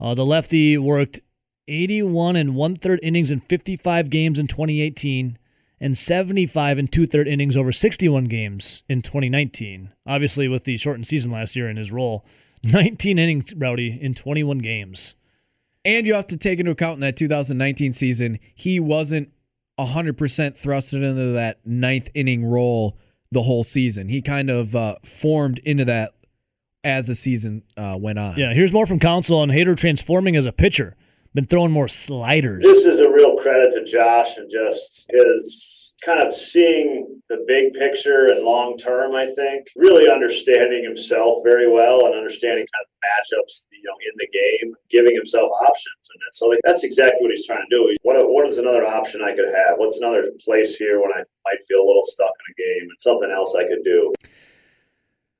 Uh, 0.00 0.14
the 0.14 0.24
lefty 0.24 0.76
worked 0.76 1.20
81 1.68 2.36
and 2.36 2.54
one 2.54 2.76
third 2.76 3.00
innings 3.02 3.30
in 3.30 3.40
55 3.40 4.10
games 4.10 4.38
in 4.38 4.46
2018, 4.46 5.38
and 5.80 5.98
75 5.98 6.78
and 6.78 6.90
two 6.90 7.06
third 7.06 7.28
innings 7.28 7.56
over 7.56 7.72
61 7.72 8.24
games 8.24 8.82
in 8.88 9.02
2019. 9.02 9.92
Obviously, 10.06 10.48
with 10.48 10.64
the 10.64 10.76
shortened 10.76 11.06
season 11.06 11.30
last 11.30 11.56
year 11.56 11.68
in 11.68 11.76
his 11.76 11.92
role, 11.92 12.24
19 12.64 13.18
innings, 13.18 13.52
Rowdy, 13.54 13.98
in 14.00 14.14
21 14.14 14.58
games. 14.58 15.14
And 15.84 16.06
you 16.06 16.14
have 16.14 16.28
to 16.28 16.36
take 16.36 16.58
into 16.58 16.72
account 16.72 16.94
in 16.94 17.00
that 17.00 17.16
2019 17.16 17.92
season, 17.92 18.38
he 18.54 18.80
wasn't 18.80 19.30
100% 19.78 20.16
thrusted 20.16 21.04
into 21.04 21.32
that 21.32 21.58
ninth 21.66 22.08
inning 22.14 22.44
role 22.46 22.98
the 23.30 23.42
whole 23.42 23.64
season. 23.64 24.08
He 24.08 24.22
kind 24.22 24.48
of 24.48 24.74
uh, 24.74 24.96
formed 25.04 25.58
into 25.58 25.84
that 25.84 26.14
as 26.84 27.06
the 27.06 27.14
season 27.14 27.62
uh, 27.76 27.96
went 27.98 28.18
on. 28.18 28.36
Yeah, 28.36 28.52
here's 28.52 28.72
more 28.72 28.86
from 28.86 29.00
Counsell 29.00 29.38
on 29.38 29.48
Hader 29.48 29.76
transforming 29.76 30.36
as 30.36 30.46
a 30.46 30.52
pitcher. 30.52 30.96
Been 31.34 31.46
throwing 31.46 31.72
more 31.72 31.88
sliders. 31.88 32.62
This 32.62 32.86
is 32.86 33.00
a 33.00 33.10
real 33.10 33.36
credit 33.38 33.72
to 33.72 33.84
Josh 33.84 34.36
and 34.36 34.48
just 34.48 35.10
his 35.10 35.92
kind 36.04 36.20
of 36.20 36.32
seeing 36.32 37.20
the 37.28 37.42
big 37.48 37.72
picture 37.72 38.26
and 38.26 38.44
long 38.44 38.76
term. 38.76 39.14
I 39.14 39.26
think 39.26 39.66
really 39.74 40.08
understanding 40.08 40.84
himself 40.84 41.38
very 41.42 41.68
well 41.68 42.06
and 42.06 42.14
understanding 42.14 42.66
kind 42.70 42.84
of 42.84 42.88
the 42.92 43.36
matchups, 43.36 43.66
you 43.72 43.82
know, 43.84 43.96
in 44.06 44.12
the 44.18 44.28
game, 44.28 44.74
giving 44.90 45.14
himself 45.14 45.50
options, 45.66 46.08
and 46.08 46.20
so 46.32 46.54
that's 46.64 46.84
exactly 46.84 47.18
what 47.22 47.30
he's 47.30 47.46
trying 47.46 47.66
to 47.68 47.76
do. 47.76 47.86
He's, 47.88 47.98
what 48.02 48.16
what 48.28 48.46
is 48.46 48.58
another 48.58 48.86
option 48.86 49.22
I 49.22 49.34
could 49.34 49.48
have? 49.48 49.78
What's 49.78 49.98
another 49.98 50.30
place 50.40 50.76
here 50.76 51.00
when 51.00 51.10
I 51.10 51.22
might 51.44 51.66
feel 51.66 51.80
a 51.80 51.86
little 51.86 52.04
stuck 52.04 52.30
in 52.30 52.52
a 52.52 52.56
game 52.62 52.88
and 52.90 53.00
something 53.00 53.30
else 53.30 53.56
I 53.58 53.62
could 53.64 53.82
do? 53.82 54.12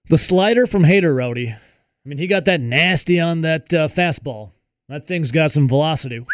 The 0.09 0.18
slider 0.18 0.66
from 0.66 0.82
Hader 0.82 1.16
Rowdy. 1.16 1.50
I 1.50 2.09
mean, 2.09 2.18
he 2.18 2.26
got 2.26 2.44
that 2.44 2.61
nasty 2.61 3.20
on 3.20 3.40
that 3.42 3.72
uh, 3.72 3.88
fastball. 3.88 4.52
That 4.88 5.07
thing's 5.07 5.30
got 5.30 5.50
some 5.50 5.68
velocity. 5.68 6.24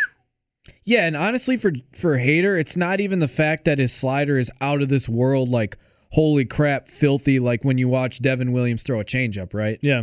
Yeah, 0.85 1.07
and 1.07 1.17
honestly, 1.17 1.57
for 1.57 1.73
for 1.95 2.17
Hader, 2.19 2.59
it's 2.59 2.77
not 2.77 3.01
even 3.01 3.21
the 3.21 3.29
fact 3.29 3.65
that 3.67 3.79
his 3.79 3.93
slider 3.93 4.39
is 4.39 4.51
out 4.61 4.83
of 4.83 4.89
this 4.89 5.09
world, 5.09 5.49
like 5.49 5.79
holy 6.11 6.45
crap, 6.45 6.89
filthy. 6.89 7.39
Like 7.39 7.65
when 7.65 7.79
you 7.79 7.89
watch 7.89 8.21
Devin 8.21 8.53
Williams 8.53 8.83
throw 8.83 9.01
a 9.01 9.05
changeup, 9.05 9.55
right? 9.55 9.79
Yeah. 9.83 10.03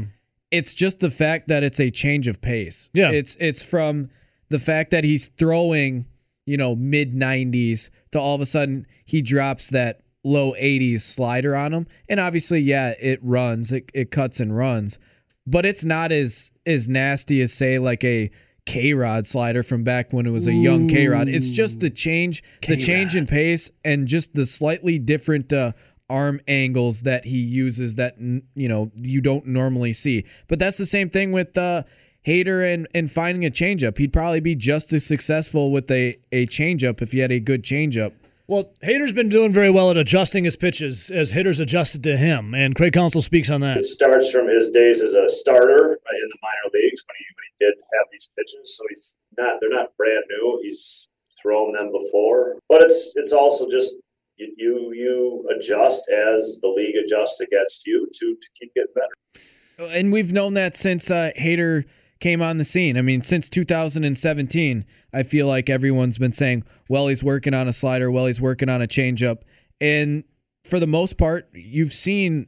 It's 0.49 0.73
just 0.73 1.01
the 1.01 1.09
fact 1.09 1.49
that 1.49 1.63
it's 1.63 1.81
a 1.81 1.91
change 1.91 2.29
of 2.29 2.41
pace. 2.41 2.89
Yeah. 2.93 3.11
it's 3.11 3.35
it's 3.37 3.63
from 3.63 4.09
the 4.49 4.59
fact 4.59 4.91
that 4.91 5.03
he's 5.03 5.27
throwing, 5.37 6.05
you 6.45 6.55
know, 6.55 6.75
mid 6.75 7.13
nineties 7.13 7.91
to 8.11 8.19
all 8.19 8.35
of 8.35 8.41
a 8.41 8.45
sudden 8.45 8.87
he 9.05 9.21
drops 9.21 9.71
that 9.71 10.01
low 10.27 10.53
eighties 10.57 11.03
slider 11.03 11.55
on 11.55 11.73
him, 11.73 11.87
and 12.09 12.19
obviously, 12.19 12.59
yeah, 12.59 12.93
it 12.99 13.19
runs, 13.23 13.71
it 13.71 13.89
it 13.93 14.11
cuts 14.11 14.39
and 14.39 14.55
runs, 14.55 14.99
but 15.45 15.65
it's 15.65 15.85
not 15.85 16.11
as 16.11 16.51
as 16.65 16.89
nasty 16.89 17.41
as 17.41 17.53
say 17.53 17.79
like 17.79 18.03
a 18.03 18.29
K 18.65 18.93
Rod 18.93 19.25
slider 19.25 19.63
from 19.63 19.83
back 19.83 20.11
when 20.11 20.27
it 20.27 20.31
was 20.31 20.47
a 20.47 20.53
young 20.53 20.89
K 20.89 21.07
Rod. 21.07 21.29
It's 21.29 21.49
just 21.49 21.79
the 21.79 21.89
change, 21.89 22.43
the 22.67 22.75
change 22.75 23.15
in 23.15 23.25
pace, 23.25 23.71
and 23.85 24.07
just 24.07 24.33
the 24.33 24.45
slightly 24.45 24.99
different 24.99 25.53
uh, 25.53 25.71
arm 26.09 26.39
angles 26.47 27.01
that 27.01 27.25
he 27.25 27.39
uses 27.39 27.95
that 27.95 28.15
you 28.19 28.67
know 28.67 28.91
you 29.01 29.21
don't 29.21 29.47
normally 29.47 29.93
see. 29.93 30.25
But 30.47 30.59
that's 30.59 30.77
the 30.77 30.85
same 30.85 31.09
thing 31.09 31.31
with 31.31 31.57
uh, 31.57 31.83
Hader 32.25 32.73
and 32.73 32.87
and 32.93 33.09
finding 33.09 33.45
a 33.45 33.49
changeup. 33.49 33.97
He'd 33.97 34.11
probably 34.11 34.41
be 34.41 34.53
just 34.53 34.91
as 34.91 35.05
successful 35.05 35.71
with 35.71 35.89
a 35.89 36.17
a 36.33 36.45
changeup 36.47 37.01
if 37.01 37.13
he 37.13 37.19
had 37.19 37.31
a 37.31 37.39
good 37.39 37.63
changeup. 37.63 38.11
Well, 38.49 38.71
Hader's 38.81 39.11
been 39.11 39.27
doing 39.27 39.51
very 39.51 39.69
well 39.69 39.91
at 39.91 39.97
adjusting 39.97 40.45
his 40.45 40.55
pitches 40.55 41.11
as 41.11 41.31
hitters 41.31 41.59
adjusted 41.59 42.01
to 42.03 42.15
him, 42.15 42.55
and 42.55 42.75
Craig 42.75 42.93
Counsell 42.93 43.21
speaks 43.21 43.49
on 43.49 43.59
that. 43.59 43.77
It 43.77 43.85
starts 43.85 44.31
from 44.31 44.47
his 44.47 44.69
days 44.69 45.01
as 45.01 45.13
a 45.13 45.27
starter 45.27 45.91
in 45.93 46.29
the 46.29 46.37
minor 46.41 46.73
leagues 46.73 47.03
when 47.05 47.15
he, 47.19 47.25
when 47.35 47.43
he 47.43 47.65
did 47.65 47.73
have 47.93 48.07
these 48.09 48.29
pitches. 48.37 48.77
So 48.77 48.85
he's 48.87 49.17
not 49.37 49.59
they're 49.59 49.69
not 49.69 49.95
brand 49.97 50.23
new. 50.29 50.61
He's 50.63 51.09
thrown 51.41 51.73
them 51.73 51.91
before, 51.91 52.55
but 52.69 52.81
it's 52.81 53.13
it's 53.17 53.33
also 53.33 53.69
just 53.69 53.95
you 54.37 54.53
you, 54.55 54.93
you 54.93 55.49
adjust 55.53 56.09
as 56.09 56.59
the 56.61 56.69
league 56.69 56.95
adjusts 56.95 57.41
against 57.41 57.85
you 57.85 58.07
to 58.13 58.35
to 58.41 58.49
keep 58.57 58.73
getting 58.73 58.93
better. 58.95 59.93
And 59.93 60.11
we've 60.13 60.31
known 60.31 60.53
that 60.53 60.77
since 60.77 61.11
uh, 61.11 61.31
Hader 61.37 61.83
came 62.19 62.41
on 62.41 62.57
the 62.57 62.63
scene. 62.63 62.97
I 62.97 63.01
mean, 63.01 63.21
since 63.21 63.49
2017, 63.49 64.85
I 65.13 65.23
feel 65.23 65.47
like 65.47 65.69
everyone's 65.69 66.17
been 66.17 66.31
saying, 66.33 66.63
well, 66.89 67.07
he's 67.07 67.23
working 67.23 67.53
on 67.53 67.67
a 67.67 67.73
slider, 67.73 68.09
well, 68.11 68.25
he's 68.25 68.41
working 68.41 68.69
on 68.69 68.81
a 68.81 68.87
changeup. 68.87 69.39
And 69.79 70.23
for 70.65 70.79
the 70.79 70.87
most 70.87 71.17
part, 71.17 71.49
you've 71.53 71.93
seen 71.93 72.47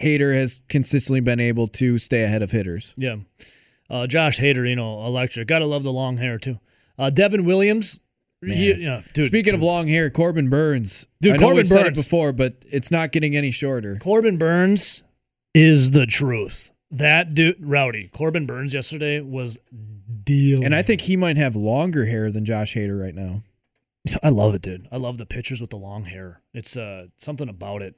Hader 0.00 0.34
has 0.34 0.60
consistently 0.68 1.20
been 1.20 1.40
able 1.40 1.66
to 1.68 1.98
stay 1.98 2.22
ahead 2.22 2.42
of 2.42 2.50
hitters. 2.50 2.94
Yeah. 2.96 3.16
Uh, 3.90 4.06
Josh 4.06 4.38
Hader, 4.38 4.68
you 4.68 4.76
know, 4.76 5.04
electric. 5.06 5.48
Gotta 5.48 5.66
love 5.66 5.82
the 5.82 5.92
long 5.92 6.16
hair 6.16 6.38
too. 6.38 6.58
Uh, 6.98 7.10
Devin 7.10 7.44
Williams, 7.44 7.98
he, 8.44 8.72
yeah, 8.74 9.02
dude. 9.14 9.24
Speaking 9.24 9.54
of 9.54 9.62
long 9.62 9.88
hair, 9.88 10.10
Corbin 10.10 10.48
Burnes. 10.48 11.06
Dude, 11.20 11.32
I 11.32 11.36
know 11.36 11.46
Corbin 11.46 11.56
we 11.58 11.64
said 11.64 11.80
it 11.80 11.84
Burnes. 11.94 12.04
before, 12.04 12.32
but 12.32 12.56
it's 12.70 12.90
not 12.90 13.12
getting 13.12 13.36
any 13.36 13.50
shorter. 13.50 13.96
Corbin 13.96 14.36
Burnes 14.36 15.02
is 15.54 15.90
the 15.90 16.06
truth. 16.06 16.70
That 16.90 17.34
dude, 17.34 17.56
Rowdy. 17.60 18.08
Corbin 18.08 18.46
Burnes 18.46 18.72
yesterday 18.72 19.20
was 19.20 19.58
deal. 20.24 20.64
And 20.64 20.74
I 20.74 20.82
think 20.82 21.02
he 21.02 21.16
might 21.16 21.36
have 21.36 21.54
longer 21.56 22.06
hair 22.06 22.30
than 22.30 22.44
Josh 22.44 22.74
Hader 22.74 22.98
right 23.00 23.14
now. 23.14 23.42
I 24.22 24.30
love 24.30 24.54
it, 24.54 24.62
dude. 24.62 24.88
I 24.90 24.96
love 24.96 25.18
the 25.18 25.26
pictures 25.26 25.60
with 25.60 25.70
the 25.70 25.76
long 25.76 26.04
hair. 26.04 26.40
It's 26.54 26.76
uh 26.76 27.06
something 27.18 27.48
about 27.48 27.82
it. 27.82 27.94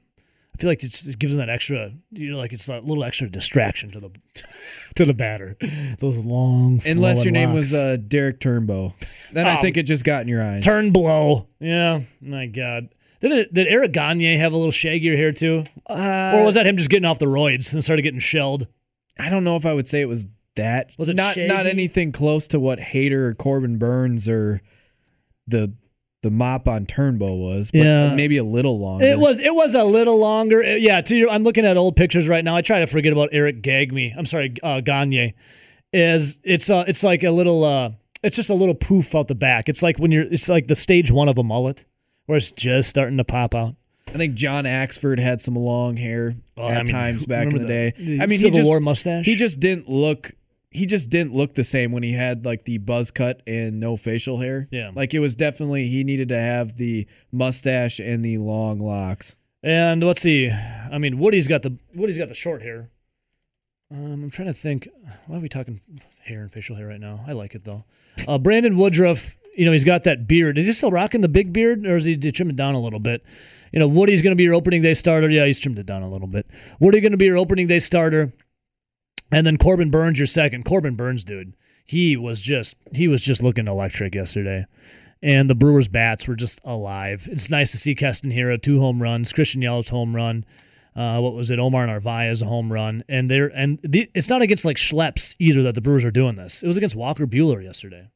I 0.53 0.61
feel 0.61 0.69
like 0.69 0.83
it's, 0.83 1.07
it 1.07 1.17
gives 1.17 1.31
them 1.31 1.39
that 1.39 1.49
extra, 1.49 1.93
you 2.11 2.29
know, 2.29 2.37
like 2.37 2.51
it's 2.51 2.67
a 2.67 2.79
little 2.81 3.05
extra 3.05 3.29
distraction 3.29 3.89
to 3.91 4.01
the 4.01 4.11
to 4.95 5.05
the 5.05 5.13
batter. 5.13 5.55
Those 5.99 6.17
long, 6.17 6.81
Unless 6.85 7.23
your 7.23 7.31
name 7.31 7.53
was 7.53 7.73
uh, 7.73 7.95
Derek 8.05 8.39
Turnbow. 8.41 8.93
Then 9.31 9.47
I 9.47 9.57
Oh. 9.57 9.61
think 9.61 9.77
it 9.77 9.83
just 9.83 10.03
got 10.03 10.23
in 10.23 10.27
your 10.27 10.43
eyes. 10.43 10.63
turn 10.63 10.91
blow. 10.91 11.47
Yeah, 11.61 12.01
my 12.19 12.47
God. 12.47 12.89
Did 13.21 13.31
it, 13.31 13.53
did 13.53 13.67
Eric 13.67 13.93
Gagne 13.93 14.35
have 14.37 14.51
a 14.51 14.57
little 14.57 14.71
shaggier 14.71 15.15
hair 15.15 15.31
too, 15.31 15.63
Uh, 15.89 16.33
or 16.35 16.43
was 16.43 16.55
that 16.55 16.65
him 16.65 16.75
just 16.75 16.89
getting 16.89 17.05
off 17.05 17.19
the 17.19 17.27
roids 17.27 17.71
and 17.71 17.81
started 17.83 18.01
getting 18.01 18.19
shelled? 18.19 18.67
I 19.21 19.29
don't 19.29 19.43
know 19.43 19.55
if 19.55 19.65
I 19.65 19.73
would 19.73 19.87
say 19.87 20.01
it 20.01 20.07
was 20.07 20.25
that. 20.55 20.91
Was 20.97 21.09
it 21.09 21.15
not 21.15 21.37
not 21.37 21.65
anything 21.65 22.11
close 22.11 22.47
to 22.49 22.59
what 22.59 22.79
Hader 22.79 23.11
or 23.29 23.33
Corbin 23.33 23.77
Burnes 23.77 24.27
or 24.27 24.61
the 25.47 25.73
the 26.23 26.29
mop 26.29 26.67
on 26.67 26.85
Turnbow 26.85 27.35
was, 27.39 27.71
but 27.71 27.81
Yeah. 27.81 28.13
maybe 28.13 28.37
a 28.37 28.43
little 28.43 28.79
longer. 28.79 29.05
It 29.05 29.17
was 29.19 29.39
it 29.39 29.55
was 29.55 29.73
a 29.75 29.83
little 29.83 30.17
longer. 30.17 30.63
Uh, 30.63 30.75
Yeah, 30.75 31.01
to 31.01 31.15
your, 31.15 31.29
I'm 31.29 31.43
looking 31.43 31.65
at 31.65 31.77
old 31.77 31.95
pictures 31.95 32.27
right 32.27 32.43
now. 32.43 32.55
I 32.55 32.61
try 32.61 32.79
to 32.79 32.85
forget 32.87 33.11
about 33.11 33.29
Eric 33.31 33.61
Gagne. 33.61 34.13
I'm 34.17 34.25
sorry, 34.27 34.53
uh, 34.61 34.81
Gagne. 34.81 35.33
Is 35.93 36.39
it's 36.43 36.69
uh 36.69 36.85
it's 36.87 37.03
like 37.03 37.23
a 37.23 37.31
little 37.31 37.63
uh 37.63 37.91
it's 38.23 38.35
just 38.35 38.49
a 38.49 38.53
little 38.53 38.75
poof 38.75 39.15
out 39.15 39.27
the 39.27 39.35
back. 39.35 39.67
It's 39.67 39.81
like 39.83 39.97
when 39.99 40.11
you're 40.11 40.23
it's 40.31 40.47
like 40.47 40.67
the 40.67 40.75
stage 40.75 41.11
one 41.11 41.27
of 41.27 41.37
a 41.37 41.43
mullet 41.43 41.85
where 42.27 42.37
it's 42.37 42.51
just 42.51 42.89
starting 42.89 43.17
to 43.17 43.23
pop 43.25 43.53
out. 43.55 43.73
I 44.13 44.17
think 44.17 44.35
John 44.35 44.65
Axford 44.65 45.19
had 45.19 45.39
some 45.39 45.55
long 45.55 45.95
hair 45.97 46.35
Well, 46.57 46.67
at 46.69 46.77
I 46.77 46.83
mean, 46.83 46.87
times 46.93 47.25
back 47.25 47.43
in 47.47 47.53
the, 47.53 47.59
the- 47.59 47.65
day. 47.65 47.93
I 48.21 48.25
mean, 48.25 48.39
Civil 48.39 48.51
he 48.51 48.57
just 48.57 48.67
War 48.67 48.79
mustache? 48.79 49.25
he 49.25 49.35
just 49.35 49.59
didn't 49.59 49.89
look. 49.89 50.31
He 50.69 50.85
just 50.85 51.09
didn't 51.09 51.33
look 51.33 51.53
the 51.55 51.63
same 51.65 51.91
when 51.91 52.03
he 52.03 52.13
had 52.13 52.45
like 52.45 52.63
the 52.65 52.77
buzz 52.77 53.11
cut 53.11 53.41
and 53.47 53.79
no 53.79 53.97
facial 53.97 54.37
hair. 54.39 54.67
Yeah. 54.71 54.91
like 54.95 55.13
it 55.13 55.19
was 55.19 55.35
definitely 55.35 55.87
he 55.89 56.03
needed 56.03 56.29
to 56.29 56.37
have 56.39 56.77
the 56.77 57.07
mustache 57.31 57.99
and 57.99 58.23
the 58.23 58.37
long 58.37 58.79
locks. 58.79 59.35
And 59.63 60.03
let's 60.03 60.21
see. 60.21 60.49
I 60.49 60.97
mean, 60.97 61.19
Woody's 61.19 61.47
got 61.47 61.61
the 61.61 61.77
Woody's 61.93 62.17
got 62.17 62.29
the 62.29 62.33
short 62.35 62.61
hair. 62.61 62.89
Um, 63.91 64.23
I'm 64.23 64.29
trying 64.29 64.47
to 64.47 64.53
think. 64.53 64.87
Why 65.27 65.37
are 65.37 65.41
we 65.41 65.49
talking 65.49 65.81
hair 66.23 66.41
and 66.41 66.51
facial 66.51 66.75
hair 66.75 66.87
right 66.87 66.99
now? 66.99 67.23
I 67.27 67.33
like 67.33 67.53
it 67.55 67.63
though. 67.65 67.83
Uh, 68.27 68.37
Brandon 68.37 68.77
Woodruff. 68.77 69.35
You 69.57 69.65
know, 69.65 69.73
he's 69.73 69.83
got 69.83 70.05
that 70.05 70.27
beard. 70.27 70.57
Is 70.57 70.65
he 70.65 70.71
still 70.71 70.91
rocking 70.91 71.19
the 71.19 71.27
big 71.27 71.51
beard, 71.51 71.85
or 71.85 71.97
is 71.97 72.05
he 72.05 72.13
did 72.15 72.23
he 72.23 72.31
trim 72.31 72.49
it 72.49 72.55
down 72.55 72.73
a 72.73 72.79
little 72.79 72.99
bit? 72.99 73.21
You 73.71 73.79
know, 73.79 73.87
Woody's 73.87 74.21
going 74.21 74.31
to 74.31 74.37
be 74.37 74.43
your 74.43 74.53
opening 74.53 74.81
day 74.81 74.93
starter. 74.93 75.29
Yeah, 75.29 75.45
he's 75.45 75.59
trimmed 75.59 75.79
it 75.79 75.85
down 75.85 76.03
a 76.03 76.09
little 76.09 76.27
bit. 76.27 76.45
Woody's 76.79 77.01
going 77.01 77.11
to 77.11 77.17
be 77.17 77.25
your 77.25 77.37
opening 77.37 77.67
day 77.67 77.79
starter, 77.79 78.33
and 79.31 79.45
then 79.45 79.57
Corbin 79.57 79.89
Burnes 79.89 80.19
your 80.19 80.27
second. 80.27 80.65
Corbin 80.65 80.95
Burnes, 80.95 81.23
dude, 81.23 81.53
he 81.85 82.17
was 82.17 82.41
just 82.41 82.75
he 82.93 83.07
was 83.07 83.21
just 83.21 83.41
looking 83.41 83.67
electric 83.67 84.15
yesterday 84.15 84.65
and 85.23 85.49
the 85.49 85.55
Brewers 85.55 85.87
bats 85.87 86.27
were 86.27 86.35
just 86.35 86.59
alive. 86.63 87.27
It's 87.31 87.49
nice 87.49 87.71
to 87.71 87.77
see 87.77 87.95
Keston 87.95 88.31
Hiura 88.31 88.61
two 88.61 88.79
home 88.79 89.01
runs, 89.01 89.31
Christian 89.31 89.61
Yelich's 89.61 89.89
home 89.89 90.15
run. 90.15 90.45
Uh, 90.95 91.19
what 91.19 91.33
was 91.33 91.51
it? 91.51 91.59
Omar 91.59 91.87
Narvaez's 91.87 92.41
a 92.41 92.45
home 92.45 92.71
run, 92.71 93.03
and 93.07 93.31
they're 93.31 93.47
and 93.47 93.79
the, 93.83 94.09
it's 94.13 94.29
not 94.29 94.41
against 94.41 94.65
like 94.65 94.77
schleps 94.77 95.35
either 95.39 95.63
that 95.63 95.75
the 95.75 95.81
Brewers 95.81 96.03
are 96.03 96.11
doing 96.11 96.35
this. 96.35 96.63
It 96.63 96.67
was 96.67 96.77
against 96.77 96.95
Walker 96.95 97.25
Buehler 97.27 97.63
yesterday, 97.63 98.09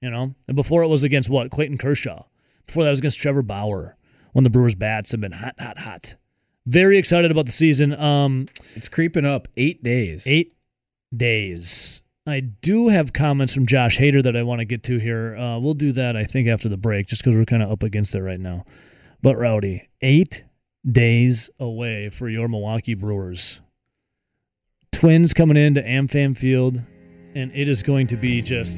you 0.00 0.10
know, 0.10 0.34
and 0.48 0.56
before 0.56 0.82
it 0.82 0.88
was 0.88 1.04
against 1.04 1.28
what 1.28 1.50
Clayton 1.50 1.78
Kershaw. 1.78 2.24
Before 2.66 2.84
that 2.84 2.90
was 2.90 3.00
against 3.00 3.18
Trevor 3.18 3.42
Bauer. 3.42 3.96
When 4.32 4.44
the 4.44 4.50
Brewers 4.50 4.74
bats 4.74 5.10
have 5.12 5.20
been 5.20 5.32
hot, 5.32 5.54
hot, 5.58 5.78
hot. 5.78 6.14
Very 6.66 6.96
excited 6.96 7.30
about 7.30 7.46
the 7.46 7.52
season. 7.52 7.92
Um, 7.92 8.46
It's 8.74 8.88
creeping 8.88 9.24
up 9.24 9.48
eight 9.56 9.82
days. 9.82 10.26
eight 10.26 10.54
days. 11.16 12.02
I 12.26 12.40
do 12.40 12.88
have 12.88 13.12
comments 13.12 13.52
from 13.52 13.66
Josh 13.66 13.98
Hader 13.98 14.22
that 14.22 14.36
I 14.36 14.42
want 14.44 14.60
to 14.60 14.64
get 14.64 14.84
to 14.84 14.98
here. 14.98 15.36
Uh, 15.36 15.58
we'll 15.58 15.74
do 15.74 15.90
that, 15.92 16.16
I 16.16 16.22
think, 16.24 16.46
after 16.48 16.68
the 16.68 16.76
break, 16.76 17.08
just 17.08 17.22
because 17.24 17.36
we're 17.36 17.44
kind 17.44 17.62
of 17.64 17.70
up 17.70 17.82
against 17.82 18.14
it 18.14 18.22
right 18.22 18.38
now. 18.38 18.64
But 19.22 19.36
Rowdy, 19.38 19.88
eight 20.02 20.44
days 20.90 21.50
away 21.58 22.10
for 22.10 22.28
your 22.28 22.46
Milwaukee 22.48 22.94
Brewers. 22.94 23.60
Twins 24.92 25.34
coming 25.34 25.56
into 25.56 25.82
AmFam 25.82 26.36
Field, 26.36 26.80
and 27.34 27.50
it 27.54 27.68
is 27.68 27.82
going 27.82 28.06
to 28.08 28.16
be 28.16 28.40
just 28.40 28.76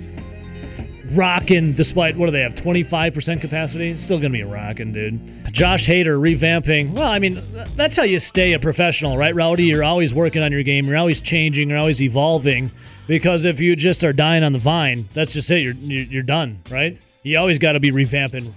rocking. 1.13 1.73
Despite 1.75 2.17
what 2.17 2.27
do 2.27 2.33
they 2.33 2.41
have? 2.41 2.55
Twenty 2.55 2.83
five 2.83 3.15
percent 3.15 3.41
capacity. 3.41 3.91
It's 3.91 4.05
still 4.05 4.21
to 4.21 4.29
be 4.29 4.43
rocking, 4.43 4.93
dude. 4.93 5.21
Josh 5.53 5.87
Hader 5.87 6.19
revamping. 6.19 6.93
Well, 6.93 7.11
I 7.11 7.19
mean, 7.19 7.41
that's 7.77 7.97
how 7.97 8.03
you 8.03 8.19
stay 8.19 8.53
a 8.55 8.59
professional, 8.59 9.17
right, 9.17 9.35
Rowdy? 9.35 9.65
You're 9.65 9.85
always 9.85 10.15
working 10.15 10.43
on 10.43 10.51
your 10.53 10.63
game. 10.63 10.87
You're 10.87 10.97
always 10.97 11.21
changing. 11.21 11.69
You're 11.71 11.79
always 11.79 12.03
evolving. 12.03 12.71
Because 13.07 13.45
if 13.45 13.61
you 13.61 13.77
just 13.77 14.03
are 14.03 14.13
dying 14.15 14.43
on 14.43 14.53
the 14.53 14.59
vine, 14.59 15.05
that's 15.13 15.33
just 15.35 15.51
it. 15.51 15.63
You're 15.63 15.75
you're, 15.75 16.05
you're 16.05 16.23
done, 16.23 16.61
right? 16.71 16.99
You 17.23 17.39
always 17.39 17.59
got 17.59 17.73
to 17.73 17.81
be 17.81 17.91
revamping, 17.91 18.51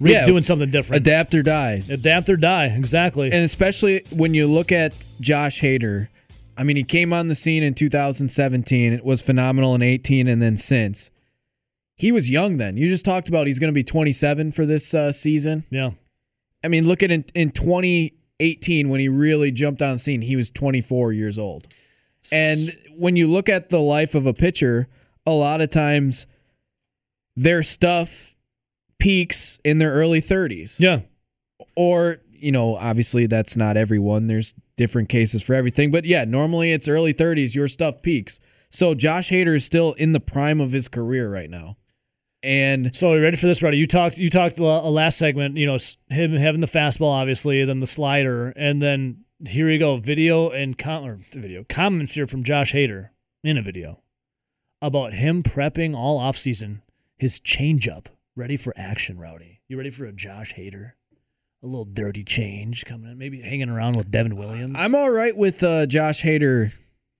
re- 0.00 0.12
Yeah. 0.12 0.24
doing 0.24 0.42
something 0.42 0.70
different. 0.70 1.06
Adapt 1.06 1.34
or 1.34 1.42
die. 1.42 1.82
Adapt 1.90 2.28
or 2.30 2.36
die. 2.36 2.66
Exactly. 2.66 3.30
And 3.32 3.44
especially 3.44 4.02
when 4.10 4.34
you 4.34 4.46
look 4.46 4.72
at 4.72 4.92
Josh 5.20 5.60
Hader, 5.60 6.08
I 6.56 6.64
mean, 6.64 6.76
he 6.76 6.82
came 6.82 7.12
on 7.12 7.28
the 7.28 7.34
scene 7.34 7.62
in 7.62 7.74
2017. 7.74 8.92
It 8.92 9.04
was 9.04 9.20
phenomenal 9.22 9.74
in 9.74 9.82
18 9.82 10.28
and 10.28 10.40
then 10.42 10.56
since. 10.56 11.10
He 11.98 12.12
was 12.12 12.30
young 12.30 12.56
then. 12.56 12.76
You 12.76 12.88
just 12.88 13.04
talked 13.04 13.28
about 13.28 13.46
he's 13.46 13.58
going 13.58 13.68
to 13.68 13.74
be 13.74 13.84
27 13.84 14.52
for 14.52 14.64
this 14.64 14.94
uh, 14.94 15.12
season. 15.12 15.64
yeah. 15.70 15.90
I 16.64 16.68
mean, 16.68 16.86
look 16.88 17.02
at 17.02 17.10
in, 17.10 17.24
in 17.34 17.50
2018 17.50 18.88
when 18.88 18.98
he 19.00 19.08
really 19.08 19.50
jumped 19.50 19.82
on 19.82 19.92
the 19.94 19.98
scene, 19.98 20.22
he 20.22 20.34
was 20.36 20.50
24 20.50 21.12
years 21.12 21.38
old. 21.38 21.68
And 22.32 22.72
when 22.96 23.14
you 23.16 23.28
look 23.28 23.48
at 23.48 23.70
the 23.70 23.78
life 23.80 24.14
of 24.14 24.26
a 24.26 24.34
pitcher, 24.34 24.88
a 25.26 25.30
lot 25.30 25.60
of 25.60 25.70
times 25.70 26.26
their 27.36 27.62
stuff 27.62 28.34
peaks 28.98 29.60
in 29.64 29.78
their 29.78 29.92
early 29.92 30.20
30s 30.20 30.80
Yeah. 30.80 31.00
or 31.76 32.18
you 32.32 32.50
know 32.50 32.74
obviously 32.76 33.26
that's 33.26 33.56
not 33.56 33.76
everyone 33.76 34.26
there's 34.26 34.54
different 34.76 35.08
cases 35.08 35.40
for 35.40 35.54
everything 35.54 35.92
but 35.92 36.04
yeah 36.04 36.24
normally 36.24 36.72
it's 36.72 36.88
early 36.88 37.14
30s 37.14 37.54
your 37.54 37.68
stuff 37.68 38.02
peaks 38.02 38.40
so 38.70 38.94
josh 38.94 39.30
hader 39.30 39.54
is 39.54 39.64
still 39.64 39.92
in 39.92 40.12
the 40.14 40.18
prime 40.20 40.60
of 40.60 40.72
his 40.72 40.88
career 40.88 41.32
right 41.32 41.48
now 41.48 41.76
and 42.42 42.94
So, 42.94 43.12
are 43.12 43.16
you 43.16 43.22
ready 43.22 43.36
for 43.36 43.46
this, 43.46 43.62
Rowdy? 43.62 43.78
You 43.78 43.86
talked. 43.86 44.18
You 44.18 44.30
talked 44.30 44.58
a 44.58 44.64
uh, 44.64 44.90
last 44.90 45.18
segment. 45.18 45.56
You 45.56 45.66
know, 45.66 45.78
him 46.08 46.32
having 46.36 46.60
the 46.60 46.66
fastball, 46.66 47.10
obviously, 47.10 47.64
then 47.64 47.80
the 47.80 47.86
slider, 47.86 48.50
and 48.56 48.80
then 48.80 49.24
here 49.46 49.70
you 49.70 49.78
go, 49.78 49.96
video 49.96 50.50
and 50.50 50.76
com- 50.76 51.04
or 51.04 51.20
video 51.32 51.64
comments 51.68 52.12
here 52.12 52.26
from 52.26 52.44
Josh 52.44 52.72
Hader 52.72 53.10
in 53.44 53.56
a 53.58 53.62
video 53.62 54.00
about 54.82 55.12
him 55.14 55.42
prepping 55.42 55.96
all 55.96 56.20
offseason 56.20 56.80
his 57.16 57.40
changeup, 57.40 58.06
ready 58.36 58.56
for 58.56 58.72
action. 58.76 59.18
Rowdy, 59.18 59.60
you 59.68 59.76
ready 59.76 59.90
for 59.90 60.04
a 60.04 60.12
Josh 60.12 60.54
Hader? 60.54 60.92
A 61.62 61.66
little 61.66 61.84
dirty 61.86 62.22
change 62.22 62.84
coming 62.84 63.10
in, 63.10 63.18
maybe 63.18 63.40
hanging 63.40 63.68
around 63.68 63.96
with 63.96 64.12
Devin 64.12 64.36
Williams. 64.36 64.74
i'm 64.76 64.94
all 64.94 65.10
right 65.10 65.36
with 65.36 65.60
uh, 65.64 65.86
josh 65.86 66.22
hader 66.22 66.72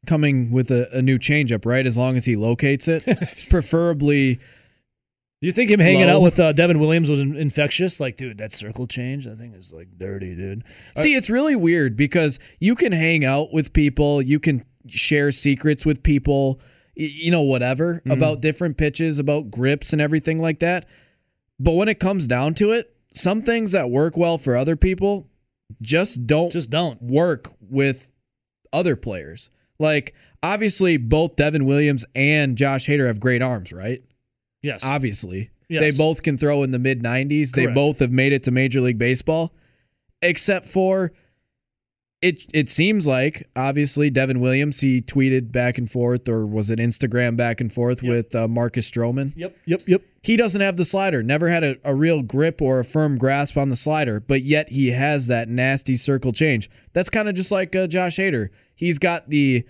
coming 0.06 0.52
with 0.52 0.70
a, 0.70 0.88
a 0.96 1.02
new 1.02 1.18
changeup 1.18 1.66
right 1.66 1.84
as 1.86 1.98
long 1.98 2.16
as 2.16 2.24
he 2.24 2.36
locates 2.36 2.86
it 2.86 3.02
preferably 3.50 4.38
Do 5.40 5.46
you 5.46 5.52
think 5.52 5.70
him 5.70 5.78
hanging 5.78 6.06
Low. 6.08 6.16
out 6.16 6.22
with 6.22 6.40
uh, 6.40 6.52
Devin 6.52 6.80
Williams 6.80 7.08
was 7.08 7.20
in- 7.20 7.36
infectious? 7.36 8.00
Like, 8.00 8.16
dude, 8.16 8.38
that 8.38 8.52
circle 8.52 8.88
change, 8.88 9.24
that 9.24 9.38
thing 9.38 9.54
is 9.54 9.70
like 9.70 9.86
dirty, 9.96 10.34
dude. 10.34 10.64
See, 10.96 11.14
it's 11.14 11.30
really 11.30 11.54
weird 11.54 11.96
because 11.96 12.40
you 12.58 12.74
can 12.74 12.90
hang 12.90 13.24
out 13.24 13.52
with 13.52 13.72
people, 13.72 14.20
you 14.20 14.40
can 14.40 14.64
share 14.88 15.30
secrets 15.30 15.86
with 15.86 16.02
people, 16.02 16.60
y- 16.96 17.10
you 17.12 17.30
know, 17.30 17.42
whatever 17.42 18.02
about 18.10 18.40
different 18.40 18.78
pitches, 18.78 19.20
about 19.20 19.48
grips 19.50 19.92
and 19.92 20.02
everything 20.02 20.38
like 20.42 20.58
that. 20.58 20.88
But 21.60 21.72
when 21.72 21.88
it 21.88 22.00
comes 22.00 22.26
down 22.26 22.54
to 22.54 22.72
it, 22.72 22.92
some 23.14 23.42
things 23.42 23.72
that 23.72 23.90
work 23.90 24.16
well 24.16 24.38
for 24.38 24.56
other 24.56 24.74
people 24.76 25.28
just 25.82 26.26
don't 26.26 26.50
Just 26.52 26.70
don't. 26.70 27.00
work 27.00 27.52
with 27.60 28.08
other 28.72 28.96
players. 28.96 29.50
Like, 29.78 30.14
obviously, 30.42 30.96
both 30.96 31.36
Devin 31.36 31.64
Williams 31.64 32.04
and 32.16 32.56
Josh 32.56 32.88
Hader 32.88 33.06
have 33.06 33.20
great 33.20 33.42
arms, 33.42 33.72
right? 33.72 34.02
Yes. 34.62 34.82
obviously. 34.84 35.50
Yes. 35.68 35.80
They 35.82 35.90
both 35.96 36.22
can 36.22 36.38
throw 36.38 36.62
in 36.62 36.70
the 36.70 36.78
mid 36.78 37.02
90s. 37.02 37.50
They 37.52 37.66
both 37.66 37.98
have 37.98 38.10
made 38.12 38.32
it 38.32 38.42
to 38.44 38.50
Major 38.50 38.80
League 38.80 38.96
Baseball, 38.98 39.52
except 40.22 40.66
for 40.66 41.12
it. 42.22 42.42
It 42.54 42.68
seems 42.68 43.06
like 43.06 43.48
obviously 43.54 44.08
Devin 44.10 44.40
Williams. 44.40 44.80
He 44.80 45.02
tweeted 45.02 45.52
back 45.52 45.76
and 45.78 45.90
forth, 45.90 46.28
or 46.28 46.46
was 46.46 46.70
it 46.70 46.78
Instagram 46.78 47.36
back 47.36 47.60
and 47.60 47.72
forth 47.72 48.02
Yep. 48.02 48.10
with 48.10 48.34
uh, 48.34 48.48
Marcus 48.48 48.90
Stroman. 48.90 49.34
Yep. 49.36 49.56
Yep. 49.66 49.82
Yep. 49.86 50.02
He 50.22 50.36
doesn't 50.36 50.60
have 50.60 50.76
the 50.76 50.84
slider. 50.84 51.22
Never 51.22 51.48
had 51.48 51.62
a, 51.64 51.76
a 51.84 51.94
real 51.94 52.22
grip 52.22 52.60
or 52.62 52.80
a 52.80 52.84
firm 52.84 53.18
grasp 53.18 53.56
on 53.56 53.68
the 53.68 53.76
slider, 53.76 54.20
but 54.20 54.42
yet 54.42 54.68
he 54.70 54.88
has 54.90 55.26
that 55.28 55.48
nasty 55.48 55.96
circle 55.96 56.32
change. 56.32 56.68
That's 56.94 57.10
kind 57.10 57.28
of 57.28 57.34
just 57.34 57.52
like 57.52 57.76
uh, 57.76 57.86
Josh 57.86 58.16
Hader. 58.16 58.48
He's 58.74 58.98
got 58.98 59.28
the 59.28 59.64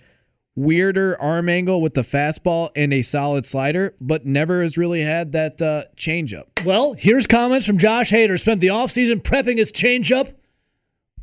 weirder 0.59 1.19
arm 1.21 1.47
angle 1.47 1.81
with 1.81 1.93
the 1.93 2.01
fastball 2.01 2.69
and 2.75 2.93
a 2.93 3.01
solid 3.01 3.45
slider, 3.45 3.95
but 4.01 4.25
never 4.25 4.61
has 4.61 4.77
really 4.77 5.01
had 5.01 5.31
that 5.31 5.61
uh, 5.61 5.83
changeup. 5.95 6.65
Well, 6.65 6.93
here's 6.93 7.25
comments 7.25 7.65
from 7.65 7.77
Josh 7.77 8.11
Hader. 8.11 8.39
Spent 8.39 8.61
the 8.61 8.67
offseason 8.67 9.21
prepping 9.21 9.57
his 9.57 9.71
changeup 9.71 10.33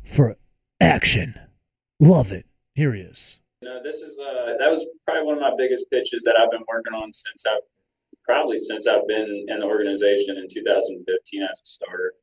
for 0.03 0.35
action. 0.81 1.39
Love 1.99 2.31
it. 2.31 2.45
Here 2.73 2.93
he 2.93 3.01
is. 3.01 3.39
You 3.61 3.69
know, 3.69 3.81
this 3.83 3.97
is 3.97 4.19
uh, 4.19 4.53
that 4.59 4.69
was 4.69 4.85
probably 5.05 5.23
one 5.23 5.35
of 5.35 5.41
my 5.41 5.53
biggest 5.57 5.89
pitches 5.91 6.23
that 6.23 6.35
I've 6.39 6.51
been 6.51 6.63
working 6.67 6.93
on 6.93 7.11
since 7.13 7.43
I've 7.45 7.61
probably 8.23 8.57
since 8.57 8.87
I've 8.87 9.07
been 9.07 9.45
in 9.47 9.59
the 9.59 9.65
organization 9.65 10.37
in 10.37 10.47
2015 10.47 11.43
as 11.43 11.49
a 11.49 11.65
starter. 11.65 12.13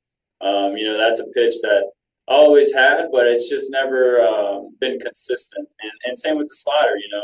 Um, 0.40 0.76
you 0.76 0.86
know, 0.86 0.98
that's 0.98 1.20
a 1.20 1.26
pitch 1.26 1.54
that 1.62 1.82
I 1.82 1.82
always 2.28 2.74
had, 2.74 3.08
but 3.12 3.26
it's 3.26 3.48
just 3.48 3.70
never 3.70 4.20
um, 4.22 4.74
been 4.80 4.98
consistent. 4.98 5.68
And, 5.80 5.92
and 6.06 6.18
same 6.18 6.38
with 6.38 6.48
the 6.48 6.54
slider. 6.54 6.96
You 6.96 7.08
know, 7.12 7.22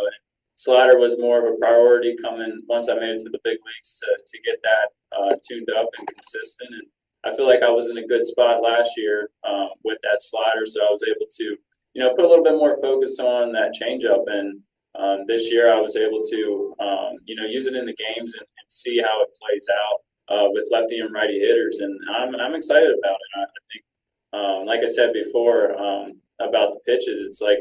slider 0.56 0.98
was 0.98 1.18
more 1.18 1.38
of 1.38 1.52
a 1.52 1.56
priority 1.58 2.16
coming 2.22 2.60
once 2.68 2.88
I 2.88 2.94
made 2.94 3.16
it 3.16 3.20
to 3.20 3.30
the 3.30 3.40
big 3.44 3.58
leagues 3.64 4.00
to 4.00 4.06
to 4.26 4.42
get 4.42 4.58
that 4.62 4.88
uh, 5.16 5.36
tuned 5.48 5.68
up 5.76 5.88
and 5.98 6.06
consistent. 6.08 6.70
And 6.72 6.86
I 7.24 7.36
feel 7.36 7.46
like 7.46 7.62
I 7.62 7.70
was 7.70 7.90
in 7.90 7.98
a 7.98 8.06
good 8.06 8.24
spot 8.24 8.62
last 8.62 8.90
year 8.96 9.30
um, 9.48 9.70
with 9.84 9.98
that 10.02 10.20
slider, 10.20 10.64
so 10.64 10.80
I 10.82 10.90
was 10.90 11.04
able 11.06 11.26
to 11.30 11.56
you 11.94 12.02
know, 12.02 12.14
put 12.14 12.24
a 12.24 12.28
little 12.28 12.44
bit 12.44 12.54
more 12.54 12.80
focus 12.80 13.18
on 13.18 13.52
that 13.52 13.74
changeup. 13.74 14.24
And 14.28 14.60
um, 14.98 15.24
this 15.26 15.50
year, 15.50 15.72
I 15.72 15.80
was 15.80 15.96
able 15.96 16.20
to, 16.22 16.74
um, 16.80 17.16
you 17.24 17.34
know, 17.36 17.46
use 17.46 17.66
it 17.66 17.74
in 17.74 17.86
the 17.86 17.94
games 17.94 18.34
and, 18.34 18.46
and 18.46 18.68
see 18.68 18.98
how 18.98 19.22
it 19.22 19.28
plays 19.40 19.66
out 19.70 20.36
uh, 20.36 20.48
with 20.50 20.68
lefty 20.70 20.98
and 20.98 21.12
righty 21.12 21.38
hitters. 21.38 21.80
And 21.80 21.98
I'm, 22.16 22.34
I'm 22.36 22.54
excited 22.54 22.90
about 22.90 23.14
it. 23.14 23.30
I 23.36 23.44
think, 23.72 23.84
um, 24.32 24.66
like 24.66 24.80
I 24.80 24.86
said 24.86 25.12
before 25.12 25.76
um, 25.76 26.20
about 26.40 26.72
the 26.72 26.80
pitches, 26.86 27.22
it's 27.22 27.40
like 27.40 27.58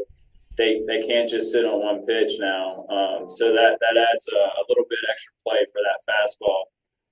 they, 0.57 0.81
they 0.87 0.99
can't 1.01 1.29
just 1.29 1.51
sit 1.51 1.65
on 1.65 1.81
one 1.81 2.05
pitch 2.05 2.33
now. 2.39 2.85
Um, 2.89 3.29
so 3.29 3.53
that, 3.53 3.77
that 3.79 4.07
adds 4.11 4.27
a, 4.27 4.35
a 4.35 4.63
little 4.69 4.85
bit 4.89 4.99
extra 5.09 5.33
play 5.45 5.59
for 5.71 5.79
that 5.81 6.01
fastball. 6.07 6.63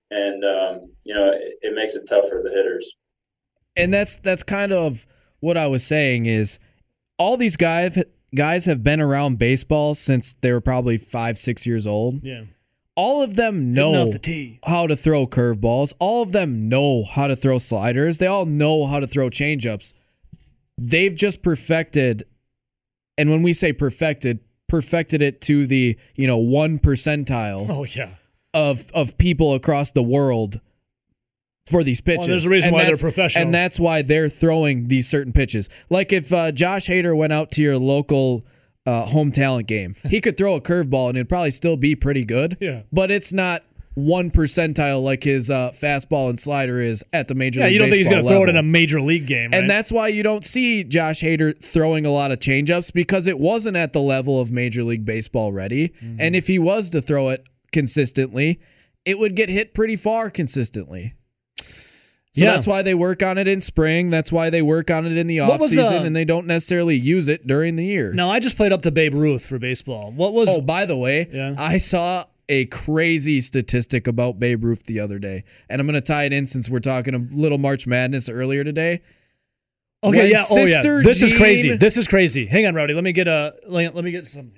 And, 0.10 0.44
um, 0.44 0.96
you 1.04 1.14
know, 1.14 1.32
it, 1.32 1.56
it 1.62 1.76
makes 1.76 1.96
it 1.96 2.06
tough 2.08 2.28
for 2.30 2.42
the 2.44 2.50
hitters. 2.50 2.96
And 3.76 3.94
that's 3.94 4.16
that's 4.16 4.44
kind 4.44 4.72
of 4.72 5.06
what 5.40 5.56
I 5.56 5.68
was 5.68 5.86
saying 5.86 6.26
is 6.26 6.60
all 7.20 7.38
these 7.38 7.56
guys 7.56 8.04
guys 8.36 8.66
have 8.66 8.84
been 8.84 9.00
around 9.00 9.38
baseball 9.38 9.96
since 9.96 10.34
they 10.42 10.52
were 10.52 10.62
probably 10.62 10.98
five, 10.98 11.38
six 11.38 11.66
years 11.66 11.86
old. 11.86 12.24
Yeah. 12.24 12.44
All 12.98 13.22
of 13.22 13.36
them 13.36 13.74
know 13.74 14.08
the 14.12 14.58
how 14.66 14.88
to 14.88 14.96
throw 14.98 15.26
curveballs. 15.28 15.94
All 16.00 16.24
of 16.24 16.32
them 16.32 16.68
know 16.68 17.04
how 17.04 17.28
to 17.28 17.36
throw 17.36 17.60
sliders. 17.60 18.18
They 18.18 18.26
all 18.28 18.46
know 18.48 18.88
how 18.88 19.00
to 19.00 19.06
throw 19.08 19.30
changeups. 19.30 19.94
They've 20.80 21.14
just 21.16 21.42
perfected, 21.44 22.24
and 23.18 23.30
when 23.30 23.44
we 23.44 23.54
say 23.54 23.72
perfected, 23.72 24.40
perfected 24.68 25.22
it 25.22 25.42
to 25.42 25.66
the 25.68 25.96
you 26.16 26.26
know 26.28 26.38
one 26.40 26.80
percentile 26.80 27.68
Oh 27.70 27.84
yeah. 27.86 28.10
of 28.54 28.90
of 28.94 29.18
people 29.20 29.54
across 29.54 29.92
the 29.92 30.04
world 30.04 30.60
for 31.68 31.84
these 31.84 32.02
pitches. 32.02 32.28
there's 32.28 32.46
a 32.46 32.50
reason 32.50 32.70
And 32.70 32.76
why 32.76 32.86
they're 32.86 32.96
professional. 32.98 33.44
and 33.46 33.54
that's 33.54 33.80
why 33.80 34.02
they're 34.02 34.30
throwing 34.30 34.88
these 34.88 35.08
certain 35.08 35.34
pitches. 35.34 35.70
Like 35.90 36.12
if 36.12 36.34
uh, 36.34 36.52
Josh 36.52 36.88
Hader 36.88 37.16
went 37.16 37.32
out 37.34 37.52
to 37.52 37.62
your 37.62 37.78
local 37.78 38.44
uh, 38.88 39.06
home 39.06 39.32
talent 39.32 39.68
game, 39.68 39.96
he 40.10 40.22
could 40.22 40.38
throw 40.38 40.56
a 40.56 40.62
curveball 40.62 41.10
and 41.10 41.18
it'd 41.18 41.30
probably 41.30 41.52
still 41.52 41.78
be 41.78 41.96
pretty 41.96 42.26
good. 42.26 42.58
Yeah. 42.60 42.84
but 42.92 43.12
it's 43.12 43.32
not 43.34 43.64
one 43.94 44.30
percentile 44.30 45.04
like 45.04 45.24
his 45.24 45.50
uh, 45.50 45.72
fastball 45.72 46.30
and 46.30 46.40
slider 46.40 46.80
is 46.80 47.04
at 47.14 47.28
the 47.28 47.34
major. 47.34 47.60
Yeah. 47.60 47.66
league 47.66 47.74
You 47.74 47.80
don't 47.80 47.90
think 47.90 47.98
he's 47.98 48.10
going 48.10 48.24
to 48.24 48.30
throw 48.30 48.44
it 48.44 48.50
in 48.50 48.56
a 48.56 48.64
major 48.64 49.02
league 49.02 49.26
game, 49.26 49.50
right? 49.52 49.60
And 49.60 49.70
that's 49.70 49.92
why 49.92 50.08
you 50.08 50.22
don't 50.22 50.46
see 50.46 50.84
Josh 50.84 51.22
Hader 51.22 51.60
throwing 51.64 52.06
a 52.06 52.12
lot 52.12 52.32
of 52.32 52.40
changeups 52.40 52.94
because 52.94 53.26
it 53.26 53.40
wasn't 53.40 53.76
at 53.76 53.94
the 53.94 54.02
level 54.02 54.40
of 54.40 54.52
Major 54.52 54.84
League 54.84 55.04
Baseball 55.04 55.52
ready. 55.52 55.90
Mm-hmm. 55.90 56.18
And 56.20 56.36
if 56.36 56.46
he 56.46 56.60
was 56.60 56.92
to 56.92 57.02
throw 57.02 57.30
it 57.30 57.48
consistently, 57.72 58.60
it 59.04 59.18
would 59.18 59.36
get 59.36 59.50
hit 59.50 59.74
pretty 59.74 59.96
far 59.96 60.30
consistently. 60.30 61.16
So 62.38 62.46
Yeah. 62.46 62.52
that's 62.52 62.68
why 62.68 62.84
they 62.84 62.94
work 62.94 63.24
on 63.24 63.38
it 63.38 63.48
in 63.48 63.62
spring. 63.62 64.10
That's 64.12 64.32
why 64.32 64.50
they 64.52 64.62
work 64.62 64.92
on 64.92 65.06
it 65.06 65.18
in 65.18 65.26
the 65.28 65.40
off 65.40 65.60
season, 65.64 65.84
offseason, 65.86 66.02
uh, 66.02 66.04
and 66.06 66.16
they 66.16 66.24
don't 66.26 66.46
necessarily 66.46 66.96
use 66.96 67.28
it 67.28 67.48
during 67.48 67.76
the 67.76 67.84
year. 67.86 68.14
now 68.14 68.30
I 68.30 68.40
just 68.40 68.56
played 68.58 68.72
up 68.72 68.84
to 68.84 68.92
Babe 68.92 69.14
Ruth 69.16 69.46
for 69.46 69.58
baseball. 69.60 70.12
What 70.16 70.34
was? 70.34 70.50
Oh, 70.50 70.62
by 70.62 70.86
the 70.86 70.96
way, 70.96 71.28
Yeah. 71.34 71.56
I 71.58 71.78
saw 71.80 72.26
a 72.50 72.66
crazy 72.66 73.42
statistic 73.42 74.08
about 74.08 74.40
Babe 74.40 74.64
Ruth 74.64 74.86
the 74.86 75.00
other 75.00 75.20
day, 75.20 75.44
and 75.70 75.82
I'm 75.82 75.88
going 75.88 76.00
to 76.00 76.08
tie 76.08 76.24
it 76.26 76.32
in 76.34 76.46
since 76.46 76.70
we're 76.70 76.80
talking 76.80 77.14
a 77.16 77.28
little 77.36 77.58
March 77.58 77.88
Madness 77.88 78.30
earlier 78.30 78.64
today. 78.64 79.02
okay. 80.04 80.18
when 80.20 80.32
Yeah. 80.32 80.44
Oh 80.52 80.66
yeah. 80.66 80.80
This 81.02 81.24
is 81.24 81.34
crazy. 81.34 81.76
This 81.76 81.98
is 81.98 82.08
crazy. 82.08 82.46
Hang 82.46 82.66
on, 82.68 82.76
Rowdy. 82.76 82.94
Let 82.94 83.04
me 83.04 83.12
get 83.14 83.28
a. 83.28 83.56
Let 83.68 83.96
me 83.96 84.12
get 84.12 84.28
some. 84.28 84.52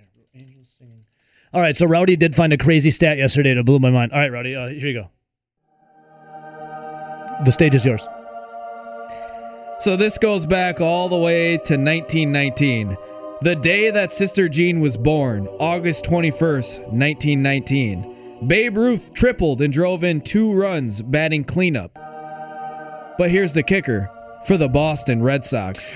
All 1.53 1.61
right. 1.61 1.75
So 1.75 1.85
Rowdy 1.87 2.15
did 2.15 2.35
find 2.35 2.53
a 2.53 2.57
crazy 2.57 2.91
stat 2.91 3.17
yesterday 3.17 3.53
that 3.55 3.63
blew 3.63 3.79
my 3.79 3.89
mind. 3.89 4.11
All 4.11 4.19
right, 4.19 4.31
Rowdy. 4.31 4.55
Uh, 4.55 4.67
here 4.67 4.87
you 4.89 4.93
go. 5.01 5.09
The 7.45 7.51
stage 7.51 7.75
is 7.75 7.85
yours. 7.85 8.07
So 9.79 9.95
this 9.95 10.17
goes 10.17 10.45
back 10.45 10.81
all 10.81 11.07
the 11.07 11.17
way 11.17 11.57
to 11.57 11.77
1919. 11.77 12.97
The 13.41 13.55
day 13.55 13.89
that 13.89 14.11
Sister 14.11 14.49
Jean 14.49 14.81
was 14.81 14.97
born, 14.97 15.47
August 15.59 16.03
21st, 16.03 16.79
1919. 16.91 18.45
Babe 18.45 18.75
Ruth 18.75 19.13
tripled 19.13 19.61
and 19.61 19.71
drove 19.71 20.03
in 20.03 20.19
two 20.19 20.51
runs 20.51 21.01
batting 21.01 21.45
cleanup. 21.45 21.93
But 23.17 23.31
here's 23.31 23.53
the 23.53 23.63
kicker 23.63 24.09
for 24.45 24.57
the 24.57 24.67
Boston 24.67 25.23
Red 25.23 25.45
Sox. 25.45 25.95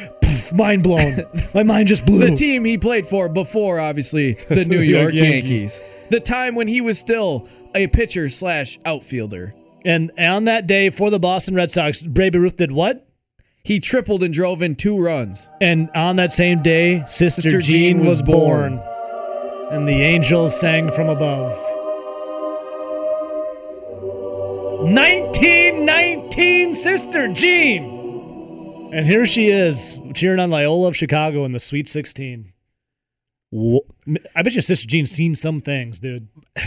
Mind 0.53 0.83
blown. 0.83 1.23
my 1.53 1.63
mind 1.63 1.89
just 1.89 2.05
blew. 2.05 2.19
The 2.19 2.35
team 2.35 2.63
he 2.63 2.77
played 2.77 3.05
for 3.05 3.27
before, 3.27 3.79
obviously, 3.79 4.33
the 4.47 4.63
New 4.67 4.79
York 4.79 5.13
Yankees. 5.13 5.51
Yankees. 5.51 5.81
The 6.09 6.19
time 6.21 6.55
when 6.55 6.69
he 6.69 6.79
was 6.79 6.97
still 6.97 7.47
a 7.75 7.87
pitcher 7.87 8.29
slash 8.29 8.79
outfielder. 8.85 9.53
And 9.85 10.11
on 10.17 10.45
that 10.45 10.65
day 10.67 10.89
for 10.89 11.09
the 11.09 11.19
Boston 11.19 11.55
Red 11.55 11.71
Sox, 11.71 12.01
Babe 12.01 12.35
Ruth 12.35 12.57
did 12.57 12.71
what? 12.71 13.07
He 13.63 13.79
tripled 13.79 14.23
and 14.23 14.33
drove 14.33 14.61
in 14.61 14.75
two 14.75 14.99
runs. 14.99 15.49
And 15.61 15.89
on 15.95 16.17
that 16.17 16.31
same 16.33 16.61
day, 16.61 17.03
Sister, 17.05 17.41
Sister 17.41 17.61
Jean, 17.61 17.97
Jean 17.97 18.05
was 18.05 18.21
born. 18.21 18.77
born. 18.77 18.89
And 19.71 19.87
the 19.87 19.93
angels 19.93 20.59
sang 20.59 20.91
from 20.91 21.09
above. 21.09 21.53
1919 24.83 26.75
Sister 26.75 27.29
Jean. 27.29 28.91
And 28.93 29.05
here 29.05 29.25
she 29.25 29.47
is, 29.47 29.97
cheering 30.13 30.39
on 30.39 30.51
Loyola 30.51 30.89
of 30.89 30.95
Chicago 30.97 31.45
in 31.45 31.53
the 31.53 31.59
Sweet 31.59 31.87
16. 31.87 32.51
I 33.55 34.41
bet 34.41 34.53
your 34.53 34.61
Sister 34.61 34.87
Jean's 34.87 35.11
seen 35.11 35.35
some 35.35 35.61
things, 35.61 35.99
dude. 35.99 36.27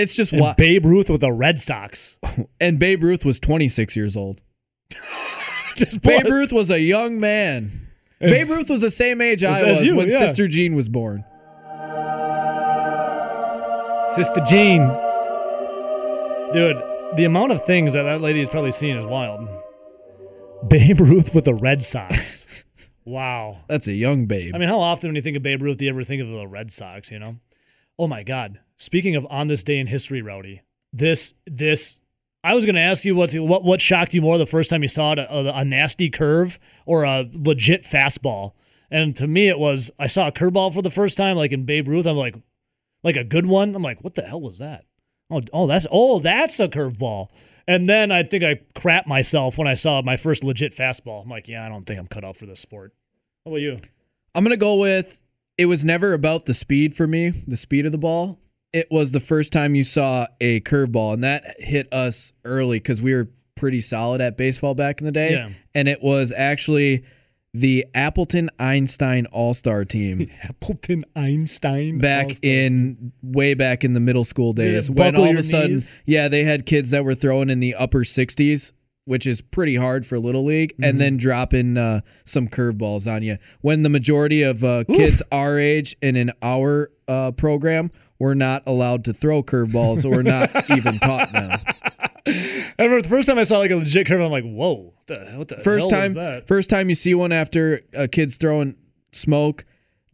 It's 0.00 0.14
just 0.14 0.32
And 0.32 0.40
what. 0.40 0.56
Babe 0.56 0.84
Ruth 0.84 1.10
with 1.10 1.20
the 1.20 1.32
Red 1.32 1.58
Sox. 1.58 2.18
And 2.60 2.78
Babe 2.78 3.02
Ruth 3.02 3.24
was 3.24 3.40
26 3.40 3.96
years 3.96 4.16
old. 4.16 4.42
Just 5.76 6.02
Babe 6.02 6.26
Ruth 6.26 6.52
was 6.52 6.70
a 6.70 6.80
young 6.80 7.18
man. 7.20 7.88
As- 8.20 8.30
Babe 8.30 8.48
Ruth 8.50 8.68
was 8.68 8.80
the 8.82 8.90
same 8.90 9.20
age 9.20 9.42
I 9.42 9.60
as 9.60 9.76
was 9.78 9.84
you, 9.84 9.96
when 9.96 10.10
yeah. 10.10 10.18
Sister 10.18 10.46
Jean 10.46 10.74
was 10.74 10.88
born. 10.88 11.24
Sister 14.06 14.40
Jean. 14.46 14.80
Dude, 16.52 16.76
the 17.16 17.24
amount 17.24 17.52
of 17.52 17.64
things 17.64 17.92
that 17.94 18.02
that 18.02 18.20
lady 18.20 18.40
has 18.40 18.50
probably 18.50 18.72
seen 18.72 18.96
is 18.96 19.06
wild. 19.06 19.48
Babe 20.68 21.00
Ruth 21.00 21.34
with 21.34 21.44
the 21.44 21.54
Red 21.54 21.84
Sox. 21.84 22.64
wow. 23.04 23.58
That's 23.68 23.86
a 23.86 23.92
young 23.92 24.26
babe. 24.26 24.54
I 24.54 24.58
mean, 24.58 24.68
how 24.68 24.80
often 24.80 25.08
when 25.08 25.16
you 25.16 25.22
think 25.22 25.36
of 25.36 25.42
Babe 25.42 25.62
Ruth 25.62 25.76
do 25.78 25.84
you 25.84 25.90
ever 25.90 26.02
think 26.02 26.20
of 26.20 26.28
the 26.28 26.46
Red 26.46 26.72
Sox, 26.72 27.10
you 27.10 27.18
know? 27.20 27.36
Oh 27.98 28.08
my 28.08 28.22
God. 28.22 28.58
Speaking 28.80 29.14
of 29.14 29.26
on 29.28 29.48
this 29.48 29.62
day 29.62 29.78
in 29.78 29.88
history, 29.88 30.22
Rowdy, 30.22 30.62
this, 30.90 31.34
this, 31.46 32.00
I 32.42 32.54
was 32.54 32.64
going 32.64 32.76
to 32.76 32.80
ask 32.80 33.04
you 33.04 33.14
what's, 33.14 33.34
what 33.34 33.62
what 33.62 33.78
shocked 33.78 34.14
you 34.14 34.22
more 34.22 34.38
the 34.38 34.46
first 34.46 34.70
time 34.70 34.80
you 34.80 34.88
saw 34.88 35.12
it, 35.12 35.18
a, 35.18 35.58
a 35.58 35.66
nasty 35.66 36.08
curve 36.08 36.58
or 36.86 37.04
a 37.04 37.28
legit 37.30 37.84
fastball. 37.84 38.52
And 38.90 39.14
to 39.16 39.26
me, 39.26 39.48
it 39.48 39.58
was, 39.58 39.90
I 39.98 40.06
saw 40.06 40.28
a 40.28 40.32
curveball 40.32 40.72
for 40.72 40.80
the 40.80 40.88
first 40.88 41.18
time, 41.18 41.36
like 41.36 41.52
in 41.52 41.66
Babe 41.66 41.88
Ruth. 41.88 42.06
I'm 42.06 42.16
like, 42.16 42.36
like 43.04 43.16
a 43.16 43.22
good 43.22 43.44
one. 43.44 43.74
I'm 43.74 43.82
like, 43.82 44.02
what 44.02 44.14
the 44.14 44.22
hell 44.22 44.40
was 44.40 44.56
that? 44.60 44.86
Oh, 45.30 45.42
oh, 45.52 45.66
that's 45.66 45.86
oh, 45.90 46.18
that's 46.18 46.58
a 46.58 46.66
curveball. 46.66 47.28
And 47.68 47.86
then 47.86 48.10
I 48.10 48.22
think 48.22 48.42
I 48.42 48.62
crap 48.74 49.06
myself 49.06 49.58
when 49.58 49.68
I 49.68 49.74
saw 49.74 50.00
my 50.00 50.16
first 50.16 50.42
legit 50.42 50.74
fastball. 50.74 51.22
I'm 51.22 51.28
like, 51.28 51.48
yeah, 51.48 51.66
I 51.66 51.68
don't 51.68 51.84
think 51.84 52.00
I'm 52.00 52.06
cut 52.06 52.24
out 52.24 52.38
for 52.38 52.46
this 52.46 52.60
sport. 52.60 52.94
How 53.44 53.50
about 53.50 53.60
you? 53.60 53.78
I'm 54.34 54.46
to 54.46 54.56
go 54.56 54.76
with 54.76 55.20
it 55.58 55.66
was 55.66 55.84
never 55.84 56.14
about 56.14 56.46
the 56.46 56.54
speed 56.54 56.96
for 56.96 57.06
me, 57.06 57.44
the 57.46 57.58
speed 57.58 57.84
of 57.84 57.92
the 57.92 57.98
ball. 57.98 58.38
It 58.72 58.86
was 58.90 59.10
the 59.12 59.20
first 59.20 59.52
time 59.52 59.74
you 59.74 59.82
saw 59.84 60.26
a 60.40 60.60
curveball, 60.60 61.14
and 61.14 61.24
that 61.24 61.56
hit 61.58 61.92
us 61.92 62.32
early 62.44 62.78
because 62.78 63.02
we 63.02 63.14
were 63.14 63.28
pretty 63.56 63.80
solid 63.80 64.20
at 64.20 64.36
baseball 64.36 64.74
back 64.74 65.00
in 65.00 65.04
the 65.06 65.12
day. 65.12 65.32
Yeah. 65.32 65.50
And 65.74 65.88
it 65.88 66.02
was 66.02 66.32
actually 66.34 67.04
the 67.52 67.84
Appleton 67.94 68.48
Einstein 68.60 69.26
All 69.26 69.54
Star 69.54 69.84
team 69.84 70.30
Appleton 70.44 71.04
Einstein 71.16 71.98
back 71.98 72.36
in 72.42 73.12
way 73.22 73.54
back 73.54 73.82
in 73.84 73.92
the 73.92 74.00
middle 74.00 74.24
school 74.24 74.52
days 74.52 74.88
Yeah, 74.88 74.94
when 74.94 75.16
all 75.16 75.30
of 75.30 75.36
a 75.36 75.42
sudden, 75.42 75.72
knees. 75.72 75.94
yeah, 76.06 76.28
they 76.28 76.44
had 76.44 76.64
kids 76.64 76.90
that 76.92 77.04
were 77.04 77.14
throwing 77.16 77.50
in 77.50 77.60
the 77.60 77.74
upper 77.74 78.00
60s. 78.00 78.72
Which 79.06 79.26
is 79.26 79.40
pretty 79.40 79.74
hard 79.74 80.06
for 80.06 80.20
little 80.20 80.44
league, 80.44 80.72
Mm-hmm. 80.74 80.84
and 80.84 81.00
then 81.00 81.16
dropping 81.16 81.76
uh, 81.76 82.02
some 82.26 82.46
curveballs 82.46 83.10
on 83.12 83.24
you. 83.24 83.38
When 83.62 83.82
the 83.82 83.88
majority 83.88 84.42
of 84.42 84.62
uh, 84.62 84.84
kids 84.84 85.20
our 85.32 85.58
age 85.58 85.96
and 86.00 86.16
in 86.16 86.30
our 86.42 86.92
uh, 87.08 87.32
program 87.32 87.90
were 88.20 88.36
not 88.36 88.62
allowed 88.66 89.04
to 89.06 89.12
throw 89.12 89.42
curveballs 89.42 90.08
or 90.08 90.22
not 90.22 90.50
even 90.76 91.00
taught 91.00 91.32
them. 91.32 91.58
I 92.26 92.72
remember 92.78 93.02
the 93.02 93.08
first 93.08 93.26
time 93.28 93.38
I 93.38 93.44
saw 93.44 93.58
like 93.58 93.70
a 93.72 93.76
legit 93.76 94.06
curve, 94.06 94.20
I'm 94.20 94.30
like, 94.30 94.44
whoa, 94.44 94.92
what 94.94 95.06
the, 95.06 95.24
what 95.36 95.48
the 95.48 95.56
First 95.56 95.90
time, 95.90 96.12
that? 96.14 96.46
first 96.46 96.70
time 96.70 96.88
you 96.88 96.94
see 96.94 97.14
one 97.14 97.32
after 97.32 97.80
a 97.94 98.06
kid's 98.06 98.36
throwing 98.36 98.76
smoke, 99.12 99.64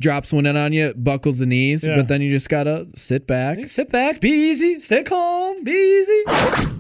drops 0.00 0.32
one 0.32 0.46
in 0.46 0.56
on 0.56 0.72
you, 0.72 0.94
buckles 0.94 1.40
the 1.40 1.46
knees, 1.46 1.84
Yeah. 1.86 1.96
but 1.96 2.08
then 2.08 2.22
you 2.22 2.30
just 2.30 2.48
gotta 2.48 2.86
sit 2.94 3.26
back. 3.26 3.68
Sit 3.68 3.90
back, 3.90 4.20
be 4.20 4.30
easy, 4.30 4.78
stay 4.80 5.02
calm, 5.02 5.64
be 5.64 5.72
easy. 5.72 6.76